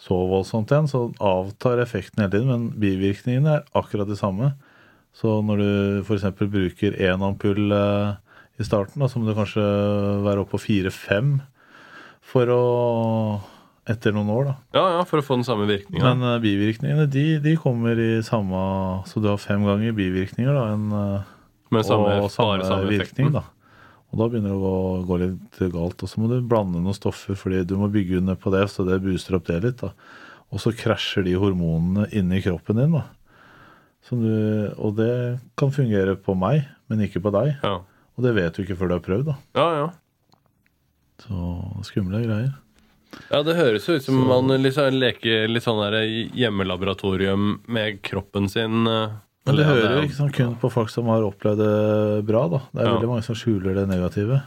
så 0.00 0.16
voldsomt 0.30 0.72
igjen. 0.72 0.88
Så 0.88 1.04
avtar 1.20 1.82
effekten 1.84 2.24
hele 2.24 2.32
tiden, 2.32 2.48
men 2.48 2.68
bivirkningene 2.80 3.58
er 3.58 3.66
akkurat 3.78 4.08
de 4.08 4.16
samme. 4.18 4.54
Så 5.16 5.38
når 5.44 5.60
du 5.60 5.70
f.eks. 6.06 6.28
bruker 6.40 6.96
én 6.96 7.24
ampull 7.24 7.72
eh, 7.76 8.14
i 8.60 8.66
starten, 8.66 9.02
da, 9.02 9.08
så 9.10 9.20
må 9.20 9.28
du 9.28 9.36
kanskje 9.36 9.64
være 10.24 10.44
oppe 10.44 10.56
på 10.56 10.64
fire-fem 10.66 11.36
for 12.32 12.52
å 12.52 12.62
Etter 13.82 14.14
noen 14.14 14.28
år, 14.30 14.44
da. 14.46 14.52
ja, 14.76 14.82
ja, 14.94 14.98
for 15.10 15.18
å 15.18 15.24
få 15.26 15.40
den 15.40 15.46
samme 15.46 15.64
virkninga. 15.66 16.04
Men 16.06 16.20
uh, 16.22 16.36
bivirkningene 16.38 17.08
de, 17.10 17.24
de 17.42 17.56
kommer 17.58 17.98
i 17.98 18.20
samme 18.22 18.60
Så 19.10 19.18
du 19.18 19.26
har 19.26 19.40
fem 19.42 19.64
ganger 19.66 19.96
bivirkninger 19.96 20.54
da, 20.54 20.68
en, 20.70 20.84
eh, 20.94 21.32
Med 21.74 21.88
samme, 21.88 22.12
og 22.22 22.30
samme, 22.30 22.60
samme 22.62 22.86
virkning. 22.86 23.32
effekten. 23.32 23.32
da. 23.34 23.42
Og 24.12 24.20
da 24.20 24.28
begynner 24.30 24.52
det 24.52 24.60
å 24.60 24.62
gå, 24.62 24.76
gå 25.08 25.18
litt 25.24 25.58
galt. 25.74 26.04
Og 26.04 26.12
så 26.12 26.22
må 26.22 26.30
du 26.30 26.36
blande 26.46 26.78
noen 26.78 26.94
stoffer, 26.94 27.34
fordi 27.34 27.64
du 27.66 27.74
må 27.80 27.90
bygge 27.90 28.20
under 28.20 28.38
på 28.38 28.52
det, 28.54 28.68
så 28.70 28.86
det 28.86 29.00
booster 29.02 29.40
opp 29.40 29.50
det 29.50 29.58
litt. 29.64 29.82
da. 29.82 29.90
Og 30.54 30.62
så 30.62 30.70
krasjer 30.76 31.26
de 31.26 31.34
hormonene 31.42 32.06
inni 32.14 32.38
kroppen 32.44 32.78
din. 32.78 32.94
da. 33.00 33.06
Som 34.08 34.22
du, 34.24 34.32
og 34.82 34.96
det 34.98 35.12
kan 35.56 35.70
fungere 35.70 36.16
på 36.18 36.34
meg, 36.38 36.64
men 36.90 37.04
ikke 37.06 37.22
på 37.22 37.30
deg. 37.34 37.52
Ja. 37.62 37.76
Og 38.16 38.24
det 38.26 38.34
vet 38.36 38.56
du 38.58 38.64
ikke 38.64 38.76
før 38.80 38.90
du 38.90 38.96
har 38.98 39.04
prøvd. 39.04 39.28
da. 39.30 39.36
ja, 39.60 39.68
ja. 39.82 39.90
Så 41.22 41.84
skumle 41.86 42.18
greier. 42.24 42.50
Ja, 43.30 43.42
det 43.46 43.54
høres 43.58 43.84
jo 43.86 43.94
ut 43.98 44.02
som 44.06 44.16
man 44.26 44.48
liksom 44.64 44.94
leker 44.96 45.44
litt 45.50 45.62
sånn 45.62 45.78
der 45.84 46.00
hjemmelaboratorium 46.34 47.60
med 47.70 48.00
kroppen 48.02 48.48
sin. 48.50 48.86
eh, 48.88 49.12
Men 49.46 49.58
det 49.58 49.66
hører 49.68 49.84
er 49.90 49.96
jo 50.00 50.08
ikke 50.08 50.18
sånn 50.18 50.32
kun 50.34 50.54
på 50.58 50.70
folk 50.72 50.90
som 50.90 51.06
har 51.12 51.22
opplevd 51.26 51.60
det 51.62 52.24
bra. 52.26 52.46
da. 52.48 52.60
Det 52.72 52.82
er 52.82 52.90
veldig 52.94 53.10
mange 53.12 53.26
som 53.26 53.38
skjuler 53.38 53.74
det 53.78 53.86
negative. 53.90 54.40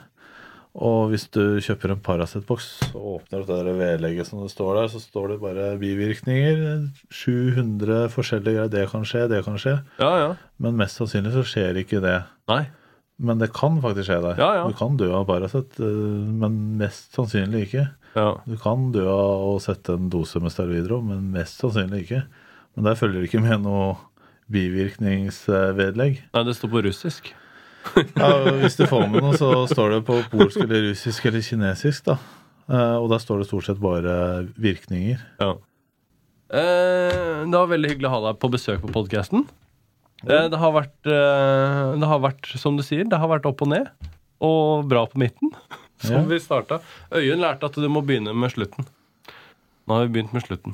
Og 0.75 1.11
hvis 1.13 1.29
du 1.31 1.61
kjøper 1.63 1.93
en 1.93 2.01
Paracet-boks 2.03 2.65
og 2.89 3.03
åpner 3.13 3.41
opp 3.41 3.47
det 3.47 3.59
der 3.63 3.77
vedlegget 3.79 4.27
som 4.27 4.41
det 4.43 4.49
står 4.51 4.73
der, 4.81 4.89
så 4.91 4.99
står 4.99 5.31
det 5.31 5.37
bare 5.43 5.67
bivirkninger. 5.79 6.89
700 7.15 8.09
forskjellige 8.11 8.57
greier. 8.57 8.73
Det 8.73 8.87
kan 8.91 9.05
skje, 9.07 9.21
det 9.31 9.43
kan 9.45 9.55
skje. 9.61 9.77
Ja, 10.03 10.09
ja. 10.19 10.31
Men 10.59 10.75
mest 10.81 10.99
sannsynlig 10.99 11.31
så 11.37 11.45
skjer 11.47 11.79
ikke 11.79 12.01
det. 12.03 12.17
Nei. 12.51 12.65
Men 13.23 13.39
det 13.39 13.53
kan 13.55 13.79
faktisk 13.83 14.09
skje 14.09 14.19
deg. 14.25 14.41
Ja, 14.43 14.49
ja. 14.57 14.65
Du 14.67 14.75
kan 14.75 14.97
dø 14.99 15.07
av 15.15 15.23
Paracet, 15.29 15.79
eh, 15.79 16.33
men 16.43 16.57
mest 16.81 17.15
sannsynlig 17.15 17.69
ikke. 17.69 17.85
Ja. 18.17 18.27
Du 18.43 18.57
kan 18.59 18.89
dø 18.95 19.05
av 19.11 19.45
å 19.53 19.55
sette 19.63 19.95
en 19.95 20.11
dose 20.11 20.43
med 20.43 20.51
steroider 20.51 20.97
òg, 20.97 21.07
men 21.07 21.31
mest 21.31 21.63
sannsynlig 21.63 22.03
ikke. 22.03 22.25
Men 22.75 22.89
der 22.89 22.99
følger 22.99 23.23
det 23.23 23.31
ikke 23.31 23.45
med 23.47 23.63
noe 23.63 23.95
bivirkningsvedlegg. 24.51 26.21
Nei, 26.35 26.43
det 26.47 26.59
står 26.59 26.71
på 26.75 26.83
russisk. 26.85 27.31
Ja, 28.19 28.31
hvis 28.63 28.75
du 28.79 28.85
får 28.89 29.05
med 29.11 29.21
noe, 29.23 29.35
så 29.37 29.51
står 29.69 29.95
det 29.97 30.01
på 30.07 30.17
polsk 30.31 30.61
eller 30.65 30.89
russisk 30.89 31.25
eller 31.29 31.43
kinesisk, 31.45 32.05
da. 32.09 32.17
Eh, 32.69 32.95
Og 32.97 33.09
der 33.11 33.21
står 33.21 33.41
det 33.43 33.47
stort 33.51 33.67
sett 33.67 33.81
bare 33.83 34.15
virkninger. 34.57 35.21
Ja. 35.41 35.51
Eh, 36.55 37.43
det 37.45 37.53
var 37.57 37.69
veldig 37.71 37.91
hyggelig 37.93 38.09
å 38.09 38.15
ha 38.15 38.21
deg 38.29 38.39
på 38.41 38.49
besøk 38.53 38.81
på 38.85 38.91
podkasten. 38.95 39.45
Eh, 40.25 40.47
det, 40.49 40.57
har 40.61 40.71
vært, 40.73 40.95
eh, 41.05 41.93
det 42.01 42.09
har 42.09 42.21
vært, 42.23 42.49
som 42.57 42.77
du 42.79 42.83
sier, 42.85 43.05
det 43.09 43.19
har 43.21 43.29
vært 43.31 43.45
opp 43.49 43.61
og 43.65 43.69
ned. 43.73 43.91
Og 44.45 44.85
bra 44.89 45.05
på 45.09 45.19
midten, 45.21 45.51
som 46.03 46.23
Ja. 46.23 46.25
vi 46.29 46.39
starta. 46.43 46.81
Øyunn 47.13 47.41
lærte 47.43 47.69
at 47.69 47.77
du 47.77 47.85
må 47.89 48.01
begynne 48.05 48.33
med 48.35 48.51
slutten. 48.53 48.87
Nå 49.85 49.93
har 49.99 50.07
vi 50.07 50.15
begynt 50.17 50.33
med 50.33 50.43
slutten. 50.47 50.73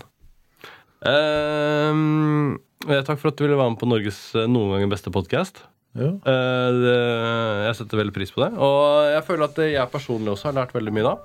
Eh, 1.03 3.01
takk 3.03 3.19
for 3.19 3.31
at 3.31 3.37
du 3.39 3.43
ville 3.45 3.57
være 3.59 3.73
med 3.73 3.81
på 3.81 3.89
Norges 3.89 4.19
eh, 4.37 4.47
noen 4.47 4.71
ganger 4.75 4.91
beste 4.93 5.11
podkast. 5.13 5.63
Jo. 5.95 6.07
Eh, 6.23 6.69
det- 6.83 7.65
jeg 7.67 7.75
setter 7.75 7.97
veldig 7.97 8.13
pris 8.13 8.31
på 8.31 8.43
det. 8.45 8.53
Og 8.57 9.11
jeg 9.11 9.23
føler 9.27 9.43
at 9.43 9.57
jeg 9.57 9.91
personlig 9.91 10.31
også 10.31 10.51
har 10.51 10.53
lært 10.61 10.73
veldig 10.73 10.93
mye 10.93 11.03
da. 11.03 11.15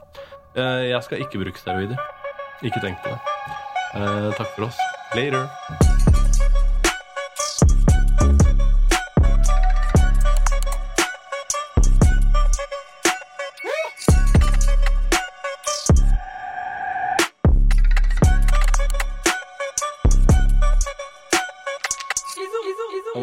Eh, 0.56 0.88
jeg 0.90 1.02
skal 1.05 1.18
ikke 1.18 1.38
bruke 1.44 1.59
steroider. 1.59 1.97
Ikke 2.62 2.80
tenk 2.80 2.98
på 3.05 3.10
det. 3.10 3.20
Eh, 3.94 4.30
takk 4.36 4.48
for 4.56 4.64
oss. 4.66 4.76
Later. 5.14 6.06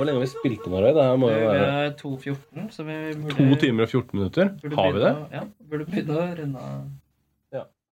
Hvor 0.04 0.10
lenge 0.10 0.20
har 0.20 0.26
vi 0.26 0.32
spilt 0.34 0.66
inn, 0.68 0.74
Roy? 0.76 0.90
Det 0.98 1.04
her 1.08 1.16
må 1.22 1.30
jo 1.32 1.46
være 1.48 1.68
er 1.88 1.94
2.14, 1.96 2.66
så 2.76 2.84
vi 2.84 2.96
burde 3.22 3.38
2 3.54 3.56
timer 3.62 3.86
og 3.88 3.90
14 3.94 4.20
minutter. 4.20 4.50
burde 4.62 4.76
Har 4.76 4.92
vi 4.92 5.00
det? 5.00 5.12
å- 5.16 5.32
Ja, 5.32 5.44
burde 5.72 5.86
begynne 5.88 6.18
å 6.20 6.26
runde 6.42 6.60
av. 6.60 6.82